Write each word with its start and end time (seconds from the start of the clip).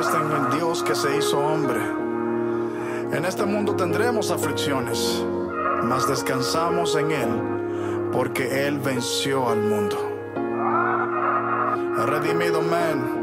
en 0.00 0.32
el 0.32 0.56
Dios 0.56 0.82
que 0.82 0.94
se 0.94 1.18
hizo 1.18 1.38
hombre. 1.38 1.78
En 3.12 3.26
este 3.26 3.44
mundo 3.44 3.76
tendremos 3.76 4.30
aflicciones, 4.30 5.22
mas 5.84 6.08
descansamos 6.08 6.96
en 6.96 7.10
Él, 7.10 8.10
porque 8.10 8.66
Él 8.66 8.78
venció 8.78 9.50
al 9.50 9.60
mundo. 9.62 9.96
Redimido 12.06 12.62
man, 12.62 13.21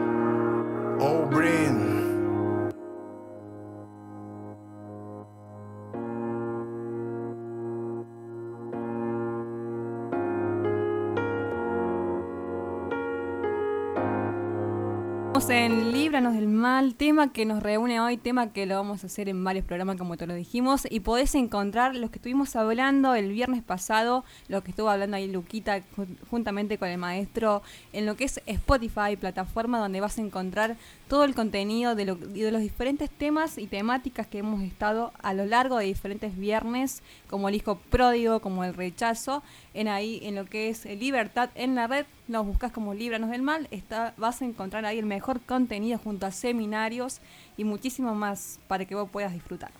en 15.51 15.91
Líbranos 15.91 16.35
del 16.35 16.47
Mal, 16.47 16.93
tema 16.93 17.33
que 17.33 17.43
nos 17.43 17.63
reúne 17.63 17.99
hoy, 17.99 18.17
tema 18.17 18.53
que 18.53 18.67
lo 18.67 18.75
vamos 18.75 19.03
a 19.03 19.07
hacer 19.07 19.29
en 19.29 19.43
varios 19.43 19.65
programas 19.65 19.97
como 19.97 20.15
te 20.15 20.27
lo 20.27 20.35
dijimos, 20.35 20.85
y 20.87 20.99
podés 20.99 21.33
encontrar 21.33 21.95
los 21.95 22.11
que 22.11 22.17
estuvimos 22.17 22.55
hablando 22.55 23.15
el 23.15 23.31
viernes 23.31 23.63
pasado, 23.63 24.23
lo 24.47 24.61
que 24.61 24.69
estuvo 24.69 24.89
hablando 24.89 25.17
ahí 25.17 25.27
Luquita 25.27 25.81
juntamente 26.29 26.77
con 26.77 26.89
el 26.89 26.99
maestro, 26.99 27.63
en 27.93 28.05
lo 28.05 28.15
que 28.15 28.25
es 28.25 28.41
Spotify, 28.45 29.15
plataforma 29.19 29.79
donde 29.79 30.01
vas 30.01 30.19
a 30.19 30.21
encontrar 30.21 30.77
todo 31.07 31.23
el 31.23 31.33
contenido 31.33 31.95
de, 31.95 32.05
de 32.05 32.51
los 32.51 32.61
diferentes 32.61 33.09
temas 33.09 33.57
y 33.57 33.65
temáticas 33.65 34.27
que 34.27 34.39
hemos 34.39 34.61
estado 34.61 35.11
a 35.23 35.33
lo 35.33 35.45
largo 35.45 35.77
de 35.77 35.85
diferentes 35.85 36.37
viernes, 36.37 37.01
como 37.27 37.49
el 37.49 37.55
hijo 37.55 37.79
pródigo, 37.89 38.39
como 38.39 38.63
el 38.63 38.75
rechazo, 38.75 39.41
en 39.79 39.87
ahí, 39.87 40.19
en 40.23 40.35
lo 40.35 40.45
que 40.45 40.67
es 40.67 40.83
libertad 40.83 41.51
en 41.55 41.73
la 41.73 41.87
red, 41.87 42.05
nos 42.27 42.45
buscas 42.45 42.69
como 42.73 42.93
Líbranos 42.93 43.29
del 43.29 43.41
Mal, 43.41 43.69
está, 43.71 44.13
vas 44.17 44.41
a 44.41 44.45
encontrar 44.45 44.85
ahí 44.85 44.99
el 44.99 45.05
mejor 45.05 45.39
contenido 45.39 45.97
junto 45.97 46.25
a 46.25 46.31
seminarios 46.31 47.21
y 47.55 47.63
muchísimo 47.63 48.13
más 48.13 48.59
para 48.67 48.83
que 48.83 48.93
vos 48.95 49.09
puedas 49.09 49.31
disfrutar. 49.31 49.71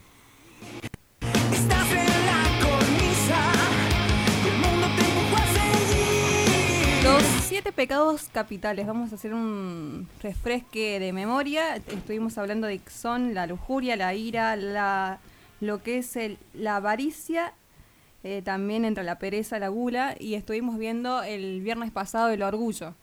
Los 7.04 7.24
siete 7.42 7.74
pecados 7.74 8.30
capitales, 8.32 8.88
vamos 8.88 9.12
a 9.12 9.16
hacer 9.16 9.34
un 9.34 10.08
refresque 10.24 11.02
de 11.02 11.12
memoria. 11.12 11.76
Estuvimos 11.76 12.38
hablando 12.38 12.68
de 12.68 12.80
que 12.80 12.90
son 12.90 13.34
la 13.34 13.48
lujuria, 13.48 13.98
la 13.98 14.14
ira, 14.14 14.56
la, 14.56 15.20
lo 15.60 15.84
que 15.84 15.98
es 15.98 16.16
el, 16.16 16.38
la 16.54 16.78
avaricia 16.78 17.54
eh, 18.24 18.42
también 18.44 18.84
entre 18.84 19.04
la 19.04 19.18
pereza, 19.18 19.60
la 19.60 19.70
gula, 19.70 20.16
y 20.20 20.34
estuvimos 20.34 20.78
viendo 20.78 21.24
el 21.24 21.62
viernes 21.62 21.92
pasado 21.92 22.30
el 22.30 22.42
orgullo. 22.44 22.94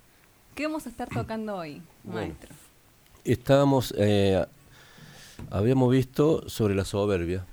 ¿Qué 0.55 0.67
vamos 0.67 0.86
a 0.86 0.91
estar 0.91 1.09
tocando 1.09 1.56
hoy, 1.56 1.81
maestro? 2.05 2.55
Estábamos, 3.25 3.94
eh, 3.97 4.44
habíamos 5.50 5.91
visto 5.91 6.48
sobre 6.48 6.75
la 6.75 6.84
soberbia. 6.84 7.47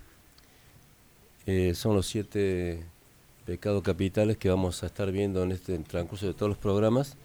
Eh, 1.46 1.74
son 1.74 1.96
los 1.96 2.06
siete 2.06 2.86
pecados 3.46 3.82
capitales 3.82 4.38
que 4.38 4.50
vamos 4.50 4.84
a 4.84 4.88
estar 4.88 5.12
viendo 5.12 5.44
en 5.44 5.54
este 5.54 5.78
transcurso 5.80 6.28
de 6.28 6.34
todos 6.34 6.50
los 6.50 6.58
programas. 6.58 7.16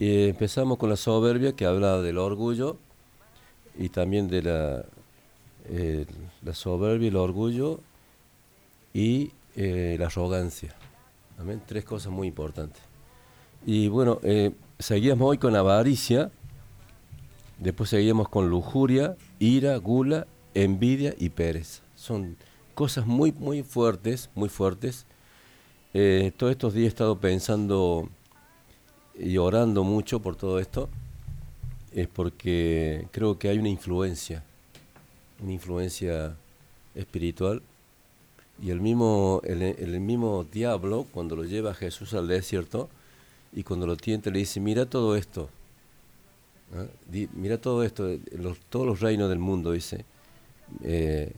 Y 0.00 0.28
empezamos 0.28 0.78
con 0.78 0.90
la 0.90 0.96
soberbia, 0.96 1.54
que 1.54 1.66
habla 1.66 2.00
del 2.00 2.18
orgullo 2.18 2.78
y 3.76 3.88
también 3.88 4.28
de 4.28 4.42
la, 4.42 4.84
la 6.42 6.54
soberbia, 6.54 7.08
el 7.08 7.16
orgullo 7.16 7.80
y 8.92 9.32
eh, 9.60 9.96
la 9.98 10.06
arrogancia. 10.06 10.72
¿Amén? 11.36 11.60
Tres 11.66 11.84
cosas 11.84 12.12
muy 12.12 12.28
importantes. 12.28 12.80
Y 13.66 13.88
bueno, 13.88 14.20
eh, 14.22 14.52
seguíamos 14.78 15.30
hoy 15.30 15.38
con 15.38 15.56
avaricia, 15.56 16.30
después 17.58 17.90
seguíamos 17.90 18.28
con 18.28 18.50
lujuria, 18.50 19.16
ira, 19.40 19.76
gula, 19.78 20.28
envidia 20.54 21.12
y 21.18 21.30
pereza. 21.30 21.82
Son 21.96 22.36
cosas 22.76 23.04
muy, 23.04 23.32
muy 23.32 23.64
fuertes, 23.64 24.30
muy 24.36 24.48
fuertes. 24.48 25.06
Eh, 25.92 26.30
todos 26.36 26.52
estos 26.52 26.72
días 26.72 26.84
he 26.84 26.88
estado 26.90 27.18
pensando 27.18 28.08
y 29.18 29.38
orando 29.38 29.82
mucho 29.82 30.22
por 30.22 30.36
todo 30.36 30.60
esto, 30.60 30.88
es 31.90 32.06
porque 32.06 33.08
creo 33.10 33.40
que 33.40 33.48
hay 33.48 33.58
una 33.58 33.70
influencia, 33.70 34.44
una 35.42 35.50
influencia 35.50 36.36
espiritual 36.94 37.60
y 38.60 38.70
el 38.70 38.80
mismo, 38.80 39.40
el, 39.44 40.00
mismo 40.00 40.44
diablo, 40.44 41.06
cuando 41.12 41.36
lo 41.36 41.44
lleva 41.44 41.70
a 41.70 41.74
Jesús 41.74 42.14
al 42.14 42.26
desierto, 42.28 42.88
y 43.52 43.62
cuando 43.62 43.86
lo 43.86 43.96
tienta 43.96 44.30
le 44.30 44.40
dice, 44.40 44.60
mira 44.60 44.86
todo 44.86 45.16
esto, 45.16 45.48
¿ah? 46.74 46.86
mira 47.34 47.58
todo 47.58 47.82
esto, 47.84 48.18
los, 48.32 48.58
todos 48.68 48.86
los 48.86 49.00
reinos 49.00 49.28
del 49.28 49.38
mundo, 49.38 49.72
dice. 49.72 50.04
Eh, 50.82 51.32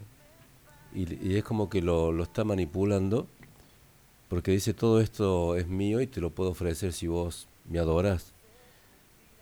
y, 0.95 1.37
es 1.37 1.45
como 1.45 1.71
que 1.71 1.83
lo, 1.83 2.11
lo, 2.11 2.25
está 2.25 2.43
manipulando, 2.43 3.27
porque 4.29 4.51
dice, 4.53 4.75
todo 4.75 5.01
esto 5.01 5.57
es 5.57 5.69
mío 5.69 6.01
y 6.01 6.07
te 6.07 6.21
lo 6.21 6.31
puedo 6.31 6.51
ofrecer 6.51 6.93
si 6.93 7.07
vos 7.07 7.47
me 7.69 7.79
adoras. 7.79 8.33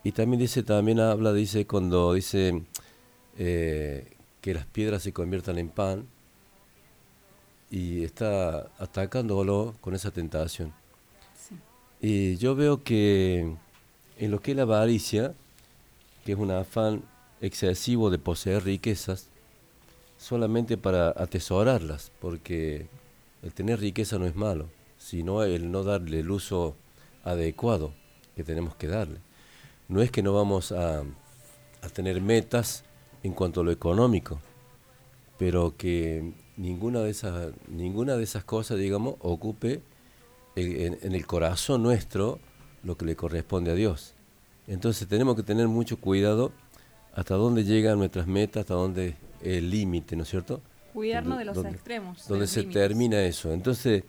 Y 0.05 0.13
también 0.13 0.41
dice, 0.41 0.63
también 0.63 1.01
habla, 1.01 1.33
dice, 1.33 1.67
cuando 1.67 2.15
dice 2.15 2.63
eh, 3.39 4.07
que 4.41 4.55
las 4.55 4.67
piedras 4.67 5.03
se 5.03 5.13
conviertan 5.13 5.59
en 5.59 5.69
pan, 5.69 6.07
y 7.71 8.05
está 8.05 8.71
atacándolo 8.79 9.75
con 9.81 9.95
esa 9.95 10.11
tentación. 10.11 10.73
Y 12.01 12.37
yo 12.37 12.55
veo 12.55 12.83
que 12.83 13.55
en 14.19 14.31
lo 14.31 14.41
que 14.41 14.53
es 14.53 14.57
la 14.57 14.63
avaricia, 14.63 15.35
que 16.25 16.33
es 16.33 16.39
un 16.39 16.51
afán 16.51 17.03
excesivo 17.41 18.11
de 18.11 18.19
poseer 18.19 18.65
riquezas, 18.65 19.29
solamente 20.17 20.77
para 20.77 21.11
atesorarlas, 21.11 22.11
porque 22.21 22.87
el 23.43 23.53
tener 23.53 23.81
riqueza 23.81 24.19
no 24.19 24.27
es 24.27 24.35
malo, 24.35 24.69
sino 24.99 25.43
el 25.43 25.71
no 25.71 25.85
darle 25.85 26.21
el 26.21 26.31
uso 26.31 26.77
adecuado 27.25 27.93
que 28.37 28.45
tenemos 28.45 28.75
que 28.77 28.89
darle. 28.89 29.19
No 29.89 30.03
es 30.03 30.11
que 30.11 30.23
no 30.23 30.33
vamos 30.33 30.73
a, 30.73 31.01
a 31.01 31.89
tener 31.93 32.21
metas 32.21 32.85
en 33.23 33.33
cuanto 33.33 33.61
a 33.61 33.65
lo 33.65 33.71
económico, 33.71 34.41
pero 35.39 35.77
que 35.77 36.33
ninguna 36.59 37.01
de 37.01 37.11
esas, 37.11 37.53
ninguna 37.69 38.17
de 38.17 38.25
esas 38.25 38.45
cosas, 38.45 38.79
digamos, 38.79 39.15
ocupe 39.21 39.81
en, 40.57 41.15
el 41.15 41.27
corazón 41.27 41.83
nuestro 41.83 42.41
lo 42.83 42.97
que 42.97 43.07
le 43.07 43.17
corresponde 43.17 43.71
a 43.71 43.75
Dios. 43.75 44.15
Entonces 44.67 45.09
tenemos 45.09 45.37
que 45.37 45.43
tener 45.43 45.69
mucho 45.69 45.99
cuidado 45.99 46.53
hasta 47.15 47.35
dónde 47.37 47.65
llegan 47.65 47.99
nuestras 47.99 48.27
metas, 48.27 48.63
hasta 48.63 48.75
dónde 48.75 49.15
el 49.43 49.71
límite, 49.71 50.17
¿no 50.17 50.25
es 50.25 50.29
cierto? 50.29 50.61
Cuidarnos 50.93 51.39
de 51.39 51.45
los 51.45 51.65
extremos. 51.65 52.27
Donde 52.29 52.47
se 52.47 52.65
termina 52.65 53.23
eso. 53.23 53.53
Entonces, 53.53 54.03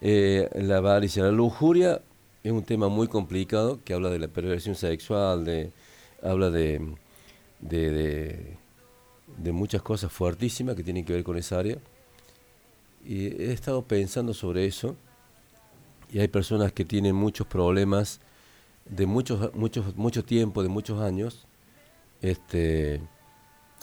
eh, 0.00 0.48
la 0.54 0.78
avaricia, 0.78 1.24
la 1.24 1.32
lujuria 1.32 2.02
es 2.44 2.52
un 2.52 2.62
tema 2.62 2.88
muy 2.88 3.08
complicado 3.08 3.80
que 3.84 3.94
habla 3.94 4.10
de 4.10 4.18
la 4.18 4.28
perversión 4.28 4.74
sexual, 4.74 5.44
de, 5.44 5.70
habla 6.22 6.50
de, 6.50 6.94
de 7.60 7.90
de 7.90 8.56
muchas 9.52 9.82
cosas 9.82 10.12
fuertísimas 10.12 10.76
que 10.76 10.82
tienen 10.82 11.04
que 11.04 11.12
ver 11.12 11.24
con 11.24 11.36
esa 11.36 11.58
área. 11.58 11.78
Y 13.04 13.26
he 13.26 13.52
estado 13.52 13.82
pensando 13.82 14.34
sobre 14.34 14.66
eso 14.66 14.96
y 16.12 16.20
hay 16.20 16.28
personas 16.28 16.72
que 16.72 16.84
tienen 16.84 17.14
muchos 17.14 17.46
problemas 17.46 18.20
de 18.84 19.06
muchos, 19.06 19.54
muchos, 19.54 19.96
mucho 19.96 20.24
tiempo, 20.24 20.62
de 20.62 20.68
muchos 20.68 21.00
años, 21.00 21.46
este, 22.22 23.00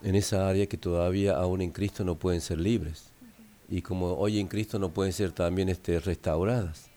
en 0.01 0.15
esa 0.15 0.47
área 0.47 0.65
que 0.67 0.77
todavía 0.77 1.35
aún 1.35 1.61
en 1.61 1.71
Cristo 1.71 2.03
no 2.03 2.15
pueden 2.15 2.41
ser 2.41 2.59
libres. 2.59 3.11
Y 3.69 3.81
como 3.81 4.13
hoy 4.13 4.39
en 4.39 4.47
Cristo 4.47 4.79
no 4.79 4.89
pueden 4.89 5.13
ser 5.13 5.31
también 5.31 5.69
este, 5.69 5.99
restauradas. 5.99 6.89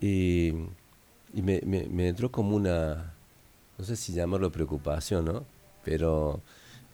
Y, 0.00 0.48
y 1.34 1.42
me, 1.42 1.60
me, 1.64 1.84
me 1.84 2.08
entró 2.08 2.30
como 2.30 2.56
una, 2.56 3.14
no 3.78 3.84
sé 3.84 3.96
si 3.96 4.12
llamarlo 4.14 4.50
preocupación, 4.50 5.26
¿no? 5.26 5.44
Pero 5.84 6.40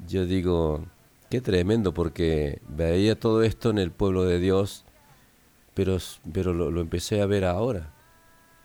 yo 0.07 0.27
digo, 0.27 0.85
qué 1.31 1.41
tremendo, 1.41 1.93
porque 1.95 2.61
veía 2.69 3.19
todo 3.19 3.43
esto 3.43 3.71
en 3.71 3.79
el 3.79 3.91
pueblo 3.91 4.25
de 4.25 4.39
Dios, 4.39 4.85
pero, 5.75 5.99
pero 6.33 6.53
lo, 6.53 6.81
empecé 6.81 7.21
a 7.21 7.27
ver 7.27 7.45
ahora. 7.45 7.93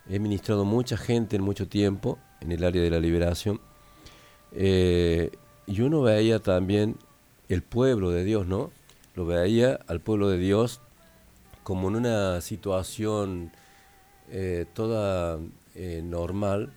He 0.08 0.18
ministrado 0.18 0.64
mucha 0.64 0.96
gente 0.96 1.36
en 1.36 1.42
mucho 1.42 1.68
tiempo 1.68 2.18
en 2.40 2.52
el 2.52 2.64
área 2.64 2.82
de 2.82 2.90
la 2.90 3.00
liberación. 3.00 3.60
Eh, 4.52 5.30
y 5.66 5.80
uno 5.80 6.02
veía 6.02 6.40
también 6.40 6.96
el 7.48 7.62
pueblo 7.62 8.10
de 8.10 8.24
Dios, 8.24 8.46
¿no? 8.46 8.70
Lo 9.14 9.26
veía 9.26 9.78
al 9.86 10.00
pueblo 10.00 10.28
de 10.28 10.38
Dios 10.38 10.80
como 11.62 11.88
en 11.88 11.96
una 11.96 12.40
situación 12.40 13.52
eh, 14.30 14.66
toda 14.74 15.38
eh, 15.74 16.02
normal 16.02 16.72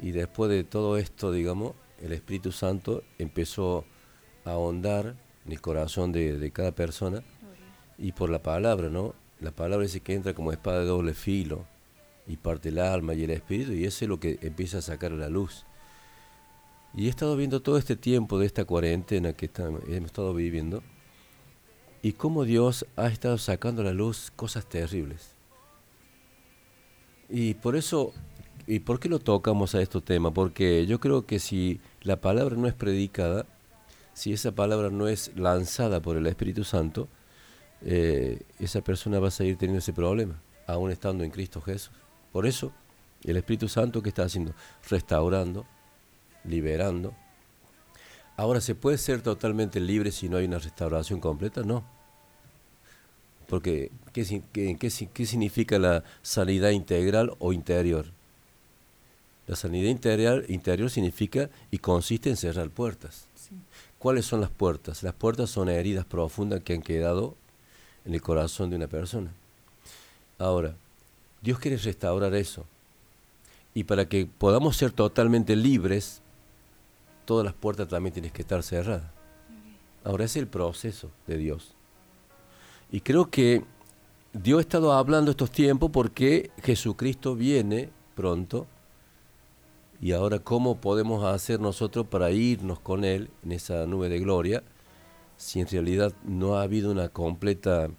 y 0.00 0.12
después 0.12 0.50
de 0.50 0.64
todo 0.64 0.96
esto, 0.96 1.32
digamos, 1.32 1.72
el 2.02 2.12
Espíritu 2.12 2.52
Santo 2.52 3.02
empezó 3.18 3.84
a 4.44 4.50
ahondar 4.50 5.14
en 5.44 5.52
el 5.52 5.60
corazón 5.60 6.12
de, 6.12 6.50
cada 6.52 6.72
persona 6.72 7.22
y 7.98 8.12
por 8.12 8.30
la 8.30 8.42
palabra, 8.42 8.88
¿no? 8.88 9.14
La 9.40 9.50
palabra 9.50 9.84
dice 9.84 10.00
que 10.00 10.14
entra 10.14 10.34
como 10.34 10.52
espada 10.52 10.80
de 10.80 10.86
doble 10.86 11.14
filo 11.14 11.64
y 12.26 12.36
parte 12.36 12.70
el 12.70 12.78
alma 12.78 13.14
y 13.14 13.24
el 13.24 13.30
espíritu 13.30 13.72
y 13.72 13.84
eso 13.84 14.04
es 14.04 14.08
lo 14.08 14.18
que 14.18 14.38
empieza 14.42 14.78
a 14.78 14.82
sacar 14.82 15.12
a 15.12 15.16
la 15.16 15.28
luz. 15.28 15.64
Y 16.94 17.06
he 17.06 17.10
estado 17.10 17.36
viendo 17.36 17.60
todo 17.60 17.76
este 17.76 17.96
tiempo 17.96 18.38
de 18.38 18.46
esta 18.46 18.64
cuarentena 18.64 19.34
que 19.34 19.50
hemos 19.56 20.06
estado 20.06 20.32
viviendo 20.32 20.82
y 22.02 22.12
cómo 22.12 22.44
Dios 22.44 22.86
ha 22.96 23.08
estado 23.08 23.36
sacando 23.36 23.82
a 23.82 23.86
la 23.86 23.92
luz 23.92 24.32
cosas 24.34 24.66
terribles. 24.66 25.36
Y 27.28 27.54
por 27.54 27.76
eso, 27.76 28.12
¿y 28.66 28.80
por 28.80 29.00
qué 29.00 29.08
lo 29.08 29.18
tocamos 29.18 29.74
a 29.74 29.82
este 29.82 30.00
tema? 30.00 30.32
Porque 30.32 30.86
yo 30.86 31.00
creo 31.00 31.26
que 31.26 31.38
si 31.38 31.80
la 32.02 32.20
palabra 32.20 32.56
no 32.56 32.66
es 32.66 32.74
predicada, 32.74 33.46
si 34.14 34.32
esa 34.32 34.52
palabra 34.52 34.90
no 34.90 35.08
es 35.08 35.32
lanzada 35.36 36.00
por 36.00 36.16
el 36.16 36.26
Espíritu 36.26 36.64
Santo, 36.64 37.08
eh, 37.82 38.42
esa 38.58 38.80
persona 38.80 39.18
va 39.18 39.28
a 39.28 39.30
seguir 39.30 39.56
teniendo 39.56 39.78
ese 39.78 39.92
problema, 39.92 40.40
aún 40.66 40.90
estando 40.90 41.22
en 41.22 41.30
Cristo 41.30 41.60
Jesús. 41.60 41.90
Por 42.32 42.46
eso, 42.46 42.72
el 43.24 43.36
Espíritu 43.36 43.68
Santo 43.68 44.02
que 44.02 44.08
está 44.08 44.24
haciendo, 44.24 44.54
restaurando, 44.88 45.66
liberando. 46.44 47.14
Ahora, 48.36 48.60
¿se 48.60 48.74
puede 48.74 48.98
ser 48.98 49.22
totalmente 49.22 49.80
libre 49.80 50.10
si 50.10 50.28
no 50.28 50.36
hay 50.36 50.46
una 50.46 50.58
restauración 50.58 51.20
completa? 51.20 51.62
No. 51.62 51.84
Porque, 53.48 53.90
¿qué, 54.12 54.76
qué, 54.78 55.26
significa 55.26 55.78
la 55.78 56.04
sanidad 56.22 56.70
integral 56.70 57.34
o 57.38 57.52
interior? 57.52 58.15
La 59.46 59.56
sanidad 59.56 59.90
interior, 59.90 60.44
interior 60.48 60.90
significa 60.90 61.50
y 61.70 61.78
consiste 61.78 62.30
en 62.30 62.36
cerrar 62.36 62.70
puertas. 62.70 63.26
¿Cuáles 63.98 64.26
son 64.26 64.40
las 64.40 64.50
puertas? 64.50 65.02
Las 65.02 65.14
puertas 65.14 65.50
son 65.50 65.68
heridas 65.68 66.04
profundas 66.04 66.62
que 66.62 66.74
han 66.74 66.82
quedado 66.82 67.36
en 68.04 68.14
el 68.14 68.22
corazón 68.22 68.70
de 68.70 68.76
una 68.76 68.86
persona. 68.86 69.32
Ahora, 70.38 70.74
Dios 71.42 71.58
quiere 71.58 71.76
restaurar 71.76 72.34
eso. 72.34 72.64
Y 73.74 73.84
para 73.84 74.08
que 74.08 74.26
podamos 74.26 74.76
ser 74.76 74.92
totalmente 74.92 75.54
libres, 75.54 76.22
todas 77.24 77.44
las 77.44 77.54
puertas 77.54 77.88
también 77.88 78.12
tienen 78.12 78.32
que 78.32 78.42
estar 78.42 78.62
cerradas. 78.62 79.10
Ahora 80.02 80.24
es 80.24 80.36
el 80.36 80.46
proceso 80.46 81.10
de 81.26 81.36
Dios. 81.36 81.74
Y 82.90 83.00
creo 83.00 83.30
que 83.30 83.64
Dios 84.32 84.58
ha 84.58 84.60
estado 84.60 84.92
hablando 84.92 85.30
estos 85.30 85.50
tiempos 85.50 85.90
porque 85.90 86.50
Jesucristo 86.62 87.34
viene 87.34 87.90
pronto. 88.14 88.66
Y 90.00 90.12
ahora 90.12 90.38
cómo 90.38 90.80
podemos 90.80 91.24
hacer 91.24 91.60
nosotros 91.60 92.06
para 92.06 92.30
irnos 92.30 92.80
con 92.80 93.04
Él 93.04 93.30
en 93.44 93.52
esa 93.52 93.86
nube 93.86 94.08
de 94.08 94.18
gloria 94.18 94.62
si 95.36 95.60
en 95.60 95.68
realidad 95.68 96.14
no 96.24 96.56
ha 96.56 96.62
habido 96.62 96.90
una 96.90 97.08
completa 97.10 97.90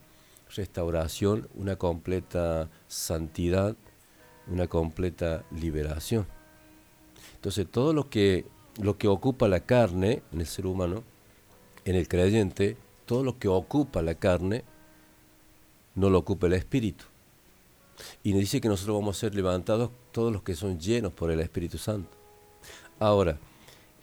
restauración, 0.56 1.48
una 1.56 1.76
completa 1.76 2.70
santidad, 2.88 3.76
una 4.48 4.68
completa 4.68 5.46
liberación. 5.52 6.26
Entonces 7.36 7.68
todo 7.70 7.94
lo 7.94 8.10
que 8.10 8.46
lo 8.80 8.98
que 8.98 9.08
ocupa 9.08 9.48
la 9.48 9.62
carne 9.62 10.22
en 10.32 10.42
el 10.42 10.46
ser 10.46 10.68
humano, 10.68 11.04
en 11.86 11.96
el 11.96 12.08
creyente, 12.08 12.78
todo 13.06 13.24
lo 13.24 13.40
que 13.40 13.48
ocupa 13.48 14.02
la 14.02 14.16
carne, 14.16 14.64
no 15.96 16.10
lo 16.10 16.20
ocupa 16.20 16.48
el 16.48 16.54
espíritu. 16.54 17.06
Y 18.22 18.34
dice 18.34 18.62
que 18.62 18.68
nosotros 18.68 18.98
vamos 18.98 19.18
a 19.18 19.20
ser 19.22 19.34
levantados 19.34 19.90
todos 20.18 20.34
los 20.34 20.42
que 20.42 20.56
son 20.56 20.80
llenos 20.80 21.14
por 21.14 21.30
el 21.30 21.40
Espíritu 21.42 21.78
Santo. 21.78 22.10
Ahora, 22.98 23.38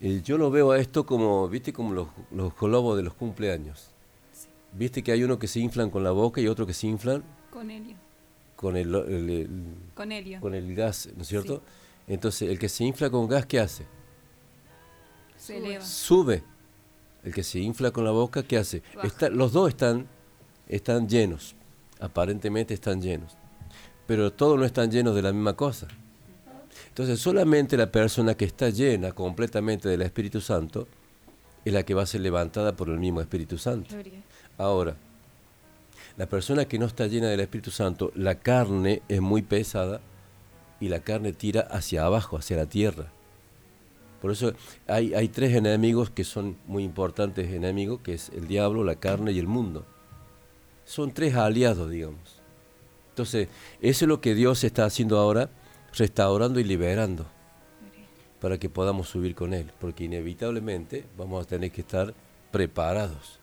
eh, 0.00 0.22
yo 0.22 0.38
lo 0.38 0.48
veo 0.48 0.70
a 0.70 0.78
esto 0.78 1.04
como, 1.04 1.48
viste, 1.48 1.72
como 1.72 1.92
los, 1.92 2.06
los 2.30 2.56
globos 2.56 2.96
de 2.96 3.02
los 3.02 3.14
cumpleaños. 3.14 3.90
Viste 4.74 5.02
que 5.02 5.10
hay 5.10 5.24
uno 5.24 5.40
que 5.40 5.48
se 5.48 5.58
inflan 5.58 5.90
con 5.90 6.04
la 6.04 6.12
boca 6.12 6.40
y 6.40 6.46
otro 6.46 6.68
que 6.68 6.72
se 6.72 6.86
inflan 6.86 7.24
con 7.50 7.68
helio. 7.68 7.96
Con 8.54 8.76
el, 8.76 8.92
con 9.92 10.12
helio. 10.12 10.40
Con 10.40 10.54
el 10.54 10.72
gas, 10.76 11.08
¿no 11.16 11.22
es 11.22 11.26
cierto? 11.26 11.62
Entonces, 12.06 12.48
el 12.48 12.60
que 12.60 12.68
se 12.68 12.84
infla 12.84 13.10
con 13.10 13.26
gas, 13.26 13.44
¿qué 13.46 13.58
hace? 13.58 13.84
Sube. 15.80 16.44
El 17.24 17.34
que 17.34 17.42
se 17.42 17.58
infla 17.58 17.90
con 17.90 18.04
la 18.04 18.12
boca, 18.12 18.44
¿qué 18.44 18.56
hace? 18.56 18.84
los 19.32 19.52
dos 19.52 19.68
están, 19.68 20.06
están 20.68 21.08
llenos. 21.08 21.56
Aparentemente 21.98 22.72
están 22.72 23.02
llenos. 23.02 23.36
Pero 24.06 24.32
todos 24.32 24.56
no 24.56 24.64
están 24.64 24.92
llenos 24.92 25.16
de 25.16 25.22
la 25.22 25.32
misma 25.32 25.56
cosa. 25.56 25.88
Entonces 26.94 27.18
solamente 27.18 27.76
la 27.76 27.90
persona 27.90 28.36
que 28.36 28.44
está 28.44 28.70
llena 28.70 29.10
completamente 29.10 29.88
del 29.88 30.02
Espíritu 30.02 30.40
Santo 30.40 30.86
es 31.64 31.72
la 31.72 31.82
que 31.82 31.92
va 31.92 32.04
a 32.04 32.06
ser 32.06 32.20
levantada 32.20 32.76
por 32.76 32.88
el 32.88 33.00
mismo 33.00 33.20
Espíritu 33.20 33.58
Santo. 33.58 33.96
Ahora, 34.58 34.94
la 36.16 36.26
persona 36.26 36.66
que 36.66 36.78
no 36.78 36.86
está 36.86 37.08
llena 37.08 37.26
del 37.26 37.40
Espíritu 37.40 37.72
Santo, 37.72 38.12
la 38.14 38.36
carne 38.36 39.02
es 39.08 39.20
muy 39.20 39.42
pesada 39.42 40.00
y 40.78 40.86
la 40.86 41.00
carne 41.00 41.32
tira 41.32 41.62
hacia 41.62 42.04
abajo, 42.04 42.36
hacia 42.36 42.58
la 42.58 42.66
tierra. 42.66 43.10
Por 44.22 44.30
eso 44.30 44.52
hay, 44.86 45.14
hay 45.14 45.26
tres 45.26 45.52
enemigos 45.56 46.10
que 46.10 46.22
son 46.22 46.56
muy 46.68 46.84
importantes 46.84 47.52
enemigos, 47.52 48.02
que 48.02 48.14
es 48.14 48.28
el 48.28 48.46
diablo, 48.46 48.84
la 48.84 48.94
carne 48.94 49.32
y 49.32 49.40
el 49.40 49.48
mundo. 49.48 49.84
Son 50.84 51.10
tres 51.10 51.34
aliados, 51.34 51.90
digamos. 51.90 52.40
Entonces, 53.08 53.48
eso 53.80 54.04
es 54.04 54.08
lo 54.08 54.20
que 54.20 54.36
Dios 54.36 54.62
está 54.62 54.84
haciendo 54.84 55.18
ahora, 55.18 55.50
restaurando 55.96 56.60
y 56.60 56.64
liberando, 56.64 57.26
para 58.40 58.58
que 58.58 58.68
podamos 58.68 59.08
subir 59.08 59.34
con 59.34 59.54
Él, 59.54 59.70
porque 59.80 60.04
inevitablemente 60.04 61.04
vamos 61.16 61.44
a 61.44 61.48
tener 61.48 61.70
que 61.70 61.80
estar 61.80 62.14
preparados. 62.50 63.40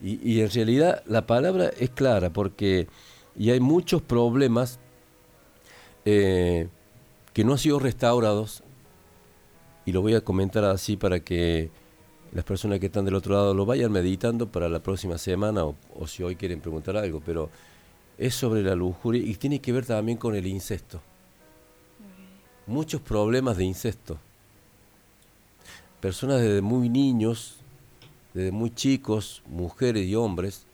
Y, 0.00 0.40
en 0.40 0.50
realidad 0.50 1.02
la 1.06 1.26
palabra 1.26 1.70
es 1.76 1.90
clara, 1.90 2.30
porque 2.30 2.86
y 3.36 3.50
hay 3.50 3.58
muchos 3.60 4.00
problemas 4.00 4.78
eh, 6.04 6.68
que 7.32 7.44
no 7.44 7.52
han 7.52 7.58
sido 7.58 7.78
restaurados 7.78 8.62
y 9.86 9.92
lo 9.92 10.02
voy 10.02 10.14
a 10.14 10.20
comentar 10.20 10.64
así 10.64 10.96
para 10.96 11.20
que 11.20 11.70
las 12.32 12.44
personas 12.44 12.78
que 12.78 12.86
están 12.86 13.04
del 13.04 13.14
otro 13.14 13.34
lado 13.34 13.54
lo 13.54 13.64
vayan 13.64 13.90
meditando 13.90 14.48
para 14.48 14.68
la 14.68 14.80
próxima 14.80 15.18
semana 15.18 15.64
o, 15.64 16.06
si 16.06 16.22
hoy 16.22 16.36
quieren 16.36 16.60
preguntar 16.60 16.96
algo, 16.96 17.22
pero 17.24 17.50
es 18.18 18.34
sobre 18.34 18.62
la 18.62 18.74
lujuria 18.74 19.22
y 19.22 19.34
tiene 19.34 19.60
que 19.60 19.72
ver 19.72 19.86
también 19.86 20.18
con 20.18 20.34
el 20.34 20.46
incesto. 20.46 21.00
Muchos 22.68 23.00
problemas 23.00 23.56
de 23.56 23.64
incesto. 23.64 24.18
Personas 26.00 26.40
desde 26.40 26.60
muy 26.60 26.88
niños, 26.88 27.56
desde 28.34 28.52
muy 28.52 28.70
chicos, 28.70 29.42
mujeres 29.46 30.06
y 30.06 30.14
hombres, 30.14 30.66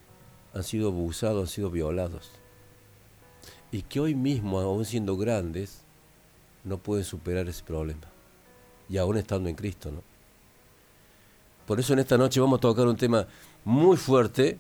han 0.52 0.64
sido 0.64 0.88
abusados, 0.88 1.41
han 1.41 1.55
sido 1.55 1.70
violados. 1.70 2.32
Y 3.73 3.82
que 3.82 4.00
hoy 4.00 4.14
mismo, 4.14 4.58
aún 4.61 4.85
siendo 4.85 5.17
grandes, 5.17 5.82
no 6.64 6.79
pueden 6.79 7.05
superar 7.05 7.49
ese 7.49 7.62
problema 7.62 8.02
y 8.88 8.97
aún 8.97 9.17
estando 9.17 9.49
en 9.49 9.55
Cristo. 9.55 9.90
¿no? 9.90 10.02
Por 11.67 11.79
eso 11.79 11.93
en 11.93 12.00
esta 12.00 12.19
noche 12.19 12.40
vamos 12.40 12.59
a 12.59 12.61
tocar 12.61 12.87
un 12.87 12.97
tema 12.97 13.26
muy 13.64 13.97
fuerte, 13.97 14.59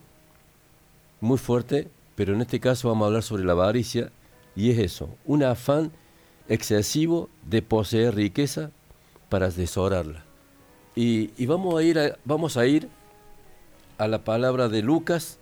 muy 1.20 1.38
fuerte, 1.38 1.88
pero 2.14 2.32
en 2.32 2.42
este 2.42 2.60
caso 2.60 2.88
vamos 2.88 3.04
a 3.04 3.06
hablar 3.08 3.22
sobre 3.22 3.44
la 3.44 3.52
avaricia 3.52 4.10
y 4.54 4.70
es 4.70 4.78
eso, 4.78 5.08
un 5.24 5.42
afán 5.42 5.90
excesivo 6.48 7.28
de 7.48 7.62
poseer 7.62 8.14
riqueza 8.14 8.70
para 9.28 9.50
desorarla. 9.50 10.24
Y, 10.94 11.30
y 11.36 11.46
vamos, 11.46 11.74
a 11.74 11.82
ir 11.82 11.98
a, 11.98 12.18
vamos 12.24 12.56
a 12.56 12.66
ir 12.66 12.88
a 13.98 14.08
la 14.08 14.24
palabra 14.24 14.68
de 14.68 14.82
Lucas 14.82 15.38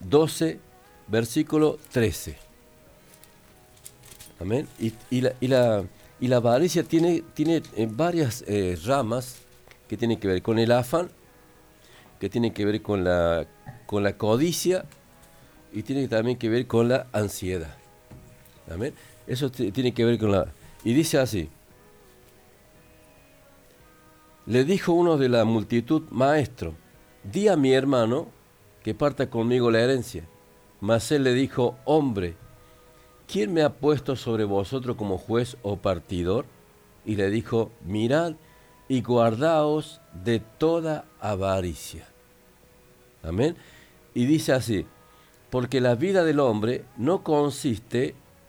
12, 0.00 0.60
versículo 1.08 1.78
13. 1.92 2.36
Amén. 4.40 4.68
Y, 4.78 5.20
la, 5.20 5.32
y 5.40 5.48
la, 5.48 5.84
y 6.20 6.28
la 6.28 6.36
avaricia 6.36 6.82
tiene, 6.82 7.22
tiene 7.34 7.62
eh, 7.76 7.88
varias 7.90 8.44
eh, 8.46 8.78
ramas 8.84 9.38
que 9.88 9.96
tienen 9.96 10.18
que 10.18 10.28
ver 10.28 10.42
con 10.42 10.58
el 10.58 10.72
afán, 10.72 11.10
que 12.20 12.28
tienen 12.28 12.52
que 12.52 12.64
ver 12.64 12.82
con 12.82 13.04
la, 13.04 13.46
con 13.86 14.02
la 14.02 14.16
codicia 14.16 14.84
y 15.72 15.82
tiene 15.82 16.08
también 16.08 16.38
que 16.38 16.48
ver 16.48 16.66
con 16.66 16.88
la 16.88 17.06
ansiedad. 17.12 17.76
¿Amén? 18.70 18.94
Eso 19.26 19.50
tiene 19.50 19.94
que 19.94 20.04
ver 20.04 20.18
con 20.18 20.32
la... 20.32 20.52
Y 20.84 20.92
dice 20.92 21.18
así, 21.18 21.48
le 24.46 24.64
dijo 24.64 24.92
uno 24.92 25.16
de 25.16 25.30
la 25.30 25.44
multitud, 25.44 26.02
maestro, 26.10 26.74
di 27.22 27.48
a 27.48 27.56
mi 27.56 27.72
hermano 27.72 28.28
que 28.82 28.94
parta 28.94 29.30
conmigo 29.30 29.70
la 29.70 29.80
herencia. 29.80 30.28
Mas 30.80 31.10
él 31.12 31.24
le 31.24 31.32
dijo, 31.32 31.78
hombre, 31.86 32.36
¿quién 33.26 33.54
me 33.54 33.62
ha 33.62 33.72
puesto 33.72 34.16
sobre 34.16 34.44
vosotros 34.44 34.96
como 34.96 35.16
juez 35.16 35.56
o 35.62 35.76
partidor? 35.76 36.44
Y 37.06 37.16
le 37.16 37.30
dijo, 37.30 37.70
mirad 37.84 38.34
y 38.86 39.00
guardaos 39.00 40.02
de 40.12 40.40
toda 40.40 41.06
avaricia. 41.20 42.06
Amén. 43.22 43.56
Y 44.12 44.26
dice 44.26 44.52
así, 44.52 44.84
porque 45.48 45.80
la 45.80 45.94
vida 45.94 46.24
del 46.24 46.40
hombre 46.40 46.84
no 46.98 47.22
consiste 47.22 48.14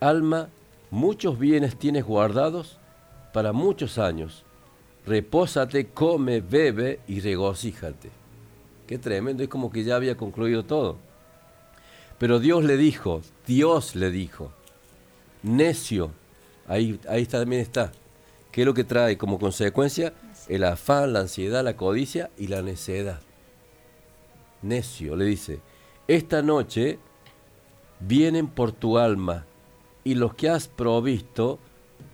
alma, 0.00 0.48
muchos 0.90 1.38
bienes 1.38 1.76
tienes 1.76 2.04
guardados 2.04 2.78
para 3.32 3.52
muchos 3.52 3.98
años, 3.98 4.44
repósate, 5.06 5.88
come, 5.88 6.40
bebe 6.40 7.00
y 7.06 7.20
regocíjate. 7.20 8.10
Qué 8.86 8.98
tremendo, 8.98 9.42
es 9.42 9.48
como 9.48 9.70
que 9.70 9.84
ya 9.84 9.96
había 9.96 10.16
concluido 10.16 10.64
todo. 10.64 10.96
Pero 12.18 12.40
Dios 12.40 12.64
le 12.64 12.76
dijo, 12.76 13.22
Dios 13.46 13.94
le 13.94 14.10
dijo, 14.10 14.52
necio, 15.42 16.10
ahí, 16.66 16.98
ahí 17.08 17.24
también 17.26 17.62
está, 17.62 17.92
¿qué 18.50 18.62
es 18.62 18.66
lo 18.66 18.74
que 18.74 18.84
trae 18.84 19.16
como 19.16 19.38
consecuencia? 19.38 20.12
El 20.48 20.64
afán, 20.64 21.12
la 21.12 21.20
ansiedad, 21.20 21.62
la 21.62 21.76
codicia 21.76 22.30
y 22.36 22.48
la 22.48 22.62
necedad. 22.62 23.20
Necio, 24.62 25.14
le 25.16 25.24
dice, 25.26 25.60
esta 26.08 26.42
noche 26.42 26.98
vienen 28.00 28.48
por 28.48 28.72
tu 28.72 28.98
alma 28.98 29.46
y 30.04 30.14
los 30.14 30.34
que 30.34 30.48
has 30.48 30.68
provisto, 30.68 31.58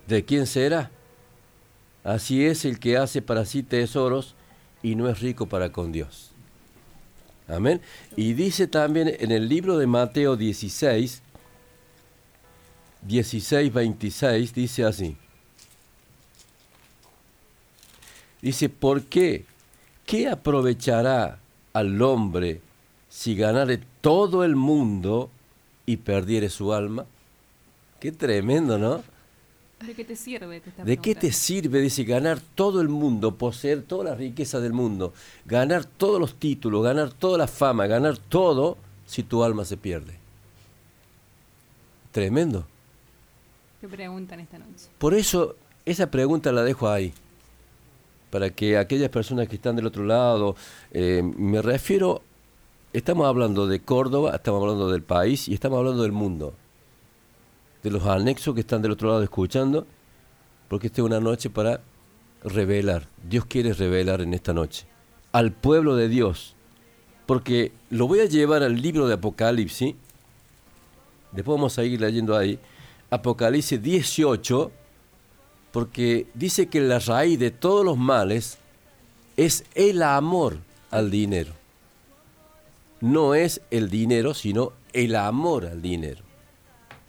¿de 0.06 0.24
quién 0.24 0.46
será? 0.46 0.90
Así 2.04 2.44
es 2.44 2.64
el 2.64 2.78
que 2.78 2.96
hace 2.96 3.22
para 3.22 3.44
sí 3.44 3.62
tesoros 3.62 4.34
y 4.82 4.94
no 4.94 5.08
es 5.08 5.20
rico 5.20 5.46
para 5.46 5.72
con 5.72 5.92
Dios. 5.92 6.30
Amén. 7.48 7.80
Y 8.16 8.32
dice 8.32 8.66
también 8.66 9.14
en 9.18 9.30
el 9.30 9.48
libro 9.48 9.78
de 9.78 9.86
Mateo 9.86 10.36
16, 10.36 11.22
16, 13.02 13.72
26, 13.72 14.54
dice 14.54 14.84
así. 14.84 15.16
Dice, 18.42 18.68
¿por 18.68 19.02
qué? 19.04 19.44
¿Qué 20.04 20.28
aprovechará 20.28 21.40
al 21.72 22.00
hombre 22.00 22.60
si 23.08 23.34
ganare 23.34 23.80
todo 24.00 24.44
el 24.44 24.54
mundo 24.54 25.30
y 25.84 25.96
perdiere 25.96 26.48
su 26.48 26.72
alma? 26.72 27.06
Qué 28.00 28.12
tremendo, 28.12 28.78
¿no? 28.78 29.02
¿De 29.84 29.94
qué 29.94 30.04
te 30.04 30.16
sirve? 30.16 30.62
¿De 30.84 30.96
qué 30.96 31.14
te 31.14 31.32
sirve, 31.32 31.80
dice, 31.80 32.04
ganar 32.04 32.40
todo 32.40 32.80
el 32.80 32.88
mundo, 32.88 33.36
poseer 33.36 33.82
toda 33.82 34.04
la 34.04 34.14
riqueza 34.14 34.58
del 34.58 34.72
mundo, 34.72 35.12
ganar 35.44 35.84
todos 35.84 36.18
los 36.18 36.36
títulos, 36.36 36.82
ganar 36.82 37.12
toda 37.12 37.36
la 37.36 37.46
fama, 37.46 37.86
ganar 37.86 38.16
todo 38.16 38.78
si 39.04 39.22
tu 39.22 39.44
alma 39.44 39.66
se 39.66 39.76
pierde? 39.76 40.14
Tremendo. 42.10 42.66
¿Qué 43.80 43.88
preguntan 43.88 44.40
esta 44.40 44.58
noche? 44.58 44.88
Por 44.96 45.12
eso, 45.12 45.56
esa 45.84 46.10
pregunta 46.10 46.52
la 46.52 46.62
dejo 46.62 46.88
ahí, 46.88 47.12
para 48.30 48.48
que 48.48 48.78
aquellas 48.78 49.10
personas 49.10 49.46
que 49.46 49.56
están 49.56 49.76
del 49.76 49.86
otro 49.86 50.04
lado, 50.04 50.56
eh, 50.90 51.22
me 51.22 51.60
refiero, 51.60 52.22
estamos 52.94 53.26
hablando 53.26 53.66
de 53.66 53.80
Córdoba, 53.80 54.36
estamos 54.36 54.62
hablando 54.62 54.90
del 54.90 55.02
país 55.02 55.48
y 55.48 55.54
estamos 55.54 55.78
hablando 55.78 56.02
del 56.02 56.12
mundo 56.12 56.54
de 57.86 57.92
los 57.92 58.04
anexos 58.04 58.52
que 58.52 58.62
están 58.62 58.82
del 58.82 58.90
otro 58.90 59.10
lado 59.10 59.22
escuchando, 59.22 59.86
porque 60.66 60.88
esta 60.88 61.02
es 61.02 61.06
una 61.06 61.20
noche 61.20 61.50
para 61.50 61.80
revelar. 62.42 63.06
Dios 63.28 63.46
quiere 63.46 63.72
revelar 63.74 64.20
en 64.22 64.34
esta 64.34 64.52
noche 64.52 64.86
al 65.30 65.52
pueblo 65.52 65.94
de 65.94 66.08
Dios, 66.08 66.56
porque 67.26 67.70
lo 67.90 68.08
voy 68.08 68.20
a 68.20 68.24
llevar 68.24 68.64
al 68.64 68.82
libro 68.82 69.06
de 69.06 69.14
Apocalipsis, 69.14 69.94
después 71.30 71.56
vamos 71.58 71.78
a 71.78 71.84
ir 71.84 72.00
leyendo 72.00 72.36
ahí, 72.36 72.58
Apocalipsis 73.10 73.80
18, 73.80 74.72
porque 75.70 76.26
dice 76.34 76.66
que 76.66 76.80
la 76.80 76.98
raíz 76.98 77.38
de 77.38 77.52
todos 77.52 77.84
los 77.84 77.96
males 77.96 78.58
es 79.36 79.64
el 79.76 80.02
amor 80.02 80.58
al 80.90 81.08
dinero. 81.08 81.52
No 83.00 83.36
es 83.36 83.60
el 83.70 83.90
dinero, 83.90 84.34
sino 84.34 84.72
el 84.92 85.14
amor 85.14 85.66
al 85.66 85.80
dinero. 85.80 86.26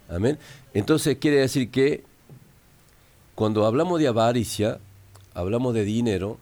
Amén. 0.08 0.38
Entonces 0.78 1.18
quiere 1.18 1.38
decir 1.38 1.72
que 1.72 2.04
cuando 3.34 3.66
hablamos 3.66 3.98
de 3.98 4.06
avaricia, 4.06 4.78
hablamos 5.34 5.74
de 5.74 5.82
dinero, 5.84 6.38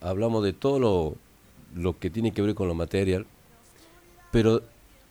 hablamos 0.00 0.42
de 0.42 0.52
todo 0.52 0.80
lo, 0.80 1.14
lo 1.76 1.96
que 1.96 2.10
tiene 2.10 2.32
que 2.32 2.42
ver 2.42 2.56
con 2.56 2.66
lo 2.66 2.74
material, 2.74 3.24
pero 4.32 4.62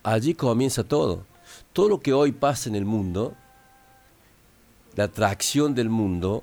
allí 0.02 0.34
comienza 0.34 0.84
todo. 0.84 1.24
Todo 1.72 1.88
lo 1.88 2.00
que 2.00 2.12
hoy 2.12 2.32
pasa 2.32 2.68
en 2.68 2.74
el 2.74 2.84
mundo, 2.84 3.34
la 4.96 5.04
atracción 5.04 5.74
del 5.74 5.88
mundo, 5.88 6.42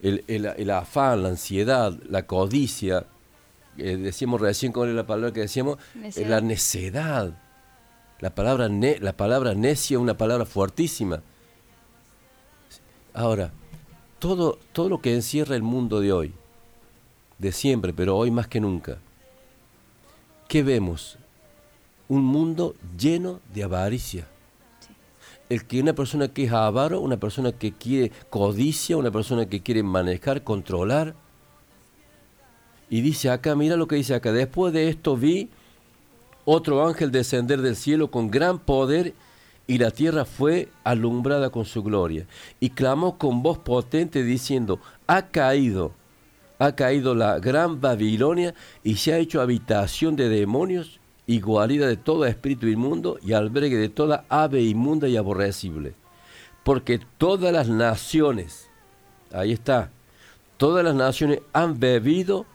el, 0.00 0.24
el, 0.28 0.70
afán, 0.70 1.22
la 1.22 1.28
ansiedad, 1.28 1.92
la 2.08 2.26
codicia, 2.26 3.04
eh, 3.76 3.98
decíamos 3.98 4.40
recién 4.40 4.72
con 4.72 4.96
la 4.96 5.06
palabra 5.06 5.34
que 5.34 5.40
decíamos, 5.40 5.76
la 6.16 6.40
necedad 6.40 7.34
la 8.20 8.34
palabra, 8.34 8.68
la 8.68 9.12
palabra 9.16 9.54
necia 9.54 9.96
es 9.96 10.00
una 10.00 10.16
palabra 10.16 10.46
fuertísima. 10.46 11.22
Ahora, 13.12 13.52
todo, 14.18 14.58
todo 14.72 14.88
lo 14.88 15.00
que 15.00 15.14
encierra 15.14 15.56
el 15.56 15.62
mundo 15.62 16.00
de 16.00 16.12
hoy, 16.12 16.32
de 17.38 17.52
siempre, 17.52 17.92
pero 17.92 18.16
hoy 18.16 18.30
más 18.30 18.48
que 18.48 18.60
nunca, 18.60 18.98
¿qué 20.48 20.62
vemos? 20.62 21.18
Un 22.08 22.24
mundo 22.24 22.74
lleno 22.98 23.40
de 23.52 23.64
avaricia. 23.64 24.26
El 25.48 25.66
que 25.66 25.80
una 25.80 25.92
persona 25.92 26.28
que 26.28 26.44
es 26.44 26.52
avaro, 26.52 27.00
una 27.00 27.18
persona 27.18 27.52
que 27.52 27.72
quiere 27.72 28.10
codicia, 28.30 28.96
una 28.96 29.10
persona 29.10 29.46
que 29.46 29.62
quiere 29.62 29.82
manejar, 29.82 30.42
controlar. 30.42 31.14
Y 32.88 33.00
dice 33.00 33.30
acá, 33.30 33.54
mira 33.54 33.76
lo 33.76 33.86
que 33.86 33.96
dice 33.96 34.14
acá, 34.14 34.32
después 34.32 34.72
de 34.72 34.88
esto 34.88 35.16
vi 35.16 35.50
otro 36.46 36.86
ángel 36.86 37.10
descender 37.10 37.60
del 37.60 37.76
cielo 37.76 38.10
con 38.10 38.30
gran 38.30 38.58
poder 38.60 39.12
y 39.66 39.78
la 39.78 39.90
tierra 39.90 40.24
fue 40.24 40.68
alumbrada 40.84 41.50
con 41.50 41.64
su 41.64 41.82
gloria. 41.82 42.26
Y 42.60 42.70
clamó 42.70 43.18
con 43.18 43.42
voz 43.42 43.58
potente 43.58 44.22
diciendo, 44.22 44.80
ha 45.08 45.26
caído, 45.26 45.92
ha 46.58 46.72
caído 46.72 47.14
la 47.16 47.40
gran 47.40 47.80
Babilonia 47.80 48.54
y 48.84 48.96
se 48.96 49.12
ha 49.12 49.18
hecho 49.18 49.40
habitación 49.40 50.14
de 50.14 50.28
demonios 50.28 51.00
y 51.26 51.40
guarida 51.40 51.88
de 51.88 51.96
todo 51.96 52.24
espíritu 52.24 52.68
inmundo 52.68 53.18
y 53.22 53.32
albergue 53.32 53.76
de 53.76 53.88
toda 53.88 54.24
ave 54.28 54.62
inmunda 54.62 55.08
y 55.08 55.16
aborrecible. 55.16 55.94
Porque 56.62 57.00
todas 57.18 57.52
las 57.52 57.68
naciones, 57.68 58.70
ahí 59.32 59.50
está, 59.50 59.90
todas 60.56 60.84
las 60.84 60.94
naciones 60.94 61.40
han 61.52 61.80
bebido 61.80 62.46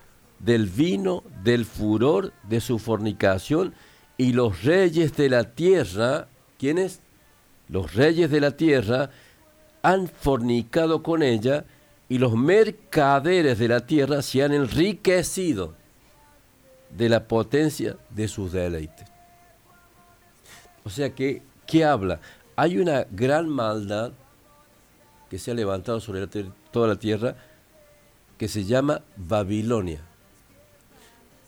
del 0.44 0.66
vino 0.68 1.24
del 1.44 1.66
furor 1.66 2.34
de 2.44 2.62
su 2.62 2.80
fornicación, 2.80 3.74
y 4.18 4.34
los 4.34 4.64
reyes 4.64 5.16
de 5.16 5.30
la 5.30 5.44
tierra, 5.44 6.28
¿quiénes? 6.58 7.02
Los 7.70 7.94
reyes 7.94 8.30
de 8.30 8.42
la 8.42 8.52
tierra 8.52 9.10
han 9.82 10.08
fornicado 10.08 11.02
con 11.04 11.24
ella, 11.24 11.66
y 12.10 12.18
los 12.18 12.34
mercaderes 12.34 13.58
de 13.58 13.68
la 13.68 13.86
tierra 13.86 14.22
se 14.22 14.44
han 14.44 14.52
enriquecido 14.52 15.76
de 16.90 17.08
la 17.08 17.28
potencia 17.28 17.96
de 18.10 18.28
sus 18.28 18.52
deleites. 18.52 19.08
O 20.84 20.90
sea 20.90 21.14
que, 21.16 21.42
¿qué 21.66 21.86
habla? 21.86 22.20
Hay 22.56 22.78
una 22.78 23.06
gran 23.10 23.48
maldad 23.48 24.12
que 25.30 25.40
se 25.40 25.52
ha 25.52 25.54
levantado 25.54 26.02
sobre 26.02 26.28
toda 26.72 26.88
la 26.88 26.98
tierra 26.98 27.36
que 28.38 28.48
se 28.50 28.66
llama 28.66 29.02
Babilonia 29.16 30.02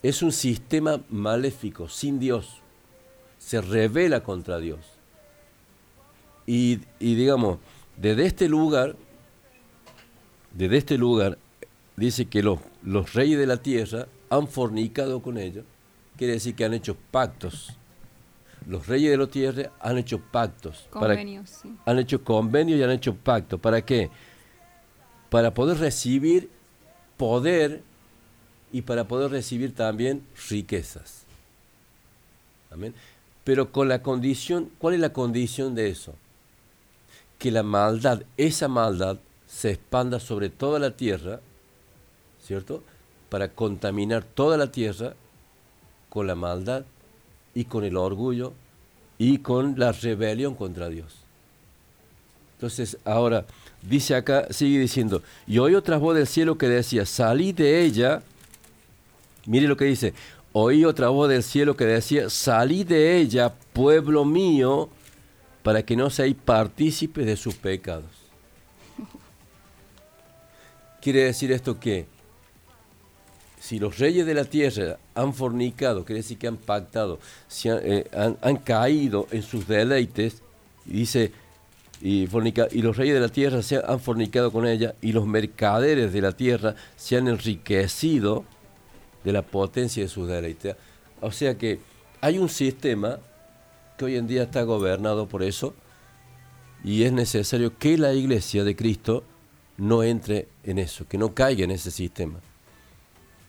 es 0.03 0.21
un 0.21 0.33
sistema 0.33 1.01
maléfico, 1.09 1.87
sin 1.87 2.19
Dios. 2.19 2.61
Se 3.39 3.61
revela 3.61 4.21
contra 4.21 4.59
Dios. 4.59 4.79
Y, 6.45 6.81
digamos, 6.99 7.59
desde 7.95 8.25
este 8.25 8.49
lugar, 8.49 8.97
desde 10.51 10.77
este 10.77 10.97
lugar, 10.97 11.37
dice 11.95 12.25
que 12.25 12.43
los, 12.43 12.59
los 12.83 13.13
reyes 13.13 13.39
de 13.39 13.47
la 13.47 13.57
tierra 13.57 14.07
han 14.29 14.49
fornicado 14.49 15.21
con 15.21 15.37
ellos. 15.37 15.63
Quiere 16.17 16.33
decir 16.33 16.53
que 16.53 16.65
han 16.65 16.73
hecho 16.73 16.97
pactos. 17.11 17.77
Los 18.67 18.87
reyes 18.87 19.11
de 19.11 19.17
la 19.17 19.27
tierra 19.27 19.71
han 19.79 19.97
hecho 19.97 20.19
pactos. 20.19 20.87
Convenios, 20.89 21.49
sí. 21.49 21.73
Han 21.85 21.99
hecho 21.99 22.23
convenios 22.23 22.77
y 22.77 22.83
han 22.83 22.91
hecho 22.91 23.15
pactos. 23.15 23.59
¿Para 23.59 23.83
qué? 23.83 24.09
Para 25.29 25.53
poder 25.53 25.77
recibir 25.77 26.49
poder 27.17 27.83
y 28.73 28.81
para 28.81 29.07
poder 29.07 29.31
recibir 29.31 29.73
también 29.73 30.25
riquezas. 30.49 31.23
Amén. 32.71 32.93
Pero 33.43 33.71
con 33.71 33.87
la 33.87 34.01
condición, 34.01 34.69
¿cuál 34.79 34.95
es 34.95 34.99
la 34.99 35.13
condición 35.13 35.75
de 35.75 35.89
eso? 35.89 36.15
Que 37.37 37.51
la 37.51 37.63
maldad, 37.63 38.23
esa 38.35 38.67
maldad, 38.67 39.19
se 39.47 39.71
expanda 39.71 40.19
sobre 40.19 40.49
toda 40.49 40.79
la 40.79 40.91
tierra, 40.91 41.39
¿cierto? 42.43 42.83
Para 43.29 43.49
contaminar 43.49 44.23
toda 44.23 44.57
la 44.57 44.71
tierra 44.71 45.13
con 46.09 46.25
la 46.25 46.35
maldad 46.35 46.83
y 47.53 47.65
con 47.65 47.83
el 47.83 47.95
orgullo 47.95 48.53
y 49.19 49.37
con 49.37 49.77
la 49.77 49.91
rebelión 49.91 50.55
contra 50.55 50.89
Dios. 50.89 51.13
Entonces, 52.55 52.97
ahora, 53.05 53.45
dice 53.81 54.15
acá, 54.15 54.47
sigue 54.49 54.79
diciendo, 54.79 55.21
y 55.45 55.59
oí 55.59 55.75
otra 55.75 55.97
voz 55.97 56.15
del 56.15 56.27
cielo 56.27 56.57
que 56.57 56.67
decía, 56.67 57.05
salí 57.05 57.51
de 57.51 57.83
ella, 57.83 58.23
mire 59.45 59.67
lo 59.67 59.77
que 59.77 59.85
dice, 59.85 60.13
oí 60.51 60.85
otra 60.85 61.09
voz 61.09 61.29
del 61.29 61.43
cielo 61.43 61.75
que 61.75 61.85
decía, 61.85 62.29
salí 62.29 62.83
de 62.83 63.17
ella, 63.17 63.53
pueblo 63.73 64.25
mío, 64.25 64.89
para 65.63 65.83
que 65.83 65.95
no 65.95 66.09
seáis 66.09 66.35
partícipes 66.35 67.25
de 67.25 67.37
sus 67.37 67.55
pecados. 67.55 68.11
Quiere 71.01 71.23
decir 71.23 71.51
esto 71.51 71.79
que 71.79 72.05
si 73.63 73.79
los 73.79 73.97
reyes 73.97 74.25
de 74.25 74.33
la 74.33 74.43
tierra 74.43 74.97
han 75.15 75.33
fornicado, 75.33 76.03
quiere 76.03 76.19
decir 76.19 76.37
que 76.37 76.47
han 76.47 76.57
pactado, 76.57 77.19
eh, 77.63 78.03
han, 78.41 78.57
caído 78.57 79.25
en 79.31 79.41
sus 79.41 79.65
deleites, 79.65 80.41
y 80.85 80.91
dice, 80.91 81.31
y, 82.01 82.23
y, 82.23 82.81
los 82.81 82.97
reyes 82.97 83.13
de 83.13 83.21
la 83.21 83.29
tierra 83.29 83.61
se 83.61 83.77
han 83.77 84.01
fornicado 84.01 84.51
con 84.51 84.67
ella, 84.67 84.95
y 85.01 85.13
los 85.13 85.25
mercaderes 85.25 86.11
de 86.11 86.19
la 86.19 86.33
tierra 86.33 86.75
se 86.97 87.15
han 87.15 87.29
enriquecido 87.29 88.43
de 89.23 89.33
la 89.33 89.41
potencia 89.41 90.03
de 90.03 90.09
sus 90.09 90.27
deleites. 90.27 90.75
O 91.21 91.31
sea 91.31 91.57
que 91.57 91.79
hay 92.21 92.37
un 92.37 92.49
sistema 92.49 93.19
que 93.97 94.05
hoy 94.05 94.17
en 94.17 94.27
día 94.27 94.43
está 94.43 94.63
gobernado 94.63 95.27
por 95.27 95.43
eso, 95.43 95.73
y 96.83 97.03
es 97.03 97.13
necesario 97.13 97.77
que 97.77 97.97
la 97.97 98.13
iglesia 98.13 98.63
de 98.63 98.75
Cristo 98.75 99.23
no 99.77 100.03
entre 100.03 100.47
en 100.63 100.77
eso, 100.77 101.07
que 101.07 101.17
no 101.17 101.33
caiga 101.33 101.63
en 101.63 101.71
ese 101.71 101.91
sistema. 101.91 102.39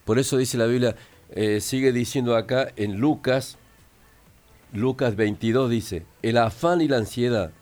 Por 0.04 0.19
eso 0.19 0.37
dice 0.37 0.59
la 0.59 0.66
Biblia, 0.66 0.97
eh, 1.31 1.61
sigue 1.61 1.93
diciendo 1.93 2.37
acá 2.37 2.73
en 2.76 2.99
Lucas, 2.99 3.59
Lucas 4.73 5.16
22 5.16 5.71
dice, 5.71 6.04
el 6.23 6.37
afán 6.37 6.81
y 6.81 6.88
la 6.88 6.99
ansiedad. 6.99 7.52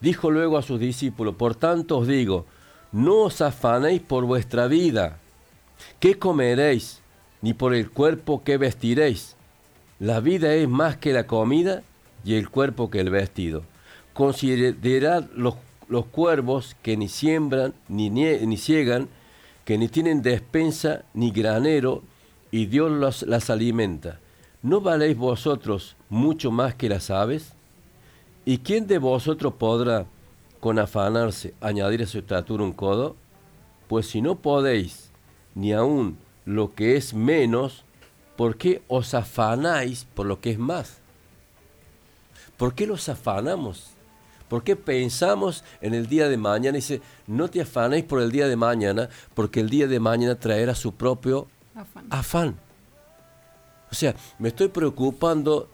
Dijo 0.00 0.30
luego 0.30 0.58
a 0.58 0.62
sus 0.62 0.80
discípulos, 0.80 1.36
por 1.36 1.54
tanto 1.54 1.98
os 1.98 2.08
digo, 2.08 2.46
no 2.90 3.22
os 3.22 3.40
afanéis 3.40 4.00
por 4.00 4.24
vuestra 4.24 4.66
vida, 4.66 5.18
qué 6.00 6.18
comeréis, 6.18 7.01
ni 7.42 7.52
por 7.52 7.74
el 7.74 7.90
cuerpo 7.90 8.42
que 8.42 8.56
vestiréis. 8.56 9.36
La 9.98 10.20
vida 10.20 10.54
es 10.54 10.68
más 10.68 10.96
que 10.96 11.12
la 11.12 11.26
comida 11.26 11.82
y 12.24 12.34
el 12.34 12.48
cuerpo 12.48 12.90
que 12.90 13.00
el 13.00 13.10
vestido. 13.10 13.64
Considerad 14.14 15.28
los, 15.34 15.56
los 15.88 16.06
cuervos 16.06 16.76
que 16.82 16.96
ni 16.96 17.08
siembran 17.08 17.74
ni, 17.88 18.10
ni 18.10 18.56
ciegan, 18.56 19.08
que 19.64 19.76
ni 19.76 19.88
tienen 19.88 20.22
despensa 20.22 21.04
ni 21.14 21.30
granero, 21.30 22.02
y 22.50 22.66
Dios 22.66 22.90
los, 22.90 23.22
las 23.22 23.50
alimenta. 23.50 24.20
¿No 24.62 24.80
valéis 24.80 25.16
vosotros 25.16 25.96
mucho 26.08 26.50
más 26.50 26.74
que 26.74 26.88
las 26.88 27.10
aves? 27.10 27.54
¿Y 28.44 28.58
quién 28.58 28.86
de 28.86 28.98
vosotros 28.98 29.54
podrá, 29.54 30.06
con 30.60 30.78
afanarse, 30.78 31.54
añadir 31.60 32.02
a 32.02 32.06
su 32.06 32.18
estatura 32.18 32.62
un 32.62 32.72
codo? 32.72 33.16
Pues 33.88 34.06
si 34.06 34.20
no 34.20 34.36
podéis, 34.36 35.10
ni 35.54 35.72
aun 35.72 36.16
lo 36.44 36.74
que 36.74 36.96
es 36.96 37.14
menos, 37.14 37.84
¿por 38.36 38.56
qué 38.56 38.82
os 38.88 39.14
afanáis 39.14 40.04
por 40.14 40.26
lo 40.26 40.40
que 40.40 40.50
es 40.50 40.58
más? 40.58 40.98
¿Por 42.56 42.74
qué 42.74 42.86
los 42.86 43.08
afanamos? 43.08 43.90
¿Por 44.48 44.62
qué 44.64 44.76
pensamos 44.76 45.64
en 45.80 45.94
el 45.94 46.06
día 46.06 46.28
de 46.28 46.36
mañana? 46.36 46.76
Dice, 46.76 47.00
no 47.26 47.48
te 47.48 47.62
afanéis 47.62 48.04
por 48.04 48.20
el 48.20 48.30
día 48.30 48.48
de 48.48 48.56
mañana, 48.56 49.08
porque 49.34 49.60
el 49.60 49.70
día 49.70 49.86
de 49.86 49.98
mañana 49.98 50.34
traerá 50.34 50.74
su 50.74 50.92
propio 50.92 51.48
afán. 52.10 52.56
O 53.90 53.94
sea, 53.94 54.14
me 54.38 54.48
estoy 54.48 54.68
preocupando 54.68 55.68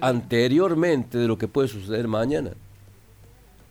anteriormente 0.00 1.18
de 1.18 1.26
lo 1.26 1.38
que 1.38 1.48
puede 1.48 1.68
suceder 1.68 2.06
mañana. 2.06 2.50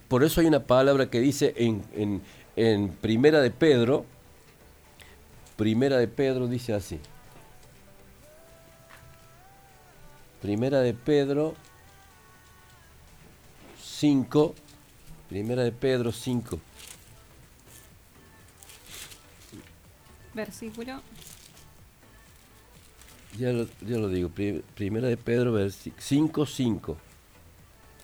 Por 0.08 0.24
eso 0.24 0.42
hay 0.42 0.48
una 0.48 0.64
palabra 0.64 1.10
que 1.10 1.20
dice 1.20 1.54
en, 1.56 2.22
en 2.56 2.90
Primera 2.90 3.40
de 3.40 3.52
Pedro, 3.52 4.06
Primera 5.56 5.98
de 5.98 6.08
Pedro 6.08 6.48
dice 6.48 6.74
así. 6.74 7.00
Primera 10.42 10.80
de 10.80 10.94
Pedro 10.94 11.56
5, 13.82 14.56
primera 15.30 15.64
de 15.64 15.72
Pedro 15.72 16.12
5. 16.12 16.60
Versículo. 20.34 21.02
Ya 23.38 23.52
lo, 23.52 23.68
ya 23.82 23.98
lo 23.98 24.10
digo, 24.10 24.30
primera 24.76 25.08
de 25.08 25.18
Pedro 25.18 25.56
5, 25.70 26.46
5. 26.46 26.98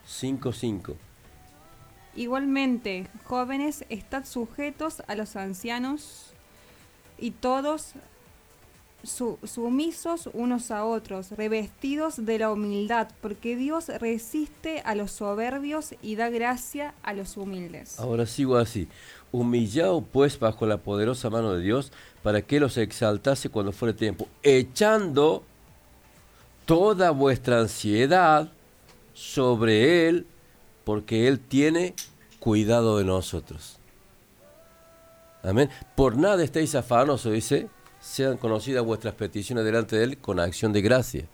5, 0.05 0.53
5. 0.53 0.95
Igualmente, 2.15 3.07
jóvenes, 3.25 3.85
estad 3.89 4.25
sujetos 4.25 5.03
a 5.07 5.15
los 5.15 5.35
ancianos 5.35 6.33
y 7.19 7.31
todos 7.31 7.93
sumisos 9.03 10.29
unos 10.33 10.71
a 10.71 10.85
otros, 10.85 11.31
revestidos 11.31 12.25
de 12.25 12.39
la 12.39 12.51
humildad, 12.51 13.07
porque 13.21 13.55
Dios 13.55 13.87
resiste 13.87 14.81
a 14.83 14.93
los 14.95 15.11
soberbios 15.11 15.95
y 16.01 16.15
da 16.15 16.29
gracia 16.29 16.93
a 17.01 17.13
los 17.13 17.37
humildes. 17.37 17.99
Ahora 17.99 18.25
sigo 18.25 18.57
así. 18.57 18.87
Humillado 19.31 20.01
pues 20.01 20.37
bajo 20.39 20.65
la 20.65 20.77
poderosa 20.77 21.29
mano 21.29 21.53
de 21.53 21.61
Dios, 21.63 21.91
para 22.23 22.41
que 22.41 22.59
los 22.59 22.77
exaltase 22.77 23.49
cuando 23.49 23.71
fuere 23.71 23.93
tiempo, 23.93 24.27
echando 24.43 25.43
toda 26.65 27.11
vuestra 27.11 27.61
ansiedad 27.61 28.51
sobre 29.13 30.07
Él, 30.07 30.25
porque 30.83 31.27
Él 31.27 31.39
tiene 31.39 31.93
cuidado 32.39 32.97
de 32.97 33.05
nosotros. 33.05 33.78
Amén. 35.43 35.69
Por 35.95 36.17
nada 36.17 36.43
estéis 36.43 36.75
afanosos, 36.75 37.31
dice 37.31 37.69
sean 37.99 38.37
conocidas 38.37 38.83
vuestras 38.83 39.13
peticiones 39.15 39.65
delante 39.65 39.97
de 39.97 40.03
Él 40.05 40.17
con 40.17 40.39
acción 40.39 40.73
de 40.73 40.81
gracia. 40.81 41.25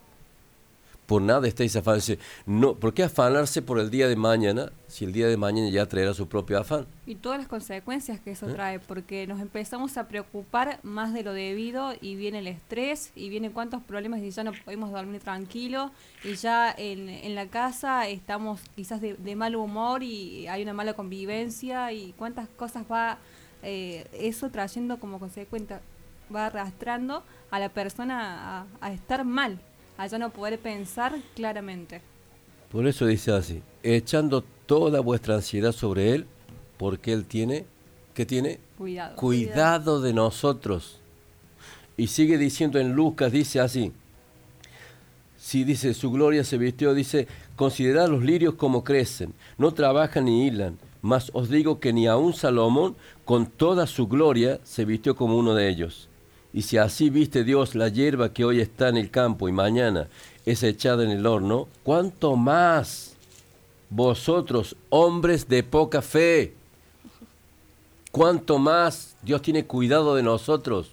Por 1.05 1.21
nada 1.21 1.47
estáis 1.47 1.75
afanosos. 1.75 2.17
No, 2.47 2.73
¿Por 2.73 2.95
qué 2.95 3.03
afanarse 3.03 3.61
por 3.61 3.79
el 3.79 3.91
día 3.91 4.07
de 4.07 4.15
mañana 4.15 4.71
si 4.87 5.05
el 5.05 5.13
día 5.13 5.27
de 5.27 5.37
mañana 5.37 5.69
ya 5.69 5.85
traerá 5.85 6.15
su 6.15 6.27
propio 6.27 6.57
afán? 6.57 6.87
Y 7.05 7.13
todas 7.13 7.37
las 7.37 7.47
consecuencias 7.47 8.19
que 8.19 8.31
eso 8.31 8.49
¿Eh? 8.49 8.53
trae, 8.53 8.79
porque 8.79 9.27
nos 9.27 9.39
empezamos 9.39 9.97
a 9.97 10.07
preocupar 10.07 10.79
más 10.81 11.13
de 11.13 11.21
lo 11.21 11.33
debido 11.33 11.93
y 12.01 12.15
viene 12.15 12.39
el 12.39 12.47
estrés 12.47 13.11
y 13.15 13.29
viene 13.29 13.51
cuántos 13.51 13.83
problemas 13.83 14.21
y 14.21 14.31
ya 14.31 14.43
no 14.43 14.53
podemos 14.63 14.91
dormir 14.91 15.21
tranquilo 15.21 15.91
y 16.23 16.33
ya 16.33 16.73
en, 16.75 17.07
en 17.09 17.35
la 17.35 17.45
casa 17.47 18.07
estamos 18.07 18.61
quizás 18.75 18.99
de, 18.99 19.35
mal 19.35 19.55
humor 19.55 20.01
y 20.01 20.47
hay 20.47 20.63
una 20.63 20.73
mala 20.73 20.93
convivencia 20.93 21.91
y 21.91 22.13
cuántas 22.13 22.47
cosas 22.49 22.83
va 22.91 23.19
eh, 23.63 24.05
eso 24.13 24.49
trayendo 24.49 24.99
como 24.99 25.19
consecuencia 25.19 25.81
va 26.33 26.47
arrastrando 26.47 27.23
a 27.51 27.59
la 27.59 27.69
persona 27.69 28.65
a, 28.81 28.93
estar 28.93 29.23
mal, 29.25 29.59
a 29.97 30.07
ya 30.07 30.17
no 30.17 30.31
poder 30.31 30.59
pensar 30.59 31.15
claramente. 31.35 32.01
Por 32.71 32.87
eso 32.87 33.05
dice 33.05 33.31
así, 33.31 33.61
echando 33.83 34.43
toda 34.65 34.99
vuestra 34.99 35.35
ansiedad 35.35 35.71
sobre 35.71 36.13
Él, 36.13 36.25
porque 36.77 37.13
Él 37.13 37.25
tiene, 37.25 37.65
¿qué 38.13 38.25
tiene? 38.25 38.59
Cuidado. 38.77 39.15
Cuidado 39.15 40.01
de 40.01 40.13
nosotros. 40.13 40.99
Y 41.97 42.07
sigue 42.07 42.37
diciendo 42.37 42.79
en 42.79 42.93
Lucas, 42.93 43.31
dice 43.31 43.59
así, 43.59 43.93
si 45.37 45.63
dice 45.63 45.93
su 45.93 46.11
gloria 46.11 46.43
se 46.43 46.57
vistió, 46.57 46.93
dice, 46.93 47.27
considerad 47.55 48.09
los 48.09 48.23
lirios 48.23 48.55
como 48.55 48.83
crecen, 48.83 49.33
no 49.57 49.73
trabajan 49.73 50.25
ni 50.25 50.47
hilan, 50.47 50.77
mas 51.05 51.29
os 51.35 51.49
digo 51.49 51.79
que 51.79 51.93
ni 51.93 52.07
aun 52.07 52.33
Salomón 52.33 52.95
con 53.25 53.45
toda 53.45 53.85
su 53.85 54.07
gloria 54.07 54.59
se 54.63 54.85
vistió 54.85 55.15
como 55.15 55.37
uno 55.37 55.53
de 55.53 55.69
ellos. 55.69 56.09
Y 56.51 56.63
si 56.63 56.77
así 56.77 57.11
viste 57.11 57.43
Dios 57.43 57.75
la 57.75 57.89
hierba 57.89 58.33
que 58.33 58.43
hoy 58.43 58.59
está 58.59 58.89
en 58.89 58.97
el 58.97 59.11
campo 59.11 59.47
y 59.47 59.51
mañana 59.51 60.07
es 60.47 60.63
echada 60.63 61.03
en 61.03 61.11
el 61.11 61.27
horno, 61.27 61.67
¿cuánto 61.83 62.35
más 62.35 63.15
vosotros, 63.91 64.75
hombres 64.89 65.47
de 65.47 65.61
poca 65.61 66.01
fe? 66.01 66.55
¿Cuánto 68.09 68.57
más 68.57 69.15
Dios 69.21 69.43
tiene 69.43 69.63
cuidado 69.65 70.15
de 70.15 70.23
nosotros? 70.23 70.89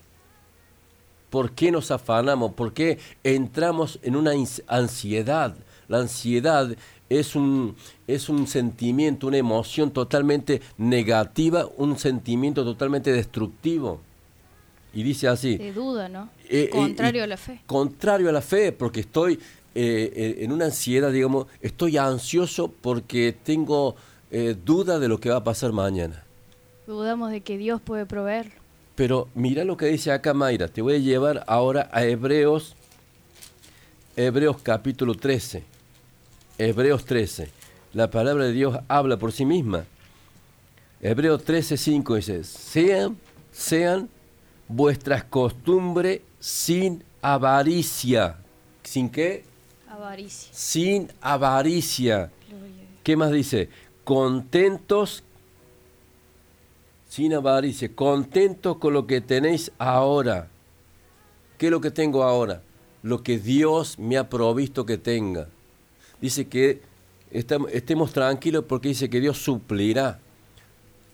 ¿Por 1.30 1.52
qué 1.52 1.72
nos 1.72 1.90
afanamos? 1.90 2.52
¿Por 2.52 2.74
qué 2.74 2.98
entramos 3.24 3.98
en 4.02 4.16
una 4.16 4.32
ansiedad? 4.66 5.54
La 5.88 6.00
ansiedad 6.00 6.76
es 7.18 7.34
un, 7.34 7.74
es 8.06 8.28
un 8.28 8.46
sentimiento, 8.46 9.26
una 9.26 9.38
emoción 9.38 9.90
totalmente 9.90 10.60
negativa, 10.78 11.68
un 11.76 11.98
sentimiento 11.98 12.64
totalmente 12.64 13.12
destructivo. 13.12 14.00
Y 14.94 15.02
dice 15.02 15.28
así. 15.28 15.56
De 15.56 15.72
duda, 15.72 16.08
¿no? 16.08 16.28
Eh, 16.48 16.64
eh, 16.64 16.70
contrario 16.70 17.24
a 17.24 17.26
la 17.26 17.36
fe. 17.36 17.60
Contrario 17.66 18.28
a 18.28 18.32
la 18.32 18.42
fe, 18.42 18.72
porque 18.72 19.00
estoy 19.00 19.38
eh, 19.74 20.36
en 20.40 20.52
una 20.52 20.66
ansiedad, 20.66 21.10
digamos, 21.10 21.46
estoy 21.60 21.96
ansioso 21.96 22.72
porque 22.80 23.34
tengo 23.42 23.96
duda 24.64 24.98
de 24.98 25.08
lo 25.08 25.20
que 25.20 25.28
va 25.28 25.36
a 25.36 25.44
pasar 25.44 25.72
mañana. 25.72 26.24
Dudamos 26.86 27.30
de 27.30 27.42
que 27.42 27.58
Dios 27.58 27.82
puede 27.82 28.06
proveer. 28.06 28.50
Pero 28.94 29.28
mira 29.34 29.64
lo 29.64 29.76
que 29.76 29.86
dice 29.86 30.10
acá 30.10 30.32
Mayra, 30.32 30.68
te 30.68 30.80
voy 30.80 30.94
a 30.94 30.98
llevar 30.98 31.44
ahora 31.46 31.90
a 31.92 32.04
Hebreos, 32.04 32.74
Hebreos 34.16 34.56
capítulo 34.62 35.14
13, 35.14 35.64
Hebreos 36.64 37.04
13. 37.04 37.48
La 37.92 38.08
palabra 38.08 38.44
de 38.44 38.52
Dios 38.52 38.78
habla 38.86 39.16
por 39.16 39.32
sí 39.32 39.44
misma. 39.44 39.84
Hebreo 41.00 41.36
13:5 41.36 42.14
dice, 42.14 42.44
sean, 42.44 43.18
sean 43.50 44.08
vuestras 44.68 45.24
costumbres 45.24 46.20
sin 46.38 47.02
avaricia. 47.20 48.36
¿Sin 48.84 49.10
qué? 49.10 49.42
Avaricia. 49.88 50.54
Sin 50.54 51.08
avaricia. 51.20 52.30
Gloria. 52.48 52.84
¿Qué 53.02 53.16
más 53.16 53.32
dice? 53.32 53.68
Contentos, 54.04 55.24
sin 57.08 57.34
avaricia, 57.34 57.92
contentos 57.92 58.76
con 58.76 58.92
lo 58.92 59.08
que 59.08 59.20
tenéis 59.20 59.72
ahora. 59.78 60.48
¿Qué 61.58 61.66
es 61.66 61.72
lo 61.72 61.80
que 61.80 61.90
tengo 61.90 62.22
ahora? 62.22 62.62
Lo 63.02 63.24
que 63.24 63.38
Dios 63.38 63.98
me 63.98 64.16
ha 64.16 64.28
provisto 64.28 64.86
que 64.86 64.96
tenga. 64.96 65.48
Dice 66.22 66.46
que 66.48 66.80
estemos 67.30 68.12
tranquilos 68.12 68.64
porque 68.66 68.88
dice 68.88 69.10
que 69.10 69.20
Dios 69.20 69.36
suplirá 69.38 70.18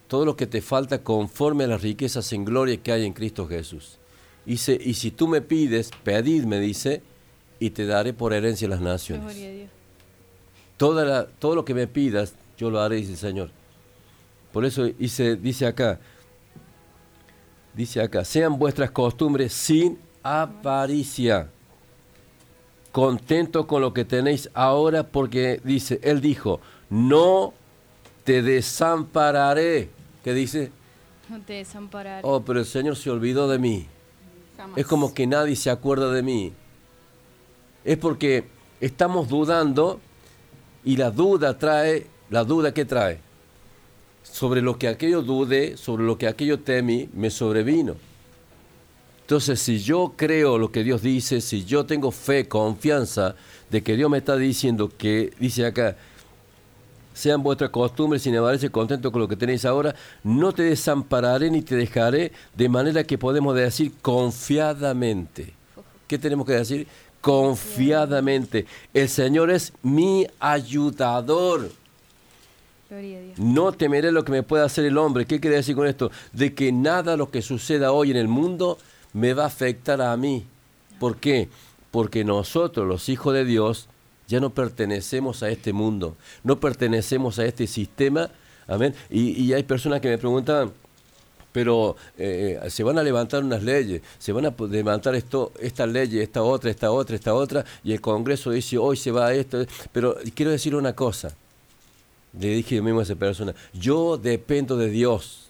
todo 0.07 0.25
lo 0.25 0.37
que 0.37 0.47
te 0.47 0.61
falta 0.62 1.03
conforme 1.03 1.64
a 1.64 1.66
las 1.66 1.83
riquezas 1.83 2.33
en 2.33 2.44
gloria 2.44 2.77
que 2.77 2.92
hay 2.92 3.05
en 3.05 3.12
Cristo 3.12 3.49
Jesús. 3.49 3.99
Dice, 4.47 4.79
y 4.81 4.94
si 4.94 5.11
tú 5.11 5.27
me 5.29 5.40
pides, 5.40 5.90
pedidme, 6.05 6.61
dice, 6.61 7.03
y 7.59 7.71
te 7.71 7.85
daré 7.87 8.12
por 8.12 8.33
herencia 8.33 8.68
las 8.68 8.81
naciones. 8.81 9.35
Dios. 9.35 9.68
Toda 10.77 11.05
la- 11.05 11.27
todo 11.27 11.55
lo 11.57 11.64
que 11.64 11.75
me 11.75 11.87
pidas, 11.88 12.35
yo 12.57 12.71
lo 12.71 12.81
haré, 12.81 12.97
dice 12.97 13.12
el 13.12 13.18
Señor. 13.18 13.51
Por 14.53 14.64
eso 14.64 14.85
dice, 14.85 15.37
dice 15.37 15.66
acá, 15.66 15.99
dice 17.75 18.01
acá, 18.01 18.25
sean 18.25 18.59
vuestras 18.59 18.90
costumbres 18.90 19.53
sin 19.53 19.99
avaricia, 20.23 21.51
contentos 22.98 23.66
con 23.66 23.80
lo 23.80 23.94
que 23.94 24.04
tenéis 24.04 24.50
ahora, 24.54 25.04
porque 25.04 25.61
dice, 25.62 26.00
Él 26.02 26.20
dijo, 26.20 26.61
no 26.90 27.54
te 28.24 28.42
desampararé. 28.42 29.88
¿Qué 30.24 30.34
dice? 30.34 30.72
No 31.28 31.40
te 31.40 31.52
desampararé. 31.52 32.22
Oh, 32.24 32.40
pero 32.40 32.58
el 32.58 32.66
Señor 32.66 32.96
se 32.96 33.08
olvidó 33.08 33.48
de 33.48 33.61
mí. 33.61 33.87
Jamás. 34.56 34.78
Es 34.78 34.84
como 34.88 35.14
que 35.14 35.28
nadie 35.28 35.54
se 35.54 35.70
acuerda 35.70 36.11
de 36.11 36.24
mí. 36.24 36.52
Es 37.84 37.98
porque 37.98 38.48
estamos 38.80 39.28
dudando 39.28 40.00
y 40.82 40.96
la 40.96 41.12
duda 41.12 41.56
trae, 41.56 42.08
la 42.30 42.42
duda 42.42 42.74
que 42.74 42.84
trae, 42.84 43.20
sobre 44.24 44.61
lo 44.61 44.76
que 44.76 44.88
aquello 44.88 45.22
dude, 45.22 45.76
sobre 45.76 46.02
lo 46.02 46.18
que 46.18 46.26
aquello 46.26 46.58
temí, 46.58 47.08
me 47.12 47.30
sobrevino. 47.30 47.94
Entonces, 49.28 49.60
si 49.60 49.78
yo 49.78 50.14
creo 50.16 50.56
lo 50.56 50.72
que 50.72 50.82
Dios 50.82 51.02
dice, 51.02 51.42
si 51.42 51.66
yo 51.66 51.84
tengo 51.84 52.10
fe, 52.12 52.48
confianza 52.48 53.36
de 53.68 53.82
que 53.82 53.94
Dios 53.94 54.08
me 54.08 54.16
está 54.16 54.38
diciendo 54.38 54.90
que, 54.96 55.34
dice 55.38 55.66
acá, 55.66 55.98
sean 57.12 57.42
vuestras 57.42 57.68
costumbres 57.68 58.22
sin 58.22 58.34
avaricia, 58.36 58.70
contento 58.70 59.12
con 59.12 59.20
lo 59.20 59.28
que 59.28 59.36
tenéis 59.36 59.66
ahora, 59.66 59.94
no 60.24 60.52
te 60.52 60.62
desampararé 60.62 61.50
ni 61.50 61.60
te 61.60 61.76
dejaré, 61.76 62.32
de 62.56 62.70
manera 62.70 63.04
que 63.04 63.18
podemos 63.18 63.54
decir 63.54 63.92
confiadamente. 64.00 65.52
¿Qué 66.06 66.16
tenemos 66.16 66.46
que 66.46 66.54
decir? 66.54 66.86
Confiadamente. 67.20 68.64
El 68.94 69.10
Señor 69.10 69.50
es 69.50 69.74
mi 69.82 70.26
ayudador. 70.40 71.70
No 73.36 73.72
temeré 73.72 74.10
lo 74.10 74.24
que 74.24 74.32
me 74.32 74.42
pueda 74.42 74.64
hacer 74.64 74.86
el 74.86 74.96
hombre. 74.96 75.26
¿Qué 75.26 75.38
quiere 75.38 75.56
decir 75.56 75.76
con 75.76 75.86
esto? 75.86 76.10
De 76.32 76.54
que 76.54 76.72
nada 76.72 77.18
lo 77.18 77.30
que 77.30 77.42
suceda 77.42 77.92
hoy 77.92 78.10
en 78.10 78.16
el 78.16 78.28
mundo 78.28 78.78
me 79.18 79.35
va 79.35 79.44
a 79.44 79.46
afectar 79.46 80.00
a 80.00 80.16
mí. 80.16 80.44
¿Por 80.98 81.16
qué? 81.16 81.48
Porque 81.90 82.24
nosotros, 82.24 82.87
los 82.87 83.09
hijos 83.09 83.35
de 83.35 83.44
Dios, 83.44 83.88
ya 84.26 84.40
no 84.40 84.50
pertenecemos 84.50 85.42
a 85.42 85.50
este 85.50 85.72
mundo, 85.72 86.16
no 86.44 86.61
pertenecemos 86.61 87.38
a 87.38 87.46
este 87.46 87.66
sistema. 87.66 88.31
Amén. 88.66 88.94
Y, 89.11 89.42
y 89.42 89.54
hay 89.54 89.62
personas 89.62 90.00
que 90.00 90.09
me 90.09 90.18
preguntan, 90.18 90.72
pero 91.52 91.96
eh, 92.18 92.61
se 92.68 92.83
van 92.83 92.98
a 92.98 93.02
levantar 93.02 93.42
unas 93.42 93.62
leyes, 93.62 94.02
se 94.18 94.33
van 94.33 94.46
a 94.46 94.54
levantar 94.68 95.14
esto, 95.14 95.52
esta 95.61 95.87
ley, 95.87 96.18
esta 96.18 96.42
otra, 96.42 96.70
esta 96.70 96.90
otra, 96.90 97.16
esta 97.16 97.35
otra, 97.35 97.64
y 97.83 97.92
el 97.92 98.00
Congreso 98.00 98.50
dice 98.50 98.76
hoy 98.78 98.96
se 98.96 99.11
va 99.11 99.28
a 99.28 99.35
esto. 99.35 99.64
Pero 99.92 100.16
quiero 100.35 100.52
decir 100.52 100.74
una 100.74 100.92
cosa. 100.94 101.35
Le 102.38 102.48
dije 102.48 102.83
mismo 102.83 103.00
a 103.00 103.04
esa 103.04 103.16
persona, 103.16 103.54
yo 103.72 104.18
dependo 104.18 104.76
de 104.76 104.90
Dios. 104.90 105.47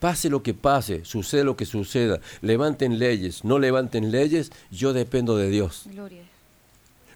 Pase 0.00 0.28
lo 0.28 0.42
que 0.42 0.52
pase, 0.54 1.04
suceda 1.04 1.42
lo 1.44 1.56
que 1.56 1.64
suceda, 1.64 2.20
levanten 2.42 2.98
leyes, 2.98 3.44
no 3.44 3.58
levanten 3.58 4.10
leyes, 4.10 4.52
yo 4.70 4.92
dependo 4.92 5.36
de 5.36 5.48
Dios. 5.48 5.84
Gloria. 5.86 6.22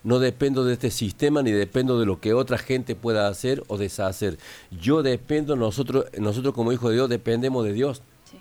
No 0.02 0.18
dependo 0.18 0.64
de 0.64 0.72
este 0.72 0.90
sistema 0.90 1.42
ni 1.42 1.50
dependo 1.52 2.00
de 2.00 2.06
lo 2.06 2.20
que 2.20 2.32
otra 2.32 2.56
gente 2.56 2.94
pueda 2.94 3.28
hacer 3.28 3.62
o 3.68 3.76
deshacer. 3.76 4.38
Yo 4.70 5.02
dependo, 5.02 5.56
nosotros, 5.56 6.06
nosotros 6.18 6.54
como 6.54 6.72
hijos 6.72 6.88
de 6.88 6.94
Dios 6.96 7.10
dependemos 7.10 7.66
de 7.66 7.74
Dios. 7.74 8.00
Sí. 8.30 8.38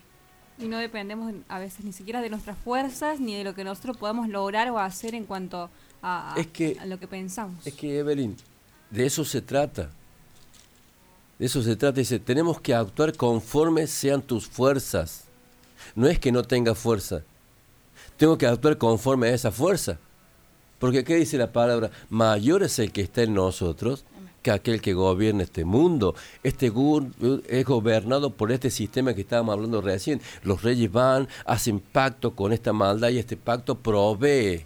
Y 0.64 0.70
no 0.70 0.78
dependemos 0.78 1.34
a 1.50 1.60
veces 1.60 1.84
ni 1.84 1.92
siquiera 1.92 2.22
de 2.22 2.30
nuestras 2.30 2.58
fuerzas 2.58 3.20
ni 3.20 3.36
de 3.36 3.44
lo 3.44 3.54
que 3.56 3.66
nosotros 3.66 3.98
podamos 3.98 4.30
lograr 4.30 4.70
o 4.72 4.80
hacer 4.80 5.16
en 5.16 5.26
cuanto 5.26 5.70
a, 6.02 6.34
Es 6.38 6.48
que- 6.48 6.78
a 6.80 6.86
lo 6.86 6.98
que 6.98 7.08
pensamos. 7.10 7.68
Es 7.68 7.74
que 7.74 8.00
Evelyn, 8.00 8.38
de 8.90 9.06
eso 9.06 9.26
se 9.26 9.42
trata. 9.42 9.90
De 11.40 11.46
eso 11.46 11.64
se 11.64 11.76
trata. 11.76 12.00
Dice, 12.00 12.20
tenemos 12.20 12.62
que 12.62 12.76
actuar 12.76 13.16
conforme 13.16 13.88
sean 13.88 14.22
tus 14.22 14.48
fuerzas. 14.48 15.24
No 15.96 16.08
es 16.08 16.20
que 16.20 16.32
no 16.32 16.44
tenga 16.44 16.76
fuerza. 16.76 17.24
Tengo 18.18 18.38
que 18.38 18.46
actuar 18.46 18.78
conforme 18.78 19.30
a 19.30 19.34
esa 19.34 19.52
fuerza. 19.52 19.98
Porque 20.78 21.04
¿qué 21.04 21.16
dice 21.16 21.38
la 21.38 21.52
palabra? 21.52 21.90
Mayor 22.10 22.64
es 22.64 22.78
el 22.80 22.92
que 22.92 23.02
está 23.02 23.24
en 23.24 23.34
nosotros 23.34 24.06
que 24.42 24.52
aquel 24.52 24.82
que 24.82 24.94
gobierna 24.94 25.44
este 25.44 25.66
mundo. 25.66 26.16
Este 26.44 26.72
es 27.48 27.66
gobernado 27.66 28.32
por 28.32 28.52
este 28.52 28.70
sistema 28.70 29.14
que 29.14 29.22
estábamos 29.22 29.54
hablando 29.54 29.82
recién. 29.82 30.22
Los 30.44 30.64
reyes 30.64 30.92
van, 30.92 31.28
hacen 31.46 31.80
pacto 31.80 32.36
con 32.36 32.54
esta 32.54 32.74
maldad 32.74 33.10
y 33.10 33.18
este 33.18 33.38
pacto 33.38 33.76
provee 33.76 34.66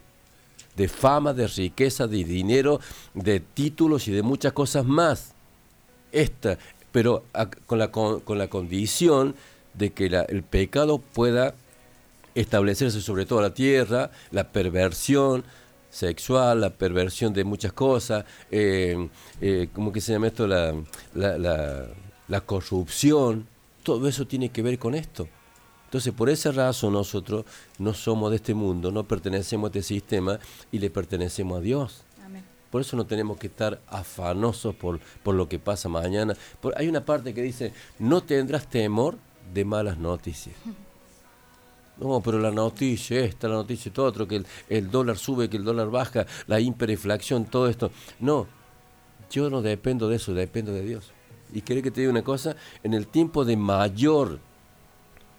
de 0.76 0.88
fama, 0.88 1.34
de 1.34 1.48
riqueza, 1.48 2.08
de 2.08 2.24
dinero, 2.24 2.80
de 3.14 3.40
títulos 3.40 4.08
y 4.08 4.12
de 4.12 4.24
muchas 4.24 4.54
cosas 4.54 4.86
más. 4.86 5.33
Esta, 6.14 6.58
pero 6.94 7.24
a- 7.34 7.48
con, 7.48 7.80
la, 7.80 7.92
con, 7.92 8.22
con 8.22 8.38
la 8.38 8.48
condición 8.48 9.36
de 9.74 9.92
que 9.92 10.06
el 10.06 10.44
pecado 10.44 11.00
pueda 11.00 11.56
establecerse 12.36 13.02
sobre 13.02 13.26
toda 13.26 13.42
la 13.42 13.54
tierra, 13.54 14.12
la 14.32 14.48
perversión 14.52 15.44
sexual, 15.90 16.62
la 16.62 16.70
perversión 16.72 17.34
de 17.34 17.44
muchas 17.44 17.74
cosas, 17.74 18.26
eh, 18.50 19.10
eh, 19.42 19.68
¿cómo 19.74 19.92
que 19.92 20.02
se 20.02 20.14
llama 20.14 20.28
esto? 20.28 20.48
La, 20.48 20.74
la, 21.14 21.38
la- 21.38 21.88
la 22.30 22.42
corrupción, 22.42 23.46
todo 23.84 24.08
eso 24.08 24.26
tiene 24.26 24.50
que 24.50 24.62
ver 24.62 24.80
con 24.80 24.96
esto. 24.96 25.28
Entonces, 25.86 26.14
por 26.14 26.30
esa 26.30 26.52
razón 26.52 26.94
nosotros 26.94 27.46
no 27.78 27.94
somos 27.94 28.32
de 28.32 28.38
este 28.38 28.54
mundo, 28.56 28.92
no 28.92 29.04
pertenecemos 29.04 29.68
a 29.68 29.70
este 29.70 29.84
sistema 29.84 30.40
y 30.72 30.80
le 30.80 30.90
pertenecemos 30.90 31.60
a 31.60 31.62
Dios. 31.62 32.02
Por 32.74 32.82
eso 32.82 32.98
no 32.98 33.06
tenemos 33.06 33.38
que 33.38 33.46
estar 33.46 33.80
afanosos 33.88 34.74
por, 34.74 35.00
por 35.22 35.36
lo 35.36 35.48
que 35.48 35.60
pasa 35.60 35.90
mañana. 35.90 36.34
Por- 36.60 36.76
hay 36.76 36.88
una 36.88 37.06
parte 37.06 37.32
que 37.32 37.44
dice, 37.44 37.72
no 38.00 38.22
tendrás 38.24 38.68
temor 38.68 39.16
de 39.54 39.64
malas 39.64 40.00
noticias. 40.00 40.56
No, 42.00 42.20
pero 42.22 42.40
la 42.40 42.50
noticia 42.50 43.20
esta, 43.20 43.48
la 43.48 43.54
noticia 43.54 43.94
todo 43.94 44.08
otro, 44.08 44.28
que 44.28 44.38
el, 44.38 44.48
el 44.68 44.90
dólar 44.90 45.16
sube, 45.20 45.48
que 45.48 45.58
el 45.58 45.64
dólar 45.64 45.92
baja, 45.92 46.26
la 46.48 46.60
hiperinflación, 46.60 47.46
todo 47.46 47.70
esto. 47.70 47.92
No, 48.20 48.48
yo 49.30 49.52
no 49.52 49.62
dependo 49.62 50.10
de 50.10 50.16
eso, 50.16 50.34
dependo 50.34 50.74
de 50.74 50.82
Dios. 50.82 51.12
Y 51.54 51.62
quiere 51.62 51.84
que 51.84 51.92
te 51.92 52.02
diga 52.02 52.10
una 52.12 52.24
cosa, 52.24 52.56
en 52.82 52.96
el 52.96 53.06
tiempo 53.06 53.46
de 53.46 53.58
mayor 53.58 54.40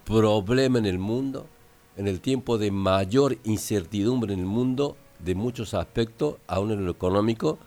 problema 0.04 0.78
en 0.78 0.86
el 0.86 1.00
mundo, 1.00 1.48
en 1.96 2.06
el 2.06 2.20
tiempo 2.20 2.56
de 2.56 2.70
mayor 2.70 3.36
incertidumbre 3.42 4.32
en 4.32 4.38
el 4.38 4.46
mundo, 4.46 4.96
de 5.18 5.34
muchos 5.34 5.74
aspectos, 5.74 6.36
aún 6.46 6.70
en 6.70 6.84
lo 6.84 6.90
económico, 6.90 7.58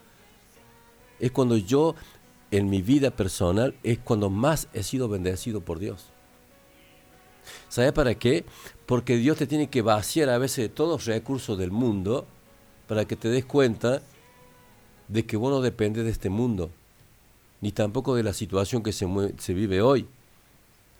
es 1.19 1.31
cuando 1.31 1.57
yo, 1.57 1.95
en 2.51 2.69
mi 2.69 2.81
vida 2.81 3.11
personal, 3.11 3.75
es 3.83 3.99
cuando 3.99 4.29
más 4.29 4.67
he 4.73 4.83
sido 4.83 5.09
bendecido 5.09 5.61
por 5.61 5.79
Dios. 5.79 6.05
¿Sabe 7.69 7.91
para 7.93 8.15
qué? 8.15 8.45
Porque 8.85 9.17
Dios 9.17 9.37
te 9.37 9.47
tiene 9.47 9.69
que 9.69 9.81
vaciar 9.81 10.29
a 10.29 10.37
veces 10.37 10.57
de 10.57 10.69
todos 10.69 10.89
los 10.89 11.05
recursos 11.05 11.57
del 11.57 11.71
mundo 11.71 12.25
para 12.87 13.05
que 13.05 13.15
te 13.15 13.29
des 13.29 13.45
cuenta 13.45 14.01
de 15.07 15.25
que 15.25 15.37
vos 15.37 15.51
no 15.51 15.61
dependes 15.61 16.03
de 16.03 16.11
este 16.11 16.29
mundo, 16.29 16.69
ni 17.61 17.71
tampoco 17.71 18.15
de 18.15 18.23
la 18.23 18.33
situación 18.33 18.83
que 18.83 18.93
se, 18.93 19.07
se 19.37 19.53
vive 19.53 19.81
hoy. 19.81 20.07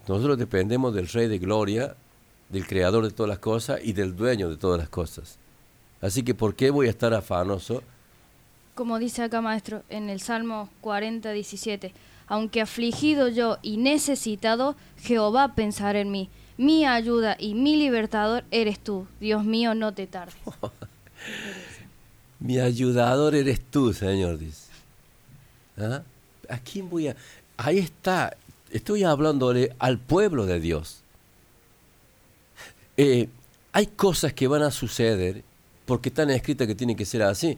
Nosotros 0.08 0.38
dependemos 0.38 0.94
del 0.94 1.08
Rey 1.08 1.28
de 1.28 1.38
Gloria, 1.38 1.96
del 2.50 2.66
Creador 2.66 3.04
de 3.04 3.12
todas 3.12 3.30
las 3.30 3.40
cosas 3.40 3.80
y 3.84 3.94
del 3.94 4.16
Dueño 4.16 4.50
de 4.50 4.58
todas 4.58 4.80
las 4.80 4.90
cosas. 4.90 5.38
Así 6.02 6.24
que, 6.24 6.34
¿por 6.34 6.56
qué 6.56 6.70
voy 6.70 6.88
a 6.88 6.90
estar 6.90 7.14
afanoso? 7.14 7.84
Como 8.76 9.00
dice 9.00 9.24
acá, 9.24 9.42
maestro, 9.42 9.84
en 9.90 10.10
el 10.10 10.20
Salmo 10.20 10.70
40, 10.82 11.32
17. 11.32 11.94
Aunque 12.28 12.62
afligido 12.62 13.30
yo 13.30 13.58
y 13.62 13.78
necesitado, 13.78 14.76
Jehová 15.02 15.56
pensará 15.56 16.00
en 16.00 16.12
mí. 16.12 16.30
Mi 16.58 16.86
ayuda 16.86 17.36
y 17.40 17.54
mi 17.54 17.76
libertador 17.76 18.44
eres 18.52 18.80
tú. 18.80 19.08
Dios 19.20 19.44
mío, 19.44 19.76
no 19.76 19.94
te 19.94 20.08
tardes. 20.08 20.36
Mi 22.40 22.60
ayudador 22.60 23.34
eres 23.34 23.60
tú, 23.60 23.94
Señor, 23.94 24.38
dice. 24.38 24.70
¿Ah? 25.76 26.04
¿A 26.50 26.60
quién 26.60 26.88
voy 26.88 27.08
a...? 27.08 27.16
Ahí 27.58 27.80
está 27.80 28.38
estoy 28.72 29.04
hablándole 29.04 29.76
al 29.80 29.98
pueblo 29.98 30.46
de 30.46 30.60
Dios. 30.60 31.02
Eh, 32.98 33.30
hay 33.72 33.88
cosas 33.88 34.34
que 34.34 34.48
van 34.48 34.64
a 34.64 34.72
suceder 34.72 35.44
porque 35.88 36.10
están 36.10 36.30
escritas 36.30 36.68
que 36.68 36.76
tienen 36.76 36.96
que 36.96 37.06
ser 37.06 37.24
así. 37.24 37.58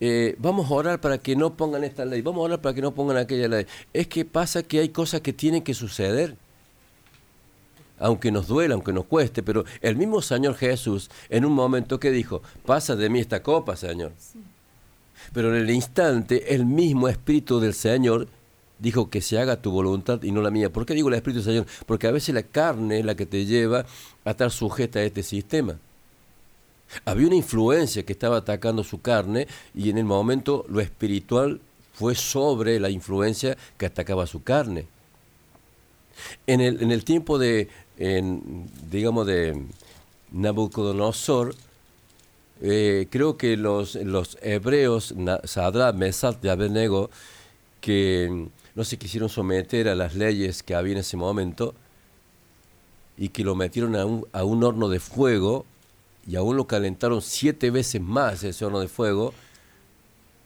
Eh, 0.00 0.34
vamos 0.38 0.70
a 0.70 0.74
orar 0.74 1.00
para 1.00 1.18
que 1.18 1.36
no 1.36 1.56
pongan 1.56 1.84
esta 1.84 2.04
ley, 2.04 2.22
vamos 2.22 2.40
a 2.40 2.44
orar 2.44 2.60
para 2.60 2.74
que 2.74 2.82
no 2.82 2.92
pongan 2.92 3.18
aquella 3.18 3.46
ley. 3.48 3.66
Es 3.92 4.08
que 4.08 4.24
pasa 4.24 4.62
que 4.62 4.80
hay 4.80 4.88
cosas 4.88 5.20
que 5.20 5.32
tienen 5.32 5.62
que 5.62 5.74
suceder, 5.74 6.36
aunque 7.98 8.32
nos 8.32 8.48
duela, 8.48 8.74
aunque 8.74 8.92
nos 8.92 9.04
cueste, 9.04 9.42
pero 9.42 9.64
el 9.80 9.96
mismo 9.96 10.20
Señor 10.20 10.54
Jesús 10.54 11.10
en 11.28 11.44
un 11.44 11.52
momento 11.52 12.00
que 12.00 12.10
dijo, 12.10 12.42
pasa 12.64 12.96
de 12.96 13.08
mí 13.08 13.20
esta 13.20 13.42
copa, 13.42 13.76
Señor. 13.76 14.12
Pero 15.32 15.54
en 15.54 15.62
el 15.62 15.70
instante 15.70 16.54
el 16.54 16.64
mismo 16.64 17.08
Espíritu 17.08 17.60
del 17.60 17.74
Señor 17.74 18.26
dijo 18.78 19.10
que 19.10 19.20
se 19.20 19.38
haga 19.38 19.60
tu 19.60 19.70
voluntad 19.70 20.22
y 20.22 20.32
no 20.32 20.40
la 20.42 20.50
mía. 20.50 20.72
¿Por 20.72 20.86
qué 20.86 20.94
digo 20.94 21.08
el 21.08 21.14
Espíritu 21.14 21.42
del 21.42 21.52
Señor? 21.52 21.66
Porque 21.86 22.06
a 22.06 22.10
veces 22.10 22.34
la 22.34 22.42
carne 22.42 23.00
es 23.00 23.04
la 23.04 23.14
que 23.14 23.26
te 23.26 23.44
lleva 23.44 23.84
a 24.24 24.30
estar 24.30 24.50
sujeta 24.50 24.98
a 24.98 25.02
este 25.02 25.22
sistema. 25.22 25.78
Había 27.04 27.26
una 27.26 27.36
influencia 27.36 28.04
que 28.04 28.12
estaba 28.12 28.38
atacando 28.38 28.84
su 28.84 29.00
carne 29.00 29.48
y 29.74 29.90
en 29.90 29.98
el 29.98 30.04
momento 30.04 30.64
lo 30.68 30.80
espiritual 30.80 31.60
fue 31.94 32.14
sobre 32.14 32.78
la 32.78 32.90
influencia 32.90 33.56
que 33.76 33.86
atacaba 33.86 34.26
su 34.26 34.42
carne. 34.42 34.86
En 36.46 36.60
el, 36.60 36.82
en 36.82 36.92
el 36.92 37.04
tiempo 37.04 37.38
de, 37.38 37.68
digamos, 38.90 39.26
de 39.26 39.62
Nabucodonosor, 40.32 41.54
eh, 42.62 43.06
creo 43.10 43.36
que 43.36 43.56
los, 43.56 43.96
los 43.96 44.38
hebreos, 44.40 45.14
Sadra, 45.44 45.92
Mesat 45.92 46.42
y 46.44 46.48
Abednego, 46.48 47.10
que 47.80 48.48
no 48.74 48.84
se 48.84 48.98
quisieron 48.98 49.28
someter 49.28 49.88
a 49.88 49.94
las 49.94 50.14
leyes 50.14 50.62
que 50.62 50.74
había 50.74 50.92
en 50.92 50.98
ese 50.98 51.16
momento 51.16 51.74
y 53.18 53.30
que 53.30 53.44
lo 53.44 53.54
metieron 53.54 53.96
a 53.96 54.04
un, 54.04 54.26
a 54.32 54.44
un 54.44 54.64
horno 54.64 54.88
de 54.88 55.00
fuego 55.00 55.64
y 56.26 56.36
aún 56.36 56.56
lo 56.56 56.66
calentaron 56.66 57.22
siete 57.22 57.70
veces 57.70 58.00
más 58.00 58.42
ese 58.42 58.64
horno 58.64 58.80
de 58.80 58.88
fuego, 58.88 59.32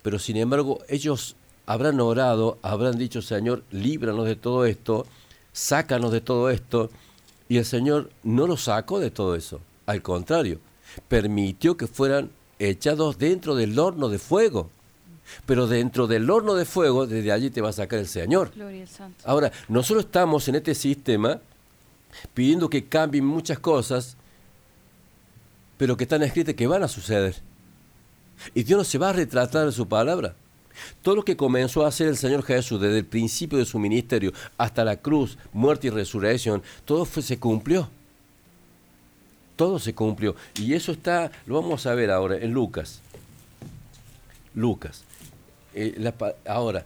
pero 0.02 0.18
sin 0.18 0.36
embargo 0.36 0.80
ellos 0.88 1.36
habrán 1.66 2.00
orado, 2.00 2.58
habrán 2.62 2.98
dicho, 2.98 3.22
Señor, 3.22 3.62
líbranos 3.70 4.26
de 4.26 4.36
todo 4.36 4.66
esto, 4.66 5.06
sácanos 5.52 6.12
de 6.12 6.20
todo 6.20 6.50
esto, 6.50 6.90
y 7.48 7.58
el 7.58 7.64
Señor 7.64 8.10
no 8.22 8.46
los 8.46 8.64
sacó 8.64 9.00
de 9.00 9.10
todo 9.10 9.34
eso, 9.34 9.60
al 9.86 10.02
contrario, 10.02 10.58
permitió 11.08 11.76
que 11.76 11.86
fueran 11.86 12.30
echados 12.58 13.18
dentro 13.18 13.54
del 13.54 13.78
horno 13.78 14.08
de 14.08 14.18
fuego. 14.18 14.70
Pero 15.46 15.68
dentro 15.68 16.08
del 16.08 16.28
horno 16.28 16.54
de 16.54 16.64
fuego, 16.64 17.06
desde 17.06 17.30
allí 17.30 17.50
te 17.50 17.60
va 17.60 17.68
a 17.68 17.72
sacar 17.72 18.00
el 18.00 18.08
Señor. 18.08 18.50
Ahora, 19.24 19.52
nosotros 19.68 20.06
estamos 20.06 20.48
en 20.48 20.56
este 20.56 20.74
sistema 20.74 21.40
pidiendo 22.34 22.68
que 22.68 22.86
cambien 22.86 23.24
muchas 23.24 23.60
cosas 23.60 24.16
pero 25.80 25.96
que 25.96 26.04
están 26.04 26.22
escritas 26.22 26.54
que 26.54 26.66
van 26.66 26.82
a 26.82 26.88
suceder. 26.88 27.36
Y 28.54 28.64
Dios 28.64 28.76
no 28.76 28.84
se 28.84 28.98
va 28.98 29.08
a 29.08 29.12
retratar 29.14 29.64
en 29.64 29.72
su 29.72 29.88
palabra. 29.88 30.34
Todo 31.00 31.16
lo 31.16 31.24
que 31.24 31.38
comenzó 31.38 31.86
a 31.86 31.88
hacer 31.88 32.08
el 32.08 32.18
Señor 32.18 32.42
Jesús 32.42 32.78
desde 32.78 32.98
el 32.98 33.06
principio 33.06 33.56
de 33.56 33.64
su 33.64 33.78
ministerio 33.78 34.30
hasta 34.58 34.84
la 34.84 34.98
cruz, 34.98 35.38
muerte 35.54 35.86
y 35.86 35.90
resurrección, 35.90 36.62
todo 36.84 37.06
se 37.06 37.38
cumplió. 37.38 37.88
Todo 39.56 39.78
se 39.78 39.94
cumplió. 39.94 40.36
Y 40.56 40.74
eso 40.74 40.92
está, 40.92 41.32
lo 41.46 41.54
vamos 41.62 41.86
a 41.86 41.94
ver 41.94 42.10
ahora 42.10 42.36
en 42.36 42.52
Lucas. 42.52 43.00
Lucas. 44.54 45.04
Eh, 45.72 46.12
ahora, 46.46 46.84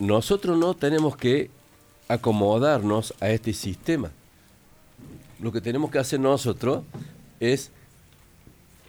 nosotros 0.00 0.58
no 0.58 0.74
tenemos 0.74 1.16
que 1.16 1.48
acomodarnos 2.08 3.14
a 3.20 3.30
este 3.30 3.52
sistema. 3.52 4.10
Lo 5.38 5.52
que 5.52 5.60
tenemos 5.60 5.92
que 5.92 6.00
hacer 6.00 6.18
nosotros 6.18 6.82
es 7.38 7.70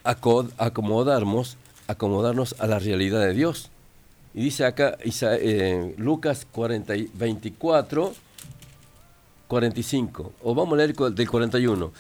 acomodarnos, 0.06 1.58
acomodarnos 1.88 2.56
a 2.60 2.68
la 2.68 2.80
realidad 2.80 3.22
de 3.22 3.34
Dios. 3.34 3.70
Y 4.34 4.42
dice 4.42 4.66
acá 4.66 4.98
eh, 5.02 5.96
Lucas 5.98 6.46
40, 6.52 6.94
24, 7.14 8.14
45, 9.48 10.34
o 10.44 10.56
vamos 10.56 10.74
a 10.74 10.78
leer 10.78 10.96
del 10.96 11.30
41. 11.30 11.92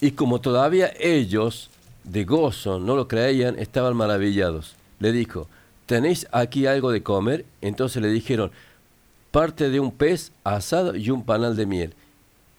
Y 0.00 0.12
como 0.12 0.40
todavía 0.40 0.92
ellos 0.98 1.70
de 2.04 2.24
gozo 2.24 2.78
no 2.78 2.96
lo 2.96 3.08
creían, 3.08 3.58
estaban 3.58 3.96
maravillados. 3.96 4.74
Le 4.98 5.12
dijo, 5.12 5.48
¿tenéis 5.86 6.26
aquí 6.32 6.66
algo 6.66 6.90
de 6.90 7.02
comer? 7.02 7.44
Entonces 7.60 8.02
le 8.02 8.08
dijeron, 8.08 8.50
parte 9.30 9.70
de 9.70 9.80
un 9.80 9.92
pez 9.92 10.32
asado 10.44 10.96
y 10.96 11.10
un 11.10 11.24
panal 11.24 11.56
de 11.56 11.66
miel. 11.66 11.94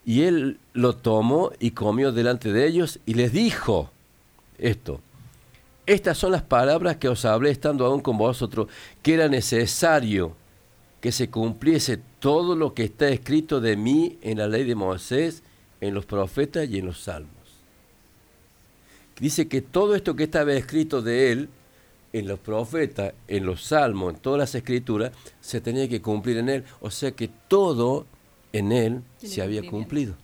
Y 0.05 0.23
él 0.23 0.59
lo 0.73 0.95
tomó 0.95 1.51
y 1.59 1.71
comió 1.71 2.11
delante 2.11 2.51
de 2.51 2.67
ellos 2.67 2.99
y 3.05 3.13
les 3.13 3.31
dijo, 3.31 3.89
esto. 4.57 4.99
Estas 5.85 6.17
son 6.17 6.31
las 6.31 6.43
palabras 6.43 6.97
que 6.97 7.09
os 7.09 7.25
hablé 7.25 7.51
estando 7.51 7.85
aún 7.85 8.01
con 8.01 8.17
vosotros, 8.17 8.67
que 9.01 9.15
era 9.15 9.27
necesario 9.27 10.35
que 11.01 11.11
se 11.11 11.29
cumpliese 11.29 11.99
todo 12.19 12.55
lo 12.55 12.73
que 12.73 12.85
está 12.85 13.09
escrito 13.09 13.59
de 13.59 13.75
mí 13.75 14.17
en 14.21 14.37
la 14.37 14.47
ley 14.47 14.63
de 14.63 14.75
Moisés, 14.75 15.43
en 15.81 15.93
los 15.93 16.05
profetas 16.05 16.69
y 16.69 16.77
en 16.77 16.85
los 16.85 17.01
salmos. 17.01 17.31
Dice 19.19 19.49
que 19.49 19.61
todo 19.61 19.95
esto 19.95 20.15
que 20.15 20.23
estaba 20.23 20.53
escrito 20.53 21.01
de 21.01 21.31
él, 21.33 21.49
en 22.13 22.27
los 22.27 22.39
profetas, 22.39 23.13
en 23.27 23.45
los 23.45 23.63
salmos, 23.63 24.13
en 24.13 24.19
todas 24.19 24.39
las 24.39 24.55
escrituras, 24.55 25.11
se 25.41 25.59
tenía 25.59 25.89
que 25.89 26.01
cumplir 26.01 26.37
en 26.37 26.47
él. 26.47 26.63
O 26.79 26.89
sea 26.89 27.11
que 27.11 27.29
todo 27.47 28.05
en 28.53 28.71
él 28.71 29.01
se 29.17 29.41
había 29.41 29.69
cumplido. 29.69 30.15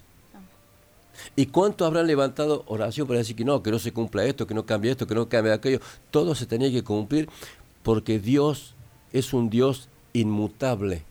¿Y 1.35 1.47
cuánto 1.47 1.85
habrán 1.85 2.07
levantado 2.07 2.63
oración 2.67 3.07
para 3.07 3.19
decir 3.19 3.35
que 3.35 3.45
no, 3.45 3.63
que 3.63 3.71
no 3.71 3.79
se 3.79 3.91
cumpla 3.91 4.25
esto, 4.25 4.47
que 4.47 4.53
no 4.53 4.65
cambie 4.65 4.91
esto, 4.91 5.07
que 5.07 5.15
no 5.15 5.29
cambie 5.29 5.53
aquello? 5.53 5.79
Todo 6.11 6.35
se 6.35 6.45
tenía 6.45 6.71
que 6.71 6.83
cumplir 6.83 7.29
porque 7.83 8.19
Dios 8.19 8.75
es 9.13 9.33
un 9.33 9.49
Dios 9.49 9.89
inmutable. 10.13 11.03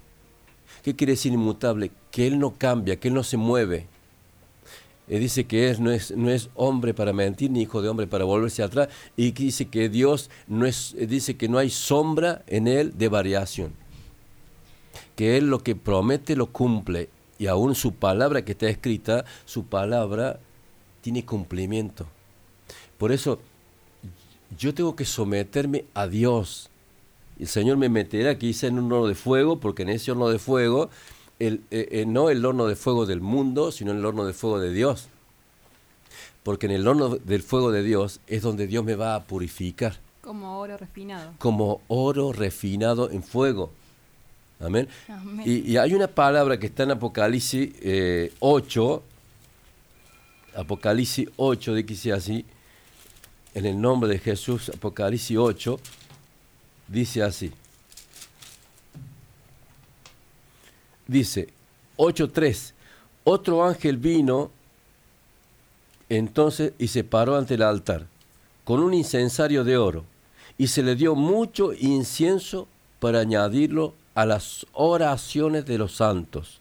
¿Qué 0.82 0.94
quiere 0.94 1.12
decir 1.12 1.32
inmutable? 1.32 1.90
Que 2.10 2.26
Él 2.26 2.38
no 2.38 2.54
cambia, 2.56 2.96
que 2.96 3.08
Él 3.08 3.14
no 3.14 3.22
se 3.22 3.36
mueve. 3.36 3.86
Él 5.08 5.20
dice 5.20 5.46
que 5.46 5.70
él 5.70 5.82
no, 5.82 5.90
es, 5.90 6.14
no 6.14 6.30
es 6.30 6.50
hombre 6.54 6.92
para 6.92 7.14
mentir, 7.14 7.50
ni 7.50 7.62
hijo 7.62 7.80
de 7.80 7.88
hombre 7.88 8.06
para 8.06 8.24
volverse 8.24 8.62
atrás. 8.62 8.88
Y 9.16 9.30
dice 9.30 9.68
que 9.68 9.88
Dios 9.88 10.30
no 10.46 10.66
es, 10.66 10.94
dice 10.98 11.36
que 11.36 11.48
no 11.48 11.56
hay 11.56 11.70
sombra 11.70 12.42
en 12.46 12.68
Él 12.68 12.92
de 12.96 13.08
variación. 13.08 13.72
Que 15.16 15.38
Él 15.38 15.48
lo 15.48 15.60
que 15.60 15.74
promete 15.74 16.36
lo 16.36 16.52
cumple 16.52 17.08
y 17.38 17.46
aún 17.46 17.74
su 17.74 17.94
palabra 17.94 18.44
que 18.44 18.52
está 18.52 18.68
escrita, 18.68 19.24
su 19.44 19.64
palabra 19.64 20.40
tiene 21.00 21.24
cumplimiento. 21.24 22.06
Por 22.98 23.12
eso 23.12 23.38
yo 24.58 24.74
tengo 24.74 24.96
que 24.96 25.04
someterme 25.04 25.84
a 25.94 26.06
Dios. 26.08 26.70
El 27.38 27.46
Señor 27.46 27.76
me 27.76 27.88
meterá 27.88 28.38
quizá 28.38 28.66
en 28.66 28.78
un 28.78 28.92
horno 28.92 29.06
de 29.06 29.14
fuego, 29.14 29.60
porque 29.60 29.82
en 29.82 29.90
ese 29.90 30.10
horno 30.10 30.28
de 30.28 30.38
fuego, 30.38 30.90
el, 31.38 31.62
eh, 31.70 31.88
eh, 31.92 32.06
no 32.06 32.30
el 32.30 32.44
horno 32.44 32.66
de 32.66 32.74
fuego 32.74 33.06
del 33.06 33.20
mundo, 33.20 33.70
sino 33.70 33.92
el 33.92 34.04
horno 34.04 34.24
de 34.24 34.32
fuego 34.32 34.58
de 34.58 34.72
Dios. 34.72 35.08
Porque 36.42 36.66
en 36.66 36.72
el 36.72 36.88
horno 36.88 37.16
del 37.16 37.42
fuego 37.42 37.70
de 37.70 37.82
Dios 37.82 38.20
es 38.26 38.42
donde 38.42 38.66
Dios 38.66 38.84
me 38.84 38.96
va 38.96 39.14
a 39.14 39.24
purificar. 39.24 40.00
Como 40.22 40.58
oro 40.58 40.76
refinado. 40.76 41.34
Como 41.38 41.80
oro 41.86 42.32
refinado 42.32 43.10
en 43.10 43.22
fuego. 43.22 43.70
Amén. 44.60 44.88
Y, 45.44 45.76
hay 45.76 45.94
una 45.94 46.08
palabra 46.08 46.58
que 46.58 46.66
está 46.66 46.82
en 46.82 46.92
Apocalipsis 46.92 47.70
8, 48.40 49.02
eh, 49.04 50.58
Apocalipsis 50.58 51.28
8, 51.36 51.74
de 51.74 51.86
que 51.86 51.94
sea 51.94 52.16
así, 52.16 52.44
en 53.54 53.66
el 53.66 53.80
nombre 53.80 54.10
de 54.10 54.18
Jesús, 54.18 54.68
Apocalipsis 54.68 55.36
8, 55.36 55.78
dice 56.88 57.22
así. 57.22 57.52
Dice 61.06 61.48
8.3, 61.96 62.72
otro 63.24 63.64
ángel 63.64 63.96
vino 63.96 64.50
entonces 66.08 66.72
y 66.78 66.88
se 66.88 67.04
paró 67.04 67.36
ante 67.36 67.54
el 67.54 67.62
altar 67.62 68.06
con 68.64 68.80
un 68.80 68.92
incensario 68.92 69.64
de 69.64 69.76
oro 69.76 70.04
y 70.58 70.66
se 70.66 70.82
le 70.82 70.96
dio 70.96 71.14
mucho 71.14 71.72
incienso 71.72 72.66
para 73.00 73.20
añadirlo 73.20 73.94
a 74.18 74.26
las 74.26 74.66
oraciones 74.72 75.64
de 75.64 75.78
los 75.78 75.94
santos 75.94 76.60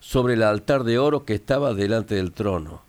sobre 0.00 0.32
el 0.32 0.42
altar 0.42 0.84
de 0.84 0.98
oro 0.98 1.26
que 1.26 1.34
estaba 1.34 1.74
delante 1.74 2.14
del 2.14 2.32
trono. 2.32 2.80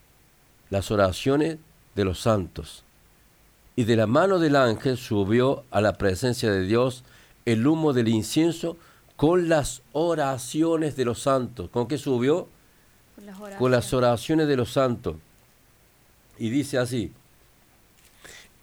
Las 0.70 0.90
oraciones 0.90 1.58
de 1.96 2.06
los 2.06 2.22
santos. 2.22 2.86
Y 3.76 3.84
de 3.84 3.98
la 3.98 4.08
mano 4.08 4.40
del 4.40 4.56
ángel 4.56 4.98
subió 4.98 5.66
a 5.70 5.82
la 5.82 5.98
presencia 5.98 6.50
de 6.50 6.62
Dios 6.62 7.04
el 7.44 7.68
humo 7.68 7.92
del 7.92 8.08
incienso 8.08 8.78
con 9.18 9.50
las 9.50 9.82
oraciones 9.92 10.96
de 10.96 11.04
los 11.04 11.22
santos. 11.22 11.70
¿Con 11.70 11.90
qué 11.90 11.98
subió? 11.98 12.48
Con 13.18 13.26
las 13.26 13.58
Con 13.58 13.70
las 13.70 13.94
oraciones 13.94 14.48
de 14.48 14.56
los 14.56 14.72
santos. 14.72 15.18
Y 16.38 16.50
dice 16.50 16.78
así. 16.78 17.12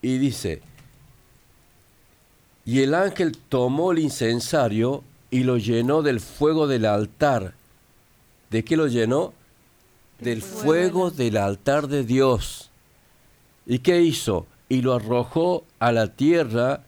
Y 0.01 0.17
dice, 0.17 0.63
y 2.65 2.81
el 2.81 2.95
ángel 2.95 3.37
tomó 3.37 3.91
el 3.91 3.99
incensario 3.99 5.03
y 5.31 5.43
lo 5.43 5.57
llenó 5.57 6.01
del 6.01 6.19
fuego 6.19 6.67
del 6.67 6.85
altar 6.85 7.53
¿De 8.49 8.63
qué 8.63 8.77
lo 8.77 8.87
llenó? 8.87 9.33
Del 10.19 10.41
fuego 10.41 11.11
del 11.11 11.37
altar 11.37 11.87
de 11.87 12.03
Dios. 12.03 12.71
¿Y 13.65 13.79
qué 13.79 14.01
hizo? 14.01 14.47
Y 14.69 14.81
lo 14.81 14.93
arrojó 14.93 15.65
a 15.79 15.91
la 15.91 16.07
tierra 16.07 16.83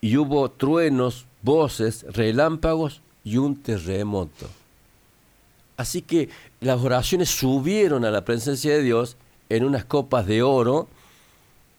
y 0.00 0.16
hubo 0.16 0.50
truenos, 0.50 1.26
voces, 1.42 2.04
relámpagos 2.08 3.00
y 3.24 3.38
un 3.38 3.56
terremoto. 3.56 4.48
Así 5.76 6.02
que 6.02 6.28
las 6.60 6.80
oraciones 6.80 7.30
subieron 7.30 8.04
a 8.04 8.10
la 8.10 8.24
presencia 8.24 8.74
de 8.74 8.82
Dios 8.82 9.16
en 9.48 9.64
unas 9.64 9.86
copas 9.86 10.26
de 10.26 10.42
oro, 10.42 10.88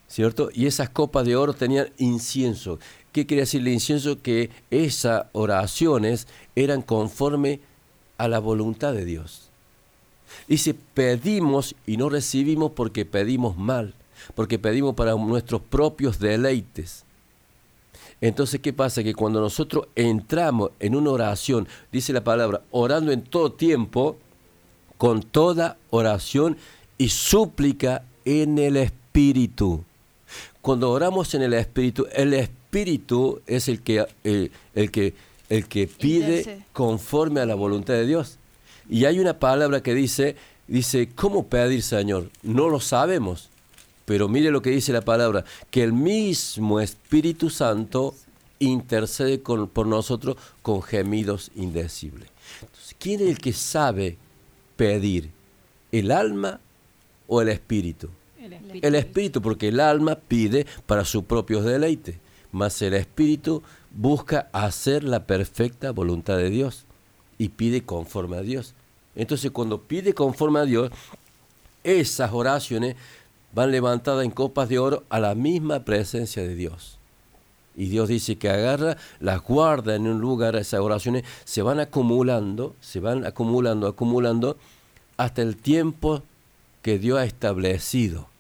¿cierto? 0.08 0.50
Y 0.54 0.66
esas 0.66 0.90
copas 0.90 1.26
de 1.26 1.36
oro 1.36 1.54
tenían 1.54 1.90
incienso. 1.98 2.80
¿Qué 3.12 3.26
quiere 3.26 3.42
decir 3.42 3.62
el 3.62 3.68
incienso? 3.68 4.22
Que 4.22 4.50
esas 4.70 5.26
oraciones 5.34 6.28
eran 6.56 6.82
conforme 6.82 7.60
a 8.18 8.28
la 8.28 8.40
voluntad 8.40 8.94
de 8.94 9.06
Dios. 9.06 9.50
Dice, 10.48 10.74
pedimos 10.94 11.76
y 11.86 11.98
no 11.98 12.10
recibimos 12.10 12.72
porque 12.72 13.06
pedimos 13.06 13.58
mal, 13.58 13.94
porque 14.34 14.60
pedimos 14.60 14.96
para 14.96 15.16
nuestros 15.16 15.62
propios 15.62 16.20
deleites. 16.20 17.04
Entonces, 18.22 18.62
¿qué 18.62 18.72
pasa? 18.72 19.04
Que 19.04 19.16
cuando 19.16 19.42
nosotros 19.42 19.88
entramos 19.96 20.72
en 20.80 20.96
una 20.96 21.10
oración, 21.10 21.68
dice 21.92 22.14
la 22.14 22.24
palabra, 22.24 22.62
orando 22.72 23.12
en 23.12 23.24
todo 23.24 23.52
tiempo, 23.52 24.18
con 24.98 25.24
toda 25.24 25.78
oración 25.90 26.58
y 26.98 27.10
súplica 27.10 28.04
en 28.24 28.60
el 28.60 28.78
Espíritu. 28.78 29.84
Cuando 30.62 30.92
oramos 30.92 31.34
en 31.34 31.42
el 31.42 31.54
Espíritu, 31.54 32.08
el 32.14 32.36
Espíritu 32.36 32.61
es 33.48 33.68
el 33.68 33.82
que, 33.82 34.06
eh, 34.24 34.50
el 34.76 34.92
que, 34.92 35.14
el 35.50 35.68
que 35.68 35.88
pide 35.88 36.64
conforme 36.74 37.42
a 37.42 37.46
la 37.46 37.56
voluntad 37.56 37.94
de 37.94 38.06
Dios. 38.06 38.38
Y 38.90 39.06
hay 39.06 39.20
una 39.20 39.40
palabra 39.40 39.82
que 39.82 39.94
dice, 39.94 40.36
dice, 40.68 41.10
¿cómo 41.14 41.48
pedir, 41.48 41.84
Señor? 41.84 42.30
No 42.44 42.70
lo 42.70 42.80
sabemos. 42.80 43.50
Pero 44.06 44.28
mire 44.28 44.52
lo 44.52 44.62
que 44.62 44.72
dice 44.72 44.92
la 44.92 45.02
palabra, 45.02 45.46
que 45.70 45.84
el 45.84 45.94
mismo 45.94 46.80
Espíritu 46.80 47.50
Santo 47.50 48.16
intercede 48.60 49.38
por 49.40 49.88
nosotros 49.88 50.38
con 50.62 50.82
gemidos 50.82 51.52
indecibles. 51.56 52.30
¿Quién 53.00 53.22
es 53.22 53.30
el 53.30 53.38
que 53.38 53.54
sabe 53.54 54.18
pedir? 54.76 55.30
¿El 55.92 56.12
alma 56.12 56.60
o 57.28 57.42
el 57.42 57.50
espíritu? 57.50 58.10
El 58.40 58.54
espíritu. 58.54 58.88
El 58.88 58.96
espíritu, 58.96 59.42
porque 59.42 59.68
el 59.70 59.80
alma 59.80 60.16
pide 60.16 60.66
para 60.86 61.06
sus 61.06 61.24
propios 61.24 61.66
deleites, 61.66 62.16
mas 62.52 62.82
el 62.82 62.94
espíritu 62.94 63.64
busca 63.92 64.50
hacer 64.52 65.04
la 65.04 65.26
perfecta 65.26 65.92
voluntad 65.92 66.38
de 66.38 66.50
Dios 66.50 66.86
y 67.38 67.50
pide 67.50 67.84
conforme 67.84 68.38
a 68.38 68.42
Dios. 68.42 68.74
Entonces 69.16 69.52
cuando 69.52 69.82
pide 69.82 70.14
conforme 70.14 70.60
a 70.60 70.66
Dios, 70.66 70.92
esas 71.84 72.32
oraciones 72.32 72.96
van 73.54 73.72
levantadas 73.72 74.24
en 74.24 74.32
copas 74.32 74.70
de 74.70 74.80
oro 74.80 75.04
a 75.10 75.20
la 75.20 75.36
misma 75.36 75.82
presencia 75.82 76.44
de 76.44 76.56
Dios. 76.56 76.98
Y 77.76 77.88
Dios 77.88 78.10
dice 78.10 78.38
que 78.38 78.50
agarra, 78.50 78.98
las 79.20 79.42
guarda 79.42 79.96
en 79.96 80.08
un 80.08 80.20
lugar, 80.20 80.56
esas 80.56 80.82
oraciones 80.82 81.24
se 81.46 81.62
van 81.62 81.80
acumulando, 81.80 82.76
se 82.82 83.00
van 83.00 83.26
acumulando, 83.26 83.88
acumulando, 83.88 84.58
hasta 85.18 85.42
el 85.42 85.56
tiempo 85.56 86.22
que 86.82 87.00
Dios 87.00 87.20
ha 87.20 87.26
establecido. 87.26 88.31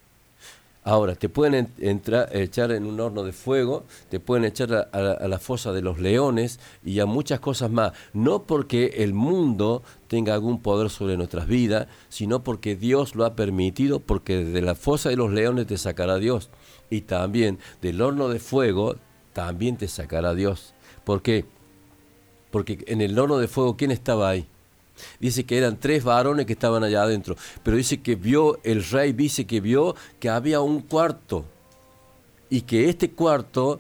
Ahora, 0.84 1.14
te 1.14 1.30
pueden 1.30 1.72
echar 1.78 2.72
en 2.72 2.88
un 2.88 3.00
horno 3.00 3.24
de 3.24 3.34
fuego, 3.34 3.84
te 4.10 4.20
pueden 4.20 4.46
echar 4.46 4.90
a, 4.92 5.28
la 5.28 5.38
fosa 5.38 5.72
de 5.72 5.84
los 5.84 6.00
leones 6.00 6.60
y 6.84 7.00
a 7.00 7.06
muchas 7.06 7.40
cosas 7.40 7.70
más. 7.70 7.94
No 8.14 8.44
porque 8.44 8.96
el 8.98 9.14
mundo 9.14 9.84
tenga 10.08 10.34
algún 10.34 10.60
poder 10.60 10.90
sobre 10.90 11.18
nuestras 11.18 11.46
vidas, 11.46 11.88
sino 12.10 12.44
porque 12.44 12.76
Dios 12.76 13.14
lo 13.14 13.26
ha 13.26 13.36
permitido, 13.36 14.00
porque 14.00 14.44
de 14.44 14.62
la 14.64 14.74
fosa 14.74 15.10
de 15.10 15.18
los 15.18 15.32
leones 15.32 15.68
te 15.68 15.78
sacará 15.78 16.18
Dios. 16.18 16.50
Y 16.90 17.02
también 17.02 17.60
del 17.84 18.02
horno 18.02 18.28
de 18.28 18.40
fuego 18.40 18.96
también 19.34 19.78
te 19.78 19.88
sacará 19.88 20.34
Dios. 20.34 20.74
¿Por 21.04 21.22
qué? 21.22 21.46
Porque 22.50 22.84
en 22.88 23.02
el 23.02 23.18
horno 23.20 23.38
de 23.38 23.48
fuego, 23.48 23.78
¿quién 23.78 23.92
estaba 23.92 24.30
ahí? 24.30 24.48
Dice 25.20 25.46
que 25.46 25.58
eran 25.58 25.80
tres 25.80 26.04
varones 26.04 26.46
que 26.46 26.54
estaban 26.54 26.84
allá 26.84 27.04
adentro, 27.04 27.36
pero 27.64 27.78
dice 27.78 28.02
que 28.02 28.16
vio, 28.16 28.60
el 28.64 28.84
rey 28.84 29.14
dice 29.14 29.46
que 29.46 29.62
vio 29.62 29.96
que 30.20 30.30
había 30.30 30.62
un 30.62 30.82
cuarto 30.82 31.46
y 32.50 32.62
que 32.62 32.90
este 32.90 33.12
cuarto 33.12 33.80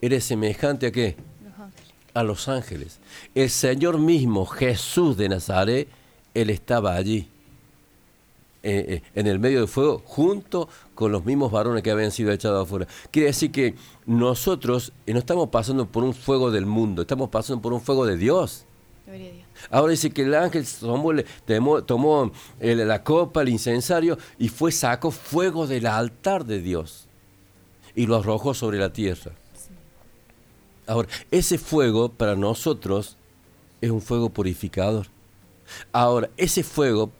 era 0.00 0.20
semejante 0.20 0.86
a 0.86 0.92
qué? 0.92 1.16
A 2.12 2.22
los 2.22 2.48
ángeles. 2.48 3.00
El 3.34 3.50
Señor 3.50 3.98
mismo, 3.98 4.46
Jesús 4.46 5.16
de 5.16 5.28
Nazaret, 5.28 5.88
Él 6.32 6.50
estaba 6.50 6.94
allí. 6.94 7.28
Eh, 8.66 8.86
eh, 8.88 9.02
en 9.14 9.26
el 9.26 9.38
medio 9.38 9.58
del 9.58 9.68
fuego 9.68 10.00
junto 10.06 10.70
con 10.94 11.12
los 11.12 11.22
mismos 11.26 11.52
varones 11.52 11.82
que 11.82 11.90
habían 11.90 12.10
sido 12.10 12.32
echados 12.32 12.66
afuera. 12.66 12.86
Quiere 13.10 13.26
decir 13.26 13.52
que 13.52 13.74
nosotros 14.06 14.94
eh, 15.06 15.12
no 15.12 15.18
estamos 15.18 15.50
pasando 15.50 15.84
por 15.84 16.02
un 16.02 16.14
fuego 16.14 16.50
del 16.50 16.64
mundo, 16.64 17.02
estamos 17.02 17.28
pasando 17.28 17.60
por 17.60 17.74
un 17.74 17.82
fuego 17.82 18.06
de 18.06 18.16
Dios. 18.16 18.64
Ahora 19.70 19.92
dice 19.92 20.10
que 20.10 20.22
el 20.22 20.34
ángel 20.34 20.66
tomó, 21.86 22.32
la 22.60 23.04
copa, 23.04 23.42
el 23.42 23.48
incensario 23.48 24.18
y 24.38 24.48
fue 24.48 24.72
sacó 24.72 25.10
fuego 25.10 25.66
del 25.66 25.86
altar 25.86 26.44
de 26.44 26.60
Dios 26.60 27.08
y 27.94 28.06
lo 28.06 28.16
arrojó 28.16 28.54
sobre 28.54 28.78
la 28.78 28.92
tierra. 28.92 29.32
Ahora, 30.86 31.08
ese 31.30 31.58
fuego 31.58 32.10
para 32.10 32.36
nosotros 32.36 33.16
es 33.80 33.90
un 33.90 34.02
fuego 34.02 34.28
purificador. 34.28 35.06
Ahora, 35.92 36.28
ese 36.36 36.62
fuego 36.62 37.10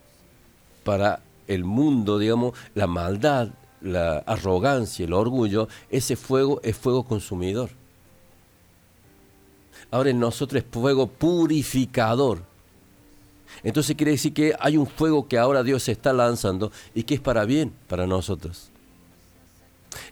para 0.82 1.20
el 1.46 1.64
mundo, 1.64 2.18
digamos, 2.18 2.52
la 2.74 2.86
maldad, 2.86 3.48
la 3.80 4.18
arrogancia, 4.18 5.04
el 5.04 5.12
orgullo, 5.12 5.68
ese 5.90 6.16
fuego 6.16 6.60
es 6.62 6.76
fuego 6.76 7.04
consumidor. 7.04 7.70
Ahora 9.94 10.10
en 10.10 10.18
nosotros 10.18 10.60
es 10.60 10.68
fuego 10.68 11.06
purificador. 11.06 12.42
Entonces 13.62 13.94
quiere 13.94 14.10
decir 14.10 14.34
que 14.34 14.52
hay 14.58 14.76
un 14.76 14.88
fuego 14.88 15.28
que 15.28 15.38
ahora 15.38 15.62
Dios 15.62 15.88
está 15.88 16.12
lanzando 16.12 16.72
y 16.96 17.04
que 17.04 17.14
es 17.14 17.20
para 17.20 17.44
bien 17.44 17.72
para 17.86 18.04
nosotros. 18.04 18.70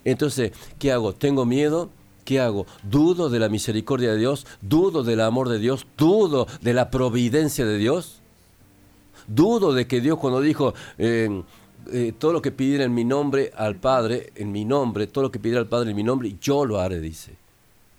Entonces, 0.05 0.53
¿qué 0.79 0.93
hago? 0.93 1.11
¿Tengo 1.11 1.43
miedo? 1.43 1.89
¿Qué 2.23 2.39
hago? 2.39 2.65
¿Dudo 2.81 3.29
de 3.29 3.39
la 3.39 3.49
misericordia 3.49 4.13
de 4.13 4.19
Dios? 4.19 4.47
¿Dudo 4.61 5.03
del 5.03 5.19
amor 5.19 5.49
de 5.49 5.59
Dios? 5.59 5.85
¿Dudo 5.97 6.47
de 6.61 6.73
la 6.73 6.89
providencia 6.89 7.65
de 7.65 7.77
Dios? 7.77 8.21
Dudo 9.27 9.73
de 9.73 9.85
que 9.85 9.99
Dios 9.99 10.17
cuando 10.17 10.39
dijo, 10.39 10.73
eh, 10.97 11.43
eh, 11.91 12.13
todo 12.17 12.31
lo 12.31 12.41
que 12.41 12.53
pidiera 12.53 12.85
en 12.85 12.93
mi 12.93 13.03
nombre 13.03 13.51
al 13.57 13.75
Padre, 13.75 14.31
en 14.35 14.49
mi 14.49 14.63
nombre, 14.63 15.07
todo 15.07 15.25
lo 15.25 15.31
que 15.31 15.39
pidiera 15.39 15.59
al 15.59 15.67
Padre 15.67 15.89
en 15.89 15.97
mi 15.97 16.03
nombre, 16.03 16.37
yo 16.39 16.63
lo 16.63 16.79
haré, 16.79 17.01
dice. 17.01 17.42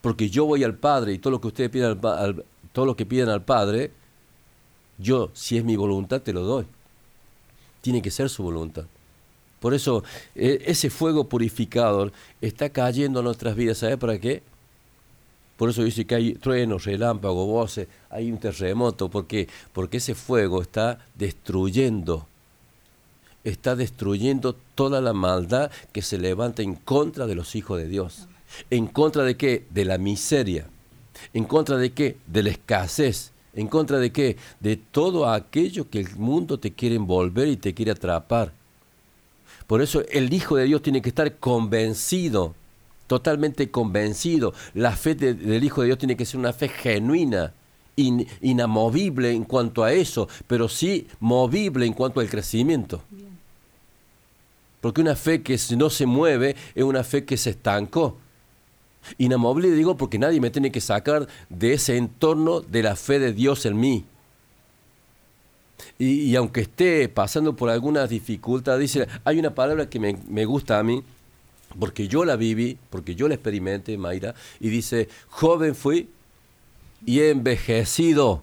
Porque 0.05 0.29
yo 0.29 0.45
voy 0.45 0.63
al 0.65 0.75
Padre 0.75 1.15
y 1.15 1.19
todo 1.19 1.31
lo 1.31 1.41
que 1.41 1.47
ustedes 1.47 1.71
pidan 1.71 1.99
al, 2.05 2.45
todo 2.73 2.85
lo 2.85 2.95
que 2.95 3.07
piden 3.07 3.31
al 3.31 3.43
Padre, 3.43 3.91
yo, 4.99 5.31
si 5.33 5.57
es 5.57 5.65
mi 5.65 5.77
voluntad, 5.77 6.21
te 6.21 6.35
lo 6.35 6.43
doy. 6.43 6.67
Tiene 7.81 8.03
que 8.03 8.11
ser 8.11 8.29
su 8.29 8.43
voluntad. 8.43 8.85
Por 9.61 9.73
eso 9.73 10.05
e, 10.35 10.63
ese 10.67 10.91
fuego 10.91 11.27
purificador 11.27 12.13
está 12.43 12.69
cayendo 12.69 13.21
en 13.21 13.25
nuestras 13.25 13.57
vidas. 13.57 13.79
¿Sabe 13.79 13.97
para 13.97 14.19
qué? 14.19 14.43
Por 15.57 15.71
eso 15.71 15.83
dice 15.83 16.05
que 16.05 16.17
hay 16.17 16.35
truenos, 16.35 16.85
relámpagos, 16.85 17.47
voces, 17.47 17.89
hay 18.11 18.31
un 18.31 18.37
terremoto. 18.37 19.09
¿Por 19.09 19.27
qué? 19.27 19.49
Porque 19.73 19.97
ese 19.97 20.15
fuego 20.15 20.61
está 20.61 20.99
destruyendo, 21.15 22.27
está 23.43 23.75
destruyendo 23.75 24.55
toda 24.75 25.01
la 25.01 25.15
maldad 25.15 25.71
que 25.93 26.03
se 26.03 26.19
levanta 26.19 26.61
en 26.61 26.75
contra 26.75 27.27
de 27.27 27.37
los 27.37 27.55
hijos 27.55 27.79
de 27.79 27.89
Dios. 27.89 28.29
¿En 28.71 28.87
contra 28.87 29.25
de 29.25 29.37
qué? 29.37 29.67
De 29.71 29.85
la 29.85 29.99
miseria. 29.99 30.67
¿En 31.33 31.45
contra 31.45 31.77
de 31.77 31.93
qué? 31.93 32.17
De 32.27 32.43
la 32.43 32.51
escasez. 32.51 33.33
¿En 33.55 33.69
contra 33.69 33.99
de 33.99 34.13
qué? 34.13 34.37
De 34.61 34.77
todo 34.77 35.29
aquello 35.29 35.89
que 35.89 36.01
el 36.01 36.17
mundo 36.17 36.59
te 36.59 36.73
quiere 36.73 36.97
envolver 36.97 37.49
y 37.49 37.57
te 37.57 37.75
quiere 37.75 37.93
atrapar. 37.93 38.53
Por 39.67 39.81
eso 39.81 40.03
el 40.11 40.33
Hijo 40.33 40.57
de 40.57 40.65
Dios 40.65 40.83
tiene 40.83 41.01
que 41.01 41.09
estar 41.09 41.37
convencido 41.39 42.55
totalmente 43.07 43.71
convencido. 43.71 44.55
La 44.75 44.97
fe 44.97 45.15
del 45.15 45.63
Hijo 45.63 45.83
de 45.83 45.89
Dios 45.89 45.99
tiene 45.99 46.17
que 46.17 46.25
ser 46.25 46.41
una 46.41 46.53
fe 46.53 46.69
genuina, 46.69 47.53
inamovible 47.97 49.33
en 49.33 49.45
cuanto 49.45 49.85
a 49.85 49.93
eso, 49.93 50.29
pero 50.47 50.69
sí 50.69 51.07
movible 51.21 51.87
en 51.87 51.93
cuanto 51.93 52.21
al 52.21 52.29
crecimiento. 52.29 53.03
Porque 54.81 55.01
una 55.01 55.17
fe 55.17 55.43
que 55.43 55.59
no 55.77 55.89
se 55.91 56.07
mueve 56.07 56.57
es 56.75 56.85
una 56.85 57.05
fe 57.05 57.25
que 57.25 57.37
se 57.37 57.51
estancó. 57.51 58.19
Inamovible 59.19 59.71
digo 59.71 59.97
porque 59.97 60.19
nadie 60.19 60.41
me 60.41 60.51
tiene 60.51 60.73
que 60.73 60.81
sacar 60.81 61.29
de 61.49 61.75
ese 61.75 61.97
entorno 61.97 62.61
de 62.61 62.83
la 62.83 62.97
fe 62.97 63.19
de 63.19 63.33
Dios 63.33 63.67
en 63.67 63.79
mí. 63.79 64.05
Y, 65.99 66.35
aunque 66.37 66.63
esté 66.63 67.09
pasando 67.09 67.55
por 67.55 67.71
alguna 67.71 68.07
dificultad, 68.07 68.79
dice, 68.79 69.07
hay 69.25 69.39
una 69.39 69.55
palabra 69.55 69.89
que 69.89 70.01
me, 70.01 70.17
me 70.29 70.45
gusta 70.45 70.79
a 70.79 70.83
mí, 70.83 71.03
porque 71.79 72.09
yo 72.09 72.25
la 72.25 72.37
viví, 72.37 72.79
porque 72.91 73.15
yo 73.15 73.29
la 73.29 73.35
experimenté, 73.35 73.97
Mayra, 73.99 74.35
y 74.61 74.69
dice, 74.71 75.09
joven 75.29 75.75
fui 75.75 76.09
y 77.07 77.21
envejecido, 77.21 78.43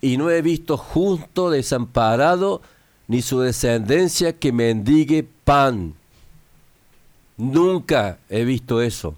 Y 0.00 0.16
no 0.16 0.30
he 0.30 0.42
visto 0.42 0.76
justo 0.76 1.50
desamparado 1.50 2.62
ni 3.08 3.22
su 3.22 3.40
descendencia 3.40 4.34
que 4.38 4.52
mendigue 4.52 5.26
pan. 5.44 5.94
Nunca 7.36 8.18
he 8.28 8.44
visto 8.44 8.82
eso. 8.82 9.16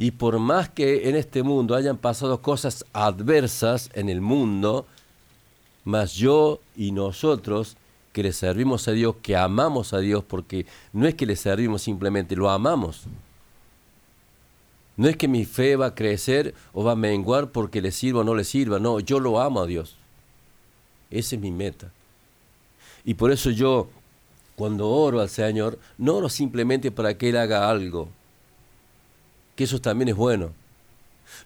Y 0.00 0.12
por 0.12 0.38
más 0.38 0.70
que 0.70 1.10
en 1.10 1.14
este 1.14 1.42
mundo 1.42 1.74
hayan 1.74 1.98
pasado 1.98 2.40
cosas 2.40 2.86
adversas 2.94 3.90
en 3.92 4.08
el 4.08 4.22
mundo, 4.22 4.86
mas 5.84 6.14
yo 6.14 6.60
y 6.74 6.92
nosotros 6.92 7.76
que 8.14 8.22
le 8.22 8.32
servimos 8.32 8.88
a 8.88 8.92
Dios, 8.92 9.16
que 9.20 9.36
amamos 9.36 9.92
a 9.92 9.98
Dios, 9.98 10.24
porque 10.24 10.64
no 10.94 11.06
es 11.06 11.16
que 11.16 11.26
le 11.26 11.36
servimos 11.36 11.82
simplemente, 11.82 12.34
lo 12.34 12.48
amamos. 12.48 13.02
No 14.96 15.06
es 15.06 15.18
que 15.18 15.28
mi 15.28 15.44
fe 15.44 15.76
va 15.76 15.88
a 15.88 15.94
crecer 15.94 16.54
o 16.72 16.82
va 16.82 16.92
a 16.92 16.96
menguar 16.96 17.50
porque 17.50 17.82
le 17.82 17.92
sirva 17.92 18.20
o 18.20 18.24
no 18.24 18.34
le 18.34 18.44
sirva, 18.44 18.78
no, 18.78 19.00
yo 19.00 19.20
lo 19.20 19.38
amo 19.38 19.60
a 19.60 19.66
Dios. 19.66 19.96
Esa 21.10 21.34
es 21.34 21.42
mi 21.42 21.50
meta. 21.50 21.92
Y 23.04 23.12
por 23.12 23.32
eso 23.32 23.50
yo, 23.50 23.90
cuando 24.56 24.88
oro 24.88 25.20
al 25.20 25.28
Señor, 25.28 25.78
no 25.98 26.16
oro 26.16 26.30
simplemente 26.30 26.90
para 26.90 27.18
que 27.18 27.28
Él 27.28 27.36
haga 27.36 27.68
algo, 27.68 28.08
que 29.60 29.64
eso 29.64 29.78
también 29.78 30.08
es 30.08 30.16
bueno. 30.16 30.54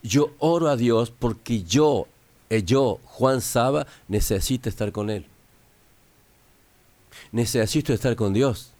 Yo 0.04 0.34
oro 0.38 0.68
a 0.68 0.76
Dios 0.76 1.10
porque 1.10 1.64
yo, 1.64 2.06
eh, 2.48 2.62
yo, 2.62 3.00
Juan 3.06 3.40
Saba, 3.40 3.88
necesito 4.06 4.68
estar 4.68 4.92
con 4.92 5.10
Él. 5.10 5.26
Necesito 7.32 7.92
estar 7.92 8.14
con 8.14 8.32
Dios. 8.32 8.70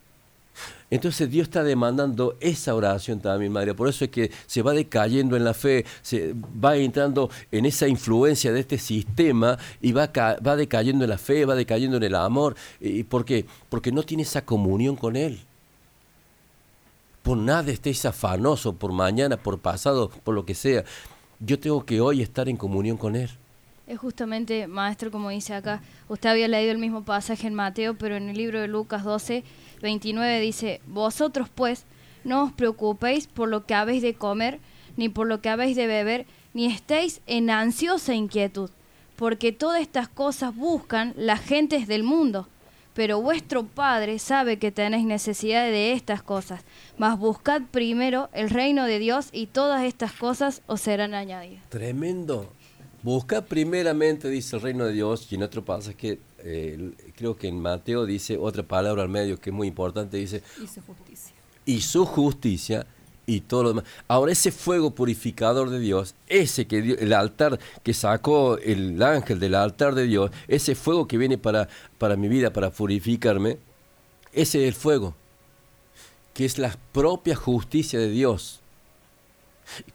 Entonces 0.89 1.29
Dios 1.29 1.49
está 1.49 1.65
demandando 1.65 2.37
esa 2.39 2.77
oración 2.77 3.19
también, 3.19 3.51
Madre. 3.51 3.75
Por 3.75 3.89
eso 3.89 4.05
es 4.05 4.13
que 4.13 4.31
se 4.47 4.63
va 4.63 4.73
decayendo 4.73 5.37
en 5.37 5.43
la 5.43 5.53
fe, 5.53 5.85
se 6.01 6.33
va 6.65 6.77
entrando 6.77 7.29
en 7.51 7.67
esa 7.67 7.89
influencia 7.89 8.53
de 8.53 8.61
este 8.61 8.79
sistema 8.79 9.59
y 9.83 9.91
va, 9.91 10.13
va 10.47 10.55
decayendo 10.55 11.03
en 11.03 11.11
la 11.11 11.19
fe, 11.19 11.45
va 11.45 11.57
decayendo 11.57 11.97
en 11.97 12.05
el 12.05 12.15
amor. 12.15 12.55
¿Y 12.81 13.03
¿Por 13.03 13.25
qué? 13.25 13.47
Porque 13.69 13.91
no 13.91 14.05
tiene 14.05 14.23
esa 14.23 14.45
comunión 14.45 14.95
con 14.95 15.17
Él. 15.17 15.41
Por 17.25 17.39
nada 17.39 17.73
estés 17.73 18.05
afanoso, 18.05 18.75
por 18.75 18.93
mañana, 18.93 19.39
por 19.39 19.59
pasado, 19.59 20.11
por 20.11 20.35
lo 20.35 20.45
que 20.45 20.55
sea. 20.55 20.85
Yo 21.41 21.59
tengo 21.59 21.87
que 21.87 22.03
hoy 22.03 22.21
estar 22.21 22.51
en 22.51 22.59
comunión 22.59 22.99
con 22.99 23.17
Él. 23.17 23.31
Es 23.87 23.99
justamente, 23.99 24.67
maestro, 24.67 25.11
como 25.11 25.31
dice 25.31 25.55
acá, 25.55 25.81
usted 26.11 26.29
había 26.29 26.49
leído 26.49 26.71
el 26.71 26.77
mismo 26.77 27.03
pasaje 27.03 27.47
en 27.47 27.55
Mateo, 27.55 27.95
pero 27.95 28.17
en 28.17 28.29
el 28.29 28.37
libro 28.37 28.61
de 28.61 28.69
Lucas 28.69 29.05
12 29.05 29.43
29 29.81 30.39
dice, 30.41 30.83
Vosotros 30.87 31.49
pues 31.49 31.87
no 32.25 32.45
os 32.45 32.53
preocupéis 32.53 33.27
por 33.27 33.49
lo 33.49 33.65
que 33.65 33.73
habéis 33.73 34.03
de 34.03 34.13
comer, 34.13 34.61
ni 34.99 35.09
por 35.09 35.27
lo 35.27 35.41
que 35.41 35.49
habéis 35.49 35.77
de 35.77 35.87
beber, 35.87 36.27
ni 36.53 36.67
estéis 36.67 37.23
en 37.27 37.49
ansiosa 37.49 38.13
inquietud, 38.13 38.69
porque 39.17 39.51
todas 39.51 39.81
estas 39.81 40.09
cosas 40.09 40.55
buscan 40.55 41.15
las 41.17 41.41
gentes 41.41 41.89
del 41.89 42.03
mundo. 42.03 42.49
Pero 42.95 43.21
vuestro 43.21 43.65
Padre 43.65 44.19
sabe 44.19 44.59
que 44.59 44.71
tenéis 44.71 45.05
necesidad 45.05 45.65
de 45.65 45.93
estas 45.93 46.23
cosas. 46.23 46.63
Mas 46.97 47.19
buscad 47.19 47.63
primero 47.71 48.31
el 48.33 48.51
reino 48.51 48.85
de 48.87 48.99
Dios 48.99 49.29
y 49.33 49.47
todas 49.47 49.85
estas 49.85 50.13
cosas 50.13 50.63
os 50.67 50.81
serán 50.81 51.13
añadidas. 51.15 51.69
Tremendo. 51.69 52.53
Busca 53.03 53.45
primeramente, 53.45 54.31
dice 54.31 54.57
el 54.57 54.63
reino 54.63 54.87
de 54.87 54.95
Dios, 54.95 55.31
y 55.31 55.35
en 55.35 55.43
otro 55.43 55.63
pasaje 55.63 56.21
eh, 56.39 56.93
creo 57.15 57.37
que 57.37 57.49
en 57.49 57.61
Mateo 57.61 58.07
dice 58.07 58.39
otra 58.39 58.63
palabra 58.63 59.03
al 59.03 59.11
medio 59.11 59.39
que 59.39 59.51
es 59.51 59.55
muy 59.55 59.69
importante, 59.69 60.17
dice... 60.17 60.43
Y 60.63 60.67
su 60.67 60.81
justicia. 60.81 61.35
Y 61.67 61.81
su 61.83 62.07
justicia 62.07 62.87
y 63.27 63.41
todo 63.41 63.63
lo 63.63 63.69
demás. 63.71 63.85
Ahora 64.09 64.33
ese 64.33 64.53
fuego 64.53 64.91
purificador 64.95 65.71
de 65.71 65.81
Dios, 65.81 66.15
ese 66.27 66.67
que 66.67 66.79
el 66.79 67.13
altar 67.13 67.59
que 67.83 67.95
sacó 67.95 68.59
el 68.59 69.03
ángel 69.03 69.41
del 69.41 69.55
altar 69.55 69.95
de 69.95 70.05
Dios, 70.07 70.31
ese 70.49 70.75
fuego 70.75 71.07
que 71.07 71.19
viene 71.19 71.39
para, 71.39 71.69
para 71.99 72.17
mi 72.17 72.29
vida, 72.29 72.53
para 72.53 72.71
purificarme, 72.71 73.59
ese 74.33 74.63
es 74.63 74.69
el 74.69 74.75
fuego, 74.75 75.15
que 76.33 76.45
es 76.45 76.59
la 76.59 76.77
propia 76.93 77.37
justicia 77.37 77.99
de 77.99 78.11
Dios. 78.11 78.61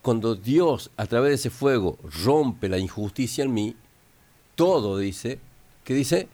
Cuando 0.01 0.35
Dios 0.35 0.89
a 0.97 1.05
través 1.05 1.29
de 1.29 1.35
ese 1.35 1.49
fuego 1.49 1.97
rompe 2.23 2.69
la 2.69 2.79
injusticia 2.79 3.43
en 3.43 3.53
mí, 3.53 3.75
todo 4.55 4.97
dice, 4.97 5.39
¿qué 5.83 5.93
dice? 5.93 6.27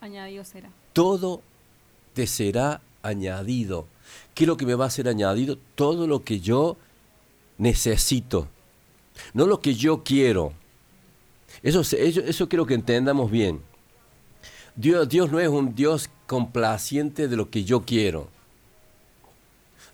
Añadido 0.00 0.44
será. 0.44 0.70
Todo 0.92 1.42
te 2.14 2.26
será 2.26 2.80
añadido. 3.02 3.86
¿Qué 4.36 4.44
es 4.44 4.48
lo 4.48 4.58
que 4.58 4.66
me 4.66 4.74
va 4.74 4.84
a 4.84 4.90
ser 4.90 5.08
añadido? 5.08 5.56
Todo 5.76 6.06
lo 6.06 6.22
que 6.22 6.40
yo 6.40 6.76
necesito, 7.56 8.48
no 9.32 9.46
lo 9.46 9.62
que 9.62 9.74
yo 9.74 10.04
quiero. 10.04 10.52
Eso, 11.62 11.80
eso, 11.80 12.20
eso 12.20 12.46
quiero 12.46 12.66
que 12.66 12.74
entendamos 12.74 13.30
bien. 13.30 13.62
Dios, 14.74 15.08
Dios 15.08 15.32
no 15.32 15.40
es 15.40 15.48
un 15.48 15.74
Dios 15.74 16.10
complaciente 16.26 17.28
de 17.28 17.36
lo 17.38 17.48
que 17.48 17.64
yo 17.64 17.86
quiero. 17.86 18.28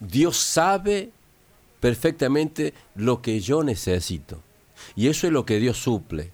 Dios 0.01 0.38
sabe 0.38 1.12
perfectamente 1.78 2.74
lo 2.97 3.22
que 3.22 3.38
yo 3.38 3.62
necesito. 3.62 4.43
Y 4.97 5.07
eso 5.07 5.28
es 5.28 5.32
lo 5.32 5.47
que 5.47 5.61
Dios 5.61 5.78
suple. 5.78 6.32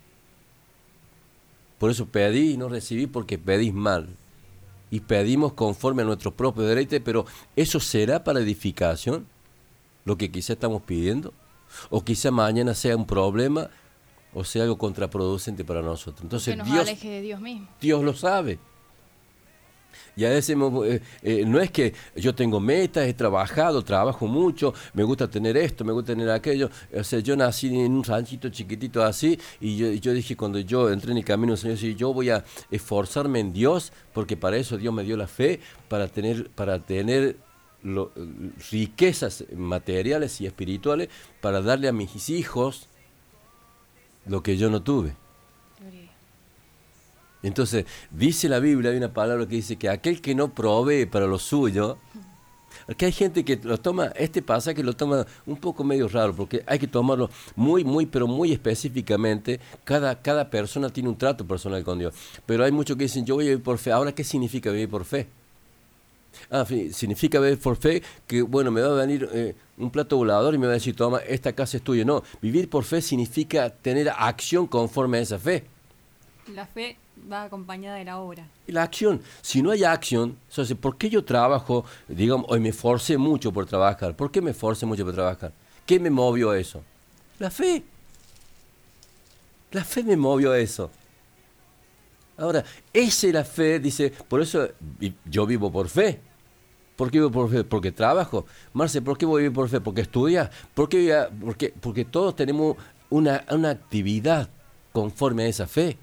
Por 1.79 1.91
eso 1.91 2.07
pedí 2.07 2.53
y 2.53 2.57
no 2.57 2.71
recibí 2.71 3.07
porque 3.07 3.37
pedís 3.37 3.75
mal. 3.75 4.09
Y 4.91 5.01
pedimos 5.01 5.53
conforme 5.53 6.03
a 6.03 6.07
nuestro 6.07 6.35
propio 6.35 6.65
derecho, 6.65 6.97
pero 7.05 7.27
¿eso 7.57 7.79
será 7.81 8.25
para 8.25 8.41
edificación? 8.41 9.27
Lo 10.05 10.17
que 10.17 10.31
quizá 10.31 10.55
estamos 10.55 10.83
pidiendo. 10.83 11.33
O 11.91 12.03
quizá 12.03 12.31
mañana 12.31 12.75
sea 12.75 12.97
un 12.97 13.07
problema 13.07 13.69
o 14.35 14.45
sea 14.45 14.63
algo 14.63 14.79
contraproducente 14.79 15.65
para 15.65 15.83
nosotros. 15.83 16.23
Entonces 16.23 16.57
Dios, 16.65 17.03
de 17.03 17.21
Dios 17.21 17.41
mismo. 17.41 17.69
Dios 17.81 18.03
lo 18.05 18.15
sabe. 18.15 18.59
Y 20.17 20.25
a 20.25 20.31
veces 20.31 20.57
eh, 20.85 21.01
eh, 21.23 21.45
no 21.47 21.61
es 21.61 21.71
que 21.71 21.95
yo 22.17 22.35
tengo 22.35 22.61
metas, 22.61 23.07
he 23.07 23.15
trabajado, 23.15 23.83
trabajo 23.83 24.27
mucho, 24.27 24.75
me 24.95 25.03
gusta 25.03 25.29
tener 25.29 25.57
esto, 25.57 25.85
me 25.85 25.93
gusta 25.93 26.13
tener 26.13 26.31
aquello. 26.31 26.71
O 26.95 27.05
sea, 27.05 27.21
yo 27.21 27.37
nací 27.37 27.69
en 27.69 27.93
un 27.93 28.05
ranchito 28.05 28.49
chiquitito 28.49 29.03
así 29.03 29.39
y 29.61 29.99
yo, 30.01 30.13
dije 30.13 30.37
cuando 30.37 30.59
yo 30.59 30.91
entré 30.91 31.13
en 31.13 31.19
el 31.19 31.25
camino 31.25 31.55
del 31.55 31.79
Señor, 31.79 31.97
yo 31.97 32.13
voy 32.13 32.31
a 32.31 32.45
esforzarme 32.71 33.41
en 33.41 33.53
Dios 33.53 33.93
porque 34.13 34.37
para 34.37 34.57
eso 34.57 34.77
Dios 34.77 34.93
me 34.93 35.05
dio 35.05 35.17
la 35.17 35.29
fe, 35.29 35.61
para 35.89 36.09
tener, 36.09 36.51
para 36.51 36.81
tener 36.81 37.37
riquezas 38.71 39.45
materiales 39.55 40.41
y 40.41 40.47
espirituales, 40.47 41.09
para 41.41 41.61
darle 41.61 41.89
a 41.89 41.93
mis 41.93 42.29
hijos 42.29 42.89
lo 44.27 44.43
que 44.43 44.57
yo 44.57 44.71
no 44.71 44.83
tuve. 44.83 45.15
Entonces, 47.43 47.87
dice 48.11 48.49
la 48.49 48.59
Biblia, 48.59 48.91
hay 48.91 48.97
una 48.97 49.13
palabra 49.13 49.47
que 49.47 49.57
dice 49.57 49.77
que 49.77 49.89
aquel 49.89 50.21
que 50.21 50.35
no 50.35 50.53
provee 50.53 51.07
para 51.07 51.27
lo 51.27 51.39
suyo, 51.39 51.99
que 52.97 53.07
hay 53.07 53.13
gente 53.13 53.45
que 53.45 53.59
lo 53.63 53.79
toma, 53.79 54.07
este 54.17 54.43
pasa 54.43 54.73
que 54.75 54.83
lo 54.83 54.95
toma 54.95 55.27
un 55.47 55.57
poco 55.57 55.85
medio 55.85 56.09
raro, 56.09 56.35
porque 56.35 56.63
hay 56.67 56.79
que 56.79 56.87
tomarlo 56.87 57.31
muy, 57.55 57.85
muy, 57.85 58.07
pero 58.07 58.27
muy 58.27 58.53
específicamente. 58.53 59.61
Cada, 59.85 60.21
cada 60.21 60.49
persona 60.49 60.89
tiene 60.89 61.09
un 61.09 61.17
trato 61.17 61.47
personal 61.47 61.85
con 61.85 61.99
Dios. 61.99 62.15
Pero 62.47 62.65
hay 62.65 62.73
muchos 62.73 62.97
que 62.97 63.05
dicen, 63.05 63.25
yo 63.25 63.35
voy 63.35 63.45
a 63.45 63.49
vivir 63.49 63.63
por 63.63 63.79
fe. 63.79 63.93
Ahora, 63.93 64.13
¿qué 64.13 64.25
significa 64.25 64.71
vivir 64.71 64.89
por 64.89 65.05
fe? 65.05 65.27
Ah, 66.51 66.65
significa 66.93 67.41
vivir 67.41 67.59
por 67.59 67.77
fe 67.77 68.03
que, 68.27 68.43
bueno, 68.43 68.71
me 68.71 68.81
va 68.81 68.89
a 68.89 69.07
venir 69.07 69.29
eh, 69.33 69.55
un 69.77 69.91
plato 69.91 70.17
volador 70.17 70.55
y 70.55 70.59
me 70.59 70.67
va 70.67 70.73
a 70.73 70.75
decir, 70.75 70.97
toma, 70.97 71.19
esta 71.19 71.53
casa 71.53 71.77
es 71.77 71.83
tuya. 71.83 72.05
No, 72.05 72.23
vivir 72.41 72.71
por 72.71 72.85
fe 72.85 73.03
significa 73.03 73.71
tener 73.71 74.09
acción 74.09 74.67
conforme 74.67 75.19
a 75.19 75.21
esa 75.21 75.39
fe. 75.39 75.65
La 76.55 76.67
fe 76.67 76.97
va 77.31 77.45
acompañada 77.45 77.97
de 77.97 78.05
la 78.05 78.19
obra. 78.19 78.47
La 78.67 78.83
acción. 78.83 79.21
Si 79.43 79.63
no 79.63 79.71
hay 79.71 79.85
acción, 79.85 80.37
entonces, 80.49 80.77
¿por 80.77 80.97
qué 80.97 81.11
yo 81.11 81.25
trabajo, 81.25 81.85
digamos, 82.09 82.47
hoy 82.49 82.61
me 82.61 82.73
forcé 82.73 83.19
mucho 83.19 83.53
por 83.53 83.67
trabajar? 83.67 84.17
¿Por 84.17 84.31
qué 84.31 84.41
me 84.41 84.55
forcé 84.55 84.87
mucho 84.87 85.05
por 85.05 85.15
trabajar? 85.15 85.53
¿Qué 85.85 86.01
me 86.01 86.11
movió 86.11 86.51
a 86.51 86.59
eso? 86.59 86.83
La 87.39 87.51
fe. 87.51 87.83
La 89.73 89.85
fe 89.85 90.03
me 90.03 90.17
movió 90.17 90.53
a 90.53 90.59
eso. 90.59 90.91
Ahora, 92.39 92.65
esa 92.93 93.27
es 93.27 93.33
la 93.35 93.45
fe, 93.45 93.81
dice, 93.81 94.13
por 94.29 94.41
eso 94.41 94.69
yo 95.25 95.47
vivo 95.47 95.71
por 95.71 95.89
fe. 95.89 96.21
¿Por 96.97 97.11
qué 97.11 97.19
vivo 97.19 97.31
por 97.31 97.51
fe? 97.51 97.65
Porque 97.65 97.93
trabajo. 97.93 98.47
Marce, 98.73 99.03
¿por 99.03 99.19
qué 99.19 99.27
voy 99.27 99.41
a 99.41 99.43
vivir 99.43 99.55
por 99.55 99.69
fe? 99.69 99.81
Porque 99.81 100.01
estudia. 100.01 100.51
¿Por 100.75 100.89
qué? 100.89 101.29
Porque, 101.41 101.75
porque 101.81 102.05
todos 102.05 102.35
tenemos 102.35 102.77
una, 103.11 103.45
una 103.51 103.71
actividad 103.71 104.49
conforme 104.93 105.45
a 105.45 105.47
esa 105.47 105.67
fe. 105.67 105.97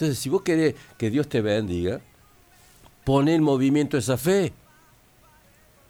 Entonces, 0.00 0.18
si 0.18 0.30
vos 0.30 0.40
querés 0.40 0.76
que 0.96 1.10
Dios 1.10 1.28
te 1.28 1.42
bendiga, 1.42 2.00
pone 3.04 3.34
en 3.34 3.42
movimiento 3.42 3.98
esa 3.98 4.16
fe. 4.16 4.50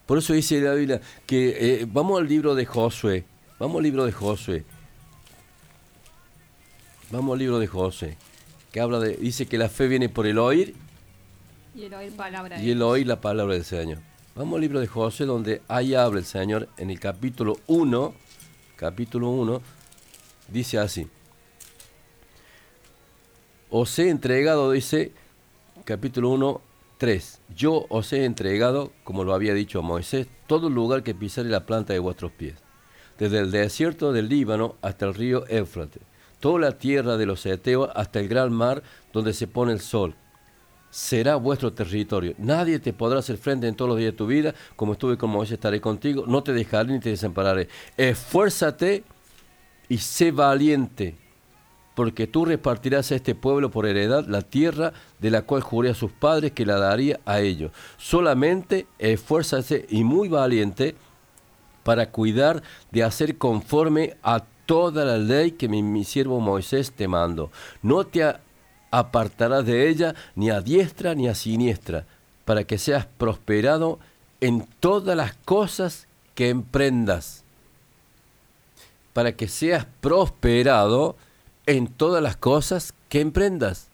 Por 0.05 0.19
eso 0.19 0.33
dice 0.33 0.61
la 0.61 0.75
Biblia 0.75 1.01
que 1.27 1.83
eh, 1.83 1.87
vamos 1.89 2.21
al 2.21 2.27
libro 2.27 2.57
de 2.57 2.67
Josué. 2.67 3.25
Vamos 3.61 3.77
al 3.77 3.85
libro 3.85 4.05
de 4.05 4.11
Josué. 4.11 4.65
Vamos 7.13 7.35
al 7.35 7.39
libro 7.39 7.61
de 7.61 7.69
Josué. 7.69 8.17
Que 8.73 8.81
habla 8.81 8.99
de. 8.99 9.15
Dice 9.15 9.47
que 9.47 9.57
la 9.59 9.69
fe 9.69 9.87
viene 9.87 10.09
por 10.09 10.27
el 10.27 10.39
oír. 10.39 10.75
Y 11.73 11.85
el 11.85 11.95
oír 11.95 12.11
palabra. 12.17 12.61
Y 12.61 12.73
el 12.73 12.83
oír 12.83 13.07
la 13.07 13.21
palabra 13.21 13.55
del 13.55 13.65
Señor. 13.65 13.99
Vamos 14.35 14.57
al 14.57 14.63
libro 14.63 14.81
de 14.81 14.89
Josué, 14.89 15.25
donde 15.25 15.63
ahí 15.69 15.95
habla 15.95 16.19
el 16.19 16.27
Señor 16.27 16.69
en 16.79 16.91
el 16.91 16.99
capítulo 16.99 17.59
1. 17.69 18.13
Capítulo 18.75 19.29
1. 19.29 19.63
Dice 20.49 20.79
así. 20.79 21.07
Os 23.71 23.99
he 23.99 24.11
entregado, 24.11 24.73
dice 24.73 25.13
capítulo 25.85 26.31
1, 26.31 26.61
3. 26.99 27.41
Yo 27.57 27.87
os 27.89 28.13
he 28.13 28.25
entregado, 28.25 28.93
como 29.05 29.25
lo 29.25 29.33
había 29.33 29.55
dicho 29.55 29.83
Moisés, 29.83 30.27
todo 30.47 30.69
lugar 30.69 31.03
que 31.03 31.15
pisare 31.15 31.49
la 31.49 31.67
planta 31.67 31.93
de 31.93 31.99
vuestros 31.99 32.33
pies, 32.33 32.55
desde 33.19 33.39
el 33.39 33.51
desierto 33.51 34.13
del 34.13 34.29
Líbano 34.29 34.77
hasta 34.83 35.07
el 35.07 35.15
río 35.15 35.47
Éufrates, 35.49 36.03
toda 36.41 36.59
la 36.59 36.79
tierra 36.79 37.17
de 37.17 37.27
los 37.27 37.47
Eteos 37.47 37.91
hasta 37.95 38.21
el 38.21 38.29
gran 38.29 38.53
mar 38.53 38.83
donde 39.13 39.33
se 39.33 39.47
pone 39.47 39.73
el 39.73 39.81
sol. 39.81 40.15
Será 40.91 41.37
vuestro 41.37 41.73
territorio. 41.73 42.35
Nadie 42.39 42.81
te 42.81 42.93
podrá 42.93 43.21
hacer 43.21 43.37
frente 43.37 43.69
en 43.69 43.77
todos 43.77 43.91
los 43.91 43.99
días 43.99 44.13
de 44.13 44.19
tu 44.19 44.27
vida. 44.27 44.55
Como 44.75 44.95
estuve 44.95 45.17
con 45.17 45.31
Moisés, 45.31 45.53
estaré 45.53 45.81
contigo. 45.81 46.25
No 46.27 46.43
te 46.43 46.53
dejaré 46.53 46.93
ni 46.93 46.99
te 46.99 47.11
desampararé. 47.11 47.69
Esfuérzate 47.97 49.05
y 49.89 49.99
sé 49.99 50.33
valiente 50.33 51.17
porque 52.01 52.27
tú 52.27 52.47
repartirás 52.47 53.13
a 53.13 53.17
este 53.17 53.35
pueblo 53.35 53.71
por 53.71 53.85
heredad 53.85 54.25
la 54.27 54.41
tierra 54.41 54.95
de 55.19 55.31
la 55.31 55.43
cual 55.43 55.61
juré 55.61 55.91
a 55.91 55.95
sus 55.95 56.11
padres 56.11 56.53
que 56.53 56.65
la 56.65 56.79
daría 56.79 57.21
a 57.27 57.41
ellos. 57.41 57.73
Solamente 57.99 58.87
esfuérzase 58.99 59.85
y 59.91 60.03
muy 60.03 60.31
valiente 60.31 60.95
para 61.83 62.11
cuidar 62.11 62.63
de 62.91 63.05
hacer 63.05 63.37
conforme 63.37 64.17
a 64.23 64.43
toda 64.65 65.05
la 65.05 65.19
ley 65.19 65.51
que 65.51 65.69
mi, 65.69 65.83
mi 65.83 66.05
siervo 66.05 66.41
Moisés 66.41 66.91
te 66.91 67.07
mando. 67.07 67.51
No 67.83 68.07
te 68.07 68.35
apartarás 68.91 69.67
de 69.67 69.91
ella 69.91 70.15
ni 70.35 70.49
a 70.49 70.63
diestra 70.63 71.15
ni 71.15 71.29
a 71.29 71.35
siniestra, 71.35 72.07
para 72.47 72.65
que 72.65 72.79
seas 72.79 73.05
prosperado 73.05 73.99
en 74.41 74.67
todas 74.81 75.15
las 75.15 75.35
cosas 75.45 76.09
que 76.35 76.49
emprendas. 76.49 77.45
Para 79.13 79.33
que 79.37 79.49
seas 79.49 79.87
prosperado 80.01 81.17
en 81.71 81.87
todas 81.87 82.23
las 82.23 82.37
cosas 82.37 82.95
que 83.09 83.21
emprendas. 83.21 83.89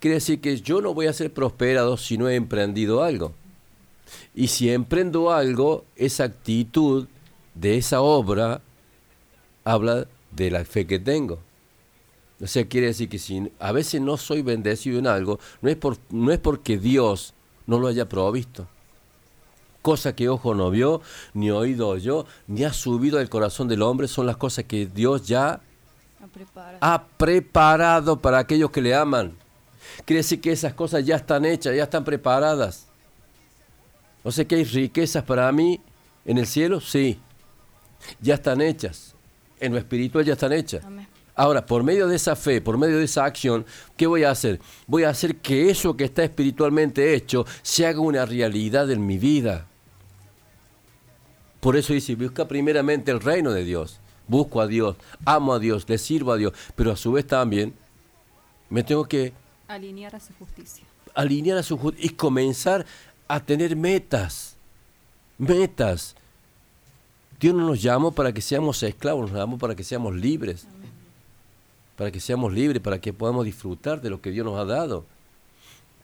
Quiere 0.00 0.16
decir 0.16 0.40
que 0.40 0.60
yo 0.60 0.80
no 0.80 0.92
voy 0.92 1.06
a 1.06 1.12
ser 1.12 1.32
prosperado 1.32 1.96
si 1.96 2.18
no 2.18 2.28
he 2.28 2.34
emprendido 2.34 3.02
algo. 3.02 3.32
Y 4.34 4.48
si 4.48 4.70
emprendo 4.70 5.32
algo, 5.32 5.84
esa 5.96 6.24
actitud 6.24 7.06
de 7.54 7.78
esa 7.78 8.02
obra 8.02 8.60
habla 9.64 10.06
de 10.30 10.50
la 10.50 10.64
fe 10.64 10.86
que 10.86 10.98
tengo. 10.98 11.38
O 12.40 12.46
sea, 12.46 12.68
quiere 12.68 12.88
decir 12.88 13.08
que 13.08 13.18
si 13.18 13.50
a 13.58 13.72
veces 13.72 14.00
no 14.00 14.18
soy 14.18 14.42
bendecido 14.42 14.98
en 14.98 15.06
algo, 15.06 15.40
no 15.62 15.70
es, 15.70 15.76
por, 15.76 15.96
no 16.10 16.32
es 16.32 16.38
porque 16.38 16.76
Dios 16.76 17.32
no 17.66 17.78
lo 17.78 17.88
haya 17.88 18.08
provisto. 18.08 18.68
Cosa 19.80 20.14
que 20.14 20.28
ojo 20.28 20.54
no 20.54 20.70
vio, 20.70 21.00
ni 21.32 21.50
oído 21.50 21.88
oyó, 21.88 22.26
ni 22.46 22.64
ha 22.64 22.74
subido 22.74 23.18
al 23.18 23.30
corazón 23.30 23.68
del 23.68 23.80
hombre, 23.80 24.06
son 24.06 24.26
las 24.26 24.36
cosas 24.36 24.66
que 24.66 24.84
Dios 24.86 25.26
ya 25.26 25.62
ha 26.80 27.04
preparado 27.16 28.20
para 28.20 28.38
aquellos 28.38 28.70
que 28.70 28.82
le 28.82 28.94
aman. 28.94 29.36
Quiere 30.04 30.18
decir 30.18 30.40
que 30.40 30.52
esas 30.52 30.74
cosas 30.74 31.04
ya 31.04 31.16
están 31.16 31.44
hechas, 31.44 31.74
ya 31.74 31.84
están 31.84 32.04
preparadas. 32.04 32.86
No 34.24 34.30
sé 34.30 34.46
que 34.46 34.56
hay 34.56 34.64
riquezas 34.64 35.22
para 35.22 35.50
mí 35.52 35.80
en 36.24 36.38
el 36.38 36.46
cielo, 36.46 36.80
sí. 36.80 37.20
Ya 38.20 38.34
están 38.34 38.60
hechas. 38.60 39.14
En 39.60 39.72
lo 39.72 39.78
espiritual 39.78 40.24
ya 40.24 40.34
están 40.34 40.52
hechas. 40.52 40.84
Ahora, 41.34 41.64
por 41.64 41.82
medio 41.82 42.08
de 42.08 42.16
esa 42.16 42.34
fe, 42.34 42.60
por 42.60 42.78
medio 42.78 42.98
de 42.98 43.04
esa 43.04 43.24
acción, 43.24 43.64
¿qué 43.96 44.06
voy 44.06 44.24
a 44.24 44.30
hacer? 44.30 44.60
Voy 44.86 45.04
a 45.04 45.10
hacer 45.10 45.36
que 45.36 45.70
eso 45.70 45.96
que 45.96 46.04
está 46.04 46.24
espiritualmente 46.24 47.14
hecho 47.14 47.46
se 47.62 47.86
haga 47.86 48.00
una 48.00 48.24
realidad 48.24 48.90
en 48.90 49.06
mi 49.06 49.18
vida. 49.18 49.66
Por 51.60 51.76
eso 51.76 51.92
dice, 51.92 52.14
busca 52.14 52.48
primeramente 52.48 53.10
el 53.10 53.20
reino 53.20 53.52
de 53.52 53.64
Dios 53.64 54.00
busco 54.28 54.60
a 54.60 54.66
Dios, 54.66 54.96
amo 55.24 55.54
a 55.54 55.58
Dios, 55.58 55.88
le 55.88 55.98
sirvo 55.98 56.32
a 56.32 56.36
Dios, 56.36 56.52
pero 56.74 56.92
a 56.92 56.96
su 56.96 57.12
vez 57.12 57.26
también 57.26 57.74
me 58.70 58.82
tengo 58.82 59.06
que 59.06 59.32
alinear 59.68 60.14
a 60.14 60.20
su 60.20 60.32
justicia. 60.34 60.84
Alinear 61.14 61.58
a 61.58 61.62
su 61.62 61.76
justicia 61.78 62.06
y 62.06 62.14
comenzar 62.14 62.86
a 63.28 63.40
tener 63.40 63.76
metas. 63.76 64.56
Metas. 65.38 66.14
Dios 67.40 67.54
no 67.54 67.66
nos 67.66 67.82
llamó 67.82 68.12
para 68.12 68.32
que 68.32 68.40
seamos 68.40 68.82
esclavos, 68.82 69.30
nos 69.30 69.38
llamó 69.38 69.58
para 69.58 69.74
que 69.74 69.84
seamos 69.84 70.14
libres. 70.14 70.66
Para 71.96 72.10
que 72.10 72.20
seamos 72.20 72.52
libres, 72.52 72.82
para 72.82 73.00
que 73.00 73.12
podamos 73.12 73.44
disfrutar 73.44 74.00
de 74.00 74.10
lo 74.10 74.20
que 74.20 74.30
Dios 74.30 74.44
nos 74.44 74.58
ha 74.58 74.64
dado. 74.64 75.04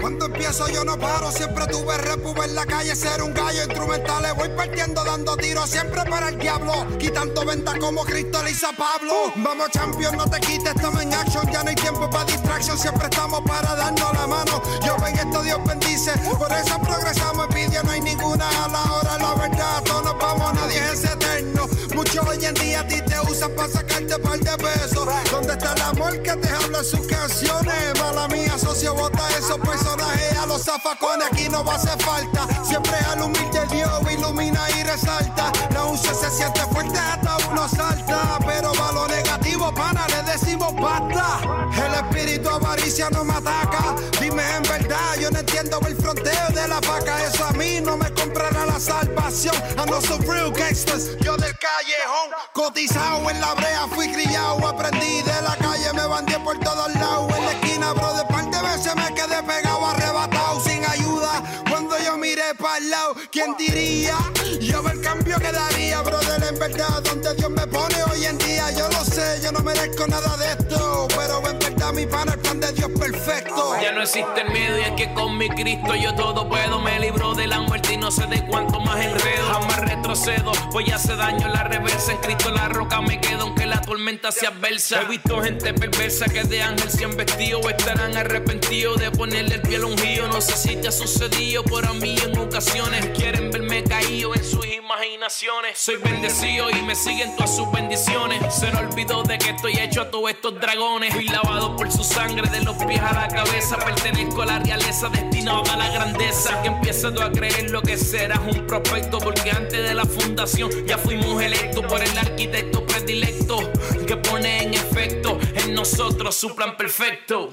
Cuando 0.01 0.27
empiezo 0.27 0.67
yo 0.69 0.83
no 0.83 0.99
paro, 0.99 1.31
siempre 1.31 1.67
tuve 1.67 1.97
repu 1.99 2.35
en 2.43 2.55
la 2.55 2.65
calle, 2.65 2.97
ser 2.97 3.23
un 3.23 3.35
gallo 3.35 3.65
instrumental. 3.65 4.23
Le 4.23 4.33
voy 4.33 4.49
partiendo, 4.49 5.05
dando 5.05 5.37
tiros 5.37 5.69
siempre 5.69 6.03
para 6.05 6.31
el 6.31 6.39
diablo. 6.39 6.87
Quitando 6.99 7.45
ventas 7.45 7.77
como 7.79 8.03
Cristo 8.05 8.43
le 8.43 8.51
hizo 8.53 8.69
a 8.69 8.73
Pablo. 8.73 9.33
Vamos, 9.37 9.69
champion, 9.71 10.17
no 10.17 10.25
te 10.25 10.41
quites, 10.41 10.75
estamos 10.75 11.03
en 11.03 11.13
action. 11.13 11.47
Ya 11.53 11.63
no 11.63 11.69
hay 11.69 11.75
tiempo 11.75 12.09
para 12.09 12.25
distracción, 12.25 12.79
siempre 12.79 13.09
estamos 13.11 13.43
para 13.47 13.75
darnos 13.75 14.13
la 14.15 14.27
mano. 14.27 14.63
Yo 14.85 14.97
ven 15.03 15.19
esto, 15.19 15.43
Dios 15.43 15.59
bendice. 15.67 16.13
Por 16.39 16.51
eso 16.51 16.79
progresamos, 16.81 17.47
envidia, 17.51 17.83
no 17.83 17.91
hay 17.91 18.01
ninguna 18.01 18.49
a 18.65 18.69
la 18.69 18.83
hora, 18.93 19.19
la 19.19 19.35
verdad. 19.35 19.83
Todos 19.85 20.05
nos 20.05 20.19
vamos, 20.19 20.55
nadie 20.55 20.93
es 20.93 21.05
eterno. 21.05 21.69
Muchos 21.95 22.27
hoy 22.27 22.43
en 22.43 22.55
día 22.55 22.81
a 22.81 22.87
ti 22.87 23.03
te 23.03 23.21
usan 23.31 23.51
para 23.55 23.69
sacarte 23.69 24.19
par 24.19 24.39
de 24.39 24.57
pesos. 24.57 25.07
¿Dónde 25.31 25.53
está 25.53 25.75
el 25.75 25.83
amor 25.83 26.23
que 26.23 26.33
te 26.37 26.49
habla 26.49 26.83
sus 26.83 27.07
canciones? 27.07 28.01
Mala 28.01 28.29
socio, 28.59 28.95
bota 28.95 29.29
esos 29.39 29.59
personajes 29.97 30.38
a 30.38 30.47
los 30.47 30.62
zafacones. 30.62 31.26
Aquí 31.26 31.49
no 31.49 31.64
va 31.64 31.74
a 31.74 31.76
hacer 31.76 32.01
falta. 32.03 32.47
Siempre 32.64 32.97
al 33.11 33.22
humilde 33.22 33.66
Dios 33.70 33.91
ilumina 34.11 34.61
y 34.70 34.82
resalta. 34.82 35.53
La 35.72 35.84
unción 35.84 36.14
se 36.14 36.30
siente 36.30 36.61
fuerte, 36.72 36.99
hasta 36.99 37.36
uno 37.49 37.68
salta. 37.68 38.38
Pero 38.47 38.72
va 38.74 38.93
lo 38.93 39.09
negativo, 39.09 39.72
pana, 39.74 40.07
le 40.09 40.22
decimos 40.32 40.74
basta. 40.74 41.41
El 41.74 41.95
espíritu 41.95 42.49
avaricia 42.49 43.09
no 43.11 43.24
me 43.24 43.34
ataca. 43.34 43.95
Dime 44.20 44.43
en 44.57 44.62
verdad, 44.62 45.16
yo 45.20 45.30
no 45.30 45.38
entiendo 45.38 45.80
el 45.86 45.97
fronteo 45.97 46.49
de 46.55 46.68
la 46.68 46.80
vaca. 46.80 47.24
Eso 47.26 47.45
a 47.45 47.53
mí 47.53 47.80
no 47.80 47.97
me 47.97 48.12
comprará 48.12 48.66
la 48.66 48.78
salvación. 48.78 49.55
Know 49.91 50.01
some 50.03 50.24
real 50.24 50.53
gangsters, 50.53 51.16
yo 51.18 51.36
del 51.36 51.57
callejón. 51.59 52.30
Cotizado 52.53 53.28
en 53.28 53.41
la 53.41 53.55
brea, 53.55 53.88
fui 53.88 54.11
criado, 54.12 54.66
aprendí 54.66 55.22
de 55.22 55.43
la 55.43 55.57
calle, 55.57 55.93
me 55.95 56.07
bandé 56.07 56.38
por 56.41 56.59
todos 56.61 56.95
lados. 56.95 57.32
En 57.36 57.45
la 57.45 57.53
esquina, 57.53 57.93
bro, 57.93 58.12
de 58.14 58.24
par 58.26 58.49
de 58.51 58.62
veces 58.62 58.95
me 58.95 59.12
quedé 59.14 59.43
pegado, 59.43 59.80
arrebatado, 59.87 60.61
sin 60.61 60.85
ayuda. 60.85 61.43
Cuando 61.81 62.05
yo 62.05 62.18
miré 62.18 62.55
para 62.59 62.76
el 62.76 62.91
lado, 62.91 63.14
¿quién 63.33 63.57
diría? 63.57 64.14
Yo 64.61 64.87
el 64.87 65.01
cambio 65.01 65.39
que 65.39 65.51
daría, 65.51 66.03
brother, 66.03 66.43
en 66.53 66.59
verdad, 66.59 67.03
donde 67.03 67.35
Dios 67.37 67.49
me 67.49 67.66
pone 67.66 67.97
hoy 68.03 68.22
en 68.26 68.37
día. 68.37 68.70
Yo 68.72 68.87
lo 68.91 69.03
sé, 69.03 69.41
yo 69.43 69.51
no 69.51 69.61
merezco 69.61 70.07
nada 70.07 70.37
de 70.37 70.51
esto, 70.51 71.09
pero 71.16 71.39
en 71.49 71.59
verdad 71.59 71.93
mi 71.95 72.05
pana, 72.05 72.35
el 72.35 72.39
plan 72.41 72.61
de 72.61 72.70
Dios 72.72 72.91
perfecto. 72.99 73.74
Ya 73.81 73.93
no 73.93 74.03
existe 74.03 74.43
el 74.43 74.53
miedo 74.53 74.78
y 74.78 74.83
es 74.83 74.93
que 74.93 75.14
con 75.14 75.39
mi 75.39 75.49
Cristo 75.49 75.95
yo 75.95 76.14
todo 76.14 76.47
puedo. 76.47 76.81
Me 76.81 77.01
libro 77.01 77.35
de 77.35 77.47
la 77.47 77.61
muerte 77.61 77.95
y 77.95 77.97
no 77.97 78.11
sé 78.11 78.26
de 78.26 78.45
cuánto 78.47 78.78
más 78.81 79.03
enredo. 79.03 79.47
Jamás 79.51 79.81
retrocedo, 79.81 80.53
pues 80.72 80.93
hace 80.93 81.16
daño 81.16 81.49
la 81.49 81.64
reversa. 81.64 82.12
En 82.12 82.18
Cristo 82.18 82.51
la 82.51 82.68
roca 82.68 83.01
me 83.01 83.18
quedo 83.22 83.45
aunque 83.45 83.64
la 83.64 83.81
tormenta 83.81 84.31
sea 84.33 84.51
adversa. 84.51 85.01
He 85.01 85.05
visto 85.07 85.43
gente 85.43 85.72
perversa 85.72 86.26
que 86.26 86.45
de 86.45 86.62
ángel 86.62 86.91
se 86.91 87.07
han 87.07 87.16
vestido 87.16 87.61
estarán 87.70 88.16
arrepentidos 88.16 89.01
de 89.01 89.11
ponerle 89.11 89.57
el 89.57 89.62
piel 89.62 89.83
a 89.83 89.87
un 89.87 89.97
río. 89.97 90.28
No 90.28 90.41
sé 90.41 90.57
si 90.57 90.76
te 90.76 90.89
ha 90.89 90.93
sucedido, 90.93 91.62
pero 91.71 91.89
a 91.89 91.95
mí 91.95 92.16
en 92.25 92.39
ocasiones 92.39 93.11
quieren 93.16 93.51
verme 93.51 93.85
caído 93.85 94.35
en 94.35 94.45
sus 94.45 94.66
imaginaciones. 94.66 95.79
Soy 95.79 95.97
bendecido 95.97 96.68
y 96.71 96.83
me 96.83 96.95
siguen 96.95 97.35
todas 97.37 97.55
sus 97.55 97.71
bendiciones. 97.71 98.55
Se 98.55 98.71
me 98.73 98.81
olvidó 98.81 99.23
de 99.23 99.39
que 99.39 99.51
estoy 99.51 99.79
hecho 99.79 100.03
a 100.03 100.11
todos 100.11 100.31
estos 100.31 100.61
dragones. 100.61 101.14
Fui 101.14 101.29
lavado 101.29 101.77
por 101.77 101.91
su 101.91 102.03
sangre 102.03 102.49
de 102.51 102.62
los 102.64 102.77
pies 102.85 103.01
a 103.01 103.12
la 103.12 103.29
cabeza. 103.29 103.77
Pertenezco 103.77 104.43
a 104.43 104.47
la 104.47 104.59
realeza 104.59 105.09
destinado 105.09 105.62
a 105.71 105.77
la 105.77 105.89
grandeza. 105.91 106.61
Que 106.62 106.68
empieza 106.68 107.12
tú 107.14 107.23
a 107.23 107.31
creer 107.31 107.71
lo 107.71 107.83
que 107.83 107.97
serás 107.97 108.41
un 108.41 108.66
prospecto. 108.66 109.18
Porque 109.18 109.51
antes 109.51 109.83
de 109.83 109.95
la 109.95 110.05
fundación 110.05 110.71
ya 110.87 110.99
fuimos 110.99 111.41
electos 111.43 111.85
por 111.87 112.03
el 112.03 112.18
arquitecto 112.18 112.85
predilecto. 112.85 113.71
Que 114.07 114.16
pone 114.16 114.64
en 114.64 114.75
efecto 114.75 115.39
en 115.55 115.75
nosotros 115.75 116.35
su 116.35 116.55
plan 116.55 116.77
perfecto. 116.77 117.51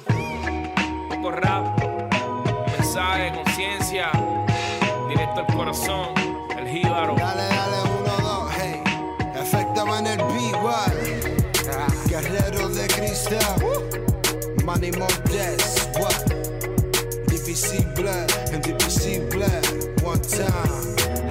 Poco. 1.22 1.87
Mensaje, 2.98 3.32
conciencia, 3.32 4.10
directo 5.08 5.42
al 5.42 5.48
corazón, 5.56 6.08
el 6.58 6.68
jíbaro. 6.68 7.14
Dale, 7.16 7.44
dale, 7.44 7.78
uno, 8.00 8.18
dos, 8.28 8.52
hey. 8.58 8.82
Efecto 9.36 9.86
en 9.98 10.08
el 10.08 10.18
B, 10.18 10.52
Guerrero 12.10 12.70
de 12.70 12.88
cristal. 12.88 13.56
Money 14.66 14.92
Montes, 14.94 15.88
what? 16.00 16.26
Divisible, 17.28 18.26
indivisible, 18.52 19.46
one 20.04 20.20
time. 20.22 20.50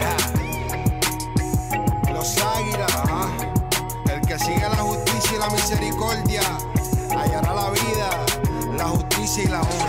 Ha. 0.00 0.16
Los 2.12 2.38
águilas, 2.38 2.94
ajá. 2.94 3.28
El 4.14 4.20
que 4.20 4.38
sigue 4.38 4.60
la 4.60 4.76
justicia 4.76 5.32
y 5.34 5.38
la 5.40 5.50
misericordia, 5.50 6.42
hallará 7.10 7.54
la 7.54 7.70
vida, 7.70 8.08
la 8.76 8.84
justicia 8.84 9.42
y 9.42 9.46
la 9.48 9.62
honra. 9.62 9.85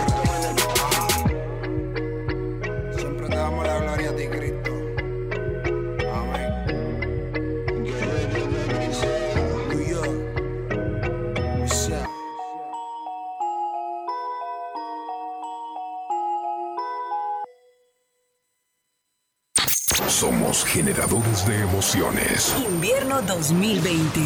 Generadores 20.88 21.44
de 21.46 21.60
emociones. 21.60 22.56
Invierno 22.66 23.20
2020. 23.20 24.20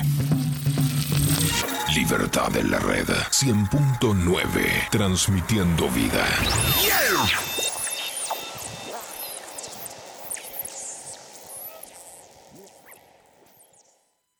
Libertad 1.95 2.53
en 2.57 2.71
la 2.71 2.79
red 2.79 3.07
100.9. 3.07 4.89
Transmitiendo 4.91 5.89
vida. 5.91 6.25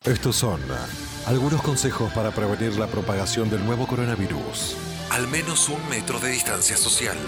Estos 0.08 0.36
son 0.36 0.58
algunos 1.26 1.60
consejos 1.60 2.10
para 2.14 2.30
prevenir 2.30 2.78
la 2.78 2.86
propagación 2.86 3.50
del 3.50 3.62
nuevo 3.66 3.86
coronavirus. 3.86 4.74
Al 5.10 5.28
menos 5.28 5.68
un 5.68 5.86
metro 5.90 6.18
de 6.18 6.30
distancia 6.30 6.78
social. 6.78 7.18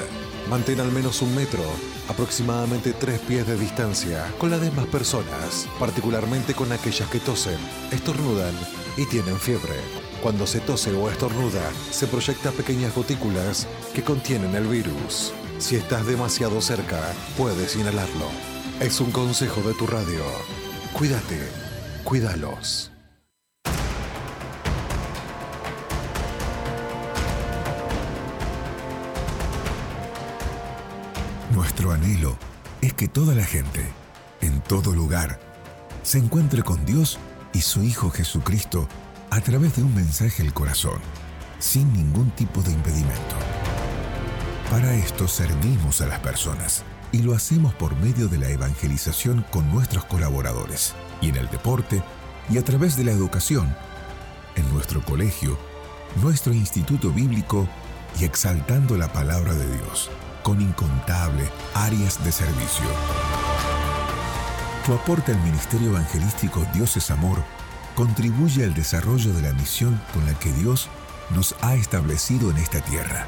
Mantén 0.49 0.81
al 0.81 0.91
menos 0.91 1.21
un 1.21 1.35
metro, 1.35 1.63
aproximadamente 2.09 2.95
tres 2.95 3.21
pies 3.21 3.47
de 3.47 3.59
distancia, 3.59 4.25
con 4.39 4.49
las 4.51 4.63
demás 4.63 4.87
personas, 4.87 5.69
particularmente 5.79 6.55
con 6.55 6.73
aquellas 6.73 7.07
que 7.11 7.21
tosen, 7.21 7.59
estornudan 7.93 8.55
y 8.97 9.05
tienen 9.05 9.39
fiebre. 9.39 9.77
Cuando 10.23 10.47
se 10.47 10.61
tose 10.61 10.91
o 10.95 11.11
estornuda, 11.11 11.71
se 11.91 12.07
proyectan 12.07 12.55
pequeñas 12.55 12.95
gotículas 12.95 13.67
que 13.93 14.03
contienen 14.03 14.55
el 14.55 14.67
virus. 14.67 15.35
Si 15.59 15.77
estás 15.77 16.07
demasiado 16.07 16.63
cerca, 16.63 17.13
puedes 17.37 17.77
inhalarlo. 17.77 18.31
Es 18.81 19.01
un 19.01 19.11
consejo 19.11 19.61
de 19.61 19.75
tu 19.75 19.87
radio. 19.87 20.25
Cuídate, 20.95 21.60
cuídalos. 22.05 22.93
Nuestro 31.55 31.93
anhelo 31.93 32.37
es 32.81 32.95
que 32.95 33.09
toda 33.09 33.35
la 33.35 33.45
gente, 33.45 33.85
en 34.41 34.61
todo 34.61 34.95
lugar, 34.95 35.39
se 36.03 36.19
encuentre 36.19 36.63
con 36.63 36.85
Dios 36.87 37.19
y 37.53 37.61
su 37.61 37.83
Hijo 37.83 38.11
Jesucristo 38.11 38.89
a 39.31 39.41
través 39.41 39.77
de 39.77 39.83
un 39.83 39.95
mensaje 39.95 40.43
al 40.43 40.55
corazón, 40.55 41.01
sin 41.59 41.93
ningún 41.93 42.31
tipo 42.33 42.63
de 42.63 42.73
impedimento. 42.73 43.37
Para 44.71 44.95
esto 44.95 45.27
servimos 45.27 46.01
a 46.01 46.07
las 46.07 46.21
personas 46.21 46.85
y 47.13 47.19
lo 47.19 47.35
hacemos 47.35 47.75
por 47.75 47.97
medio 47.97 48.29
de 48.29 48.39
la 48.39 48.49
evangelización 48.51 49.45
con 49.51 49.69
nuestros 49.71 50.05
colaboradores, 50.05 50.95
y 51.21 51.29
en 51.29 51.37
el 51.37 51.49
deporte 51.51 52.03
y 52.49 52.59
a 52.59 52.65
través 52.65 52.97
de 52.97 53.05
la 53.05 53.13
educación, 53.13 53.75
en 54.57 54.73
nuestro 54.73 55.03
colegio, 55.03 55.59
nuestro 56.23 56.53
instituto 56.53 57.11
bíblico 57.11 57.69
y 58.19 58.25
exaltando 58.25 58.97
la 58.97 59.13
palabra 59.13 59.55
de 59.55 59.67
Dios 59.77 60.11
con 60.43 60.61
incontables 60.61 61.49
áreas 61.75 62.23
de 62.25 62.33
servicio. 62.33 62.87
Tu 64.85 64.93
aporte 64.93 65.33
al 65.33 65.43
Ministerio 65.43 65.91
Evangelístico 65.91 66.67
Dios 66.75 66.97
es 66.97 67.11
Amor 67.11 67.45
contribuye 67.95 68.65
al 68.65 68.75
desarrollo 68.75 69.33
de 69.33 69.43
la 69.43 69.53
misión 69.53 70.01
con 70.15 70.25
la 70.25 70.35
que 70.35 70.53
Dios 70.53 70.89
nos 71.31 71.55
ha 71.61 71.75
establecido 71.75 72.51
en 72.51 72.57
esta 72.57 72.81
tierra. 72.81 73.27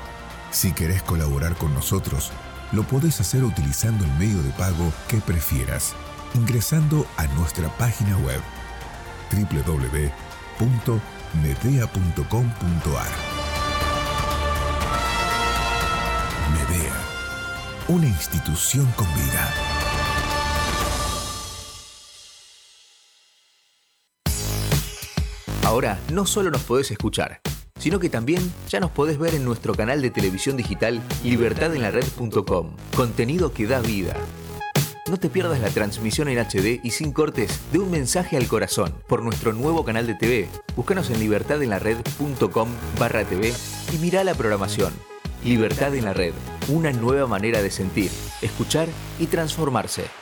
Si 0.51 0.73
querés 0.73 1.03
colaborar 1.03 1.55
con 1.57 1.75
nosotros, 1.75 2.33
lo 2.73 2.83
podés 2.85 3.21
hacer 3.21 3.45
utilizando 3.45 4.05
el 4.05 4.13
medio 4.15 4.43
de 4.43 4.51
pago 4.51 4.93
que 5.09 5.19
prefieras, 5.19 5.95
ingresando 6.35 7.07
a 7.17 7.27
nuestra 7.29 7.69
página 7.79 8.17
web 8.19 8.41
www.medea.com.ar. 9.31 10.23
Medea, 16.53 16.95
una 17.89 18.07
institución 18.07 18.87
con 18.97 19.07
vida. 19.15 19.53
Ahora 25.65 25.99
no 26.13 26.27
solo 26.27 26.51
nos 26.51 26.63
podés 26.63 26.91
escuchar, 26.91 27.41
sino 27.79 27.99
que 27.99 28.11
también 28.11 28.53
ya 28.69 28.79
nos 28.79 28.91
podés 28.91 29.19
ver 29.19 29.35
en 29.35 29.45
nuestro 29.45 29.75
canal 29.75 30.03
de 30.03 30.11
televisión 30.11 30.57
digital 30.57 31.01
libertadenlared.com. 31.25 32.77
Contenido 32.95 33.55
que 33.55 33.67
da 33.67 33.81
vida. 33.81 34.15
No 35.09 35.17
te 35.17 35.29
pierdas 35.29 35.59
la 35.61 35.69
transmisión 35.69 36.29
en 36.29 36.39
HD 36.39 36.79
y 36.81 36.93
sin 36.93 37.13
cortes 37.13 37.61
de 37.73 37.81
un 37.81 37.91
mensaje 37.91 38.37
al 38.37 38.47
corazón 38.47 38.95
por 39.09 39.23
nuestro 39.23 39.53
nuevo 39.53 39.85
canal 39.85 40.07
de 40.07 40.15
TV. 40.15 40.49
Búscanos 40.77 41.11
en 41.11 41.19
libertadenlared.com 41.19 42.69
barra 43.01 43.25
TV 43.25 43.53
y 43.93 43.97
mirá 43.97 44.23
la 44.23 44.35
programación. 44.35 44.93
Libertad 45.45 45.97
en 45.97 46.05
la 46.05 46.13
Red, 46.13 46.35
una 46.69 46.93
nueva 46.93 47.27
manera 47.27 47.61
de 47.63 47.73
sentir, 47.73 48.13
escuchar 48.43 48.87
y 49.19 49.27
transformarse. 49.27 50.22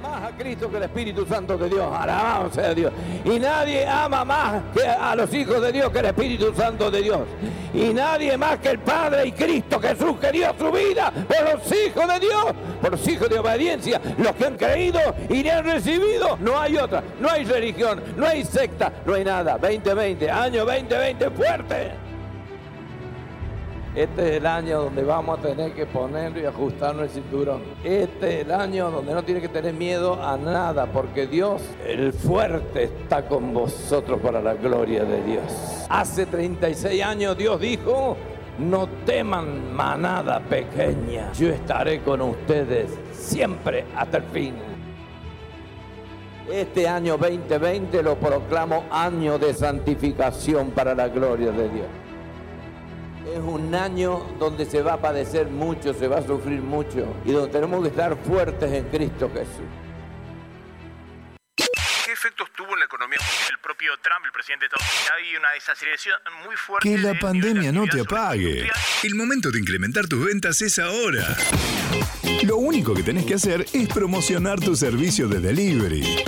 Más 0.00 0.24
a 0.24 0.36
Cristo 0.36 0.70
que 0.70 0.76
el 0.76 0.82
Espíritu 0.84 1.26
Santo 1.26 1.56
de 1.56 1.68
Dios. 1.68 1.86
Alabado 1.92 2.50
sea 2.50 2.74
Dios. 2.74 2.92
Y 3.24 3.38
nadie 3.38 3.86
ama 3.86 4.24
más 4.24 4.62
que 4.74 4.86
a 4.86 5.14
los 5.14 5.32
hijos 5.32 5.60
de 5.60 5.72
Dios 5.72 5.90
que 5.90 5.98
el 6.00 6.06
Espíritu 6.06 6.52
Santo 6.54 6.90
de 6.90 7.02
Dios. 7.02 7.20
Y 7.72 7.92
nadie 7.94 8.36
más 8.36 8.58
que 8.58 8.70
el 8.70 8.78
Padre 8.78 9.26
y 9.26 9.32
Cristo 9.32 9.80
Jesús 9.80 10.18
que 10.20 10.32
dio 10.32 10.52
su 10.58 10.70
vida 10.72 11.12
por 11.12 11.54
los 11.54 11.72
hijos 11.72 12.08
de 12.08 12.20
Dios, 12.20 12.46
por 12.80 12.90
los 12.92 13.08
hijos 13.08 13.28
de 13.28 13.38
obediencia, 13.38 14.00
los 14.18 14.32
que 14.32 14.46
han 14.46 14.56
creído 14.56 15.00
y 15.28 15.42
le 15.42 15.52
han 15.52 15.64
recibido. 15.64 16.36
No 16.40 16.58
hay 16.58 16.76
otra, 16.76 17.02
no 17.20 17.30
hay 17.30 17.44
religión, 17.44 18.02
no 18.16 18.26
hay 18.26 18.44
secta, 18.44 18.92
no 19.04 19.14
hay 19.14 19.24
nada. 19.24 19.58
2020, 19.58 20.30
año 20.30 20.64
2020 20.64 21.30
fuerte. 21.30 22.09
Este 23.94 24.22
es 24.22 24.36
el 24.36 24.46
año 24.46 24.82
donde 24.84 25.02
vamos 25.02 25.40
a 25.40 25.42
tener 25.42 25.72
que 25.72 25.84
poner 25.84 26.36
y 26.38 26.44
ajustarnos 26.44 27.02
el 27.04 27.10
cinturón. 27.10 27.62
Este 27.82 28.40
es 28.40 28.46
el 28.46 28.52
año 28.52 28.88
donde 28.88 29.12
no 29.12 29.24
tiene 29.24 29.40
que 29.40 29.48
tener 29.48 29.74
miedo 29.74 30.22
a 30.22 30.36
nada, 30.36 30.86
porque 30.86 31.26
Dios, 31.26 31.60
el 31.84 32.12
fuerte, 32.12 32.84
está 32.84 33.26
con 33.26 33.52
vosotros 33.52 34.20
para 34.20 34.40
la 34.40 34.54
gloria 34.54 35.04
de 35.04 35.24
Dios. 35.24 35.86
Hace 35.88 36.26
36 36.26 37.02
años 37.02 37.36
Dios 37.36 37.60
dijo, 37.60 38.16
no 38.60 38.88
teman 39.04 39.74
manada 39.74 40.38
pequeña, 40.38 41.32
yo 41.32 41.48
estaré 41.48 42.00
con 42.02 42.20
ustedes 42.20 42.96
siempre 43.12 43.86
hasta 43.96 44.18
el 44.18 44.24
fin. 44.24 44.54
Este 46.48 46.86
año 46.86 47.16
2020 47.16 48.04
lo 48.04 48.14
proclamo 48.14 48.84
año 48.90 49.36
de 49.36 49.52
santificación 49.52 50.70
para 50.70 50.94
la 50.94 51.08
gloria 51.08 51.50
de 51.50 51.68
Dios. 51.68 51.86
Es 53.32 53.38
un 53.38 53.72
año 53.76 54.22
donde 54.40 54.64
se 54.64 54.82
va 54.82 54.94
a 54.94 55.00
padecer 55.00 55.48
mucho, 55.48 55.94
se 55.94 56.08
va 56.08 56.18
a 56.18 56.22
sufrir 56.22 56.60
mucho 56.60 57.06
y 57.24 57.30
donde 57.30 57.52
tenemos 57.52 57.80
que 57.82 57.88
estar 57.88 58.16
fuertes 58.16 58.72
en 58.72 58.84
Cristo 58.86 59.30
Jesús. 59.32 59.89
¿Qué 62.60 62.66
efectos 62.66 62.66
tuvo 62.66 62.72
en 62.74 62.78
la 62.80 62.84
economía 62.84 63.18
el 63.50 63.58
propio 63.58 63.90
Trump, 64.02 64.24
el 64.26 64.32
presidente 64.32 64.66
de 64.66 64.76
Estados 64.76 64.86
Unidos, 64.92 65.12
hay 65.16 65.36
una 65.36 65.50
desaceleración 65.52 66.16
muy 66.44 66.56
fuerte. 66.56 66.88
Que 66.88 66.98
la 66.98 67.12
de- 67.12 67.18
pandemia 67.18 67.72
no 67.72 67.86
te 67.86 68.00
apague. 68.00 68.68
El 69.02 69.14
momento 69.14 69.50
de 69.50 69.58
incrementar 69.60 70.06
tus 70.06 70.24
ventas 70.24 70.60
es 70.60 70.78
ahora. 70.78 71.36
Lo 72.42 72.56
único 72.56 72.94
que 72.94 73.02
tenés 73.02 73.24
que 73.26 73.34
hacer 73.34 73.66
es 73.72 73.88
promocionar 73.88 74.60
tu 74.60 74.76
servicio 74.76 75.28
de 75.28 75.40
delivery. 75.40 76.24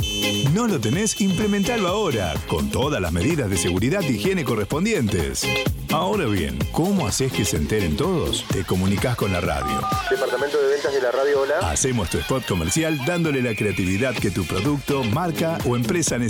No 0.53 0.66
lo 0.66 0.78
tenés, 0.80 1.20
implementalo 1.20 1.89
ahora, 1.89 2.35
con 2.47 2.70
todas 2.70 3.01
las 3.01 3.12
medidas 3.12 3.49
de 3.49 3.57
seguridad 3.57 4.03
e 4.03 4.12
higiene 4.12 4.45
correspondientes. 4.45 5.47
Ahora 5.91 6.24
bien, 6.26 6.59
¿cómo 6.72 7.07
haces 7.07 7.33
que 7.33 7.45
se 7.45 7.57
enteren 7.57 7.97
todos? 7.97 8.47
Te 8.49 8.64
comunicas 8.64 9.14
con 9.16 9.33
la 9.33 9.41
radio. 9.41 9.80
Departamento 10.11 10.61
de 10.61 10.68
ventas 10.74 10.93
de 10.93 11.01
la 11.03 11.11
radio 11.11 11.41
Hola. 11.41 11.59
Hacemos 11.70 12.09
tu 12.11 12.18
spot 12.18 12.47
comercial 12.47 12.99
dándole 13.07 13.43
la 13.43 13.55
creatividad 13.55 14.14
que 14.14 14.30
tu 14.30 14.47
producto, 14.47 15.05
marca 15.05 15.59
o 15.64 15.76
empresa 15.76 16.18
necesita. 16.18 16.22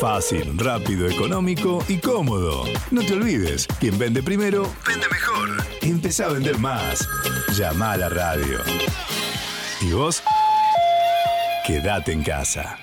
Fácil, 0.00 0.58
rápido, 0.58 1.08
económico 1.08 1.84
y 1.88 1.98
cómodo. 1.98 2.64
No 2.90 3.02
te 3.02 3.14
olvides, 3.14 3.66
quien 3.80 3.98
vende 3.98 4.22
primero, 4.22 4.68
vende 4.86 5.06
mejor. 5.08 5.64
Empezá 5.82 6.26
a 6.26 6.28
vender 6.30 6.58
más. 6.58 7.08
Llama 7.56 7.92
a 7.92 7.96
la 7.96 8.08
radio. 8.08 8.58
¿Y 9.80 9.92
vos? 9.92 10.22
Quédate 11.66 12.12
en 12.12 12.22
casa. 12.22 12.78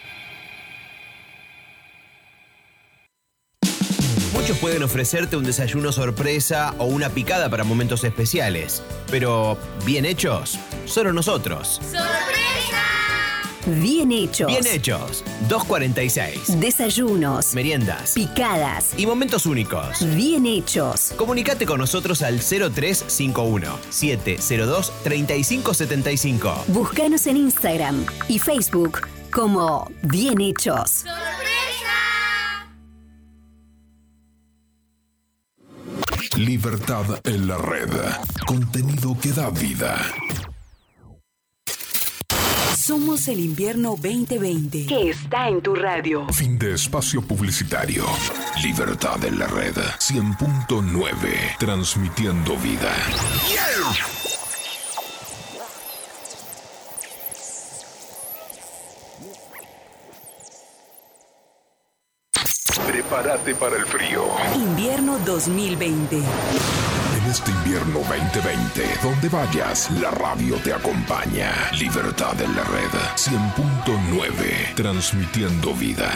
Muchos 4.34 4.58
pueden 4.58 4.82
ofrecerte 4.82 5.38
un 5.38 5.44
desayuno 5.44 5.92
sorpresa 5.92 6.74
o 6.80 6.86
una 6.86 7.10
picada 7.10 7.50
para 7.50 7.64
momentos 7.64 8.04
especiales, 8.04 8.82
pero 9.12 9.58
bien 9.86 10.06
hechos, 10.06 10.58
solo 10.86 11.14
nosotros. 11.14 11.80
Bien 13.66 14.12
hechos. 14.12 14.48
Bien 14.48 14.66
hechos, 14.68 15.24
246. 15.50 16.60
Desayunos. 16.60 17.54
Meriendas. 17.54 18.14
Picadas. 18.14 18.92
Y 18.98 19.06
momentos 19.06 19.46
únicos. 19.46 20.06
Bien 20.16 20.46
hechos. 20.46 21.14
Comunicate 21.18 21.66
con 21.66 21.80
nosotros 21.80 22.22
al 22.22 22.40
0351 22.40 23.78
702 23.90 24.92
3575. 25.04 26.66
Búscanos 26.68 27.28
en 27.28 27.38
Instagram 27.38 28.06
y 28.28 28.40
Facebook 28.40 29.08
como 29.32 29.90
Bien 30.04 30.42
Hechos. 30.42 31.06
Libertad 36.38 37.06
en 37.26 37.48
la 37.48 37.58
red. 37.58 37.90
Contenido 38.46 39.18
que 39.22 39.32
da 39.32 39.50
vida. 39.50 39.98
Somos 42.82 43.28
el 43.28 43.40
invierno 43.40 43.92
2020. 43.92 44.88
Que 44.88 45.12
está 45.12 45.48
en 45.48 45.62
tu 45.62 45.76
radio. 45.76 46.26
Fin 46.30 46.58
de 46.58 46.74
espacio 46.74 47.22
publicitario. 47.22 48.04
Libertad 48.64 49.24
en 49.24 49.38
la 49.38 49.46
red. 49.46 49.76
100.9. 49.76 51.58
Transmitiendo 51.60 52.58
vida. 52.58 52.92
Prepárate 62.88 63.54
para 63.54 63.78
el 63.78 63.86
frío. 63.86 64.26
Invierno 64.56 65.20
2020 65.20 66.20
este 67.32 67.52
invierno 67.52 68.00
2020, 68.00 68.84
donde 69.02 69.30
vayas, 69.30 69.90
la 70.02 70.12
radio 70.12 70.58
te 70.58 70.74
acompaña. 70.74 71.54
Libertad 71.80 72.40
en 72.42 72.54
la 72.54 72.64
red 72.66 72.92
100.9, 73.16 74.76
transmitiendo 74.76 75.74
vida. 75.74 76.12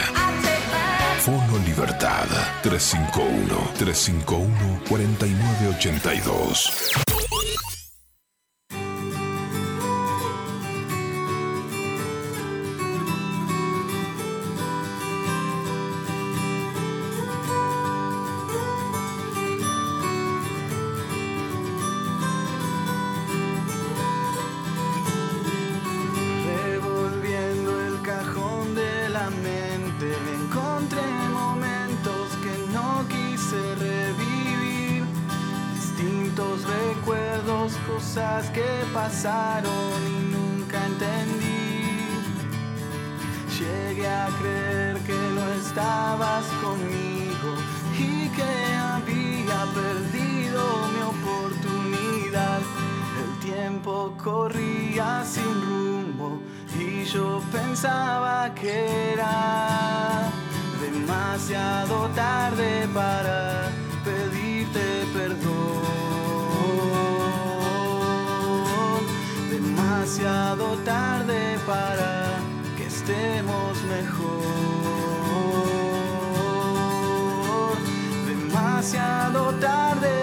Fono 1.20 1.56
Libertad 1.64 2.26
351 2.62 3.70
351 3.78 4.82
4982. 4.86 6.92
Corría 54.26 55.22
sin 55.24 55.54
rumbo 55.68 56.42
y 56.76 57.04
yo 57.04 57.40
pensaba 57.52 58.52
que 58.56 59.12
era 59.12 60.28
demasiado 60.80 62.08
tarde 62.08 62.88
para 62.92 63.70
pedirte 64.04 65.06
perdón. 65.14 65.46
Demasiado 69.48 70.76
tarde 70.84 71.56
para 71.64 72.40
que 72.76 72.86
estemos 72.86 73.80
mejor. 73.94 74.56
Demasiado 78.26 79.52
tarde 79.60 80.15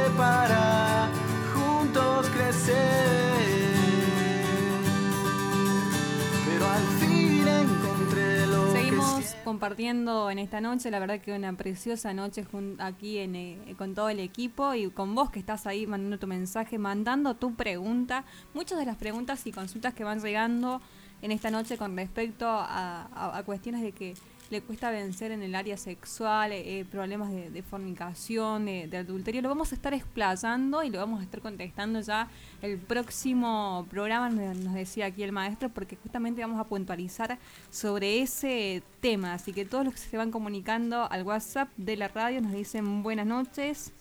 compartiendo 9.43 10.29
en 10.31 10.39
esta 10.39 10.61
noche, 10.61 10.89
la 10.89 10.99
verdad 10.99 11.19
que 11.19 11.33
una 11.33 11.53
preciosa 11.53 12.13
noche 12.13 12.45
aquí 12.79 13.19
en, 13.19 13.35
eh, 13.35 13.75
con 13.77 13.93
todo 13.93 14.09
el 14.09 14.19
equipo 14.19 14.73
y 14.73 14.89
con 14.89 15.13
vos 15.15 15.29
que 15.29 15.39
estás 15.39 15.67
ahí 15.67 15.85
mandando 15.85 16.17
tu 16.19 16.27
mensaje, 16.27 16.77
mandando 16.77 17.35
tu 17.35 17.53
pregunta. 17.55 18.25
Muchas 18.53 18.79
de 18.79 18.85
las 18.85 18.97
preguntas 18.97 19.45
y 19.45 19.51
consultas 19.51 19.93
que 19.93 20.03
van 20.03 20.21
llegando 20.21 20.81
en 21.21 21.31
esta 21.31 21.51
noche 21.51 21.77
con 21.77 21.95
respecto 21.95 22.45
a 22.47 23.41
cuestiones 23.45 23.81
de 23.81 23.91
que 23.93 24.15
le 24.49 24.61
cuesta 24.61 24.91
vencer 24.91 25.31
en 25.31 25.41
el 25.41 25.55
área 25.55 25.77
sexual, 25.77 26.51
eh, 26.51 26.85
problemas 26.89 27.31
de, 27.31 27.49
de 27.49 27.63
fornicación, 27.63 28.65
de, 28.65 28.87
de 28.87 28.97
adulterio, 28.97 29.41
lo 29.41 29.49
vamos 29.49 29.71
a 29.71 29.75
estar 29.75 29.93
explayando 29.93 30.83
y 30.83 30.89
lo 30.89 30.99
vamos 30.99 31.21
a 31.21 31.23
estar 31.23 31.41
contestando 31.41 32.01
ya 32.01 32.29
el 32.61 32.77
próximo 32.77 33.85
programa, 33.89 34.29
nos 34.29 34.73
decía 34.73 35.07
aquí 35.07 35.23
el 35.23 35.31
maestro, 35.31 35.69
porque 35.69 35.95
justamente 35.95 36.41
vamos 36.41 36.59
a 36.59 36.65
puntualizar 36.65 37.37
sobre 37.69 38.21
ese 38.21 38.83
tema. 38.99 39.33
Así 39.33 39.53
que 39.53 39.65
todos 39.65 39.85
los 39.85 39.93
que 39.93 39.99
se 39.99 40.17
van 40.17 40.31
comunicando 40.31 41.09
al 41.11 41.23
WhatsApp 41.23 41.69
de 41.77 41.97
la 41.97 42.07
radio 42.07 42.41
nos 42.41 42.53
dicen 42.53 43.03
buenas 43.03 43.25
noches, 43.25 43.93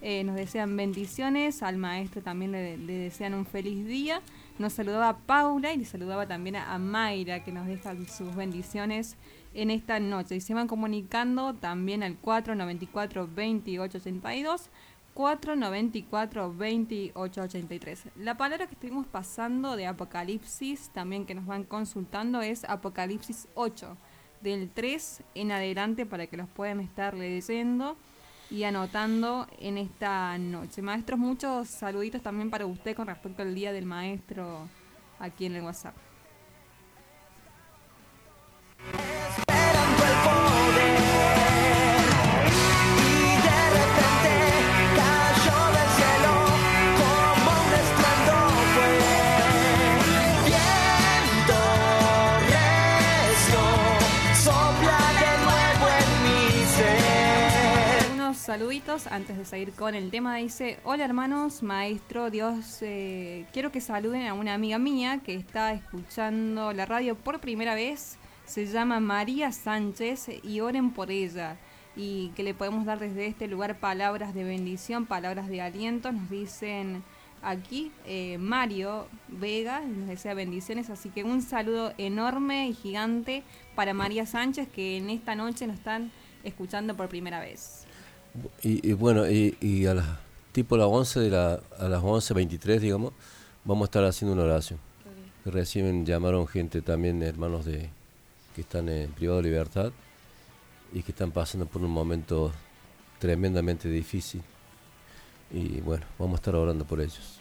eh, 0.00 0.22
nos 0.22 0.36
desean 0.36 0.76
bendiciones, 0.76 1.62
al 1.62 1.76
maestro 1.76 2.22
también 2.22 2.52
le, 2.52 2.76
desean 2.78 3.34
un 3.34 3.46
feliz 3.46 3.84
día. 3.86 4.20
Nos 4.58 4.72
saludaba 4.72 5.18
Paula 5.18 5.72
y 5.72 5.78
le 5.78 5.84
saludaba 5.84 6.26
también 6.26 6.56
a, 6.56 6.78
Mayra 6.78 7.44
que 7.44 7.52
nos 7.52 7.66
dejan 7.66 8.06
sus 8.08 8.34
bendiciones 8.34 9.16
en 9.58 9.70
esta 9.70 9.98
noche. 9.98 10.36
Y 10.36 10.40
se 10.40 10.54
van 10.54 10.68
comunicando 10.68 11.54
también 11.54 12.02
al 12.02 12.16
494 12.16 13.26
2882 13.26 14.70
494 15.14 16.42
2883. 16.52 18.04
La 18.16 18.36
palabra 18.36 18.68
que 18.68 18.74
estuvimos 18.74 19.06
pasando 19.06 19.74
de 19.74 19.88
Apocalipsis, 19.88 20.90
también 20.90 21.26
que 21.26 21.34
nos 21.34 21.46
van 21.46 21.64
consultando, 21.64 22.40
es 22.40 22.64
Apocalipsis 22.64 23.48
8, 23.54 23.96
del 24.42 24.70
3 24.70 25.22
en 25.34 25.50
adelante 25.50 26.06
para 26.06 26.28
que 26.28 26.36
los 26.36 26.48
puedan 26.48 26.78
estar 26.78 27.14
leyendo 27.14 27.96
y 28.48 28.62
anotando 28.62 29.48
en 29.58 29.76
esta 29.76 30.38
noche. 30.38 30.82
Maestros, 30.82 31.18
muchos 31.18 31.66
saluditos 31.66 32.22
también 32.22 32.48
para 32.48 32.64
usted 32.66 32.94
con 32.94 33.08
respecto 33.08 33.42
al 33.42 33.56
Día 33.56 33.72
del 33.72 33.86
Maestro 33.86 34.68
aquí 35.18 35.46
en 35.46 35.56
el 35.56 35.64
WhatsApp. 35.64 35.96
Saluditos 58.48 59.06
antes 59.08 59.36
de 59.36 59.44
seguir 59.44 59.72
con 59.74 59.94
el 59.94 60.10
tema. 60.10 60.36
Dice, 60.36 60.78
hola 60.82 61.04
hermanos, 61.04 61.62
maestro, 61.62 62.30
Dios, 62.30 62.78
eh, 62.80 63.44
quiero 63.52 63.70
que 63.70 63.82
saluden 63.82 64.26
a 64.26 64.32
una 64.32 64.54
amiga 64.54 64.78
mía 64.78 65.20
que 65.22 65.34
está 65.34 65.74
escuchando 65.74 66.72
la 66.72 66.86
radio 66.86 67.14
por 67.14 67.40
primera 67.40 67.74
vez. 67.74 68.16
Se 68.46 68.64
llama 68.64 69.00
María 69.00 69.52
Sánchez 69.52 70.30
y 70.42 70.60
oren 70.60 70.92
por 70.92 71.10
ella. 71.10 71.58
Y 71.94 72.30
que 72.36 72.42
le 72.42 72.54
podemos 72.54 72.86
dar 72.86 72.98
desde 72.98 73.26
este 73.26 73.48
lugar 73.48 73.80
palabras 73.80 74.32
de 74.32 74.44
bendición, 74.44 75.04
palabras 75.04 75.48
de 75.48 75.60
aliento. 75.60 76.10
Nos 76.10 76.30
dicen 76.30 77.02
aquí 77.42 77.92
eh, 78.06 78.38
Mario 78.38 79.08
Vega, 79.28 79.82
nos 79.82 80.08
desea 80.08 80.32
bendiciones. 80.32 80.88
Así 80.88 81.10
que 81.10 81.22
un 81.22 81.42
saludo 81.42 81.92
enorme 81.98 82.66
y 82.66 82.72
gigante 82.72 83.42
para 83.74 83.92
María 83.92 84.24
Sánchez 84.24 84.68
que 84.68 84.96
en 84.96 85.10
esta 85.10 85.34
noche 85.34 85.66
nos 85.66 85.76
están 85.76 86.10
escuchando 86.44 86.96
por 86.96 87.10
primera 87.10 87.40
vez. 87.40 87.87
Y, 88.62 88.88
y 88.88 88.92
bueno, 88.92 89.28
y, 89.28 89.56
y 89.60 89.86
a 89.86 89.94
las 89.94 90.06
tipo 90.58 90.76
las 90.76 90.88
11 90.88 91.20
de 91.20 91.30
la, 91.30 91.60
a 91.78 91.88
las 91.88 92.02
11.23, 92.02 92.80
digamos, 92.80 93.12
vamos 93.64 93.82
a 93.82 93.88
estar 93.88 94.04
haciendo 94.04 94.34
una 94.34 94.42
oración. 94.42 94.80
Recién 95.44 96.04
llamaron 96.04 96.48
gente 96.48 96.82
también, 96.82 97.22
hermanos 97.22 97.64
de 97.64 97.88
que 98.56 98.62
están 98.62 98.88
en 98.88 99.10
privado 99.12 99.40
de 99.40 99.50
libertad 99.50 99.92
y 100.92 101.02
que 101.02 101.12
están 101.12 101.30
pasando 101.30 101.66
por 101.66 101.80
un 101.82 101.90
momento 101.90 102.52
tremendamente 103.20 103.88
difícil. 103.88 104.42
Y 105.52 105.80
bueno, 105.80 106.04
vamos 106.18 106.34
a 106.34 106.36
estar 106.36 106.56
orando 106.56 106.84
por 106.84 107.00
ellos. 107.00 107.40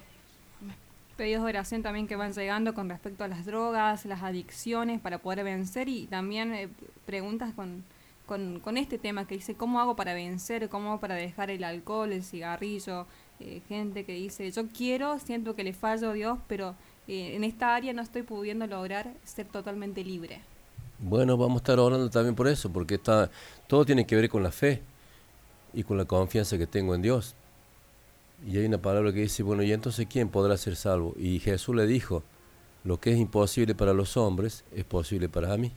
Pedidos 1.18 1.44
de 1.44 1.50
oración 1.50 1.82
también 1.82 2.08
que 2.08 2.16
van 2.16 2.34
llegando 2.34 2.76
con 2.76 2.88
respecto 2.88 3.24
a 3.24 3.28
las 3.28 3.46
drogas, 3.46 4.06
las 4.06 4.22
adicciones 4.22 5.02
para 5.02 5.18
poder 5.18 5.44
vencer 5.44 5.90
y 5.90 6.06
también 6.06 6.54
eh, 6.54 6.70
preguntas 7.08 7.56
con, 7.56 7.84
con, 8.28 8.60
con 8.60 8.78
este 8.78 9.00
tema 9.00 9.26
que 9.26 9.36
dice 9.36 9.56
cómo 9.56 9.80
hago 9.80 9.96
para 9.96 10.14
vencer, 10.14 10.70
cómo 10.70 10.90
hago 10.90 11.00
para 11.00 11.16
dejar 11.16 11.50
el 11.50 11.64
alcohol, 11.64 12.14
el 12.14 12.24
cigarrillo, 12.24 13.08
eh, 13.40 13.62
gente 13.68 14.04
que 14.04 14.14
dice 14.14 14.52
yo 14.52 14.68
quiero, 14.68 15.18
siento 15.18 15.56
que 15.56 15.64
le 15.64 15.74
fallo 15.74 16.12
a 16.12 16.14
Dios, 16.14 16.38
pero 16.48 16.76
eh, 17.08 17.36
en 17.36 17.44
esta 17.44 17.74
área 17.74 17.94
no 17.94 18.02
estoy 18.02 18.22
pudiendo 18.22 18.68
lograr 18.68 19.14
ser 19.24 19.48
totalmente 19.48 20.04
libre. 20.04 20.42
Bueno, 21.00 21.38
vamos 21.38 21.56
a 21.56 21.64
estar 21.64 21.80
orando 21.80 22.10
también 22.10 22.36
por 22.36 22.48
eso, 22.48 22.72
porque 22.72 22.96
está, 22.96 23.30
todo 23.68 23.86
tiene 23.86 24.06
que 24.06 24.16
ver 24.16 24.30
con 24.30 24.44
la 24.44 24.52
fe 24.52 24.82
y 25.74 25.84
con 25.84 25.98
la 25.98 26.06
confianza 26.06 26.58
que 26.58 26.68
tengo 26.68 26.96
en 26.96 27.02
Dios. 27.02 27.36
Y 28.46 28.58
hay 28.58 28.66
una 28.66 28.80
palabra 28.80 29.14
que 29.14 29.22
dice, 29.22 29.44
bueno, 29.44 29.64
¿y 29.64 29.72
entonces 29.72 30.08
quién 30.10 30.30
podrá 30.30 30.58
ser 30.58 30.76
salvo? 30.76 31.14
Y 31.18 31.40
Jesús 31.40 31.76
le 31.76 31.88
dijo, 31.88 32.24
lo 32.84 33.00
que 33.00 33.12
es 33.12 33.20
imposible 33.20 33.76
para 33.76 33.94
los 33.94 34.18
hombres 34.18 34.64
es 34.76 34.84
posible 34.86 35.30
para 35.30 35.56
mí. 35.58 35.72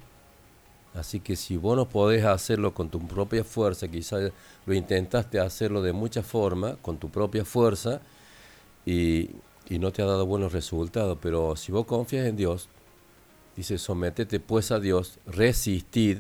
Así 0.95 1.21
que 1.21 1.37
si 1.37 1.57
vos 1.57 1.77
no 1.77 1.89
podés 1.89 2.25
hacerlo 2.25 2.75
con 2.75 2.89
tu 2.89 3.07
propia 3.07 3.45
fuerza, 3.45 3.89
quizás 3.89 4.33
lo 4.67 4.75
intentaste 4.75 5.39
hacerlo 5.39 5.83
de 5.83 5.93
muchas 5.93 6.27
formas, 6.27 6.77
con 6.83 6.99
tu 6.99 7.11
propia 7.11 7.45
fuerza, 7.45 8.01
y, 8.85 9.31
y 9.69 9.79
no 9.79 9.93
te 9.93 10.03
ha 10.03 10.07
dado 10.07 10.27
buenos 10.27 10.53
resultados, 10.53 11.17
pero 11.23 11.55
si 11.55 11.71
vos 11.71 11.87
confías 11.87 12.27
en 12.27 12.37
Dios, 12.37 12.69
dice, 13.57 13.79
sometete 13.79 14.41
pues 14.41 14.73
a 14.73 14.81
Dios, 14.81 15.19
resistid 15.27 16.19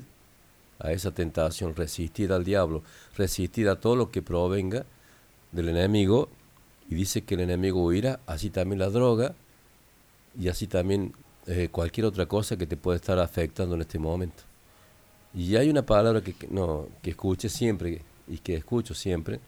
a 0.79 0.93
esa 0.93 1.11
tentación, 1.11 1.75
resistid 1.75 2.31
al 2.31 2.45
diablo, 2.45 2.83
resistid 3.17 3.67
a 3.67 3.81
todo 3.81 3.97
lo 3.97 4.11
que 4.11 4.23
provenga 4.23 4.87
del 5.51 5.69
enemigo, 5.69 6.29
y 6.89 6.95
dice 6.95 7.23
que 7.23 7.35
el 7.35 7.41
enemigo 7.41 7.85
huirá, 7.85 8.21
así 8.27 8.51
también 8.51 8.79
la 8.79 8.91
droga, 8.91 9.35
y 10.39 10.49
así 10.49 10.69
también 10.69 11.13
eh, 11.47 11.69
cualquier 11.73 12.07
otra 12.07 12.27
cosa 12.27 12.57
que 12.57 12.67
te 12.67 12.77
puede 12.77 12.97
estar 12.97 13.19
afectando 13.19 13.75
en 13.75 13.81
este 13.81 13.99
momento. 13.99 14.50
Y 15.35 15.57
hay 15.57 15.71
una 15.71 15.83
palabra 15.83 16.23
que, 16.23 16.35
no, 16.51 16.89
que 17.03 17.11
escuché 17.11 17.49
siempre 17.49 18.03
y 18.29 18.39
que 18.39 18.55
escucho 18.55 18.95
siempre, 18.95 19.41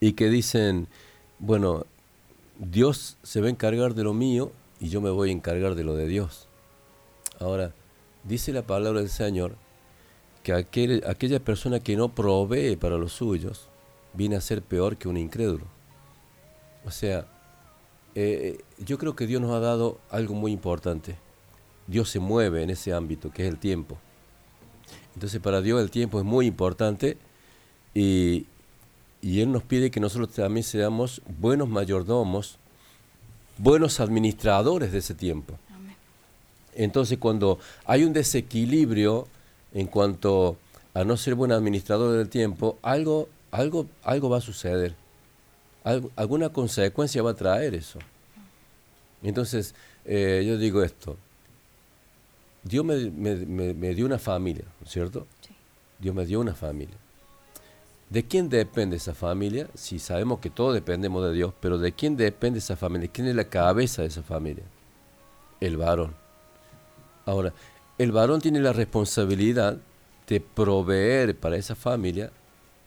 y 0.00 0.12
que 0.12 0.28
dicen, 0.28 0.88
bueno, 1.38 1.84
Dios 2.58 3.16
se 3.22 3.40
va 3.40 3.46
a 3.46 3.50
encargar 3.50 3.94
de 3.94 4.04
lo 4.04 4.14
mío 4.14 4.52
y 4.80 4.88
yo 4.88 5.00
me 5.00 5.10
voy 5.10 5.30
a 5.30 5.32
encargar 5.32 5.74
de 5.74 5.84
lo 5.84 5.94
de 5.94 6.06
Dios. 6.06 6.48
Ahora, 7.40 7.72
dice 8.24 8.52
la 8.52 8.62
palabra 8.62 9.00
del 9.00 9.10
Señor 9.10 9.56
que 10.42 10.52
aquel, 10.52 11.04
aquella 11.06 11.40
persona 11.40 11.80
que 11.80 11.96
no 11.96 12.14
provee 12.14 12.76
para 12.76 12.96
los 12.96 13.12
suyos 13.12 13.68
viene 14.14 14.36
a 14.36 14.40
ser 14.40 14.62
peor 14.62 14.96
que 14.96 15.08
un 15.08 15.16
incrédulo. 15.16 15.64
O 16.84 16.90
sea, 16.90 17.26
eh, 18.14 18.58
yo 18.78 18.98
creo 18.98 19.14
que 19.14 19.26
Dios 19.26 19.42
nos 19.42 19.52
ha 19.52 19.60
dado 19.60 19.98
algo 20.10 20.34
muy 20.34 20.52
importante. 20.52 21.16
Dios 21.86 22.10
se 22.10 22.18
mueve 22.18 22.62
en 22.62 22.70
ese 22.70 22.92
ámbito, 22.92 23.30
que 23.30 23.42
es 23.42 23.48
el 23.48 23.58
tiempo. 23.58 23.98
Entonces 25.18 25.40
para 25.40 25.60
Dios 25.60 25.82
el 25.82 25.90
tiempo 25.90 26.20
es 26.20 26.24
muy 26.24 26.46
importante 26.46 27.16
y, 27.92 28.46
y 29.20 29.40
Él 29.40 29.50
nos 29.50 29.64
pide 29.64 29.90
que 29.90 29.98
nosotros 29.98 30.30
también 30.32 30.62
seamos 30.62 31.22
buenos 31.40 31.68
mayordomos, 31.68 32.56
buenos 33.56 33.98
administradores 33.98 34.92
de 34.92 34.98
ese 34.98 35.14
tiempo. 35.14 35.54
Entonces 36.76 37.18
cuando 37.18 37.58
hay 37.84 38.04
un 38.04 38.12
desequilibrio 38.12 39.26
en 39.74 39.88
cuanto 39.88 40.56
a 40.94 41.02
no 41.02 41.16
ser 41.16 41.34
buen 41.34 41.50
administrador 41.50 42.16
del 42.16 42.28
tiempo, 42.28 42.78
algo, 42.82 43.28
algo, 43.50 43.86
algo 44.04 44.30
va 44.30 44.38
a 44.38 44.40
suceder. 44.40 44.94
Algo- 45.82 46.12
alguna 46.14 46.50
consecuencia 46.50 47.24
va 47.24 47.32
a 47.32 47.34
traer 47.34 47.74
eso. 47.74 47.98
Entonces, 49.24 49.74
eh, 50.04 50.44
yo 50.46 50.56
digo 50.58 50.84
esto. 50.84 51.16
Dios 52.68 52.84
me, 52.84 52.96
me- 53.10 53.46
me- 53.46 53.74
me 53.74 53.94
dio 53.94 54.06
una 54.06 54.18
familia, 54.18 54.64
¿no 54.80 54.86
es 54.86 54.92
cierto? 54.92 55.26
Dios 55.98 56.14
me 56.14 56.26
dio 56.26 56.40
una 56.40 56.54
familia. 56.54 56.96
¿De 58.10 58.24
quién 58.26 58.48
depende 58.48 58.96
esa 58.96 59.14
familia? 59.14 59.68
Si 59.74 59.98
sabemos 59.98 60.38
que 60.40 60.50
todos 60.50 60.74
dependemos 60.74 61.24
de 61.24 61.32
Dios, 61.32 61.52
pero 61.60 61.78
¿de 61.78 61.92
quién 61.92 62.16
depende 62.16 62.58
esa 62.58 62.76
familia? 62.76 63.10
¿Quién 63.12 63.26
es 63.28 63.34
la 63.36 63.44
cabeza 63.44 64.02
de 64.02 64.08
esa 64.08 64.22
familia? 64.22 64.64
El 65.60 65.76
varón. 65.76 66.14
Ahora, 67.26 67.52
el 67.98 68.12
varón 68.12 68.40
tiene 68.40 68.60
la 68.60 68.72
responsabilidad 68.72 69.76
de 70.26 70.40
proveer 70.40 71.36
para 71.36 71.56
esa 71.56 71.74
familia 71.74 72.30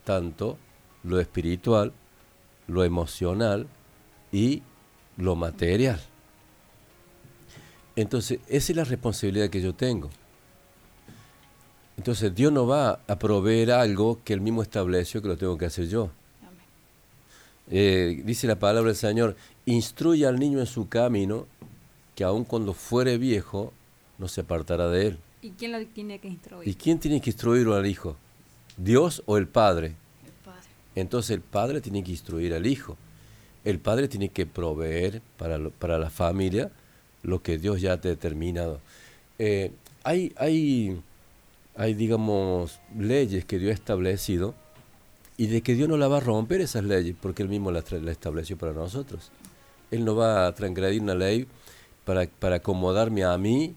tanto 0.04 0.58
lo 1.04 1.20
espiritual, 1.20 1.92
lo 2.66 2.82
emocional 2.84 3.66
y 4.32 4.62
lo 5.16 5.36
material. 5.36 6.00
Entonces, 7.96 8.38
esa 8.48 8.72
es 8.72 8.76
la 8.76 8.84
responsabilidad 8.84 9.50
que 9.50 9.60
yo 9.60 9.74
tengo. 9.74 10.10
Entonces, 11.96 12.34
Dios 12.34 12.52
no 12.52 12.66
va 12.66 13.00
a 13.06 13.18
proveer 13.18 13.70
algo 13.70 14.18
que 14.24 14.32
Él 14.32 14.40
mismo 14.40 14.62
estableció 14.62 15.20
que 15.20 15.28
lo 15.28 15.36
tengo 15.36 15.58
que 15.58 15.66
hacer 15.66 15.88
yo. 15.88 16.10
Eh, 17.70 18.22
dice 18.24 18.46
la 18.46 18.56
palabra 18.58 18.88
del 18.88 18.96
Señor, 18.96 19.36
instruye 19.66 20.26
al 20.26 20.38
niño 20.38 20.58
en 20.60 20.66
su 20.66 20.88
camino, 20.88 21.46
que 22.14 22.24
aun 22.24 22.44
cuando 22.44 22.74
fuere 22.74 23.18
viejo, 23.18 23.72
no 24.18 24.28
se 24.28 24.40
apartará 24.42 24.88
de 24.88 25.08
él. 25.08 25.18
¿Y 25.42 25.50
quién 25.50 25.72
lo 25.72 25.84
tiene 25.86 26.18
que 26.18 26.28
instruir? 26.28 26.68
¿Y 26.68 26.74
quién 26.74 26.98
tiene 26.98 27.20
que 27.20 27.30
instruirlo 27.30 27.74
al 27.74 27.86
hijo? 27.86 28.16
¿Dios 28.76 29.22
o 29.26 29.36
el 29.38 29.46
padre? 29.48 29.94
Entonces 30.94 31.30
el 31.30 31.40
padre 31.40 31.80
tiene 31.80 32.02
que 32.04 32.10
instruir 32.10 32.52
al 32.52 32.66
hijo. 32.66 32.96
El 33.64 33.78
padre 33.78 34.08
tiene 34.08 34.28
que 34.28 34.44
proveer 34.44 35.22
para, 35.38 35.56
lo- 35.56 35.70
para 35.70 35.98
la 35.98 36.10
familia 36.10 36.70
lo 37.22 37.42
que 37.42 37.58
Dios 37.58 37.80
ya 37.80 37.92
ha 37.92 37.96
determinado. 37.96 38.80
Eh, 39.38 39.72
hay, 40.04 40.32
hay, 40.36 41.00
hay, 41.76 41.94
digamos, 41.94 42.80
leyes 42.96 43.44
que 43.44 43.58
Dios 43.58 43.70
ha 43.70 43.74
establecido 43.74 44.54
y 45.36 45.46
de 45.46 45.62
que 45.62 45.74
Dios 45.74 45.88
no 45.88 45.96
la 45.96 46.08
va 46.08 46.18
a 46.18 46.20
romper 46.20 46.60
esas 46.60 46.84
leyes 46.84 47.14
porque 47.20 47.42
Él 47.42 47.48
mismo 47.48 47.70
las 47.70 47.90
estableció 47.92 48.56
para 48.56 48.72
nosotros. 48.72 49.30
Él 49.90 50.04
no 50.04 50.16
va 50.16 50.46
a 50.46 50.54
transgredir 50.54 51.02
una 51.02 51.14
ley 51.14 51.46
para, 52.04 52.26
para 52.26 52.56
acomodarme 52.56 53.24
a 53.24 53.36
mí 53.38 53.74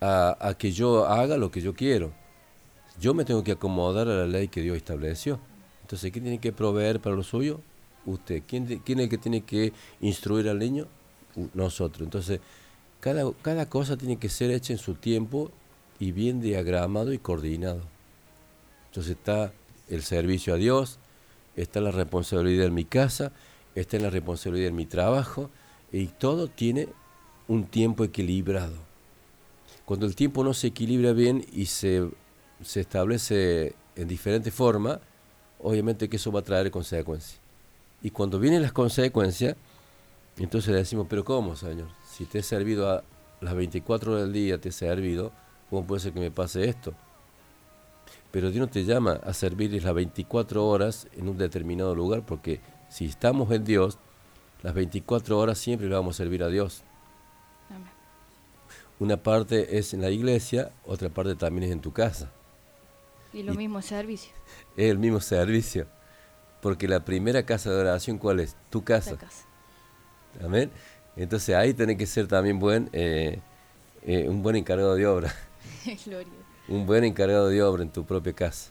a, 0.00 0.54
que 0.58 0.72
yo 0.72 1.06
haga 1.06 1.36
lo 1.36 1.50
que 1.50 1.60
yo 1.60 1.74
quiero. 1.74 2.12
Yo 3.00 3.14
me 3.14 3.24
tengo 3.24 3.44
que 3.44 3.52
acomodar 3.52 4.08
a 4.08 4.14
la 4.14 4.26
ley 4.26 4.48
que 4.48 4.60
Dios 4.60 4.76
estableció. 4.76 5.38
Entonces, 5.82 6.10
¿quién 6.12 6.24
tiene 6.24 6.40
que 6.40 6.52
proveer 6.52 7.00
para 7.00 7.14
lo 7.14 7.22
suyo? 7.22 7.60
Usted. 8.06 8.42
¿Quién, 8.46 8.66
quién 8.84 8.98
es 8.98 9.04
el 9.04 9.10
que 9.10 9.18
tiene 9.18 9.42
que 9.42 9.72
instruir 10.00 10.48
al 10.48 10.58
niño? 10.58 10.86
Nosotros. 11.54 12.02
Entonces, 12.02 12.40
cada, 13.00 13.30
cada 13.42 13.68
cosa 13.68 13.96
tiene 13.96 14.18
que 14.18 14.28
ser 14.28 14.50
hecha 14.50 14.72
en 14.72 14.78
su 14.78 14.94
tiempo 14.94 15.50
y 15.98 16.12
bien 16.12 16.40
diagramado 16.40 17.12
y 17.12 17.18
coordinado. 17.18 17.82
Entonces 18.88 19.16
está 19.16 19.52
el 19.88 20.02
servicio 20.02 20.54
a 20.54 20.56
Dios, 20.56 20.98
está 21.56 21.80
la 21.80 21.90
responsabilidad 21.90 22.66
en 22.66 22.74
mi 22.74 22.84
casa, 22.84 23.32
está 23.74 23.98
la 23.98 24.10
responsabilidad 24.10 24.68
en 24.68 24.76
mi 24.76 24.86
trabajo, 24.86 25.50
y 25.92 26.06
todo 26.06 26.48
tiene 26.48 26.88
un 27.46 27.64
tiempo 27.64 28.04
equilibrado. 28.04 28.76
Cuando 29.84 30.06
el 30.06 30.14
tiempo 30.14 30.44
no 30.44 30.52
se 30.52 30.68
equilibra 30.68 31.12
bien 31.12 31.46
y 31.52 31.66
se, 31.66 32.08
se 32.62 32.80
establece 32.80 33.74
en 33.96 34.06
diferente 34.06 34.50
forma, 34.50 35.00
obviamente 35.60 36.08
que 36.08 36.16
eso 36.16 36.30
va 36.30 36.40
a 36.40 36.44
traer 36.44 36.70
consecuencias. 36.70 37.40
Y 38.02 38.10
cuando 38.10 38.38
vienen 38.38 38.62
las 38.62 38.72
consecuencias, 38.72 39.56
entonces 40.44 40.70
le 40.70 40.78
decimos, 40.78 41.06
pero 41.08 41.24
¿cómo, 41.24 41.56
Señor? 41.56 41.88
Si 42.04 42.24
te 42.24 42.38
he 42.38 42.42
servido 42.42 42.90
a 42.90 43.02
las 43.40 43.54
24 43.54 44.12
horas 44.12 44.24
del 44.24 44.32
día, 44.32 44.60
te 44.60 44.68
he 44.68 44.72
servido, 44.72 45.32
¿cómo 45.70 45.86
puede 45.86 46.00
ser 46.00 46.12
que 46.12 46.20
me 46.20 46.30
pase 46.30 46.68
esto? 46.68 46.94
Pero 48.30 48.50
Dios 48.50 48.60
no 48.66 48.70
te 48.70 48.84
llama 48.84 49.20
a 49.24 49.32
servir 49.32 49.82
las 49.82 49.94
24 49.94 50.66
horas 50.66 51.08
en 51.16 51.28
un 51.28 51.38
determinado 51.38 51.94
lugar, 51.94 52.24
porque 52.24 52.60
si 52.88 53.06
estamos 53.06 53.50
en 53.52 53.64
Dios, 53.64 53.98
las 54.62 54.74
24 54.74 55.38
horas 55.38 55.58
siempre 55.58 55.88
le 55.88 55.94
vamos 55.94 56.16
a 56.16 56.18
servir 56.18 56.42
a 56.42 56.48
Dios. 56.48 56.82
Una 59.00 59.16
parte 59.16 59.78
es 59.78 59.94
en 59.94 60.00
la 60.00 60.10
iglesia, 60.10 60.72
otra 60.84 61.08
parte 61.08 61.36
también 61.36 61.64
es 61.64 61.70
en 61.70 61.80
tu 61.80 61.92
casa. 61.92 62.30
Y 63.32 63.42
lo 63.42 63.54
mismo 63.54 63.80
servicio. 63.80 64.32
Es 64.76 64.90
el 64.90 64.98
mismo 64.98 65.20
servicio. 65.20 65.86
Porque 66.60 66.88
la 66.88 67.04
primera 67.04 67.44
casa 67.44 67.70
de 67.70 67.80
oración, 67.80 68.18
¿cuál 68.18 68.40
es? 68.40 68.56
Tu 68.70 68.82
casa. 68.82 69.12
La 69.12 69.18
casa. 69.18 69.47
Amén. 70.44 70.70
Entonces 71.16 71.54
ahí 71.54 71.74
tenés 71.74 71.96
que 71.98 72.06
ser 72.06 72.28
también 72.28 72.58
buen, 72.58 72.88
eh, 72.92 73.40
eh, 74.06 74.28
un 74.28 74.42
buen 74.42 74.56
encargado 74.56 74.94
de 74.94 75.06
obra. 75.06 75.34
Gloria. 76.06 76.32
un 76.68 76.86
buen 76.86 77.04
encargado 77.04 77.48
de 77.48 77.62
obra 77.62 77.82
en 77.82 77.90
tu 77.90 78.04
propia 78.04 78.32
casa. 78.32 78.70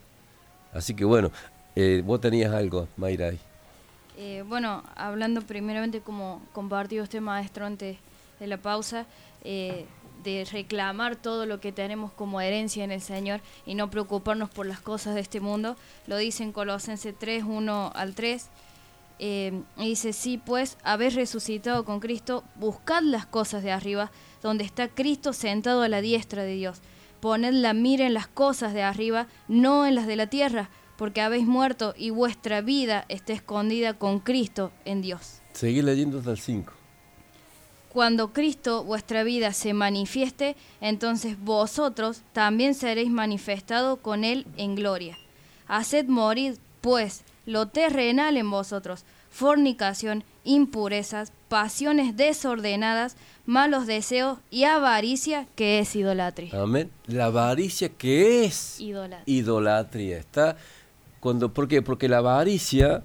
Así 0.72 0.93
que 0.93 1.03
bueno, 1.03 1.32
eh, 1.76 2.01
vos 2.05 2.22
tenías 2.22 2.53
algo, 2.53 2.88
Mayra. 2.95 3.28
ahí. 3.28 3.39
Eh, 4.18 4.43
bueno, 4.47 4.84
hablando 4.95 5.41
primeramente 5.41 6.01
como 6.01 6.41
compartió 6.53 7.03
este 7.03 7.22
maestro 7.22 7.66
antes 7.66 7.97
de 8.39 8.47
la 8.47 8.58
pausa, 8.58 9.05
de 9.43 10.45
reclamar 10.51 11.16
todo 11.16 11.45
lo 11.45 11.60
que 11.60 11.72
tenemos 11.72 12.12
como 12.12 12.41
herencia 12.41 12.84
en 12.84 12.91
el 12.91 13.01
Señor 13.01 13.39
y 13.66 13.76
no 13.76 13.89
preocuparnos 13.89 14.49
por 14.49 14.66
las 14.66 14.80
cosas 14.82 15.16
de 15.16 15.22
este 15.22 15.39
mundo, 15.39 15.76
lo 16.08 16.18
dice 16.18 16.43
en 16.43 16.51
Colosenses 16.51 17.16
3, 17.18 17.43
1 17.43 17.91
al 17.93 18.16
3. 18.16 18.49
Eh, 19.20 19.61
y 19.78 19.89
dice, 19.89 20.13
sí, 20.13 20.38
pues, 20.38 20.78
habéis 20.84 21.15
resucitado 21.15 21.86
con 21.86 21.99
Cristo, 21.99 22.43
buscad 22.55 23.01
las 23.03 23.26
cosas 23.26 23.63
de 23.63 23.72
arriba, 23.72 24.11
donde 24.41 24.63
está 24.63 24.88
Cristo 24.88 25.34
sentado 25.34 25.82
a 25.82 25.89
la 25.89 26.01
diestra 26.01 26.43
de 26.43 26.55
Dios. 26.55 26.82
Poned 27.20 27.53
la 27.53 27.74
mira 27.74 28.05
en 28.05 28.13
las 28.13 28.28
cosas 28.28 28.74
de 28.74 28.84
arriba, 28.84 29.28
no 29.47 29.86
en 29.86 29.95
las 29.95 30.07
de 30.07 30.15
la 30.15 30.28
tierra, 30.28 30.70
porque 30.97 31.22
habéis 31.22 31.47
muerto 31.47 31.93
y 31.97 32.09
vuestra 32.09 32.61
vida 32.61 33.05
está 33.07 33.34
escondida 33.34 33.93
con 33.93 34.20
Cristo 34.20 34.72
en 34.86 35.01
Dios. 35.01 35.41
Seguí 35.53 35.82
leyendo 35.82 36.20
hasta 36.20 36.32
el 36.32 36.39
5. 36.39 36.74
Cuando 37.89 38.34
Cristo 38.34 38.84
vuestra 38.84 39.24
vida 39.24 39.53
se 39.53 39.74
manifieste, 39.74 40.55
entonces 40.82 41.39
vosotros 41.39 42.22
también 42.34 42.76
seréis 42.76 43.09
manifestados 43.09 43.99
con 43.99 44.24
Él 44.24 44.45
en 44.57 44.76
gloria. 44.76 45.18
Haced 45.68 46.05
morir, 46.05 46.57
pues, 46.82 47.24
lo 47.48 47.68
terrenal 47.70 48.38
en 48.38 48.52
vosotros, 48.52 49.06
fornicación, 49.32 50.24
impurezas, 50.43 51.32
pasiones 51.50 52.16
desordenadas, 52.18 53.16
malos 53.45 53.88
deseos 53.88 54.38
y 54.52 54.66
avaricia, 54.66 55.48
que 55.56 55.80
es 55.80 55.95
idolatría. 55.95 56.52
Amén. 56.62 56.91
La 57.08 57.26
avaricia 57.26 57.89
que 57.89 58.45
es 58.45 58.80
Idolatría. 58.80 59.24
idolatría. 59.26 60.18
Está 60.20 60.58
cuando, 61.20 61.52
¿Por 61.54 61.68
qué? 61.68 61.82
Porque 61.82 62.08
la 62.10 62.18
avaricia 62.18 63.02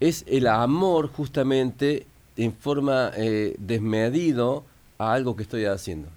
es 0.00 0.24
el 0.26 0.46
amor 0.48 1.08
justamente 1.08 2.06
en 2.36 2.52
forma 2.52 3.12
eh, 3.16 3.54
desmedido 3.58 4.64
a 4.98 5.12
algo 5.12 5.36
que 5.36 5.44
estoy 5.44 5.64
haciendo. 5.64 6.08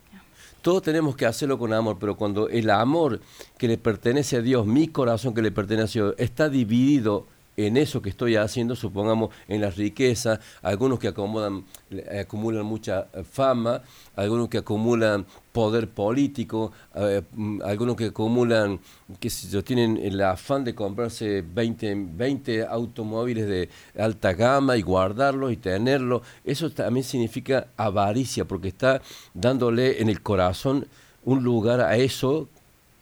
Todos 0.62 0.82
tenemos 0.82 1.16
que 1.16 1.26
hacerlo 1.26 1.58
con 1.58 1.72
amor, 1.72 1.98
pero 2.00 2.18
cuando 2.18 2.50
el 2.50 2.70
amor 2.70 3.22
que 3.58 3.68
le 3.70 3.78
pertenece 3.78 4.36
a 4.38 4.42
Dios, 4.42 4.66
mi 4.66 4.90
corazón 4.90 5.34
que 5.34 5.42
le 5.42 5.52
pertenece 5.52 6.00
a 6.00 6.04
Dios, 6.04 6.16
está 6.18 6.50
dividido 6.50 7.26
en 7.68 7.78
eso 7.78 8.02
que 8.02 8.10
estoy 8.10 8.36
haciendo, 8.36 8.76
supongamos 8.76 9.32
en 9.48 9.62
las 9.62 9.76
riquezas, 9.76 10.40
algunos 10.62 11.00
que 11.00 11.10
acomodan, 11.10 11.66
eh, 11.92 12.22
acumulan 12.22 12.66
mucha 12.66 13.08
eh, 13.14 13.24
fama, 13.24 13.82
algunos 14.16 14.50
que 14.50 14.60
acumulan 14.60 15.26
poder 15.52 15.90
político, 15.90 16.72
eh, 16.96 17.22
mm, 17.34 17.62
algunos 17.64 17.96
que 17.96 18.06
acumulan, 18.06 18.80
que 19.20 19.30
yo, 19.30 19.64
tienen 19.64 19.98
el 19.98 20.22
afán 20.22 20.64
de 20.64 20.74
comprarse 20.74 21.42
20, 21.42 21.96
20 22.16 22.66
automóviles 22.66 23.48
de 23.48 23.70
alta 23.98 24.34
gama 24.34 24.78
y 24.78 24.82
guardarlos 24.82 25.52
y 25.52 25.58
tenerlos, 25.58 26.22
eso 26.46 26.70
también 26.70 27.04
significa 27.04 27.68
avaricia, 27.76 28.46
porque 28.46 28.70
está 28.70 29.02
dándole 29.34 30.02
en 30.02 30.10
el 30.10 30.22
corazón 30.22 30.88
un 31.26 31.44
lugar 31.44 31.82
a 31.82 31.98
eso 31.98 32.48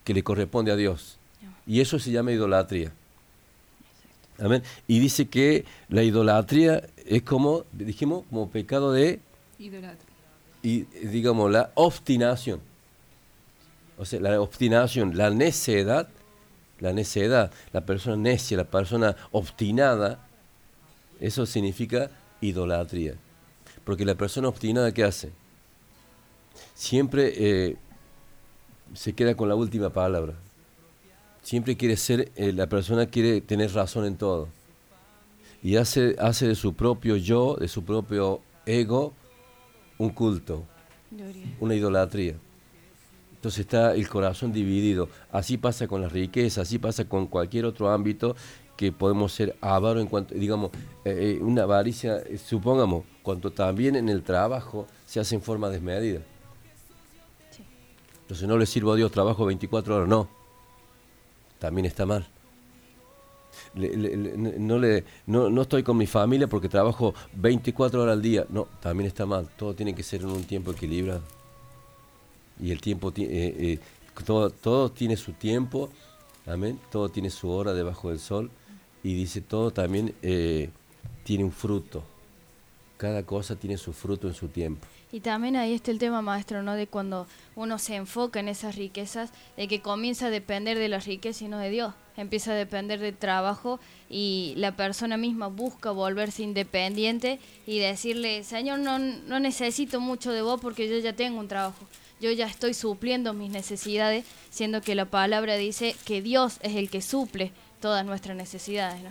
que 0.04 0.14
le 0.14 0.24
corresponde 0.24 0.72
a 0.72 0.76
Dios. 0.76 1.18
Y 1.68 1.82
eso 1.82 2.00
se 2.00 2.12
llama 2.12 2.32
idolatría. 2.32 2.94
Amén. 4.40 4.64
Y 4.88 5.00
dice 5.00 5.28
que 5.28 5.66
la 5.90 6.04
idolatría 6.04 6.84
es 7.06 7.24
como, 7.24 7.66
dijimos, 7.72 8.24
como 8.30 8.50
pecado 8.50 8.92
de, 8.92 9.20
Idolatría. 9.58 10.14
y 10.62 10.82
digamos, 11.08 11.52
la 11.52 11.72
obstinación. 11.76 12.62
O 13.98 14.06
sea, 14.06 14.20
la 14.20 14.40
obstinación, 14.40 15.18
la 15.18 15.32
necedad, 15.32 16.08
la 16.80 16.94
necedad, 16.94 17.52
la 17.74 17.82
persona 17.82 18.16
necia, 18.16 18.58
la 18.58 18.66
persona 18.66 19.16
obstinada, 19.32 20.24
eso 21.20 21.46
significa 21.46 22.12
idolatría. 22.42 23.16
Porque 23.84 24.06
la 24.06 24.16
persona 24.16 24.50
obstinada, 24.50 24.92
¿qué 24.92 25.04
hace? 25.04 25.32
Siempre 26.76 27.34
eh, 27.36 27.78
se 28.94 29.14
queda 29.14 29.36
con 29.36 29.50
la 29.50 29.56
última 29.56 29.90
palabra. 29.90 30.36
Siempre 31.48 31.78
quiere 31.78 31.96
ser, 31.96 32.30
eh, 32.36 32.52
la 32.52 32.68
persona 32.68 33.06
quiere 33.06 33.40
tener 33.40 33.74
razón 33.74 34.04
en 34.04 34.18
todo. 34.18 34.50
Y 35.64 35.78
hace, 35.78 36.18
hace 36.20 36.46
de 36.46 36.56
su 36.56 36.74
propio 36.74 37.16
yo, 37.16 37.56
de 37.56 37.70
su 37.70 37.86
propio 37.86 38.42
ego, 38.66 39.14
un 39.98 40.10
culto, 40.10 40.66
una 41.62 41.74
idolatría. 41.74 42.36
Entonces 43.36 43.62
está 43.62 43.96
el 43.96 44.10
corazón 44.10 44.52
dividido. 44.52 45.08
Así 45.32 45.58
pasa 45.58 45.88
con 45.88 46.02
la 46.02 46.10
riqueza, 46.10 46.64
así 46.64 46.80
pasa 46.80 47.06
con 47.06 47.28
cualquier 47.28 47.64
otro 47.64 47.90
ámbito 47.92 48.36
que 48.76 48.92
podemos 48.92 49.32
ser 49.32 49.56
avaros 49.62 50.02
en 50.02 50.10
cuanto, 50.10 50.36
digamos, 50.36 50.72
eh, 51.06 51.38
eh, 51.40 51.42
una 51.42 51.64
avaricia, 51.64 52.18
eh, 52.18 52.38
supongamos, 52.38 53.06
cuando 53.24 53.52
también 53.52 53.96
en 53.96 54.10
el 54.10 54.22
trabajo 54.22 54.86
se 55.06 55.22
hace 55.22 55.36
en 55.36 55.42
forma 55.42 55.70
desmedida. 55.70 56.20
Entonces 58.24 58.46
no 58.50 58.58
le 58.58 58.66
sirvo 58.66 58.92
a 58.92 58.98
Dios, 58.98 59.14
trabajo 59.14 59.46
24 59.46 59.96
horas, 59.96 60.10
no. 60.10 60.37
También 61.60 61.86
está 61.86 62.06
mal. 62.06 62.28
No, 63.74 64.78
le, 64.78 65.04
no, 65.26 65.50
no 65.50 65.62
estoy 65.64 65.82
con 65.84 65.98
mi 65.98 66.06
familia 66.06 66.48
porque 66.48 66.70
trabajo 66.70 67.14
24 67.34 68.02
horas 68.02 68.14
al 68.14 68.22
día. 68.22 68.46
No, 68.50 68.66
también 68.82 69.08
está 69.08 69.26
mal. 69.26 69.48
Todo 69.58 69.74
tiene 69.74 69.96
que 69.96 70.04
ser 70.04 70.22
en 70.22 70.28
un 70.28 70.44
tiempo 70.44 70.72
equilibrado. 70.72 71.22
Y 72.60 72.72
el 72.72 72.82
tiempo, 72.82 73.12
ti- 73.12 73.26
eh, 73.26 73.56
eh, 73.58 73.80
todo, 74.26 74.50
todo 74.50 74.92
tiene 74.92 75.16
su 75.18 75.34
tiempo, 75.34 75.90
amén. 76.46 76.80
Todo 76.92 77.10
tiene 77.10 77.30
su 77.30 77.50
hora 77.50 77.74
debajo 77.74 78.10
del 78.10 78.20
sol. 78.20 78.50
Y 79.04 79.14
dice, 79.14 79.42
todo 79.42 79.72
también 79.72 80.14
eh, 80.22 80.70
tiene 81.24 81.44
un 81.44 81.52
fruto. 81.52 82.04
Cada 82.98 83.24
cosa 83.24 83.56
tiene 83.56 83.78
su 83.78 83.94
fruto 83.94 84.28
en 84.28 84.34
su 84.34 84.48
tiempo. 84.48 84.86
Y 85.12 85.22
también 85.22 85.56
ahí 85.56 85.74
está 85.74 85.92
el 85.92 86.00
tema, 86.00 86.22
maestro, 86.22 86.64
¿no? 86.64 86.76
De 86.76 86.88
cuando 86.88 87.28
uno 87.56 87.80
se 87.80 87.96
enfoca 87.96 88.42
en 88.42 88.50
esas 88.50 88.76
riquezas, 88.76 89.32
de 89.56 89.68
que 89.68 89.82
comienza 89.82 90.28
a 90.28 90.30
depender 90.30 90.78
de 90.78 90.90
las 90.90 91.06
riquezas 91.06 91.44
y 91.44 91.48
no 91.48 91.60
de 91.60 91.70
Dios. 91.70 91.94
Empieza 92.18 92.52
a 92.52 92.56
depender 92.56 93.00
del 93.00 93.16
trabajo 93.16 93.80
y 94.10 94.54
la 94.58 94.76
persona 94.76 95.16
misma 95.16 95.48
busca 95.48 95.92
volverse 95.92 96.44
independiente 96.44 97.40
y 97.66 97.80
decirle, 97.80 98.44
Señor, 98.44 98.80
no, 98.80 99.00
no 99.00 99.40
necesito 99.40 100.02
mucho 100.02 100.32
de 100.32 100.42
vos 100.42 100.60
porque 100.60 100.90
yo 100.90 100.98
ya 100.98 101.14
tengo 101.14 101.40
un 101.40 101.48
trabajo. 101.48 101.86
Yo 102.20 102.32
ya 102.32 102.48
estoy 102.48 102.74
supliendo 102.74 103.34
mis 103.34 103.52
necesidades, 103.52 104.26
siendo 104.50 104.82
que 104.82 104.96
la 104.96 105.06
palabra 105.06 105.56
dice 105.56 105.96
que 106.04 106.22
Dios 106.22 106.58
es 106.64 106.76
el 106.76 106.90
que 106.90 107.02
suple 107.02 107.52
todas 107.80 108.06
nuestras 108.06 108.36
necesidades. 108.36 109.04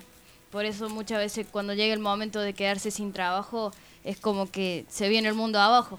Por 0.50 0.64
eso 0.64 0.88
muchas 0.88 1.18
veces 1.18 1.46
cuando 1.50 1.74
llega 1.74 1.94
el 1.94 2.00
momento 2.00 2.40
de 2.40 2.54
quedarse 2.54 2.90
sin 2.90 3.12
trabajo 3.12 3.72
es 4.06 4.18
como 4.18 4.50
que 4.50 4.86
se 4.88 5.08
viene 5.08 5.28
el 5.28 5.34
mundo 5.34 5.60
abajo, 5.60 5.98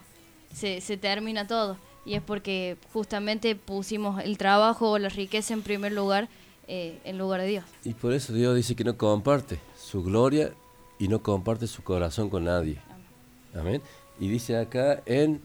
se, 0.54 0.82
se 0.82 0.98
termina 0.98 1.46
todo. 1.46 1.78
Y 2.06 2.16
es 2.16 2.22
porque 2.22 2.78
justamente 2.94 3.56
pusimos 3.56 4.24
el 4.24 4.38
trabajo 4.38 4.92
o 4.92 4.98
la 4.98 5.10
riqueza 5.10 5.54
en 5.54 5.62
primer 5.62 5.92
lugar 5.92 6.30
eh, 6.70 7.00
en 7.06 7.18
lugar 7.18 7.40
de 7.40 7.48
Dios. 7.48 7.66
Y 7.86 7.94
por 7.94 8.12
eso 8.12 8.34
Dios 8.34 8.54
dice 8.54 8.76
que 8.76 8.84
no 8.84 8.98
comparte 8.98 9.58
su 9.78 10.04
gloria 10.04 10.54
y 11.00 11.08
no 11.08 11.22
comparte 11.22 11.66
su 11.66 11.82
corazón 11.82 12.30
con 12.30 12.44
nadie. 12.44 12.78
Amén. 13.54 13.82
Y 14.20 14.28
dice 14.28 14.58
acá 14.58 15.02
en 15.06 15.42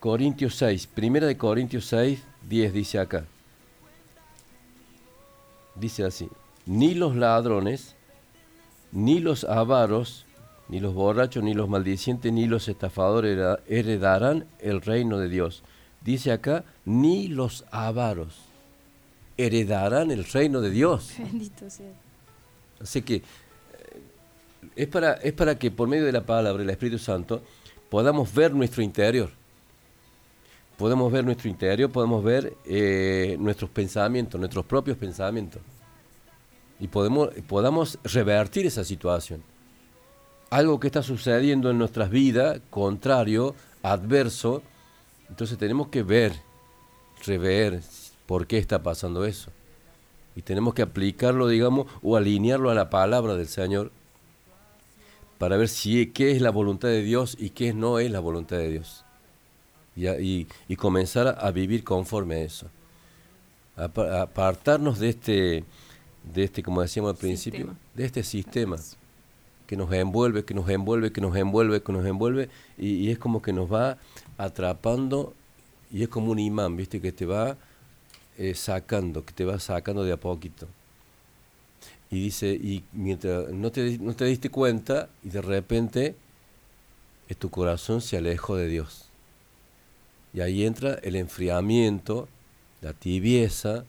Corintios 0.00 0.56
6, 0.56 0.88
primera 0.88 1.28
de 1.28 1.36
Corintios 1.36 1.86
6, 1.86 2.20
10 2.48 2.72
dice 2.72 2.98
acá. 2.98 3.24
Dice 5.76 6.04
así, 6.04 6.28
ni 6.66 6.94
los 6.94 7.14
ladrones, 7.14 7.94
ni 8.90 9.20
los 9.20 9.44
avaros, 9.44 10.23
ni 10.74 10.80
los 10.80 10.92
borrachos, 10.92 11.40
ni 11.44 11.54
los 11.54 11.68
maldicientes, 11.68 12.32
ni 12.32 12.46
los 12.46 12.66
estafadores 12.66 13.36
hereda- 13.36 13.60
heredarán 13.68 14.46
el 14.58 14.80
reino 14.80 15.18
de 15.18 15.28
Dios. 15.28 15.62
Dice 16.00 16.32
acá, 16.32 16.64
ni 16.84 17.28
los 17.28 17.64
avaros 17.70 18.34
heredarán 19.36 20.10
el 20.10 20.24
reino 20.24 20.60
de 20.60 20.70
Dios. 20.70 21.12
Bendito 21.16 21.70
sea. 21.70 21.92
Así 22.80 23.02
que 23.02 23.14
eh, 23.16 23.22
es 24.74 24.88
para, 24.88 25.12
es 25.14 25.32
para 25.32 25.56
que 25.56 25.70
por 25.70 25.86
medio 25.86 26.04
de 26.06 26.10
la 26.12 26.26
palabra, 26.26 26.60
el 26.62 26.70
Espíritu 26.70 26.98
Santo, 26.98 27.40
podamos 27.88 28.34
ver 28.34 28.52
nuestro 28.52 28.82
interior. 28.82 29.30
podemos 30.76 31.12
ver 31.12 31.24
nuestro 31.24 31.48
interior, 31.48 31.88
podemos 31.90 32.24
ver 32.24 32.52
eh, 32.64 33.36
nuestros 33.38 33.70
pensamientos, 33.70 34.40
nuestros 34.40 34.64
propios 34.66 34.96
pensamientos. 34.98 35.62
Y 36.80 36.88
podemos, 36.88 37.28
podamos 37.46 37.96
revertir 38.02 38.66
esa 38.66 38.82
situación. 38.82 39.40
Algo 40.50 40.78
que 40.78 40.86
está 40.88 41.02
sucediendo 41.02 41.70
en 41.70 41.78
nuestras 41.78 42.10
vidas, 42.10 42.60
contrario, 42.70 43.54
adverso, 43.82 44.62
entonces 45.28 45.58
tenemos 45.58 45.88
que 45.88 46.02
ver, 46.02 46.32
rever 47.26 47.80
por 48.26 48.46
qué 48.46 48.58
está 48.58 48.82
pasando 48.82 49.24
eso. 49.24 49.50
Y 50.36 50.42
tenemos 50.42 50.74
que 50.74 50.82
aplicarlo, 50.82 51.48
digamos, 51.48 51.86
o 52.02 52.16
alinearlo 52.16 52.70
a 52.70 52.74
la 52.74 52.90
palabra 52.90 53.34
del 53.34 53.48
Señor 53.48 53.90
para 55.38 55.56
ver 55.56 55.68
si 55.68 56.06
qué 56.12 56.30
es 56.32 56.40
la 56.40 56.50
voluntad 56.50 56.88
de 56.88 57.02
Dios 57.02 57.36
y 57.38 57.50
qué 57.50 57.72
no 57.74 57.98
es 57.98 58.10
la 58.10 58.20
voluntad 58.20 58.56
de 58.56 58.70
Dios. 58.70 59.04
Y, 59.96 60.08
y- 60.08 60.48
y 60.68 60.76
comenzar 60.76 61.38
a 61.40 61.50
vivir 61.50 61.84
conforme 61.84 62.36
a 62.36 62.40
eso. 62.42 62.66
Apa- 63.76 64.22
Apartarnos 64.22 64.98
de 65.00 65.08
este, 65.08 65.64
de 66.32 66.44
este, 66.44 66.62
como 66.62 66.80
decíamos 66.82 67.12
al 67.12 67.16
principio, 67.18 67.58
Sistema. 67.60 67.78
de 67.94 68.04
este 68.04 68.22
sistema 68.22 68.76
que 69.66 69.76
nos 69.76 69.92
envuelve, 69.92 70.44
que 70.44 70.54
nos 70.54 70.68
envuelve, 70.68 71.12
que 71.12 71.20
nos 71.20 71.36
envuelve, 71.36 71.82
que 71.82 71.92
nos 71.92 72.06
envuelve, 72.06 72.48
y, 72.78 73.10
es 73.10 73.18
como 73.18 73.42
que 73.42 73.52
nos 73.52 73.72
va 73.72 73.98
atrapando, 74.38 75.34
y 75.90 76.02
es 76.02 76.08
como 76.08 76.32
un 76.32 76.38
imán, 76.38 76.76
¿viste? 76.76 77.00
Que 77.00 77.12
te 77.12 77.26
va 77.26 77.56
eh, 78.38 78.54
sacando, 78.54 79.24
que 79.24 79.32
te 79.32 79.44
va 79.44 79.58
sacando 79.58 80.04
de 80.04 80.12
a 80.12 80.16
poquito. 80.16 80.66
Y 82.10 82.20
dice, 82.20 82.48
y 82.52 82.84
mientras 82.92 83.50
no 83.50 83.70
te, 83.72 83.98
no 83.98 84.14
te 84.14 84.24
diste 84.26 84.50
cuenta, 84.50 85.08
y 85.22 85.30
de 85.30 85.40
repente 85.40 86.14
eh, 87.28 87.34
tu 87.34 87.50
corazón 87.50 88.00
se 88.00 88.16
alejó 88.16 88.56
de 88.56 88.68
Dios. 88.68 89.06
Y 90.32 90.40
ahí 90.40 90.64
entra 90.64 90.94
el 91.02 91.16
enfriamiento, 91.16 92.28
la 92.82 92.92
tibieza, 92.92 93.84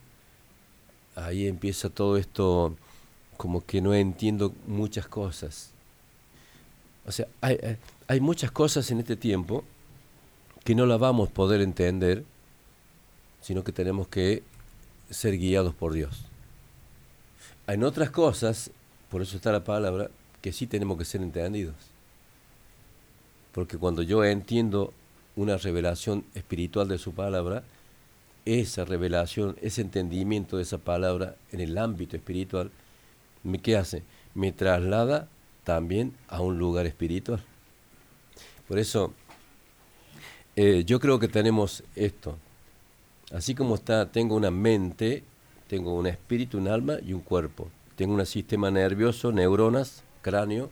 ahí 1.16 1.46
empieza 1.46 1.90
todo 1.90 2.16
esto 2.16 2.76
como 3.36 3.64
que 3.64 3.80
no 3.80 3.94
entiendo 3.94 4.54
muchas 4.66 5.06
cosas. 5.06 5.70
O 7.06 7.12
sea, 7.12 7.28
hay, 7.40 8.20
muchas 8.20 8.50
cosas 8.50 8.90
en 8.90 8.98
este 8.98 9.16
tiempo 9.16 9.64
que 10.64 10.74
no 10.74 10.86
las 10.86 10.98
vamos 10.98 11.28
a 11.28 11.32
poder 11.32 11.60
entender, 11.60 12.24
sino 13.40 13.62
que 13.62 13.72
tenemos 13.72 14.08
que 14.08 14.42
ser 15.08 15.38
guiados 15.38 15.74
por 15.74 15.92
Dios. 15.92 16.24
En 17.68 17.84
otras 17.84 18.10
cosas, 18.10 18.70
por 19.10 19.22
eso 19.22 19.36
está 19.36 19.52
la 19.52 19.62
palabra, 19.62 20.10
que 20.42 20.52
sí 20.52 20.66
tenemos 20.66 20.98
que 20.98 21.04
ser 21.04 21.22
entendidos. 21.22 21.76
Porque 23.52 23.78
cuando 23.78 24.02
yo 24.02 24.24
entiendo 24.24 24.92
una 25.36 25.56
revelación 25.56 26.24
espiritual 26.34 26.88
de 26.88 26.98
su 26.98 27.12
palabra, 27.12 27.62
esa 28.44 28.84
revelación, 28.84 29.56
ese 29.62 29.82
entendimiento 29.82 30.56
de 30.56 30.64
esa 30.64 30.78
palabra 30.78 31.36
en 31.52 31.60
el 31.60 31.78
ámbito 31.78 32.16
espiritual, 32.16 32.70
¿qué 33.62 33.76
hace? 33.76 34.02
Me 34.34 34.52
traslada 34.52 35.28
también 35.64 36.14
a 36.28 36.40
un 36.40 36.58
lugar 36.58 36.86
espiritual. 36.86 37.42
Por 38.68 38.78
eso, 38.78 39.12
eh, 40.56 40.84
yo 40.84 41.00
creo 41.00 41.18
que 41.18 41.28
tenemos 41.28 41.82
esto. 41.94 42.36
Así 43.32 43.54
como 43.54 43.74
está, 43.74 44.10
tengo 44.10 44.36
una 44.36 44.50
mente, 44.50 45.24
tengo 45.68 45.94
un 45.94 46.06
espíritu, 46.06 46.58
un 46.58 46.68
alma 46.68 46.98
y 47.04 47.12
un 47.12 47.20
cuerpo. 47.20 47.68
Tengo 47.96 48.14
un 48.14 48.24
sistema 48.26 48.70
nervioso, 48.70 49.32
neuronas, 49.32 50.02
cráneo. 50.22 50.70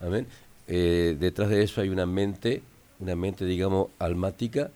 Amén. 0.00 0.26
Eh, 0.66 1.16
detrás 1.18 1.50
de 1.50 1.62
eso 1.62 1.80
hay 1.80 1.90
una 1.90 2.06
mente, 2.06 2.62
una 3.00 3.16
mente, 3.16 3.44
digamos, 3.44 3.88
almática. 3.98 4.70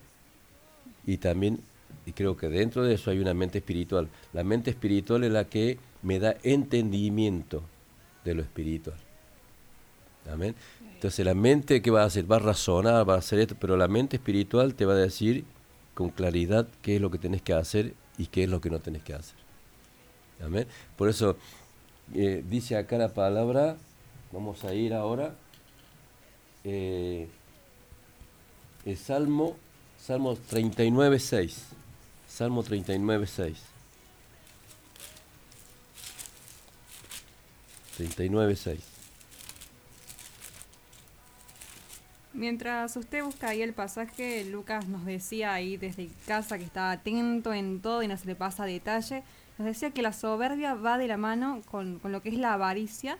Y 1.06 1.16
también, 1.18 1.60
y 2.04 2.12
creo 2.12 2.36
que 2.36 2.48
dentro 2.48 2.82
de 2.82 2.94
eso 2.94 3.10
hay 3.10 3.18
una 3.18 3.32
mente 3.32 3.58
espiritual. 3.58 4.08
La 4.32 4.44
mente 4.44 4.70
espiritual 4.70 5.24
es 5.24 5.32
la 5.32 5.44
que 5.44 5.78
me 6.02 6.18
da 6.18 6.36
entendimiento 6.42 7.62
de 8.24 8.34
lo 8.34 8.42
espiritual. 8.42 8.96
Amén. 10.30 10.54
Entonces 10.94 11.24
la 11.24 11.34
mente 11.34 11.80
que 11.80 11.90
va 11.90 12.02
a 12.02 12.06
hacer, 12.06 12.30
va 12.30 12.36
a 12.36 12.40
razonar, 12.40 13.08
va 13.08 13.14
a 13.14 13.18
hacer 13.18 13.38
esto, 13.38 13.56
pero 13.58 13.76
la 13.76 13.88
mente 13.88 14.16
espiritual 14.16 14.74
te 14.74 14.84
va 14.84 14.94
a 14.94 14.96
decir 14.96 15.44
con 15.94 16.10
claridad 16.10 16.66
qué 16.82 16.96
es 16.96 17.00
lo 17.00 17.10
que 17.10 17.18
tenés 17.18 17.42
que 17.42 17.52
hacer 17.52 17.94
y 18.18 18.26
qué 18.26 18.44
es 18.44 18.50
lo 18.50 18.60
que 18.60 18.70
no 18.70 18.80
tenés 18.80 19.02
que 19.02 19.14
hacer. 19.14 19.36
Amén. 20.44 20.66
Por 20.96 21.08
eso 21.08 21.36
eh, 22.14 22.44
dice 22.48 22.76
acá 22.76 22.98
la 22.98 23.08
palabra, 23.08 23.76
vamos 24.32 24.64
a 24.64 24.74
ir 24.74 24.94
ahora, 24.94 25.34
eh, 26.64 27.28
el 28.84 28.96
Salmo, 28.96 29.56
Salmo 29.98 30.36
39, 30.36 31.18
6. 31.18 31.66
Salmo 32.26 32.62
39, 32.62 33.26
6. 33.26 33.67
39, 37.98 38.54
6. 38.54 38.80
Mientras 42.32 42.96
usted 42.96 43.24
busca 43.24 43.48
ahí 43.48 43.62
el 43.62 43.72
pasaje, 43.72 44.44
Lucas 44.44 44.86
nos 44.86 45.04
decía 45.04 45.52
ahí 45.52 45.76
desde 45.76 46.08
casa 46.26 46.58
que 46.58 46.64
estaba 46.64 46.92
atento 46.92 47.52
en 47.52 47.80
todo 47.80 48.04
y 48.04 48.08
no 48.08 48.16
se 48.16 48.26
le 48.26 48.36
pasa 48.36 48.64
detalle. 48.64 49.24
Nos 49.58 49.66
decía 49.66 49.90
que 49.90 50.02
la 50.02 50.12
soberbia 50.12 50.74
va 50.74 50.98
de 50.98 51.08
la 51.08 51.16
mano 51.16 51.60
con, 51.68 51.98
con 51.98 52.12
lo 52.12 52.22
que 52.22 52.28
es 52.28 52.36
la 52.36 52.52
avaricia, 52.52 53.18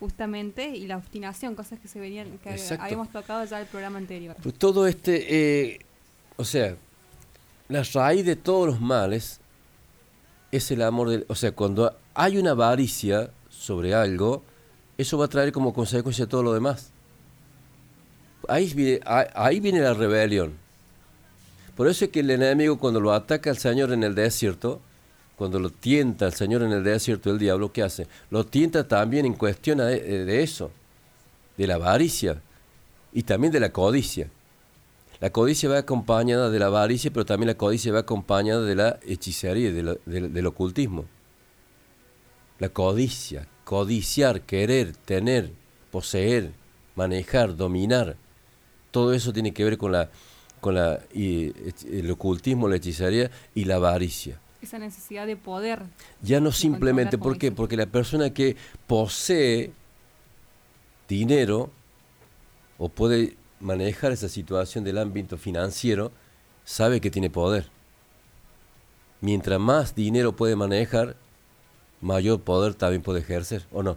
justamente, 0.00 0.74
y 0.74 0.86
la 0.86 0.96
obstinación, 0.96 1.54
cosas 1.54 1.78
que 1.78 1.88
se 1.88 2.00
venían, 2.00 2.38
que 2.38 2.52
Exacto. 2.52 2.82
habíamos 2.82 3.10
tocado 3.10 3.44
ya 3.44 3.60
el 3.60 3.66
programa 3.66 3.98
anterior. 3.98 4.34
Pues 4.42 4.54
todo 4.54 4.86
este, 4.86 5.72
eh, 5.74 5.80
o 6.36 6.44
sea, 6.44 6.76
la 7.68 7.82
raíz 7.82 8.24
de 8.24 8.36
todos 8.36 8.68
los 8.68 8.80
males 8.80 9.40
es 10.50 10.70
el 10.70 10.80
amor 10.80 11.10
del, 11.10 11.26
o 11.28 11.34
sea, 11.34 11.52
cuando 11.52 11.94
hay 12.14 12.38
una 12.38 12.52
avaricia 12.52 13.30
sobre 13.64 13.94
algo, 13.94 14.42
eso 14.98 15.18
va 15.18 15.24
a 15.24 15.28
traer 15.28 15.52
como 15.52 15.72
consecuencia 15.72 16.26
todo 16.26 16.42
lo 16.42 16.52
demás. 16.52 16.90
Ahí 18.48 18.72
viene, 18.74 19.00
ahí, 19.04 19.58
viene 19.60 19.80
la 19.80 19.94
rebelión. 19.94 20.52
Por 21.74 21.88
eso 21.88 22.04
es 22.04 22.10
que 22.10 22.20
el 22.20 22.30
enemigo 22.30 22.78
cuando 22.78 23.00
lo 23.00 23.12
ataca 23.12 23.50
al 23.50 23.58
Señor 23.58 23.92
en 23.92 24.04
el 24.04 24.14
desierto, 24.14 24.80
cuando 25.36 25.58
lo 25.58 25.70
tienta 25.70 26.26
al 26.26 26.34
Señor 26.34 26.62
en 26.62 26.72
el 26.72 26.84
desierto, 26.84 27.30
el 27.30 27.38
diablo, 27.38 27.72
¿qué 27.72 27.82
hace? 27.82 28.06
Lo 28.30 28.44
tienta 28.46 28.86
también 28.86 29.26
en 29.26 29.34
cuestión 29.34 29.78
de, 29.78 30.24
de 30.24 30.42
eso, 30.42 30.70
de 31.56 31.66
la 31.66 31.74
avaricia 31.74 32.40
y 33.12 33.22
también 33.22 33.52
de 33.52 33.60
la 33.60 33.70
codicia. 33.70 34.28
La 35.20 35.30
codicia 35.30 35.68
va 35.70 35.78
acompañada 35.78 36.50
de 36.50 36.58
la 36.58 36.66
avaricia, 36.66 37.10
pero 37.10 37.24
también 37.24 37.48
la 37.48 37.56
codicia 37.56 37.92
va 37.92 38.00
acompañada 38.00 38.62
de 38.62 38.74
la 38.74 39.00
hechicería, 39.06 39.72
de 39.72 39.98
del 40.04 40.46
ocultismo. 40.46 41.06
La 42.58 42.68
codicia, 42.68 43.48
codiciar, 43.64 44.42
querer, 44.42 44.94
tener, 44.94 45.50
poseer, 45.90 46.52
manejar, 46.94 47.56
dominar, 47.56 48.16
todo 48.90 49.12
eso 49.12 49.32
tiene 49.32 49.52
que 49.52 49.64
ver 49.64 49.78
con 49.78 49.92
la 49.92 50.10
con 50.60 50.76
la 50.76 51.00
y, 51.12 51.52
el 51.90 52.10
ocultismo, 52.10 52.68
la 52.68 52.76
hechicería 52.76 53.30
y 53.54 53.66
la 53.66 53.74
avaricia. 53.74 54.40
Esa 54.62 54.78
necesidad 54.78 55.26
de 55.26 55.36
poder. 55.36 55.82
Ya 56.22 56.40
no 56.40 56.52
simplemente, 56.52 57.18
¿por 57.18 57.36
qué? 57.36 57.52
Porque 57.52 57.76
la 57.76 57.84
persona 57.84 58.30
que 58.30 58.56
posee 58.86 59.72
dinero 61.06 61.70
o 62.78 62.88
puede 62.88 63.36
manejar 63.60 64.12
esa 64.12 64.30
situación 64.30 64.84
del 64.84 64.96
ámbito 64.96 65.36
financiero, 65.36 66.12
sabe 66.64 67.00
que 67.00 67.10
tiene 67.10 67.28
poder. 67.28 67.68
Mientras 69.20 69.60
más 69.60 69.94
dinero 69.94 70.34
puede 70.34 70.56
manejar, 70.56 71.16
mayor 72.04 72.40
poder 72.40 72.74
también 72.74 73.02
puede 73.02 73.20
ejercer, 73.20 73.64
¿o 73.72 73.82
no? 73.82 73.96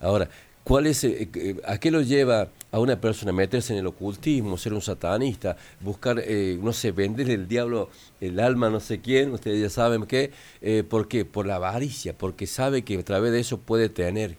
Ahora, 0.00 0.30
¿cuál 0.62 0.86
es, 0.86 1.02
eh, 1.02 1.28
eh, 1.34 1.56
¿a 1.66 1.78
qué 1.78 1.90
lo 1.90 2.00
lleva 2.00 2.48
a 2.70 2.78
una 2.78 3.00
persona 3.00 3.32
meterse 3.32 3.72
en 3.72 3.80
el 3.80 3.86
ocultismo, 3.86 4.56
ser 4.56 4.72
un 4.72 4.80
satanista, 4.80 5.56
buscar, 5.80 6.22
eh, 6.24 6.58
no 6.62 6.72
sé, 6.72 6.92
venderle 6.92 7.34
el 7.34 7.48
diablo 7.48 7.90
el 8.20 8.38
alma 8.38 8.70
no 8.70 8.78
sé 8.78 9.00
quién, 9.00 9.32
ustedes 9.32 9.60
ya 9.60 9.70
saben 9.70 10.06
qué? 10.06 10.30
Eh, 10.60 10.84
¿Por 10.88 11.08
qué? 11.08 11.24
Por 11.24 11.46
la 11.46 11.56
avaricia, 11.56 12.16
porque 12.16 12.46
sabe 12.46 12.82
que 12.82 12.98
a 12.98 13.04
través 13.04 13.32
de 13.32 13.40
eso 13.40 13.58
puede 13.58 13.88
tener, 13.88 14.36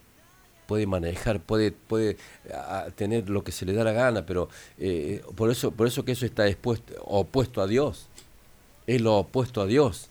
puede 0.68 0.86
manejar, 0.88 1.42
puede, 1.42 1.72
puede 1.74 2.16
tener 2.96 3.30
lo 3.30 3.44
que 3.44 3.52
se 3.52 3.66
le 3.66 3.74
da 3.74 3.84
la 3.84 3.92
gana, 3.92 4.26
pero 4.26 4.48
eh, 4.78 5.22
por, 5.36 5.52
eso, 5.52 5.72
por 5.72 5.88
eso 5.88 6.06
que 6.06 6.14
eso 6.14 6.26
está 6.26 6.48
expuesto, 6.48 6.94
opuesto 7.04 7.62
a 7.62 7.68
Dios, 7.68 8.08
es 8.88 9.02
lo 9.02 9.18
opuesto 9.18 9.62
a 9.62 9.66
Dios. 9.66 10.10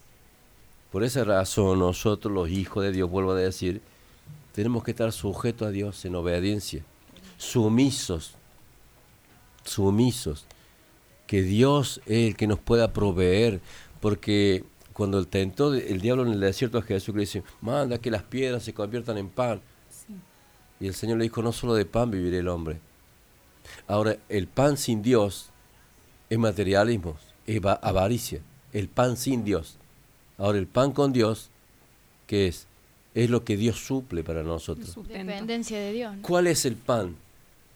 Por 0.93 1.05
esa 1.05 1.24
razón 1.24 1.78
nosotros 1.81 2.32
los 2.32 2.48
hijos 2.48 2.82
de 2.85 2.93
Dios, 2.93 3.10
vuelvo 3.10 3.32
a 3.32 3.36
decir, 3.36 3.82
tenemos 4.52 4.82
que 4.85 4.90
estar 4.93 5.12
sujetos 5.12 5.69
a 5.69 5.70
Dios 5.70 6.05
en 6.05 6.15
obediencia, 6.15 6.82
sumisos, 7.36 8.35
sumisos, 9.65 10.47
que 11.27 11.43
Dios 11.43 12.01
es 12.06 12.28
el 12.31 12.36
que 12.36 12.47
nos 12.47 12.59
pueda 12.59 12.93
proveer, 12.93 13.60
porque 14.01 14.65
cuando 14.94 15.19
el 15.19 15.27
tentó 15.28 15.74
el 15.74 16.01
diablo 16.01 16.24
en 16.27 16.32
el 16.32 16.40
desierto 16.40 16.78
a 16.78 16.82
Jesús 16.82 17.15
le 17.15 17.20
dice, 17.20 17.43
manda 17.60 17.98
que 17.98 18.10
las 18.10 18.23
piedras 18.23 18.62
se 18.65 18.73
conviertan 18.74 19.19
en 19.19 19.28
pan. 19.28 19.60
Y 20.81 20.86
el 20.86 20.94
Señor 20.94 21.19
le 21.19 21.24
dijo, 21.24 21.43
no 21.43 21.52
solo 21.52 21.74
de 21.74 21.85
pan 21.85 22.10
vivirá 22.10 22.39
el 22.39 22.48
hombre. 22.48 22.81
Ahora, 23.86 24.16
el 24.28 24.47
pan 24.47 24.77
sin 24.77 25.02
Dios 25.02 25.51
es 26.31 26.39
materialismo, 26.39 27.16
es 27.47 27.60
va- 27.65 27.74
avaricia, 27.82 28.40
el 28.73 28.89
pan 28.89 29.16
sin 29.16 29.44
Dios. 29.44 29.77
Ahora, 30.39 30.59
el 30.59 30.66
pan 30.66 30.93
con 30.93 31.12
Dios, 31.12 31.51
¿qué 32.27 32.47
es? 32.47 32.66
Es 33.15 33.28
lo 33.28 33.44
que 33.44 33.56
Dios 33.56 33.85
suple 33.85 34.23
para 34.23 34.44
nosotros. 34.44 34.94
Dependencia 35.09 35.78
de 35.78 35.93
Dios. 35.93 36.16
¿no? 36.16 36.23
¿Cuál 36.23 36.47
es 36.47 36.65
el 36.65 36.77
pan? 36.77 37.16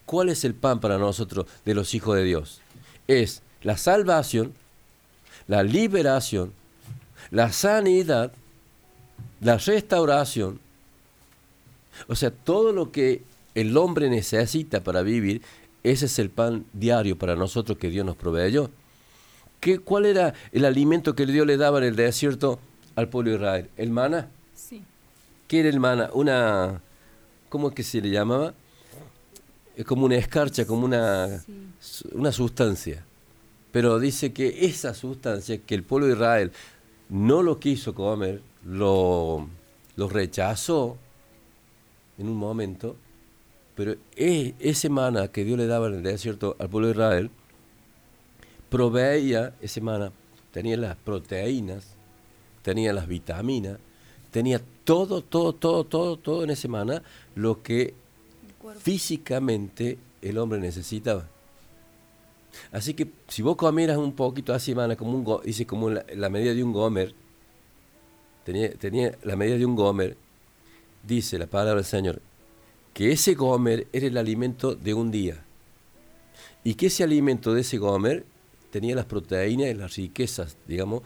¿Cuál 0.06 0.28
es 0.28 0.44
el 0.44 0.54
pan 0.54 0.80
para 0.80 0.98
nosotros 0.98 1.46
de 1.64 1.74
los 1.74 1.94
hijos 1.94 2.16
de 2.16 2.24
Dios? 2.24 2.60
Es 3.08 3.42
la 3.62 3.76
salvación, 3.76 4.52
la 5.48 5.62
liberación, 5.64 6.52
la 7.30 7.50
sanidad, 7.52 8.32
la 9.40 9.58
restauración. 9.58 10.60
O 12.06 12.14
sea, 12.14 12.30
todo 12.30 12.72
lo 12.72 12.92
que 12.92 13.22
el 13.54 13.76
hombre 13.76 14.08
necesita 14.08 14.82
para 14.82 15.02
vivir, 15.02 15.42
ese 15.82 16.06
es 16.06 16.18
el 16.18 16.30
pan 16.30 16.64
diario 16.72 17.18
para 17.18 17.34
nosotros 17.34 17.78
que 17.78 17.90
Dios 17.90 18.06
nos 18.06 18.16
proveyó. 18.16 18.70
¿Qué, 19.62 19.78
¿Cuál 19.78 20.06
era 20.06 20.34
el 20.50 20.64
alimento 20.64 21.14
que 21.14 21.24
Dios 21.24 21.46
le 21.46 21.56
daba 21.56 21.78
en 21.78 21.84
el 21.84 21.94
desierto 21.94 22.58
al 22.96 23.08
pueblo 23.08 23.30
de 23.30 23.36
Israel? 23.36 23.70
¿El 23.76 23.90
maná? 23.90 24.28
Sí. 24.56 24.82
¿Qué 25.46 25.60
era 25.60 25.68
el 25.68 25.78
maná? 25.78 26.10
Una, 26.14 26.80
¿cómo 27.48 27.68
es 27.68 27.74
que 27.76 27.84
se 27.84 28.00
le 28.00 28.10
llamaba? 28.10 28.54
Es 29.76 29.84
como 29.84 30.04
una 30.06 30.16
escarcha, 30.16 30.66
como 30.66 30.84
una, 30.84 31.44
una 32.10 32.32
sustancia. 32.32 33.04
Pero 33.70 34.00
dice 34.00 34.32
que 34.32 34.66
esa 34.66 34.94
sustancia 34.94 35.56
que 35.58 35.76
el 35.76 35.84
pueblo 35.84 36.08
de 36.08 36.14
Israel 36.14 36.50
no 37.08 37.44
lo 37.44 37.60
quiso 37.60 37.94
comer, 37.94 38.42
lo, 38.66 39.46
lo 39.94 40.08
rechazó 40.08 40.96
en 42.18 42.28
un 42.28 42.36
momento, 42.36 42.96
pero 43.76 43.94
e- 44.16 44.54
ese 44.58 44.88
maná 44.88 45.28
que 45.28 45.44
Dios 45.44 45.56
le 45.56 45.68
daba 45.68 45.86
en 45.86 45.94
el 45.94 46.02
desierto 46.02 46.56
al 46.58 46.68
pueblo 46.68 46.88
de 46.88 46.94
Israel, 46.94 47.30
proveía 48.72 49.54
ese 49.60 49.82
maná, 49.82 50.12
tenía 50.50 50.78
las 50.78 50.96
proteínas, 50.96 51.88
tenía 52.62 52.94
las 52.94 53.06
vitaminas, 53.06 53.78
tenía 54.30 54.62
todo, 54.84 55.20
todo, 55.20 55.52
todo, 55.52 55.84
todo, 55.84 56.16
todo 56.16 56.42
en 56.42 56.48
ese 56.48 56.68
maná, 56.68 57.02
lo 57.34 57.62
que 57.62 57.92
físicamente 58.78 59.98
el 60.22 60.38
hombre 60.38 60.58
necesitaba. 60.58 61.28
Así 62.70 62.94
que 62.94 63.10
si 63.28 63.42
vos 63.42 63.56
comieras 63.56 63.98
un 63.98 64.14
poquito 64.14 64.54
así, 64.54 64.74
mana, 64.74 64.96
como 64.96 65.18
un 65.18 65.42
dice 65.44 65.66
como 65.66 65.90
la, 65.90 66.06
la 66.14 66.30
medida 66.30 66.54
de 66.54 66.64
un 66.64 66.72
gomer, 66.72 67.14
tenía, 68.42 68.72
tenía 68.72 69.18
la 69.22 69.36
medida 69.36 69.58
de 69.58 69.66
un 69.66 69.76
gomer, 69.76 70.16
dice 71.06 71.38
la 71.38 71.46
palabra 71.46 71.74
del 71.74 71.84
Señor, 71.84 72.22
que 72.94 73.12
ese 73.12 73.34
gomer 73.34 73.86
era 73.92 74.06
el 74.06 74.16
alimento 74.16 74.74
de 74.74 74.94
un 74.94 75.10
día. 75.10 75.44
Y 76.64 76.74
que 76.74 76.86
ese 76.86 77.04
alimento 77.04 77.52
de 77.52 77.60
ese 77.60 77.76
gomer 77.76 78.24
tenía 78.72 78.96
las 78.96 79.04
proteínas 79.04 79.68
y 79.68 79.74
las 79.74 79.94
riquezas, 79.94 80.56
digamos, 80.66 81.02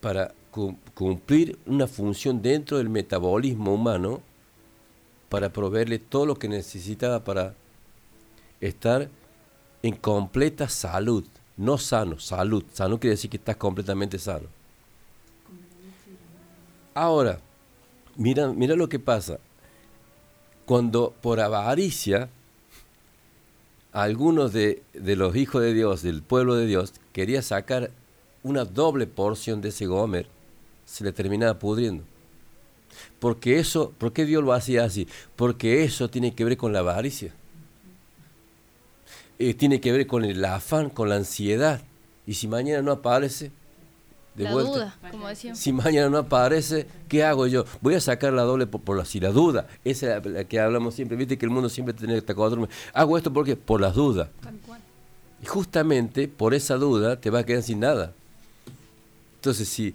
para 0.00 0.32
cum- 0.52 0.76
cumplir 0.94 1.58
una 1.66 1.88
función 1.88 2.40
dentro 2.40 2.76
del 2.76 2.90
metabolismo 2.90 3.74
humano, 3.74 4.20
para 5.28 5.50
proveerle 5.52 5.98
todo 5.98 6.24
lo 6.26 6.36
que 6.36 6.48
necesitaba 6.48 7.24
para 7.24 7.54
estar 8.60 9.08
en 9.82 9.96
completa 9.96 10.68
salud, 10.68 11.24
no 11.56 11.76
sano, 11.78 12.18
salud. 12.18 12.64
Sano 12.72 12.98
quiere 12.98 13.16
decir 13.16 13.30
que 13.30 13.36
estás 13.36 13.56
completamente 13.56 14.18
sano. 14.18 14.48
Ahora, 16.94 17.40
mira, 18.16 18.48
mira 18.52 18.74
lo 18.74 18.88
que 18.88 18.98
pasa. 18.98 19.38
Cuando 20.64 21.14
por 21.20 21.40
avaricia, 21.40 22.28
algunos 23.92 24.52
de, 24.52 24.82
de 24.92 25.16
los 25.16 25.34
hijos 25.36 25.62
de 25.62 25.74
Dios, 25.74 26.02
del 26.02 26.22
pueblo 26.22 26.54
de 26.54 26.66
Dios, 26.66 26.92
quería 27.12 27.42
sacar 27.42 27.90
una 28.42 28.64
doble 28.64 29.06
porción 29.06 29.60
de 29.60 29.70
ese 29.70 29.86
gomer, 29.86 30.26
se 30.84 31.04
le 31.04 31.12
terminaba 31.12 31.58
pudriendo. 31.58 32.04
Porque 33.18 33.58
eso, 33.58 33.92
¿por 33.98 34.12
qué 34.12 34.24
Dios 34.24 34.42
lo 34.42 34.52
hacía 34.52 34.84
así? 34.84 35.08
Porque 35.36 35.84
eso 35.84 36.08
tiene 36.08 36.34
que 36.34 36.44
ver 36.44 36.56
con 36.56 36.72
la 36.72 36.80
avaricia. 36.80 37.32
Eh, 39.38 39.54
tiene 39.54 39.80
que 39.80 39.92
ver 39.92 40.06
con 40.06 40.24
el 40.24 40.44
afán, 40.44 40.90
con 40.90 41.08
la 41.08 41.16
ansiedad. 41.16 41.80
Y 42.26 42.34
si 42.34 42.48
mañana 42.48 42.82
no 42.82 42.92
aparece, 42.92 43.52
de 44.38 44.44
la 44.44 44.52
vuelta. 44.52 44.72
duda, 44.72 44.96
como 45.10 45.28
decíamos. 45.28 45.58
Si 45.58 45.72
mañana 45.72 46.08
no 46.08 46.18
aparece, 46.18 46.86
¿qué 47.08 47.24
hago 47.24 47.46
yo? 47.46 47.64
Voy 47.80 47.94
a 47.94 48.00
sacar 48.00 48.32
la 48.32 48.42
doble 48.42 48.66
por, 48.66 48.80
por 48.80 48.96
la, 48.96 49.04
si 49.04 49.20
la 49.20 49.30
duda. 49.30 49.66
Esa 49.84 50.16
es 50.16 50.24
la, 50.24 50.30
la 50.30 50.44
que 50.44 50.58
hablamos 50.58 50.94
siempre. 50.94 51.16
Viste 51.16 51.36
que 51.36 51.44
el 51.44 51.50
mundo 51.50 51.68
siempre 51.68 51.92
tiene 51.92 52.22
que 52.22 52.32
acordar. 52.32 52.68
Hago 52.94 53.18
esto 53.18 53.32
porque 53.32 53.56
por 53.56 53.80
las 53.80 53.94
dudas. 53.94 54.28
Y 55.42 55.46
justamente 55.46 56.28
por 56.28 56.54
esa 56.54 56.76
duda 56.76 57.20
te 57.20 57.30
vas 57.30 57.42
a 57.42 57.46
quedar 57.46 57.62
sin 57.62 57.80
nada. 57.80 58.12
Entonces, 59.36 59.68
sí. 59.68 59.94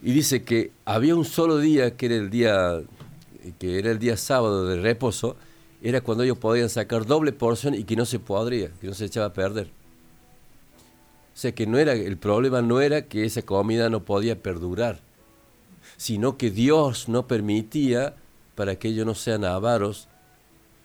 Y 0.00 0.12
dice 0.12 0.44
que 0.44 0.70
había 0.84 1.16
un 1.16 1.24
solo 1.24 1.58
día 1.58 1.96
que 1.96 2.06
era 2.06 2.14
el 2.14 2.30
día 2.30 2.80
que 3.58 3.78
era 3.78 3.90
el 3.90 3.98
día 3.98 4.16
sábado 4.16 4.66
de 4.66 4.80
reposo, 4.80 5.36
era 5.82 6.00
cuando 6.00 6.24
ellos 6.24 6.38
podían 6.38 6.68
sacar 6.68 7.06
doble 7.06 7.32
porción 7.32 7.74
y 7.74 7.84
que 7.84 7.96
no 7.96 8.04
se 8.04 8.18
podría, 8.18 8.70
que 8.80 8.86
no 8.86 8.94
se 8.94 9.04
echaba 9.04 9.26
a 9.26 9.32
perder. 9.32 9.70
Sea 11.38 11.52
que 11.52 11.68
no 11.68 11.78
era, 11.78 11.92
el 11.92 12.16
problema 12.16 12.62
no 12.62 12.80
era 12.80 13.02
que 13.02 13.24
esa 13.24 13.42
comida 13.42 13.88
no 13.90 14.02
podía 14.02 14.42
perdurar, 14.42 14.98
sino 15.96 16.36
que 16.36 16.50
Dios 16.50 17.08
no 17.08 17.28
permitía 17.28 18.16
para 18.56 18.74
que 18.74 18.88
ellos 18.88 19.06
no 19.06 19.14
sean 19.14 19.44
avaros, 19.44 20.08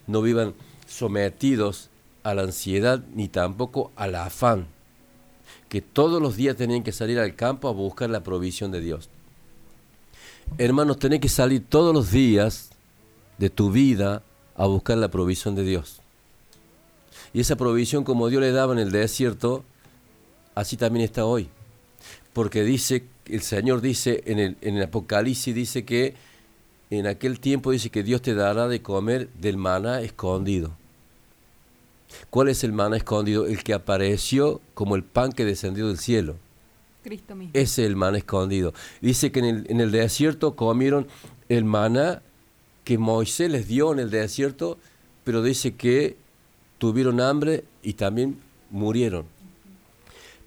no 0.05 0.21
vivan 0.21 0.53
sometidos 0.85 1.89
a 2.21 2.35
la 2.35 2.43
ansiedad 2.43 3.03
ni 3.15 3.29
tampoco 3.29 3.91
al 3.95 4.13
afán, 4.13 4.67
que 5.69 5.81
todos 5.81 6.21
los 6.21 6.35
días 6.35 6.55
tenían 6.55 6.83
que 6.83 6.91
salir 6.91 7.17
al 7.17 7.35
campo 7.35 7.67
a 7.67 7.71
buscar 7.71 8.11
la 8.11 8.21
provisión 8.21 8.69
de 8.69 8.81
Dios. 8.81 9.09
Hermanos, 10.59 10.99
tenés 10.99 11.19
que 11.19 11.29
salir 11.29 11.65
todos 11.67 11.95
los 11.95 12.11
días 12.11 12.69
de 13.39 13.49
tu 13.49 13.71
vida 13.71 14.21
a 14.55 14.67
buscar 14.67 14.99
la 14.99 15.09
provisión 15.09 15.55
de 15.55 15.63
Dios. 15.63 15.99
Y 17.33 17.39
esa 17.39 17.55
provisión 17.55 18.03
como 18.03 18.29
Dios 18.29 18.43
le 18.43 18.51
daba 18.51 18.73
en 18.73 18.79
el 18.79 18.91
desierto, 18.91 19.65
así 20.55 20.77
también 20.77 21.05
está 21.05 21.25
hoy. 21.25 21.49
Porque 22.33 22.63
dice, 22.63 23.03
el 23.25 23.41
Señor 23.41 23.81
dice 23.81 24.23
en 24.25 24.39
el, 24.39 24.57
en 24.61 24.77
el 24.77 24.83
Apocalipsis, 24.83 25.53
dice 25.53 25.85
que 25.85 26.15
en 26.89 27.07
aquel 27.07 27.39
tiempo 27.39 27.71
dice 27.71 27.89
que 27.89 28.03
Dios 28.03 28.21
te 28.21 28.33
dará 28.33 28.67
de 28.67 28.81
comer 28.81 29.29
del 29.39 29.57
maná 29.57 30.01
escondido. 30.01 30.75
¿Cuál 32.29 32.49
es 32.49 32.63
el 32.63 32.73
maná 32.73 32.97
escondido? 32.97 33.47
El 33.47 33.63
que 33.63 33.73
apareció 33.73 34.61
como 34.73 34.95
el 34.95 35.03
pan 35.03 35.31
que 35.31 35.45
descendió 35.45 35.87
del 35.87 35.97
cielo. 35.97 36.35
Cristo 37.03 37.35
mismo. 37.35 37.51
Ese 37.53 37.83
es 37.83 37.87
el 37.87 37.95
maná 37.95 38.17
escondido. 38.17 38.73
Dice 39.01 39.31
que 39.31 39.39
en 39.39 39.45
el, 39.45 39.65
en 39.69 39.81
el 39.81 39.91
desierto 39.91 40.55
comieron 40.55 41.07
el 41.49 41.63
maná 41.63 42.21
que 42.83 42.97
Moisés 42.97 43.49
les 43.49 43.67
dio 43.67 43.91
en 43.91 43.99
el 43.99 44.09
desierto, 44.09 44.77
pero 45.23 45.41
dice 45.41 45.75
que 45.75 46.17
tuvieron 46.77 47.21
hambre 47.21 47.63
y 47.81 47.93
también 47.93 48.39
murieron. 48.69 49.25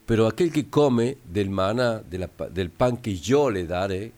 Pero 0.07 0.27
aquel 0.27 0.53
que 0.53 0.69
come 0.71 1.19
del 1.25 1.51
maná, 1.51 1.99
de 2.01 2.19
la 2.19 2.29
pa- 2.29 2.49
del 2.49 2.71
pan 2.71 2.97
que 2.97 3.17
yo 3.17 3.51
le 3.51 3.67
daré, 3.67 4.13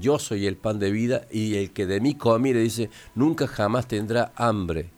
yo 0.00 0.18
soy 0.18 0.46
el 0.46 0.56
pan 0.56 0.78
de 0.78 0.90
vida, 0.90 1.26
y 1.30 1.56
el 1.56 1.70
que 1.72 1.86
de 1.86 2.00
mí 2.00 2.14
comiere, 2.14 2.60
dice, 2.60 2.90
nunca 3.14 3.46
jamás 3.46 3.86
tendrá 3.88 4.32
hambre. 4.36 4.90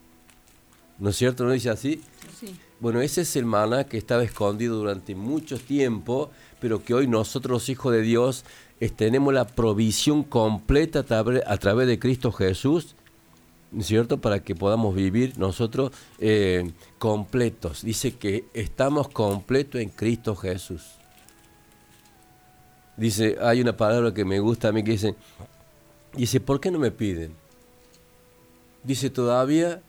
¿No 0.98 1.10
es 1.10 1.16
cierto? 1.16 1.44
¿No 1.44 1.52
dice 1.52 1.70
así? 1.70 2.00
Sí. 2.38 2.54
Bueno, 2.80 3.00
ese 3.00 3.22
es 3.22 3.36
el 3.36 3.46
maná 3.46 3.84
que 3.84 3.96
estaba 3.98 4.22
escondido 4.22 4.76
durante 4.76 5.14
mucho 5.14 5.58
tiempo, 5.58 6.30
pero 6.60 6.82
que 6.84 6.92
hoy 6.94 7.06
nosotros 7.06 7.50
los 7.52 7.68
hijos 7.70 7.92
de 7.92 8.02
Dios 8.02 8.44
tenemos 8.96 9.32
la 9.32 9.46
provisión 9.46 10.22
completa 10.22 10.98
a, 11.00 11.04
través- 11.04 11.42
a 11.46 11.56
través 11.56 11.86
de 11.88 11.98
Cristo 11.98 12.30
Jesús, 12.32 12.94
¿no 12.94 13.05
es 13.05 13.05
cierto? 13.82 14.20
Para 14.20 14.40
que 14.40 14.54
podamos 14.54 14.94
vivir 14.94 15.38
nosotros 15.38 15.92
eh, 16.18 16.72
completos. 16.98 17.82
Dice 17.82 18.16
que 18.16 18.44
estamos 18.54 19.08
completos 19.08 19.80
en 19.80 19.88
Cristo 19.90 20.34
Jesús. 20.36 20.82
Dice, 22.96 23.36
hay 23.42 23.60
una 23.60 23.76
palabra 23.76 24.14
que 24.14 24.24
me 24.24 24.40
gusta 24.40 24.68
a 24.68 24.72
mí 24.72 24.82
que 24.82 24.92
dice, 24.92 25.14
dice, 26.14 26.40
¿por 26.40 26.60
qué 26.60 26.70
no 26.70 26.78
me 26.78 26.90
piden? 26.90 27.34
Dice, 28.82 29.10
todavía, 29.10 29.82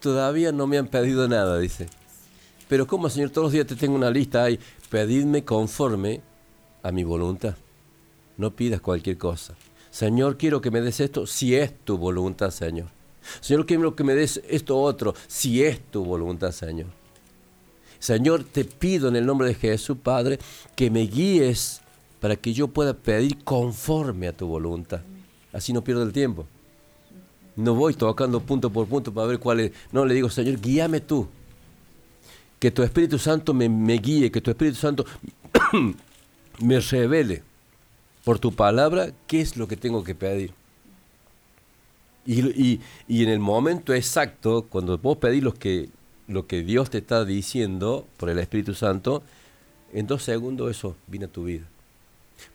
todavía 0.00 0.52
no 0.52 0.66
me 0.66 0.76
han 0.76 0.88
pedido 0.88 1.26
nada, 1.26 1.58
dice. 1.58 1.88
Pero 2.68 2.86
¿cómo, 2.86 3.08
Señor? 3.08 3.30
Todos 3.30 3.46
los 3.46 3.52
días 3.52 3.66
te 3.66 3.76
tengo 3.76 3.94
una 3.96 4.10
lista 4.10 4.44
ahí. 4.44 4.60
Pedidme 4.90 5.44
conforme 5.44 6.20
a 6.82 6.92
mi 6.92 7.02
voluntad. 7.02 7.56
No 8.36 8.50
pidas 8.54 8.80
cualquier 8.80 9.18
cosa. 9.18 9.54
Señor, 9.90 10.36
quiero 10.36 10.60
que 10.60 10.70
me 10.70 10.80
des 10.80 11.00
esto 11.00 11.26
si 11.26 11.56
es 11.56 11.72
tu 11.84 11.98
voluntad, 11.98 12.50
Señor. 12.50 12.86
Señor, 13.40 13.66
quiero 13.66 13.94
que 13.96 14.04
me 14.04 14.14
des 14.14 14.40
esto 14.48 14.78
otro 14.80 15.14
si 15.26 15.62
es 15.62 15.80
tu 15.90 16.04
voluntad, 16.04 16.52
Señor. 16.52 16.86
Señor, 17.98 18.44
te 18.44 18.64
pido 18.64 19.08
en 19.08 19.16
el 19.16 19.26
nombre 19.26 19.48
de 19.48 19.54
Jesús, 19.54 19.98
Padre, 20.02 20.38
que 20.74 20.90
me 20.90 21.02
guíes 21.02 21.82
para 22.20 22.36
que 22.36 22.52
yo 22.52 22.68
pueda 22.68 22.94
pedir 22.94 23.42
conforme 23.44 24.28
a 24.28 24.32
tu 24.36 24.46
voluntad. 24.46 25.00
Así 25.52 25.72
no 25.72 25.82
pierdo 25.82 26.02
el 26.02 26.12
tiempo. 26.12 26.46
No 27.56 27.74
voy 27.74 27.94
tocando 27.94 28.40
punto 28.40 28.70
por 28.70 28.86
punto 28.86 29.12
para 29.12 29.26
ver 29.26 29.38
cuál 29.38 29.60
es. 29.60 29.72
No, 29.92 30.04
le 30.04 30.14
digo, 30.14 30.30
Señor, 30.30 30.60
guíame 30.60 31.00
tú. 31.00 31.28
que 32.58 32.70
tu 32.70 32.82
Espíritu 32.82 33.18
Santo 33.18 33.54
me, 33.54 33.68
me 33.68 33.94
guíe, 33.94 34.30
que 34.30 34.40
tu 34.40 34.50
Espíritu 34.50 34.76
Santo 34.76 35.04
me 36.60 36.78
revele 36.80 37.42
por 38.30 38.38
tu 38.38 38.52
palabra 38.52 39.10
qué 39.26 39.40
es 39.40 39.56
lo 39.56 39.66
que 39.66 39.76
tengo 39.76 40.04
que 40.04 40.14
pedir. 40.14 40.52
Y, 42.24 42.46
y- 42.74 42.80
y 43.08 43.24
en 43.24 43.28
el 43.28 43.40
momento 43.40 43.92
exacto, 43.92 44.66
cuando 44.70 44.96
vos 44.98 45.16
pedís 45.16 45.42
lo 45.42 45.52
que, 45.52 45.88
lo 46.28 46.46
que 46.46 46.62
Dios 46.62 46.90
te 46.90 46.98
está 46.98 47.24
diciendo 47.24 48.06
por 48.18 48.30
el 48.30 48.38
Espíritu 48.38 48.74
Santo, 48.74 49.24
en 49.92 50.06
dos 50.06 50.22
segundos 50.22 50.70
eso 50.70 50.94
viene 51.08 51.26
a 51.26 51.28
tu 51.28 51.42
vida. 51.42 51.64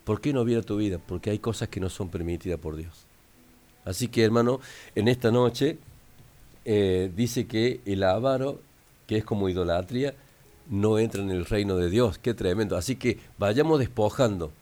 ¿Por 0.06 0.22
qué 0.22 0.32
no 0.32 0.46
viene 0.46 0.62
a 0.62 0.64
tu 0.66 0.78
vida? 0.78 0.98
Porque 1.06 1.30
hay 1.30 1.40
cosas 1.40 1.68
que 1.68 1.82
no 1.82 1.90
son 1.90 2.08
permitidas 2.08 2.58
por 2.58 2.78
Dios. 2.78 3.06
Así 3.84 4.08
que 4.08 4.24
hermano, 4.24 4.62
en 4.96 5.10
esta 5.10 5.30
noche 5.30 5.78
eh, 6.64 7.12
dice 7.14 7.48
que 7.48 7.82
el 7.86 8.02
avaro, 8.04 8.62
que 9.08 9.18
es 9.18 9.26
como 9.26 9.50
idolatría, 9.50 10.14
no 10.70 11.00
entra 11.00 11.22
en 11.22 11.32
el 11.32 11.44
reino 11.46 11.76
de 11.76 11.90
Dios. 11.90 12.18
Qué 12.18 12.34
tremendo. 12.34 12.78
Así 12.78 12.96
que 12.96 13.20
vayamos 13.38 13.78
despojando. 13.80 14.54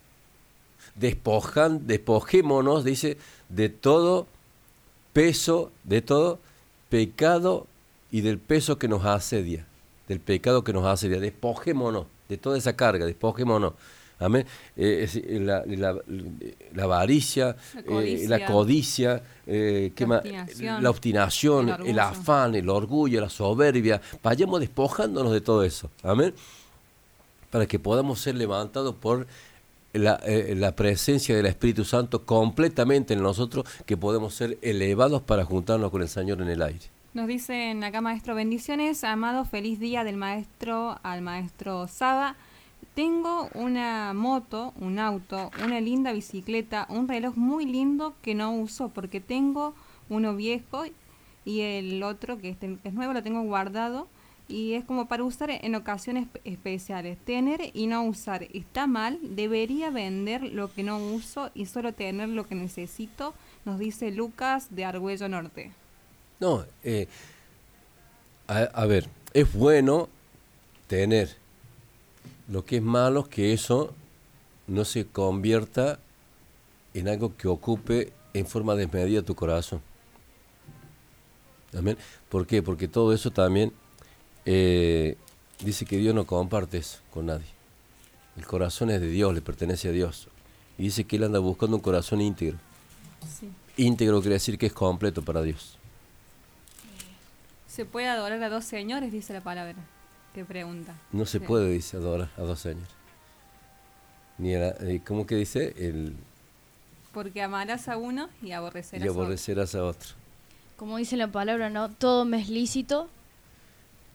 Despojan, 0.95 1.87
despojémonos, 1.87 2.83
dice, 2.83 3.17
de 3.49 3.69
todo 3.69 4.27
peso, 5.13 5.71
de 5.83 6.01
todo 6.01 6.39
pecado 6.89 7.67
y 8.11 8.21
del 8.21 8.37
peso 8.37 8.77
que 8.77 8.87
nos 8.87 9.05
asedia. 9.05 9.65
Del 10.07 10.19
pecado 10.19 10.63
que 10.63 10.73
nos 10.73 10.85
asedia. 10.85 11.19
Despojémonos 11.19 12.05
de 12.29 12.37
toda 12.37 12.57
esa 12.57 12.75
carga, 12.75 13.05
despojémonos. 13.05 13.73
Amén. 14.19 14.45
Eh, 14.77 15.09
eh, 15.15 15.39
la, 15.41 15.63
la- 15.65 15.99
la 16.73 16.83
avaricia, 16.83 17.55
La 18.27 18.37
eh, 18.37 18.43
codicia. 18.45 19.23
la 19.47 20.09
obstinación. 20.15 20.83
la 20.83 20.89
obstinación, 20.89 21.69
El 21.69 21.87
el, 21.87 21.99
afán, 21.99 22.55
el 22.55 22.69
orgullo, 22.69 23.19
la 23.19 23.29
soberbia. 23.29 23.99
Vayamos 24.21 24.59
despojándonos 24.61 25.31
de 25.33 25.41
todo 25.41 25.63
eso. 25.63 25.89
Amén. 26.03 26.33
Para 27.49 27.65
que 27.65 27.79
podamos 27.79 28.19
ser 28.21 28.35
levantados 28.35 28.95
por 28.95 29.27
la, 29.93 30.19
eh, 30.25 30.55
la 30.57 30.75
presencia 30.75 31.35
del 31.35 31.45
Espíritu 31.45 31.85
Santo 31.85 32.25
completamente 32.25 33.13
en 33.13 33.21
nosotros, 33.21 33.65
que 33.85 33.95
podemos 33.97 34.33
ser 34.33 34.57
elevados 34.61 35.21
para 35.21 35.45
juntarnos 35.45 35.91
con 35.91 36.01
el 36.01 36.09
Señor 36.09 36.41
en 36.41 36.49
el 36.49 36.61
aire. 36.61 36.85
Nos 37.13 37.27
dicen 37.27 37.83
acá, 37.83 38.01
maestro, 38.01 38.33
bendiciones. 38.33 39.03
Amado, 39.03 39.45
feliz 39.45 39.79
día 39.79 40.03
del 40.03 40.17
maestro 40.17 40.97
al 41.03 41.21
maestro 41.21 41.87
Saba. 41.87 42.35
Tengo 42.95 43.49
una 43.53 44.13
moto, 44.13 44.73
un 44.79 44.97
auto, 44.97 45.51
una 45.63 45.79
linda 45.79 46.11
bicicleta, 46.11 46.87
un 46.89 47.07
reloj 47.07 47.35
muy 47.35 47.65
lindo 47.65 48.15
que 48.23 48.33
no 48.33 48.51
uso 48.53 48.89
porque 48.89 49.19
tengo 49.19 49.75
uno 50.09 50.35
viejo 50.35 50.85
y 51.45 51.61
el 51.61 52.01
otro 52.01 52.39
que 52.39 52.49
es, 52.49 52.57
que 52.57 52.77
es 52.83 52.93
nuevo 52.93 53.13
lo 53.13 53.21
tengo 53.21 53.41
guardado 53.43 54.07
y 54.47 54.73
es 54.73 54.83
como 54.83 55.07
para 55.07 55.23
usar 55.23 55.49
en 55.51 55.75
ocasiones 55.75 56.27
espe- 56.27 56.41
especiales. 56.43 57.17
Tener 57.25 57.71
y 57.73 57.87
no 57.87 58.03
usar 58.03 58.43
está 58.53 58.87
mal. 58.87 59.19
Debería 59.21 59.89
vender 59.89 60.43
lo 60.43 60.71
que 60.71 60.83
no 60.83 60.97
uso 60.99 61.49
y 61.53 61.65
solo 61.65 61.93
tener 61.93 62.29
lo 62.29 62.45
que 62.45 62.55
necesito, 62.55 63.33
nos 63.65 63.79
dice 63.79 64.11
Lucas 64.11 64.67
de 64.75 64.85
Argüello 64.85 65.29
Norte. 65.29 65.71
No, 66.39 66.65
eh, 66.83 67.07
a, 68.47 68.57
a 68.59 68.85
ver, 68.85 69.07
es 69.33 69.51
bueno 69.53 70.09
tener. 70.87 71.35
Lo 72.49 72.65
que 72.65 72.77
es 72.77 72.83
malo 72.83 73.21
es 73.21 73.27
que 73.29 73.53
eso 73.53 73.93
no 74.67 74.83
se 74.85 75.05
convierta 75.05 75.99
en 76.93 77.07
algo 77.07 77.35
que 77.37 77.47
ocupe 77.47 78.11
en 78.33 78.45
forma 78.45 78.75
desmedida 78.75 79.21
tu 79.21 79.35
corazón. 79.35 79.81
Amén. 81.75 81.97
¿Por 82.29 82.45
qué? 82.45 82.61
Porque 82.61 82.87
todo 82.87 83.13
eso 83.13 83.31
también 83.31 83.71
eh, 84.45 85.17
dice 85.59 85.85
que 85.85 85.97
Dios 85.97 86.13
no 86.15 86.25
comparte 86.25 86.77
eso 86.77 86.99
con 87.11 87.27
nadie. 87.27 87.45
El 88.37 88.45
corazón 88.45 88.89
es 88.89 88.99
de 88.99 89.07
Dios, 89.09 89.33
le 89.33 89.41
pertenece 89.41 89.89
a 89.89 89.91
Dios. 89.91 90.27
Y 90.77 90.83
dice 90.83 91.03
que 91.03 91.17
Él 91.17 91.23
anda 91.23 91.39
buscando 91.39 91.75
un 91.77 91.81
corazón 91.81 92.19
íntegro. 92.21 92.57
Sí. 93.39 93.49
Íntegro 93.77 94.19
quiere 94.21 94.35
decir 94.35 94.57
que 94.57 94.65
es 94.67 94.73
completo 94.73 95.21
para 95.21 95.41
Dios. 95.41 95.77
¿Se 97.67 97.85
puede 97.85 98.07
adorar 98.07 98.41
a 98.43 98.49
dos 98.49 98.65
señores? 98.65 99.11
Dice 99.11 99.33
la 99.33 99.41
palabra. 99.41 99.75
¿Qué 100.33 100.43
pregunta? 100.45 100.95
No 101.11 101.25
se 101.25 101.39
Sí. 101.39 101.45
puede, 101.45 101.69
dice, 101.71 101.97
adorar 101.97 102.29
a 102.37 102.41
dos 102.41 102.59
señores. 102.59 102.89
Ni 104.37 104.55
a 104.55 104.59
la- 104.59 104.67
eh, 104.79 105.01
¿Cómo 105.05 105.25
que 105.27 105.35
dice? 105.35 105.73
El, 105.77 106.15
Porque 107.13 107.41
amarás 107.43 107.87
a 107.87 107.97
uno 107.97 108.29
y 108.41 108.51
aborrecerás 108.51 109.03
y 109.05 109.07
a 109.07 109.11
otro. 109.11 109.21
aborrecerás 109.23 109.75
a 109.75 109.83
otro. 109.83 110.09
Como 110.75 110.97
dice 110.97 111.17
la 111.17 111.27
palabra, 111.31 111.69
no 111.69 111.89
todo 111.91 112.25
me 112.25 112.41
es 112.41 112.49
lícito, 112.49 113.09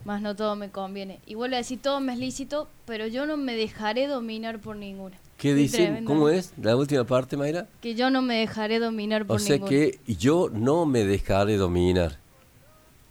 más 0.08 0.22
no 0.22 0.34
todo 0.34 0.56
me 0.56 0.70
conviene. 0.70 1.20
Y 1.26 1.34
vuelve 1.34 1.56
a 1.56 1.58
decir 1.58 1.82
todo 1.82 2.00
me 2.00 2.14
es 2.14 2.18
lícito, 2.18 2.66
pero 2.86 3.06
yo 3.06 3.26
no 3.26 3.36
me 3.36 3.54
dejaré 3.54 4.06
dominar 4.06 4.58
por 4.58 4.74
ninguna. 4.74 5.18
¿Qué 5.36 5.52
dice? 5.52 6.02
¿Cómo 6.06 6.30
es? 6.30 6.54
La 6.56 6.74
última 6.76 7.04
parte, 7.04 7.36
Mayra. 7.36 7.68
Que 7.82 7.94
yo 7.94 8.08
no 8.08 8.22
me 8.22 8.36
dejaré 8.36 8.78
dominar 8.78 9.26
por 9.26 9.36
O 9.36 9.38
sea 9.38 9.56
ninguna. 9.56 9.68
que 9.70 10.00
yo 10.06 10.48
no 10.50 10.86
me 10.86 11.04
dejaré 11.04 11.58
dominar. 11.58 12.16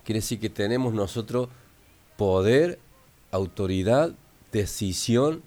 Quiere 0.06 0.22
decir 0.22 0.40
que 0.40 0.50
tenemos 0.50 0.92
nosotros 0.92 1.50
poder, 2.18 2.80
autoridad, 3.30 4.14
decisión 4.52 5.44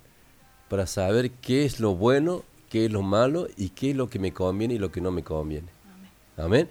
para 0.69 0.87
saber 0.87 1.33
qué 1.33 1.65
es 1.65 1.81
lo 1.81 1.97
bueno, 1.97 2.45
qué 2.69 2.85
es 2.85 2.93
lo 2.93 3.03
malo 3.03 3.49
y 3.57 3.71
qué 3.71 3.91
es 3.91 3.97
lo 3.97 4.09
que 4.09 4.21
me 4.21 4.33
conviene 4.33 4.75
y 4.75 4.79
lo 4.79 4.93
que 4.93 5.01
no 5.01 5.11
me 5.11 5.25
conviene. 5.25 5.67
Amén. 6.37 6.69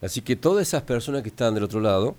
Así 0.00 0.22
que 0.22 0.36
todas 0.36 0.66
esas 0.66 0.84
personas 0.84 1.22
que 1.22 1.28
están 1.28 1.52
del 1.52 1.64
otro 1.64 1.80
lado 1.80 2.16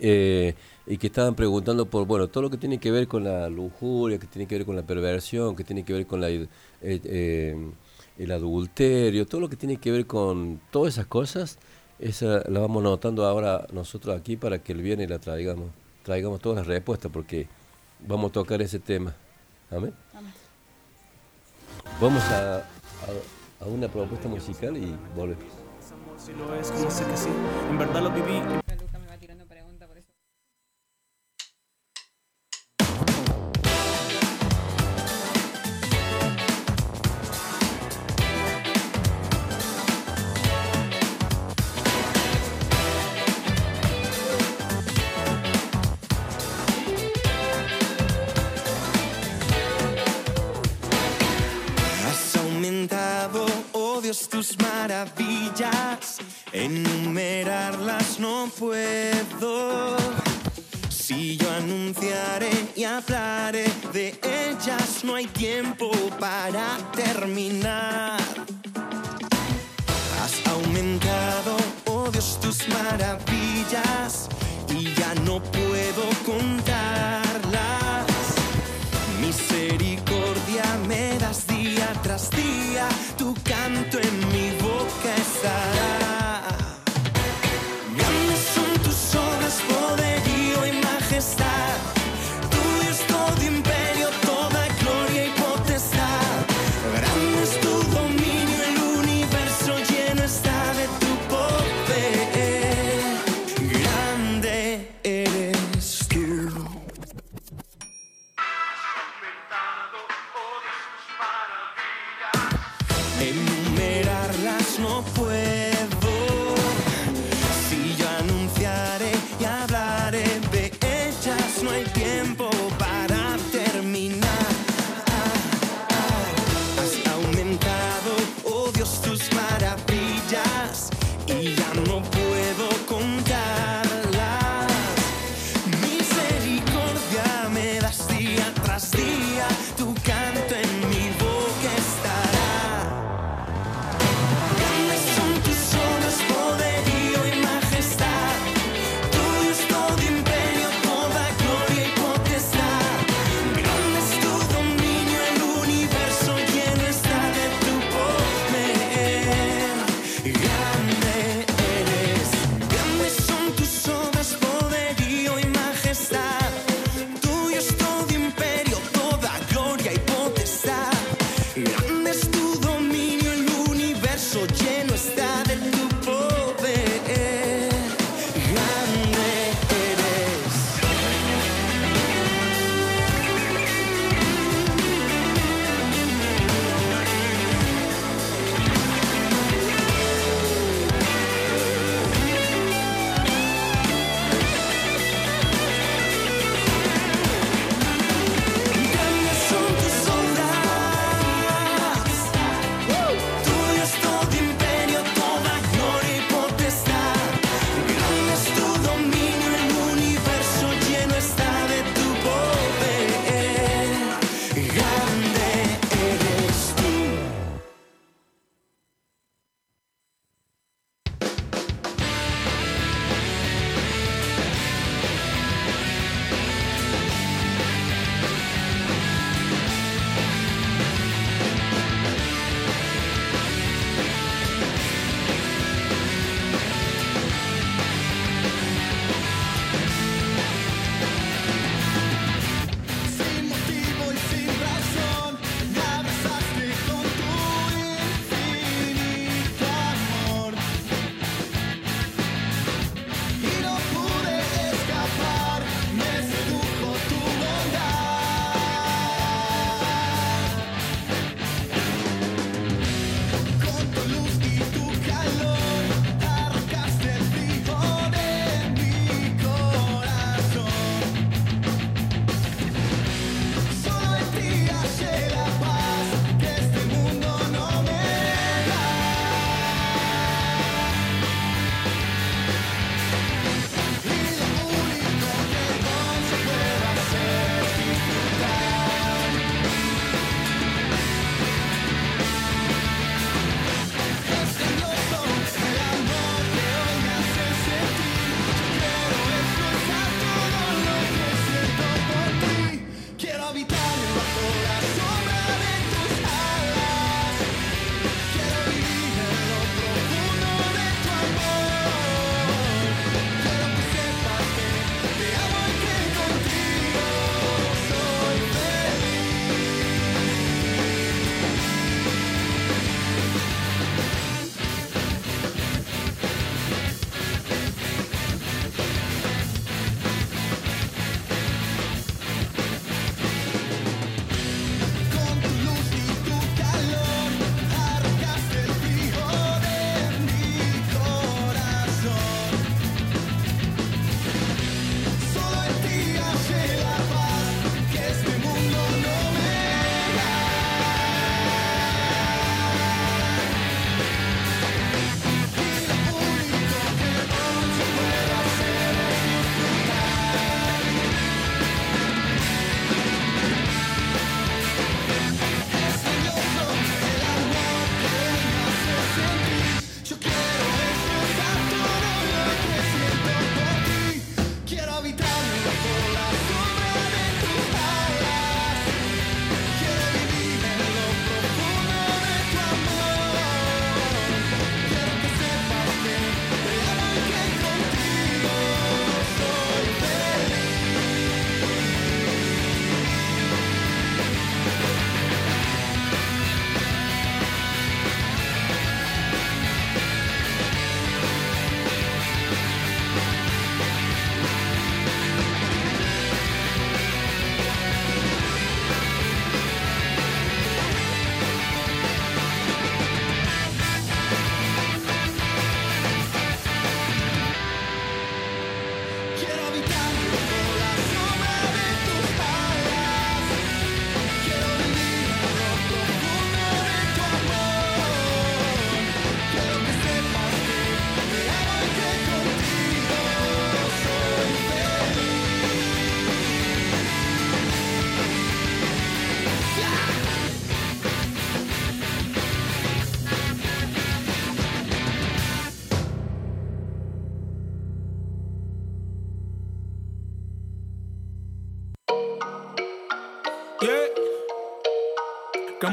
eh, 0.00 0.54
y 0.86 0.96
que 0.98 1.08
estaban 1.08 1.34
preguntando 1.34 1.86
por, 1.86 2.06
bueno, 2.06 2.28
todo 2.28 2.42
lo 2.44 2.50
que 2.50 2.56
tiene 2.56 2.78
que 2.78 2.90
ver 2.90 3.06
con 3.08 3.24
la 3.24 3.48
lujuria, 3.48 4.18
que 4.18 4.26
tiene 4.26 4.46
que 4.48 4.56
ver 4.56 4.66
con 4.66 4.76
la 4.76 4.82
perversión, 4.82 5.54
que 5.56 5.64
tiene 5.64 5.84
que 5.84 5.92
ver 5.92 6.06
con 6.06 6.20
la, 6.20 6.30
eh, 6.30 6.48
eh, 6.82 7.70
el 8.18 8.32
adulterio, 8.32 9.26
todo 9.26 9.40
lo 9.40 9.48
que 9.48 9.56
tiene 9.56 9.76
que 9.76 9.90
ver 9.90 10.06
con 10.06 10.60
todas 10.70 10.94
esas 10.94 11.06
cosas, 11.06 11.58
esa 11.98 12.42
la 12.48 12.60
vamos 12.60 12.82
notando 12.82 13.24
ahora 13.26 13.66
nosotros 13.72 14.18
aquí 14.18 14.36
para 14.36 14.58
que 14.62 14.72
el 14.72 14.82
viernes 14.82 15.10
la 15.10 15.18
traigamos, 15.18 15.70
traigamos 16.04 16.40
todas 16.40 16.58
las 16.58 16.66
respuestas 16.66 17.10
porque 17.12 17.46
vamos 18.06 18.30
a 18.30 18.32
tocar 18.32 18.62
ese 18.62 18.78
tema. 18.78 19.14
Amén. 19.70 19.92
Vamos 22.00 22.22
a, 22.24 22.56
a- 22.58 22.62
a 23.60 23.66
una 23.66 23.88
propuesta 23.88 24.28
musical 24.28 24.76
y 24.76 24.94
volvemos. 25.16 25.44
Si 26.16 26.32
lo 26.32 26.54
es, 26.54 26.70
como 26.70 26.90
sé 26.90 27.04
que 27.04 27.16
sí. 27.16 27.28
En 27.70 27.78
verdad 27.78 28.02
lo 28.02 28.10
viví. 28.10 28.40
Tus 54.38 54.56
maravillas. 54.58 56.18
Enumerarlas 56.52 58.20
no 58.20 58.48
puedo. 58.56 59.96
Si 60.88 61.36
yo 61.36 61.50
anunciaré 61.50 62.52
y 62.76 62.84
hablaré 62.84 63.66
de 63.92 64.16
ellas, 64.22 65.02
no 65.02 65.16
hay 65.16 65.26
tiempo 65.26 65.90
para 66.20 66.78
terminar. 66.94 68.20
Has 70.22 70.46
aumentado, 70.46 71.56
oh 71.86 72.08
Dios, 72.12 72.38
tus 72.40 72.68
maravillas 72.68 74.28
y 74.68 74.94
ya 74.94 75.14
no 75.26 75.42
puedo 75.42 76.04
contarlas. 76.24 77.17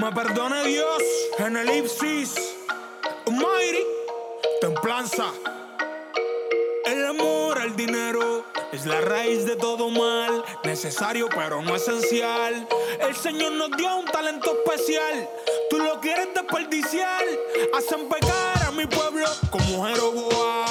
me 0.06 0.12
perdone 0.12 0.68
Dios 0.68 1.02
en 1.40 1.58
elipsis. 1.58 2.36
Mairi, 3.26 3.84
templanza. 4.62 5.32
El 6.86 7.08
amor 7.08 7.58
al 7.58 7.76
dinero 7.76 8.46
es 8.72 8.86
la 8.86 9.02
raíz 9.02 9.48
de 9.48 9.56
todo 9.56 9.90
mal. 9.90 10.44
Necesario 10.64 11.28
pero 11.30 11.64
no 11.64 11.76
esencial. 11.76 12.68
El 13.00 13.16
Señor 13.16 13.54
nos 13.54 13.72
dio 13.78 13.96
un 13.96 14.06
talento 14.06 14.56
especial. 14.64 15.28
Tú 15.72 15.80
lo 15.80 16.00
quieres 16.00 16.28
desperdiciar. 16.36 17.24
Hacen 17.74 18.08
pecar 18.08 18.64
a 18.64 18.72
mi 18.72 18.86
pueblo 18.86 19.26
como 19.50 19.88
Jeroboam. 19.88 20.65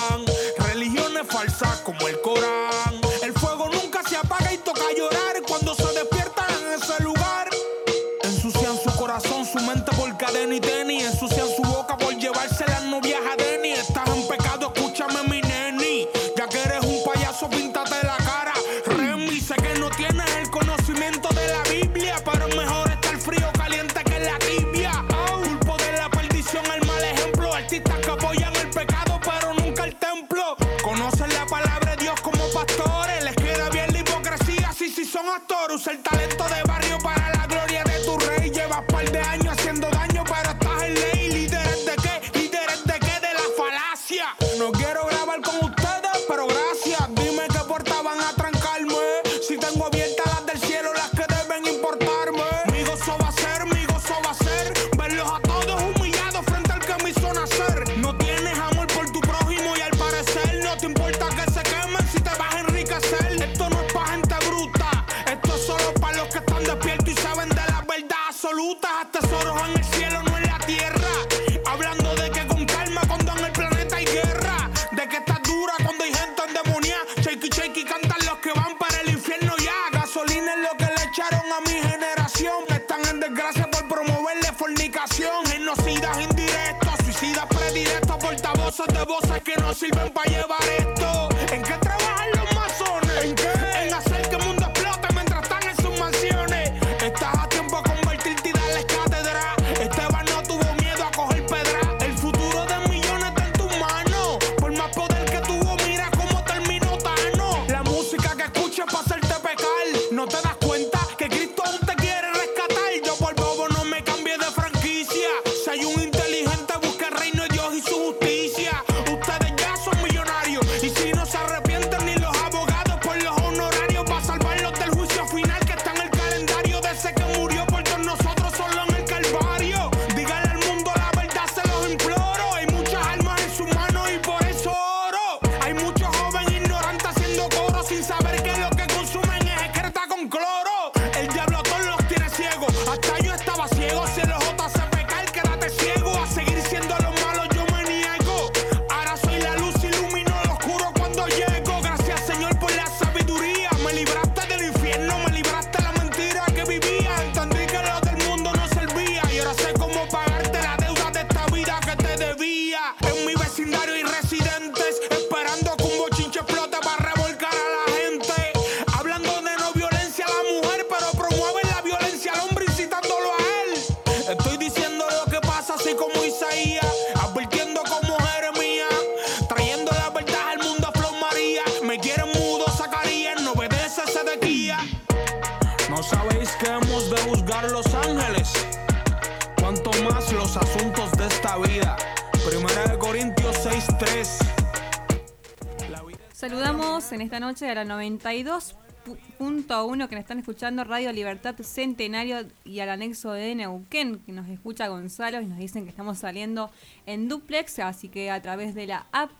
noche 197.54 197.70
a 197.70 197.74
la 197.76 197.84
92.1 197.84 200.08
que 200.08 200.16
nos 200.16 200.22
están 200.22 200.40
escuchando, 200.40 200.82
Radio 200.82 201.12
Libertad 201.12 201.54
Centenario 201.62 202.38
y 202.64 202.80
al 202.80 202.90
anexo 202.90 203.30
de 203.30 203.54
Neuquén, 203.54 204.18
que 204.18 204.32
nos 204.32 204.48
escucha 204.48 204.88
Gonzalo 204.88 205.40
y 205.40 205.46
nos 205.46 205.58
dicen 205.58 205.84
que 205.84 205.90
estamos 205.90 206.18
saliendo 206.18 206.72
en 207.06 207.28
duplex, 207.28 207.78
así 207.78 208.08
que 208.08 208.32
a 208.32 208.42
través 208.42 208.74
de 208.74 208.88
la 208.88 209.06
app 209.12 209.30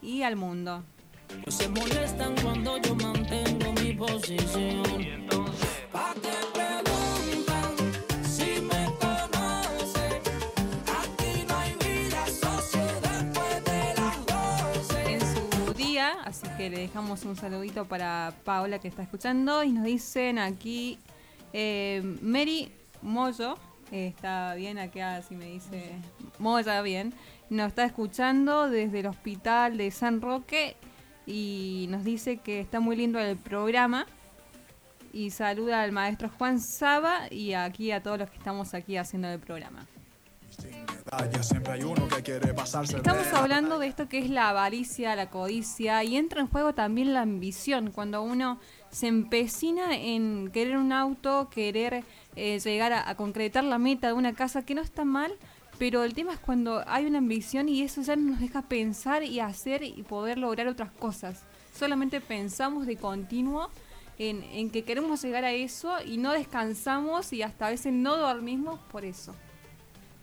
y 0.00 0.22
al 0.22 0.36
mundo. 0.36 0.82
No 1.44 1.52
se 1.52 1.68
molestan 1.68 2.34
cuando 2.42 2.78
yo 2.78 2.94
mantengo 2.94 3.70
mi 3.82 3.92
posición. 3.92 5.27
Así 16.24 16.46
que 16.56 16.70
le 16.70 16.78
dejamos 16.78 17.24
un 17.24 17.36
saludito 17.36 17.84
para 17.86 18.34
Paola 18.44 18.78
que 18.78 18.88
está 18.88 19.02
escuchando. 19.02 19.62
Y 19.64 19.72
nos 19.72 19.84
dicen 19.84 20.38
aquí 20.38 20.98
eh, 21.52 22.02
Mary 22.22 22.72
Moyo, 23.02 23.54
eh, 23.90 24.08
está 24.08 24.54
bien 24.54 24.78
acá, 24.78 25.22
si 25.22 25.34
me 25.34 25.46
dice 25.46 25.92
Moya, 26.38 26.82
bien. 26.82 27.14
Nos 27.50 27.68
está 27.68 27.84
escuchando 27.84 28.68
desde 28.68 29.00
el 29.00 29.06
hospital 29.06 29.78
de 29.78 29.90
San 29.90 30.20
Roque 30.20 30.76
y 31.26 31.86
nos 31.88 32.04
dice 32.04 32.38
que 32.38 32.60
está 32.60 32.80
muy 32.80 32.96
lindo 32.96 33.18
el 33.18 33.36
programa. 33.36 34.06
Y 35.12 35.30
saluda 35.30 35.82
al 35.82 35.92
maestro 35.92 36.28
Juan 36.36 36.60
Saba 36.60 37.32
y 37.32 37.54
aquí 37.54 37.92
a 37.92 38.02
todos 38.02 38.18
los 38.18 38.30
que 38.30 38.36
estamos 38.36 38.74
aquí 38.74 38.96
haciendo 38.98 39.28
el 39.28 39.38
programa. 39.38 39.86
Estamos 42.98 43.26
hablando 43.32 43.78
de 43.78 43.86
esto 43.86 44.08
que 44.08 44.18
es 44.18 44.28
la 44.28 44.50
avaricia, 44.50 45.16
la 45.16 45.30
codicia 45.30 46.04
y 46.04 46.16
entra 46.16 46.40
en 46.40 46.48
juego 46.48 46.74
también 46.74 47.14
la 47.14 47.22
ambición, 47.22 47.90
cuando 47.92 48.22
uno 48.22 48.58
se 48.90 49.06
empecina 49.06 49.96
en 49.96 50.50
querer 50.52 50.76
un 50.76 50.92
auto, 50.92 51.48
querer 51.50 52.04
eh, 52.36 52.60
llegar 52.60 52.92
a, 52.92 53.08
a 53.08 53.14
concretar 53.16 53.64
la 53.64 53.78
meta 53.78 54.08
de 54.08 54.12
una 54.12 54.34
casa, 54.34 54.66
que 54.66 54.74
no 54.74 54.82
está 54.82 55.04
mal, 55.04 55.32
pero 55.78 56.04
el 56.04 56.12
tema 56.12 56.34
es 56.34 56.40
cuando 56.40 56.82
hay 56.86 57.06
una 57.06 57.18
ambición 57.18 57.68
y 57.68 57.82
eso 57.82 58.02
ya 58.02 58.16
nos 58.16 58.40
deja 58.40 58.62
pensar 58.62 59.22
y 59.22 59.40
hacer 59.40 59.82
y 59.84 60.02
poder 60.02 60.36
lograr 60.36 60.66
otras 60.66 60.90
cosas. 60.90 61.44
Solamente 61.72 62.20
pensamos 62.20 62.86
de 62.86 62.96
continuo 62.96 63.70
en, 64.18 64.42
en 64.42 64.70
que 64.70 64.84
queremos 64.84 65.22
llegar 65.22 65.44
a 65.44 65.52
eso 65.52 66.02
y 66.04 66.18
no 66.18 66.32
descansamos 66.32 67.32
y 67.32 67.42
hasta 67.42 67.68
a 67.68 67.70
veces 67.70 67.92
no 67.92 68.16
dormimos 68.16 68.80
por 68.90 69.04
eso. 69.04 69.34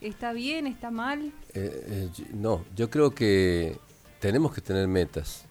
¿Está 0.05 0.33
bien? 0.33 0.67
¿Está 0.67 0.91
mal? 0.91 1.31
Eh, 1.53 2.09
eh, 2.17 2.23
no, 2.33 2.63
yo 2.75 2.89
creo 2.89 3.15
que 3.15 3.77
tenemos 4.19 4.53
que 4.53 4.61
tener 4.61 4.87
metas. 4.87 5.45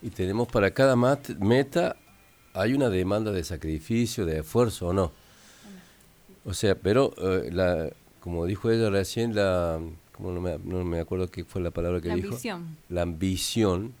Y 0.00 0.10
tenemos 0.10 0.48
para 0.48 0.70
cada 0.72 0.94
mat- 0.96 1.30
meta 1.40 1.96
hay 2.52 2.72
una 2.74 2.88
demanda 2.88 3.32
de 3.32 3.42
sacrificio, 3.42 4.24
de 4.26 4.38
esfuerzo 4.40 4.88
o 4.88 4.92
no. 4.92 5.12
O 6.44 6.54
sea, 6.54 6.74
pero 6.76 7.12
eh, 7.18 7.50
la, 7.52 7.90
como 8.20 8.46
dijo 8.46 8.70
ella 8.70 8.90
recién, 8.90 9.34
la, 9.34 9.80
como 10.12 10.30
no, 10.30 10.40
me, 10.40 10.58
no 10.58 10.84
me 10.84 11.00
acuerdo 11.00 11.28
qué 11.28 11.44
fue 11.44 11.60
la 11.62 11.70
palabra 11.70 12.00
que 12.00 12.08
La 12.08 12.14
dijo. 12.16 12.28
ambición. 12.28 12.76
La 12.90 13.02
ambición. 13.02 13.92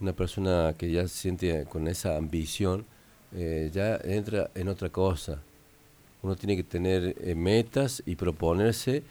Una 0.00 0.12
persona 0.12 0.74
que 0.76 0.90
ya 0.90 1.02
se 1.08 1.16
siente 1.16 1.64
con 1.66 1.86
esa 1.88 2.16
ambición, 2.16 2.84
eh, 3.32 3.70
ya 3.72 3.96
entra 4.04 4.50
en 4.54 4.68
otra 4.68 4.90
cosa. 4.90 5.40
Uno 6.24 6.36
tiene 6.36 6.56
que 6.56 6.64
tener 6.64 7.16
eh, 7.20 7.34
metas 7.34 8.02
y 8.06 8.16
proponerse 8.16 9.02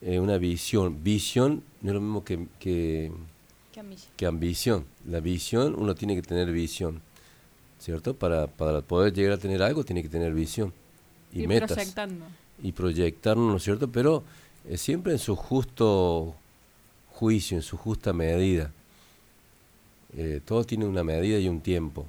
eh, 0.00 0.18
una 0.18 0.38
visión. 0.38 1.04
Visión 1.04 1.62
no 1.82 1.90
es 1.90 1.94
lo 1.94 2.00
mismo 2.00 2.24
que, 2.24 2.46
que, 2.58 3.12
ambición. 3.78 4.12
que 4.16 4.26
ambición. 4.26 4.86
La 5.06 5.20
visión, 5.20 5.74
uno 5.78 5.94
tiene 5.94 6.14
que 6.14 6.22
tener 6.22 6.50
visión. 6.50 7.02
¿Cierto? 7.78 8.14
Para, 8.14 8.46
para 8.46 8.80
poder 8.80 9.12
llegar 9.12 9.34
a 9.34 9.38
tener 9.38 9.62
algo, 9.62 9.84
tiene 9.84 10.02
que 10.02 10.08
tener 10.08 10.32
visión. 10.32 10.72
Y 11.30 11.42
Ir 11.42 11.48
metas. 11.48 11.72
proyectando. 11.72 12.24
Y 12.62 12.72
proyectarnos, 12.72 13.50
¿no 13.50 13.56
es 13.58 13.62
cierto? 13.64 13.92
Pero 13.92 14.22
eh, 14.66 14.78
siempre 14.78 15.12
en 15.12 15.18
su 15.18 15.36
justo 15.36 16.34
juicio, 17.10 17.58
en 17.58 17.62
su 17.62 17.76
justa 17.76 18.14
medida. 18.14 18.72
Todo 20.46 20.64
tiene 20.64 20.84
una 20.86 21.04
medida 21.04 21.38
y 21.38 21.48
un 21.48 21.60
tiempo. 21.60 22.06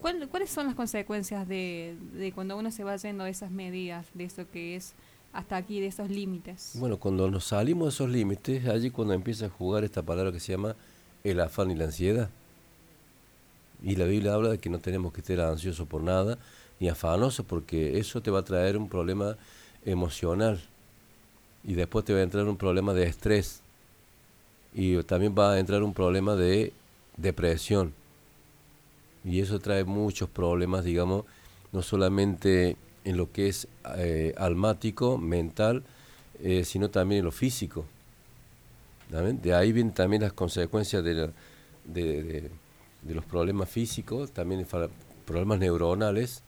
¿Cuál- 0.00 0.28
¿Cuáles 0.28 0.50
son 0.50 0.66
las 0.66 0.74
consecuencias 0.74 1.46
de, 1.48 1.96
de 2.12 2.32
cuando 2.32 2.56
uno 2.56 2.70
se 2.70 2.84
va 2.84 2.96
yendo 2.96 3.24
de 3.24 3.30
esas 3.30 3.50
medidas, 3.50 4.06
de 4.14 4.24
eso 4.24 4.48
que 4.50 4.76
es 4.76 4.94
hasta 5.32 5.56
aquí, 5.56 5.80
de 5.80 5.88
esos 5.88 6.08
límites? 6.08 6.72
Bueno, 6.74 6.98
cuando 6.98 7.30
nos 7.30 7.44
salimos 7.44 7.86
de 7.86 7.88
esos 7.90 8.08
límites, 8.10 8.66
allí 8.66 8.90
cuando 8.90 9.14
empieza 9.14 9.46
a 9.46 9.50
jugar 9.50 9.84
esta 9.84 10.02
palabra 10.02 10.30
que 10.32 10.40
se 10.40 10.52
llama 10.52 10.76
el 11.24 11.40
afán 11.40 11.70
y 11.70 11.74
la 11.74 11.84
ansiedad. 11.86 12.30
Y 13.82 13.96
la 13.96 14.04
Biblia 14.06 14.34
habla 14.34 14.50
de 14.50 14.58
que 14.58 14.70
no 14.70 14.78
tenemos 14.78 15.12
que 15.12 15.20
estar 15.20 15.40
ansiosos 15.40 15.86
por 15.86 16.02
nada, 16.02 16.38
ni 16.80 16.88
afanosos, 16.88 17.44
porque 17.44 17.98
eso 17.98 18.20
te 18.22 18.30
va 18.30 18.40
a 18.40 18.44
traer 18.44 18.76
un 18.76 18.88
problema 18.88 19.36
emocional. 19.84 20.60
Y 21.64 21.74
después 21.74 22.04
te 22.04 22.12
va 22.12 22.20
a 22.20 22.22
entrar 22.22 22.44
un 22.48 22.56
problema 22.56 22.94
de 22.94 23.04
estrés. 23.06 23.60
Y 24.74 25.02
también 25.02 25.34
va 25.36 25.52
a 25.52 25.58
entrar 25.58 25.82
un 25.82 25.92
problema 25.92 26.34
de 26.36 26.72
depresión. 27.16 27.92
Y 29.24 29.40
eso 29.40 29.58
trae 29.58 29.84
muchos 29.84 30.28
problemas, 30.28 30.84
digamos, 30.84 31.24
no 31.72 31.82
solamente 31.82 32.76
en 33.04 33.16
lo 33.16 33.30
que 33.32 33.48
es 33.48 33.68
eh, 33.96 34.34
almático, 34.38 35.18
mental, 35.18 35.82
eh, 36.42 36.64
sino 36.64 36.90
también 36.90 37.20
en 37.20 37.24
lo 37.26 37.32
físico. 37.32 37.84
De 39.10 39.54
ahí 39.54 39.72
vienen 39.72 39.94
también 39.94 40.22
las 40.22 40.32
consecuencias 40.34 41.02
de, 41.02 41.14
la- 41.14 41.30
de, 41.84 42.22
de- 42.22 42.50
de 43.02 43.14
los 43.14 43.24
problemas 43.24 43.70
físicos, 43.70 44.32
también 44.32 44.66
problemas 45.24 45.58
neuronales, 45.58 46.42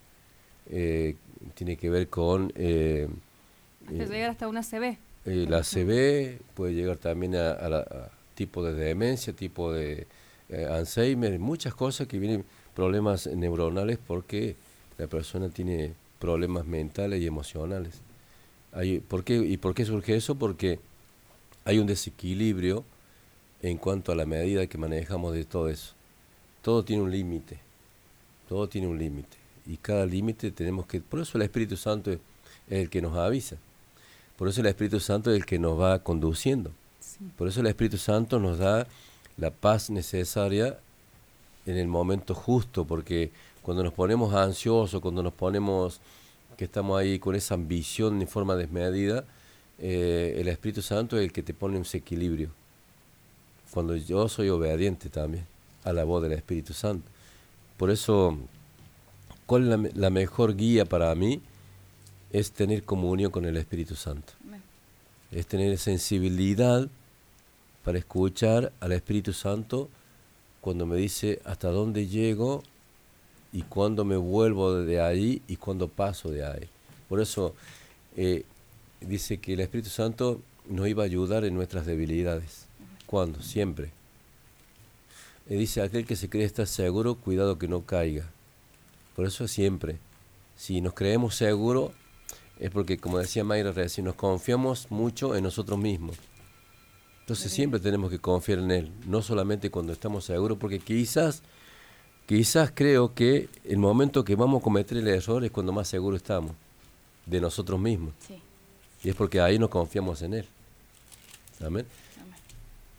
eh, 0.71 1.17
tiene 1.55 1.77
que 1.77 1.89
ver 1.89 2.09
con 2.09 2.53
eh, 2.57 3.09
Hasta 3.87 3.95
eh, 4.05 4.09
llegar 4.09 4.31
hasta 4.31 4.49
una 4.49 4.63
CB. 4.63 4.99
la 5.25 5.63
CB, 5.63 6.39
puede 6.55 6.75
llegar 6.75 6.99
también 6.99 7.35
a, 7.37 7.53
a 7.53 7.69
la- 7.69 7.79
a 7.81 8.11
tipo 8.35 8.63
de 8.63 8.75
demencia, 8.75 9.33
tipo 9.33 9.73
de 9.73 10.07
Alzheimer, 10.71 11.39
muchas 11.39 11.75
cosas 11.75 12.07
que 12.09 12.19
vienen 12.19 12.45
problemas 12.81 13.27
neuronales 13.27 13.99
porque 14.07 14.57
la 14.97 15.07
persona 15.07 15.51
tiene 15.51 15.93
problemas 16.19 16.65
mentales 16.65 17.21
y 17.21 17.27
emocionales. 17.27 18.01
Hay, 18.73 19.01
¿por 19.01 19.23
qué, 19.23 19.37
¿Y 19.37 19.59
por 19.59 19.75
qué 19.75 19.85
surge 19.85 20.17
eso? 20.17 20.37
Porque 20.37 20.81
hay 21.67 21.79
un 21.79 21.87
desequilibrio 21.87 22.83
en 23.61 23.77
cuanto 23.77 24.13
a 24.13 24.15
la 24.15 24.25
medida 24.25 24.67
que 24.67 24.79
manejamos 24.79 25.35
de 25.35 25.45
todo 25.45 25.69
eso. 25.69 25.93
Todo 26.63 26.83
tiene 26.83 27.03
un 27.03 27.11
límite, 27.11 27.59
todo 28.49 28.67
tiene 28.67 28.87
un 28.87 28.99
límite. 28.99 29.37
Y 29.67 29.77
cada 29.77 30.07
límite 30.07 30.51
tenemos 30.51 30.87
que... 30.87 31.03
Por 31.03 31.21
eso 31.21 31.37
el 31.37 31.43
Espíritu 31.43 31.77
Santo 31.77 32.11
es 32.11 32.19
el 32.71 32.89
que 32.89 33.03
nos 33.03 33.15
avisa. 33.15 33.57
Por 34.39 34.49
eso 34.49 34.63
el 34.63 34.69
Espíritu 34.69 35.01
Santo 35.01 35.31
es 35.31 35.37
el 35.37 35.45
que 35.45 35.59
nos 35.59 35.79
va 35.79 35.99
conduciendo. 36.03 36.71
Por 37.37 37.47
eso 37.47 37.61
el 37.61 37.67
Espíritu 37.67 37.99
Santo 37.99 38.39
nos 38.39 38.57
da 38.57 38.87
la 39.37 39.51
paz 39.51 39.91
necesaria 39.91 40.79
en 41.71 41.79
el 41.79 41.89
momento 41.89 42.35
justo, 42.35 42.85
porque 42.85 43.31
cuando 43.63 43.83
nos 43.83 43.93
ponemos 43.93 44.35
ansiosos, 44.35 45.01
cuando 45.01 45.23
nos 45.23 45.33
ponemos 45.33 46.01
que 46.57 46.65
estamos 46.65 46.99
ahí 46.99 47.19
con 47.19 47.35
esa 47.35 47.55
ambición 47.55 48.21
en 48.21 48.29
forma 48.29 48.57
desmedida, 48.57 49.25
eh, 49.79 50.37
el 50.39 50.49
Espíritu 50.49 50.83
Santo 50.83 51.17
es 51.17 51.25
el 51.25 51.33
que 51.33 51.43
te 51.43 51.55
pone 51.55 51.79
un 51.79 51.87
equilibrio. 51.93 52.51
Cuando 53.73 53.97
yo 53.97 54.29
soy 54.29 54.49
obediente 54.49 55.09
también 55.09 55.47
a 55.85 55.93
la 55.93 56.05
voz 56.05 56.23
del 56.23 56.33
Espíritu 56.33 56.73
Santo. 56.75 57.09
Por 57.77 57.91
eso, 57.91 58.37
¿cuál 59.47 59.87
es 59.87 59.97
la 59.97 60.11
mejor 60.11 60.57
guía 60.57 60.85
para 60.85 61.15
mí? 61.15 61.41
Es 62.33 62.53
tener 62.53 62.85
comunión 62.85 63.31
con 63.31 63.45
el 63.47 63.57
Espíritu 63.57 63.97
Santo. 63.97 64.33
Es 65.31 65.47
tener 65.47 65.79
sensibilidad 65.79 66.89
para 67.85 67.99
escuchar 67.99 68.73
al 68.81 68.93
Espíritu 68.93 69.33
Santo 69.33 69.89
cuando 70.61 70.87
me 70.87 70.97
dice 70.97 71.41
hasta 71.45 71.69
dónde 71.71 72.07
llego 72.07 72.63
y 73.53 73.63
cuándo 73.63 74.05
me 74.05 74.17
vuelvo 74.17 74.75
de 74.75 75.01
ahí 75.01 75.43
y 75.49 75.57
cuándo 75.57 75.89
paso 75.89 76.31
de 76.31 76.45
ahí. 76.45 76.69
Por 77.09 77.21
eso 77.21 77.55
eh, 78.17 78.45
dice 79.01 79.39
que 79.39 79.55
el 79.55 79.61
Espíritu 79.61 79.91
Santo 79.91 80.41
nos 80.69 80.89
iba 80.89 81.03
a 81.03 81.07
ayudar 81.07 81.45
en 81.45 81.55
nuestras 81.55 81.87
debilidades. 81.87 82.67
¿Cuándo? 83.07 83.43
Siempre. 83.43 83.91
Dice 85.49 85.83
aquel 85.83 86.07
que 86.07 86.15
se 86.15 86.29
cree 86.29 86.45
estar 86.45 86.69
seguro, 86.69 87.17
cuidado 87.17 87.59
que 87.59 87.67
no 87.67 87.83
caiga. 87.83 88.31
Por 89.17 89.27
eso 89.27 89.49
siempre. 89.49 89.99
Si 90.57 90.81
nos 90.81 90.95
creemos 90.95 91.35
seguros, 91.35 91.91
es 92.61 92.71
porque, 92.71 92.99
como 92.99 93.19
decía 93.19 93.43
Mayra 93.43 93.73
recién, 93.73 94.05
nos 94.05 94.15
confiamos 94.15 94.87
mucho 94.91 95.35
en 95.35 95.43
nosotros 95.43 95.79
mismos. 95.79 96.17
Entonces 97.31 97.53
siempre 97.53 97.79
tenemos 97.79 98.11
que 98.11 98.19
confiar 98.19 98.59
en 98.59 98.73
Él, 98.73 98.91
no 99.07 99.23
solamente 99.23 99.71
cuando 99.71 99.93
estamos 99.93 100.25
seguros, 100.25 100.59
porque 100.59 100.81
quizás, 100.81 101.45
quizás 102.27 102.73
creo 102.75 103.15
que 103.15 103.49
el 103.63 103.79
momento 103.79 104.25
que 104.25 104.35
vamos 104.35 104.61
a 104.61 104.65
cometer 104.65 104.99
el 104.99 105.07
error 105.07 105.45
es 105.45 105.53
cuando 105.53 105.71
más 105.71 105.87
seguros 105.87 106.17
estamos 106.17 106.51
de 107.27 107.41
nosotros 107.41 107.79
mismos. 107.79 108.15
Y 109.05 109.11
es 109.11 109.15
porque 109.15 109.41
ahí 109.41 109.61
nos 109.61 109.71
confiamos 109.71 110.23
en 110.23 110.35
Él. 110.35 110.47
Amén. 111.65 111.87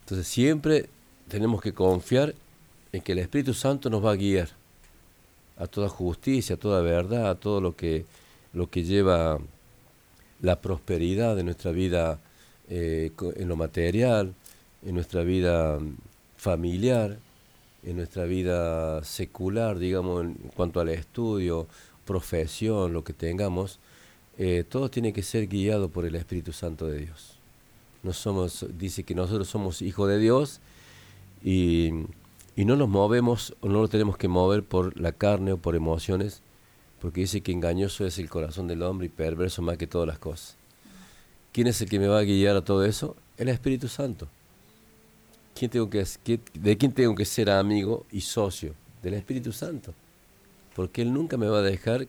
Entonces 0.05 0.29
siempre 0.29 0.87
tenemos 1.27 1.61
que 1.61 1.73
confiar 1.73 2.33
en 2.93 3.01
que 3.01 3.11
el 3.11 3.19
Espíritu 3.19 3.53
Santo 3.53 3.89
nos 3.89 4.01
va 4.01 4.11
a 4.11 4.15
guiar 4.15 4.47
a 5.57 5.67
toda 5.67 5.89
justicia, 5.89 6.55
a 6.55 6.57
toda 6.57 6.81
verdad, 6.81 7.31
a 7.31 7.35
todo 7.35 7.59
lo 7.59 7.75
que, 7.75 8.05
lo 8.53 8.69
que 8.69 8.85
lleva 8.85 9.39
la 10.41 10.61
prosperidad 10.61 11.35
de 11.35 11.43
nuestra 11.43 11.73
vida 11.73 12.17
eh, 12.73 13.11
en 13.35 13.49
lo 13.49 13.57
material, 13.57 14.33
en 14.85 14.95
nuestra 14.95 15.23
vida 15.23 15.77
familiar, 16.37 17.17
en 17.83 17.97
nuestra 17.97 18.23
vida 18.23 19.03
secular, 19.03 19.77
digamos, 19.77 20.23
en 20.23 20.35
cuanto 20.55 20.79
al 20.79 20.87
estudio, 20.87 21.67
profesión, 22.05 22.93
lo 22.93 23.03
que 23.03 23.11
tengamos, 23.11 23.79
eh, 24.37 24.63
todo 24.67 24.89
tiene 24.89 25.11
que 25.11 25.21
ser 25.21 25.47
guiado 25.47 25.89
por 25.89 26.05
el 26.05 26.15
Espíritu 26.15 26.53
Santo 26.53 26.87
de 26.87 26.99
Dios. 26.99 27.37
No 28.03 28.13
somos, 28.13 28.65
dice 28.77 29.03
que 29.03 29.15
nosotros 29.15 29.49
somos 29.49 29.81
hijos 29.81 30.07
de 30.07 30.17
Dios 30.17 30.61
y, 31.43 31.89
y 32.55 32.63
no 32.63 32.77
nos 32.77 32.87
movemos 32.87 33.53
o 33.59 33.67
no 33.67 33.81
lo 33.81 33.89
tenemos 33.89 34.17
que 34.17 34.29
mover 34.29 34.63
por 34.63 34.97
la 34.97 35.11
carne 35.11 35.51
o 35.51 35.57
por 35.57 35.75
emociones, 35.75 36.41
porque 37.01 37.19
dice 37.19 37.41
que 37.41 37.51
engañoso 37.51 38.05
es 38.05 38.17
el 38.17 38.29
corazón 38.29 38.67
del 38.69 38.81
hombre 38.81 39.07
y 39.07 39.09
perverso 39.09 39.61
más 39.61 39.77
que 39.77 39.87
todas 39.87 40.07
las 40.07 40.19
cosas. 40.19 40.60
¿Quién 41.51 41.67
es 41.67 41.81
el 41.81 41.89
que 41.89 41.99
me 41.99 42.07
va 42.07 42.19
a 42.19 42.23
guiar 42.23 42.55
a 42.55 42.61
todo 42.63 42.85
eso? 42.85 43.15
El 43.37 43.49
Espíritu 43.49 43.87
Santo. 43.87 44.27
¿Quién 45.55 45.69
tengo 45.69 45.89
que, 45.89 46.05
qué- 46.23 46.39
¿De 46.53 46.77
quién 46.77 46.91
tengo 46.93 47.13
que 47.15 47.25
ser 47.25 47.49
amigo 47.49 48.05
y 48.11 48.21
socio? 48.21 48.73
Del 49.03 49.15
Espíritu 49.15 49.51
Santo. 49.51 49.93
Porque 50.75 51.01
Él 51.01 51.11
nunca 51.13 51.37
me 51.37 51.47
va 51.47 51.59
a 51.59 51.61
dejar 51.61 52.07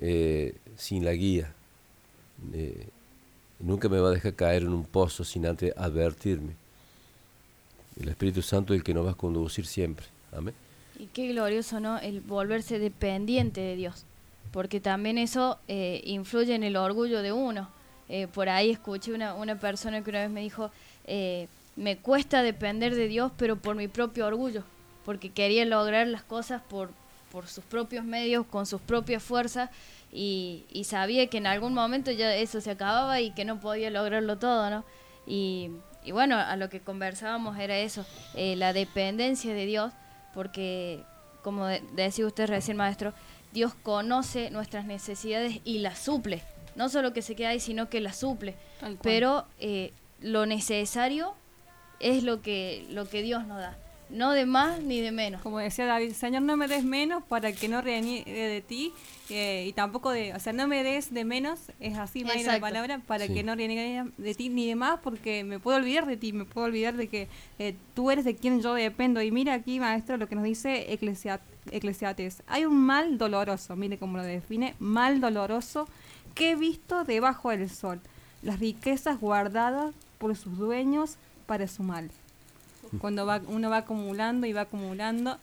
eh, 0.00 0.54
sin 0.76 1.04
la 1.04 1.12
guía. 1.12 1.52
Eh, 2.52 2.86
nunca 3.58 3.88
me 3.88 3.98
va 3.98 4.08
a 4.08 4.12
dejar 4.12 4.34
caer 4.34 4.62
en 4.62 4.68
un 4.72 4.84
pozo 4.84 5.24
sin 5.24 5.46
antes 5.46 5.72
advertirme. 5.76 6.52
El 8.00 8.08
Espíritu 8.08 8.42
Santo 8.42 8.72
es 8.74 8.78
el 8.78 8.84
que 8.84 8.94
nos 8.94 9.06
va 9.06 9.12
a 9.12 9.14
conducir 9.14 9.66
siempre. 9.66 10.06
Amén. 10.32 10.54
Y 10.98 11.06
qué 11.06 11.28
glorioso, 11.28 11.80
¿no? 11.80 11.98
El 11.98 12.20
volverse 12.20 12.78
dependiente 12.78 13.60
de 13.60 13.74
Dios. 13.76 14.04
Porque 14.52 14.80
también 14.80 15.18
eso 15.18 15.58
eh, 15.66 16.00
influye 16.04 16.54
en 16.54 16.62
el 16.62 16.76
orgullo 16.76 17.22
de 17.22 17.32
uno. 17.32 17.68
Eh, 18.08 18.26
por 18.26 18.48
ahí 18.48 18.70
escuché 18.70 19.12
una, 19.12 19.34
una 19.34 19.58
persona 19.58 20.02
que 20.02 20.10
una 20.10 20.20
vez 20.20 20.30
me 20.30 20.40
dijo, 20.40 20.70
eh, 21.06 21.48
me 21.76 21.96
cuesta 21.96 22.42
depender 22.42 22.94
de 22.94 23.08
Dios, 23.08 23.32
pero 23.36 23.56
por 23.56 23.76
mi 23.76 23.88
propio 23.88 24.26
orgullo. 24.26 24.62
Porque 25.04 25.30
quería 25.30 25.64
lograr 25.64 26.06
las 26.06 26.22
cosas 26.22 26.62
por, 26.62 26.90
por 27.30 27.48
sus 27.48 27.64
propios 27.64 28.04
medios, 28.04 28.46
con 28.46 28.66
sus 28.66 28.80
propias 28.80 29.22
fuerzas, 29.22 29.70
y, 30.12 30.64
sabía 30.84 31.26
que 31.26 31.38
en 31.38 31.46
algún 31.48 31.74
momento 31.74 32.12
ya 32.12 32.34
eso 32.36 32.60
se 32.60 32.70
acababa 32.70 33.20
y 33.20 33.32
que 33.32 33.44
no 33.44 33.58
podía 33.58 33.90
lograrlo 33.90 34.38
todo, 34.38 34.70
¿no? 34.70 34.84
Y, 35.26 35.70
bueno, 36.12 36.38
a 36.38 36.54
lo 36.56 36.68
que 36.68 36.80
conversábamos 36.80 37.58
era 37.58 37.76
eso, 37.78 38.06
eh, 38.34 38.54
la 38.54 38.72
dependencia 38.72 39.52
de 39.54 39.66
Dios, 39.66 39.92
porque 40.32 41.02
como 41.42 41.66
de- 41.66 41.82
decía 41.94 42.26
usted 42.26 42.46
recién, 42.46 42.76
maestro, 42.76 43.12
Dios 43.52 43.74
conoce 43.74 44.50
nuestras 44.50 44.84
necesidades 44.84 45.60
y 45.64 45.78
las 45.78 45.98
suple. 45.98 46.42
No 46.76 46.88
solo 46.88 47.12
que 47.12 47.22
se 47.22 47.34
queda 47.36 47.50
ahí, 47.50 47.60
sino 47.60 47.88
que 47.88 48.00
las 48.00 48.16
suple. 48.16 48.54
Pero 49.02 49.46
eh, 49.60 49.92
lo 50.20 50.46
necesario 50.46 51.34
es 52.00 52.22
lo 52.24 52.42
que, 52.42 52.86
lo 52.90 53.08
que 53.08 53.22
Dios 53.22 53.46
nos 53.46 53.58
da. 53.58 53.76
No 54.10 54.32
de 54.32 54.44
más 54.44 54.80
ni 54.82 55.00
de 55.00 55.12
menos. 55.12 55.40
Como 55.40 55.58
decía 55.58 55.86
David, 55.86 56.12
Señor, 56.12 56.42
no 56.42 56.56
me 56.58 56.68
des 56.68 56.84
menos 56.84 57.22
para 57.24 57.52
que 57.52 57.68
no 57.68 57.80
reniegue 57.80 58.30
de 58.48 58.60
ti 58.60 58.92
eh, 59.30 59.64
y 59.66 59.72
tampoco 59.72 60.10
de, 60.10 60.34
o 60.34 60.38
sea, 60.40 60.52
no 60.52 60.68
me 60.68 60.84
des 60.84 61.12
de 61.12 61.24
menos, 61.24 61.58
es 61.80 61.96
así 61.96 62.22
la 62.22 62.60
palabra, 62.60 63.00
para 63.06 63.26
Sí. 63.26 63.32
que 63.34 63.42
no 63.42 63.54
reniegue 63.54 64.04
de 64.18 64.34
ti 64.34 64.50
ni 64.50 64.66
de 64.68 64.74
más 64.74 65.00
porque 65.02 65.42
me 65.42 65.58
puedo 65.58 65.78
olvidar 65.78 66.04
de 66.06 66.18
ti, 66.18 66.34
me 66.34 66.44
puedo 66.44 66.66
olvidar 66.66 66.94
de 66.96 67.08
que 67.08 67.28
eh, 67.58 67.74
tú 67.94 68.10
eres 68.10 68.26
de 68.26 68.36
quien 68.36 68.60
yo 68.60 68.74
dependo. 68.74 69.22
Y 69.22 69.30
mira 69.30 69.54
aquí, 69.54 69.80
maestro, 69.80 70.18
lo 70.18 70.28
que 70.28 70.34
nos 70.34 70.44
dice 70.44 70.92
Eclesia- 70.92 71.40
Eclesiastes. 71.70 72.42
Hay 72.46 72.66
un 72.66 72.76
mal 72.76 73.16
doloroso, 73.16 73.74
mire 73.74 73.96
cómo 73.98 74.18
lo 74.18 74.22
define, 74.22 74.74
mal 74.78 75.20
doloroso 75.22 75.88
que 76.34 76.52
he 76.52 76.56
visto 76.56 77.04
debajo 77.04 77.50
del 77.50 77.70
sol, 77.70 78.00
las 78.42 78.60
riquezas 78.60 79.20
guardadas 79.20 79.94
por 80.18 80.36
sus 80.36 80.58
dueños 80.58 81.16
para 81.46 81.68
su 81.68 81.82
mal. 81.82 82.10
Cuando 83.00 83.26
va, 83.26 83.40
uno 83.46 83.70
va 83.70 83.78
acumulando 83.78 84.46
y 84.46 84.52
va 84.52 84.62
acumulando 84.62 85.38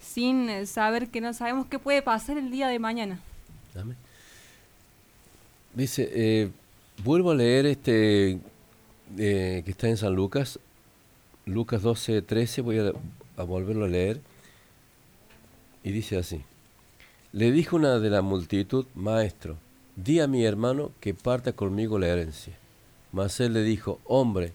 sin 0.00 0.48
eh, 0.48 0.66
saber 0.66 1.08
que 1.08 1.20
no 1.20 1.34
sabemos 1.34 1.66
qué 1.66 1.78
puede 1.78 2.02
pasar 2.02 2.38
el 2.38 2.50
día 2.50 2.68
de 2.68 2.78
mañana. 2.78 3.20
Dice, 5.74 6.10
eh, 6.12 6.50
vuelvo 7.04 7.32
a 7.32 7.34
leer 7.34 7.66
este 7.66 8.38
eh, 9.18 9.62
que 9.64 9.70
está 9.70 9.88
en 9.88 9.96
San 9.96 10.14
Lucas, 10.14 10.58
Lucas 11.44 11.82
12, 11.82 12.22
13, 12.22 12.62
voy 12.62 12.78
a 12.78 13.42
volverlo 13.42 13.84
a 13.84 13.88
leer. 13.88 14.20
Y 15.82 15.92
dice 15.92 16.18
así, 16.18 16.42
le 17.32 17.52
dijo 17.52 17.76
una 17.76 17.98
de 17.98 18.10
la 18.10 18.22
multitud, 18.22 18.86
maestro, 18.94 19.56
di 20.02 20.20
a 20.20 20.26
mi 20.26 20.44
hermano 20.44 20.92
que 21.00 21.14
parta 21.14 21.52
conmigo 21.52 21.98
la 21.98 22.08
herencia. 22.08 22.58
Mas 23.12 23.40
él 23.40 23.52
le 23.52 23.62
dijo, 23.62 24.00
hombre, 24.04 24.52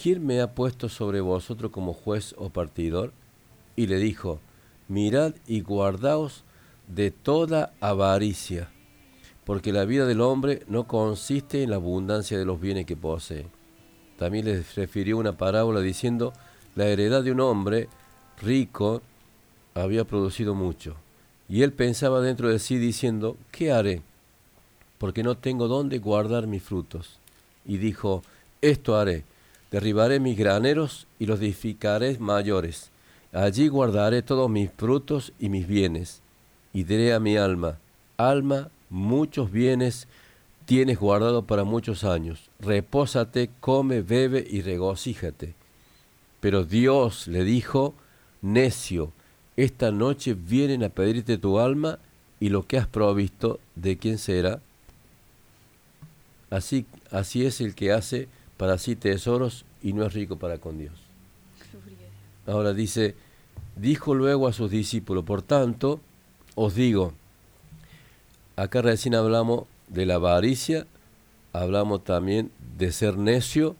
¿quién 0.00 0.24
me 0.24 0.40
ha 0.40 0.54
puesto 0.54 0.88
sobre 0.88 1.20
vosotros 1.20 1.70
como 1.72 1.94
juez 1.94 2.34
o 2.38 2.50
partidor? 2.50 3.12
Y 3.74 3.86
le 3.86 3.98
dijo, 3.98 4.40
mirad 4.88 5.34
y 5.46 5.60
guardaos 5.62 6.44
de 6.86 7.10
toda 7.10 7.72
avaricia, 7.80 8.70
porque 9.44 9.72
la 9.72 9.84
vida 9.84 10.06
del 10.06 10.20
hombre 10.20 10.62
no 10.68 10.86
consiste 10.86 11.62
en 11.62 11.70
la 11.70 11.76
abundancia 11.76 12.38
de 12.38 12.44
los 12.44 12.60
bienes 12.60 12.86
que 12.86 12.96
posee. 12.96 13.46
También 14.18 14.44
les 14.44 14.74
refirió 14.76 15.18
una 15.18 15.36
parábola 15.36 15.80
diciendo, 15.80 16.32
la 16.74 16.86
heredad 16.86 17.24
de 17.24 17.32
un 17.32 17.40
hombre 17.40 17.88
rico 18.40 19.02
había 19.74 20.04
producido 20.04 20.54
mucho, 20.54 20.96
y 21.48 21.62
él 21.62 21.72
pensaba 21.72 22.20
dentro 22.20 22.48
de 22.48 22.58
sí 22.58 22.78
diciendo, 22.78 23.36
¿qué 23.50 23.72
haré? 23.72 24.02
Porque 25.06 25.22
no 25.22 25.36
tengo 25.36 25.68
dónde 25.68 26.00
guardar 26.00 26.48
mis 26.48 26.64
frutos. 26.64 27.20
Y 27.64 27.76
dijo, 27.76 28.24
esto 28.60 28.96
haré, 28.96 29.22
derribaré 29.70 30.18
mis 30.18 30.36
graneros 30.36 31.06
y 31.20 31.26
los 31.26 31.38
edificaré 31.38 32.18
mayores. 32.18 32.90
Allí 33.32 33.68
guardaré 33.68 34.22
todos 34.22 34.50
mis 34.50 34.68
frutos 34.68 35.32
y 35.38 35.48
mis 35.48 35.68
bienes. 35.68 36.22
Y 36.72 36.82
diré 36.82 37.14
a 37.14 37.20
mi 37.20 37.36
alma, 37.36 37.78
alma, 38.16 38.68
muchos 38.90 39.52
bienes 39.52 40.08
tienes 40.64 40.98
guardado 40.98 41.42
para 41.42 41.62
muchos 41.62 42.02
años. 42.02 42.50
Repósate, 42.58 43.48
come, 43.60 44.02
bebe 44.02 44.44
y 44.50 44.60
regocíjate. 44.62 45.54
Pero 46.40 46.64
Dios 46.64 47.28
le 47.28 47.44
dijo, 47.44 47.94
necio, 48.42 49.12
esta 49.56 49.92
noche 49.92 50.34
vienen 50.34 50.82
a 50.82 50.88
pedirte 50.88 51.38
tu 51.38 51.60
alma 51.60 52.00
y 52.40 52.48
lo 52.48 52.66
que 52.66 52.76
has 52.76 52.88
provisto, 52.88 53.60
¿de 53.76 53.98
quién 53.98 54.18
será? 54.18 54.60
Así, 56.50 56.86
así 57.10 57.44
es 57.44 57.60
el 57.60 57.74
que 57.74 57.92
hace 57.92 58.28
para 58.56 58.78
sí 58.78 58.96
tesoros 58.96 59.64
y 59.82 59.92
no 59.92 60.04
es 60.04 60.14
rico 60.14 60.36
para 60.36 60.58
con 60.58 60.78
Dios. 60.78 60.94
Ahora 62.46 62.72
dice, 62.72 63.14
dijo 63.74 64.14
luego 64.14 64.46
a 64.48 64.52
sus 64.52 64.70
discípulos, 64.70 65.24
por 65.24 65.42
tanto, 65.42 66.00
os 66.54 66.74
digo, 66.74 67.12
acá 68.54 68.82
recién 68.82 69.14
hablamos 69.14 69.64
de 69.88 70.06
la 70.06 70.14
avaricia, 70.14 70.86
hablamos 71.52 72.04
también 72.04 72.50
de 72.78 72.92
ser 72.92 73.18
necio, 73.18 73.76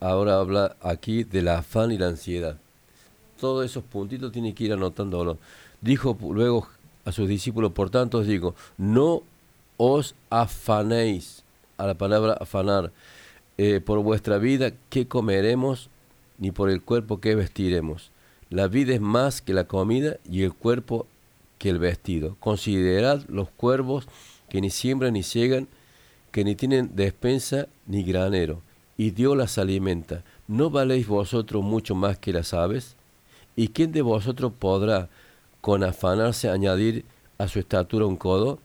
ahora 0.00 0.38
habla 0.38 0.76
aquí 0.80 1.24
del 1.24 1.48
afán 1.48 1.92
y 1.92 1.98
la 1.98 2.08
ansiedad. 2.08 2.58
Todos 3.40 3.64
esos 3.64 3.84
puntitos 3.84 4.32
tiene 4.32 4.54
que 4.54 4.64
ir 4.64 4.72
anotándolo. 4.72 5.38
Dijo 5.80 6.16
luego 6.20 6.68
a 7.04 7.12
sus 7.12 7.28
discípulos, 7.28 7.72
por 7.72 7.90
tanto 7.90 8.18
os 8.18 8.26
digo, 8.26 8.54
no 8.78 9.22
os 9.76 10.14
afanéis, 10.30 11.43
a 11.76 11.86
la 11.86 11.94
palabra 11.94 12.36
afanar, 12.40 12.92
eh, 13.56 13.80
por 13.80 14.00
vuestra 14.00 14.38
vida, 14.38 14.72
qué 14.90 15.06
comeremos, 15.06 15.88
ni 16.38 16.50
por 16.50 16.70
el 16.70 16.82
cuerpo 16.82 17.20
qué 17.20 17.34
vestiremos. 17.34 18.10
La 18.50 18.68
vida 18.68 18.94
es 18.94 19.00
más 19.00 19.42
que 19.42 19.54
la 19.54 19.64
comida 19.64 20.16
y 20.28 20.42
el 20.42 20.52
cuerpo 20.52 21.06
que 21.58 21.70
el 21.70 21.78
vestido. 21.78 22.36
Considerad 22.40 23.22
los 23.28 23.48
cuervos 23.48 24.06
que 24.48 24.60
ni 24.60 24.70
siembran 24.70 25.14
ni 25.14 25.22
ciegan, 25.22 25.68
que 26.30 26.44
ni 26.44 26.54
tienen 26.54 26.90
despensa 26.94 27.68
ni 27.86 28.02
granero, 28.02 28.60
y 28.96 29.10
Dios 29.10 29.36
las 29.36 29.58
alimenta. 29.58 30.22
¿No 30.46 30.70
valéis 30.70 31.06
vosotros 31.06 31.62
mucho 31.62 31.94
más 31.94 32.18
que 32.18 32.32
las 32.32 32.54
aves? 32.54 32.96
¿Y 33.56 33.68
quién 33.68 33.92
de 33.92 34.02
vosotros 34.02 34.52
podrá 34.58 35.08
con 35.60 35.84
afanarse 35.84 36.48
añadir 36.48 37.04
a 37.38 37.48
su 37.48 37.58
estatura 37.58 38.06
un 38.06 38.16
codo? 38.16 38.58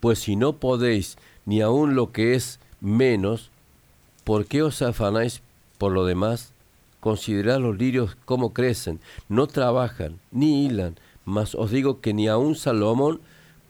Pues 0.00 0.18
si 0.18 0.34
no 0.36 0.54
podéis 0.54 1.16
ni 1.46 1.62
aun 1.62 1.94
lo 1.94 2.12
que 2.12 2.34
es 2.34 2.60
menos, 2.80 3.50
¿por 4.24 4.44
qué 4.44 4.62
os 4.62 4.82
afanáis 4.82 5.40
por 5.78 5.92
lo 5.92 6.04
demás? 6.04 6.52
Considerad 7.00 7.60
los 7.60 7.78
lirios 7.78 8.16
cómo 8.24 8.52
crecen, 8.52 9.00
no 9.28 9.46
trabajan, 9.46 10.18
ni 10.32 10.66
hilan, 10.66 10.96
mas 11.24 11.54
os 11.54 11.70
digo 11.70 12.00
que 12.00 12.12
ni 12.12 12.28
aun 12.28 12.56
Salomón, 12.56 13.20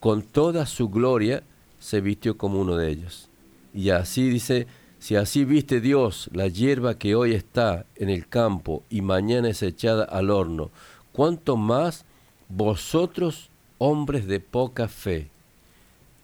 con 0.00 0.22
toda 0.22 0.66
su 0.66 0.88
gloria, 0.88 1.42
se 1.78 2.00
vistió 2.00 2.36
como 2.36 2.60
uno 2.60 2.76
de 2.76 2.90
ellos. 2.90 3.28
Y 3.74 3.90
así 3.90 4.28
dice, 4.28 4.66
si 4.98 5.16
así 5.16 5.44
viste 5.44 5.80
Dios 5.80 6.30
la 6.32 6.48
hierba 6.48 6.98
que 6.98 7.14
hoy 7.14 7.34
está 7.34 7.84
en 7.96 8.08
el 8.08 8.26
campo 8.26 8.82
y 8.88 9.02
mañana 9.02 9.48
es 9.48 9.62
echada 9.62 10.04
al 10.04 10.30
horno, 10.30 10.70
¿cuánto 11.12 11.56
más 11.56 12.04
vosotros, 12.48 13.50
hombres 13.78 14.26
de 14.26 14.40
poca 14.40 14.88
fe? 14.88 15.28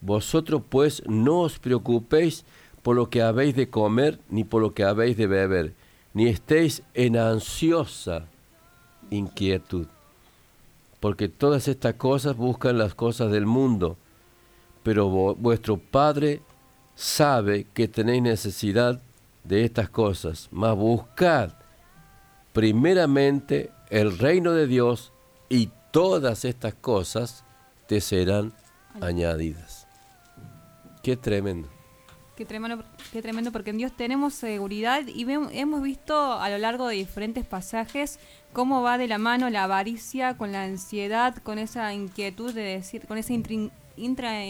Vosotros 0.03 0.63
pues 0.69 1.03
no 1.07 1.41
os 1.41 1.59
preocupéis 1.59 2.45
por 2.83 2.97
lo 2.97 3.09
que 3.09 3.23
habéis 3.23 3.55
de 3.55 3.71
comer 3.71 4.19
ni 4.29 4.45
por 4.45 4.61
lo 4.61 4.75
que 4.75 4.85
habéis 4.85 5.17
de 5.17 5.29
beber, 5.29 5.75
ni 6.13 6.27
estéis 6.27 6.83
en 6.95 7.17
ansiosa 7.17 8.27
inquietud, 9.11 9.87
porque 11.01 11.29
todas 11.29 11.69
estas 11.69 11.95
cosas 11.95 12.37
buscan 12.37 12.79
las 12.79 12.95
cosas 12.95 13.31
del 13.31 13.47
mundo, 13.47 13.97
pero 14.83 15.09
vuestro 15.09 15.79
Padre 15.79 16.43
sabe 16.97 17.67
que 17.73 17.87
tenéis 17.87 18.23
necesidad 18.23 19.01
de 19.45 19.65
estas 19.65 19.89
cosas, 19.89 20.49
mas 20.51 20.77
buscad 20.77 21.53
primeramente 22.53 23.71
el 23.91 24.19
reino 24.19 24.53
de 24.53 24.67
Dios 24.67 25.13
y 25.49 25.71
todas 25.93 26.45
estas 26.45 26.75
cosas 26.75 27.45
te 27.87 28.01
serán 28.01 28.53
añadidas. 29.01 29.72
Qué 31.03 31.17
tremendo. 31.17 31.69
Qué 32.37 32.47
tremendo, 32.47 32.83
qué 33.13 33.21
tremendo, 33.21 33.53
porque 33.53 33.71
en 33.71 33.79
Dios 33.79 33.93
tenemos 33.95 34.33
seguridad 34.33 35.03
y 35.07 35.27
hemos 35.31 35.83
visto 35.83 36.33
a 36.33 36.49
lo 36.49 36.57
largo 36.57 36.89
de 36.89 36.95
diferentes 36.95 37.45
pasajes 37.45 38.19
cómo 38.55 38.83
va 38.83 38.97
de 38.97 39.07
la 39.07 39.19
mano 39.19 39.51
la 39.51 39.65
avaricia 39.65 40.39
con 40.39 40.51
la 40.51 40.63
ansiedad, 40.63 41.37
con 41.37 41.59
esa 41.59 41.93
inquietud 41.93 42.55
de 42.55 42.63
decir, 42.63 43.07
con 43.07 43.19
esa 43.19 43.35
intra. 43.97 44.45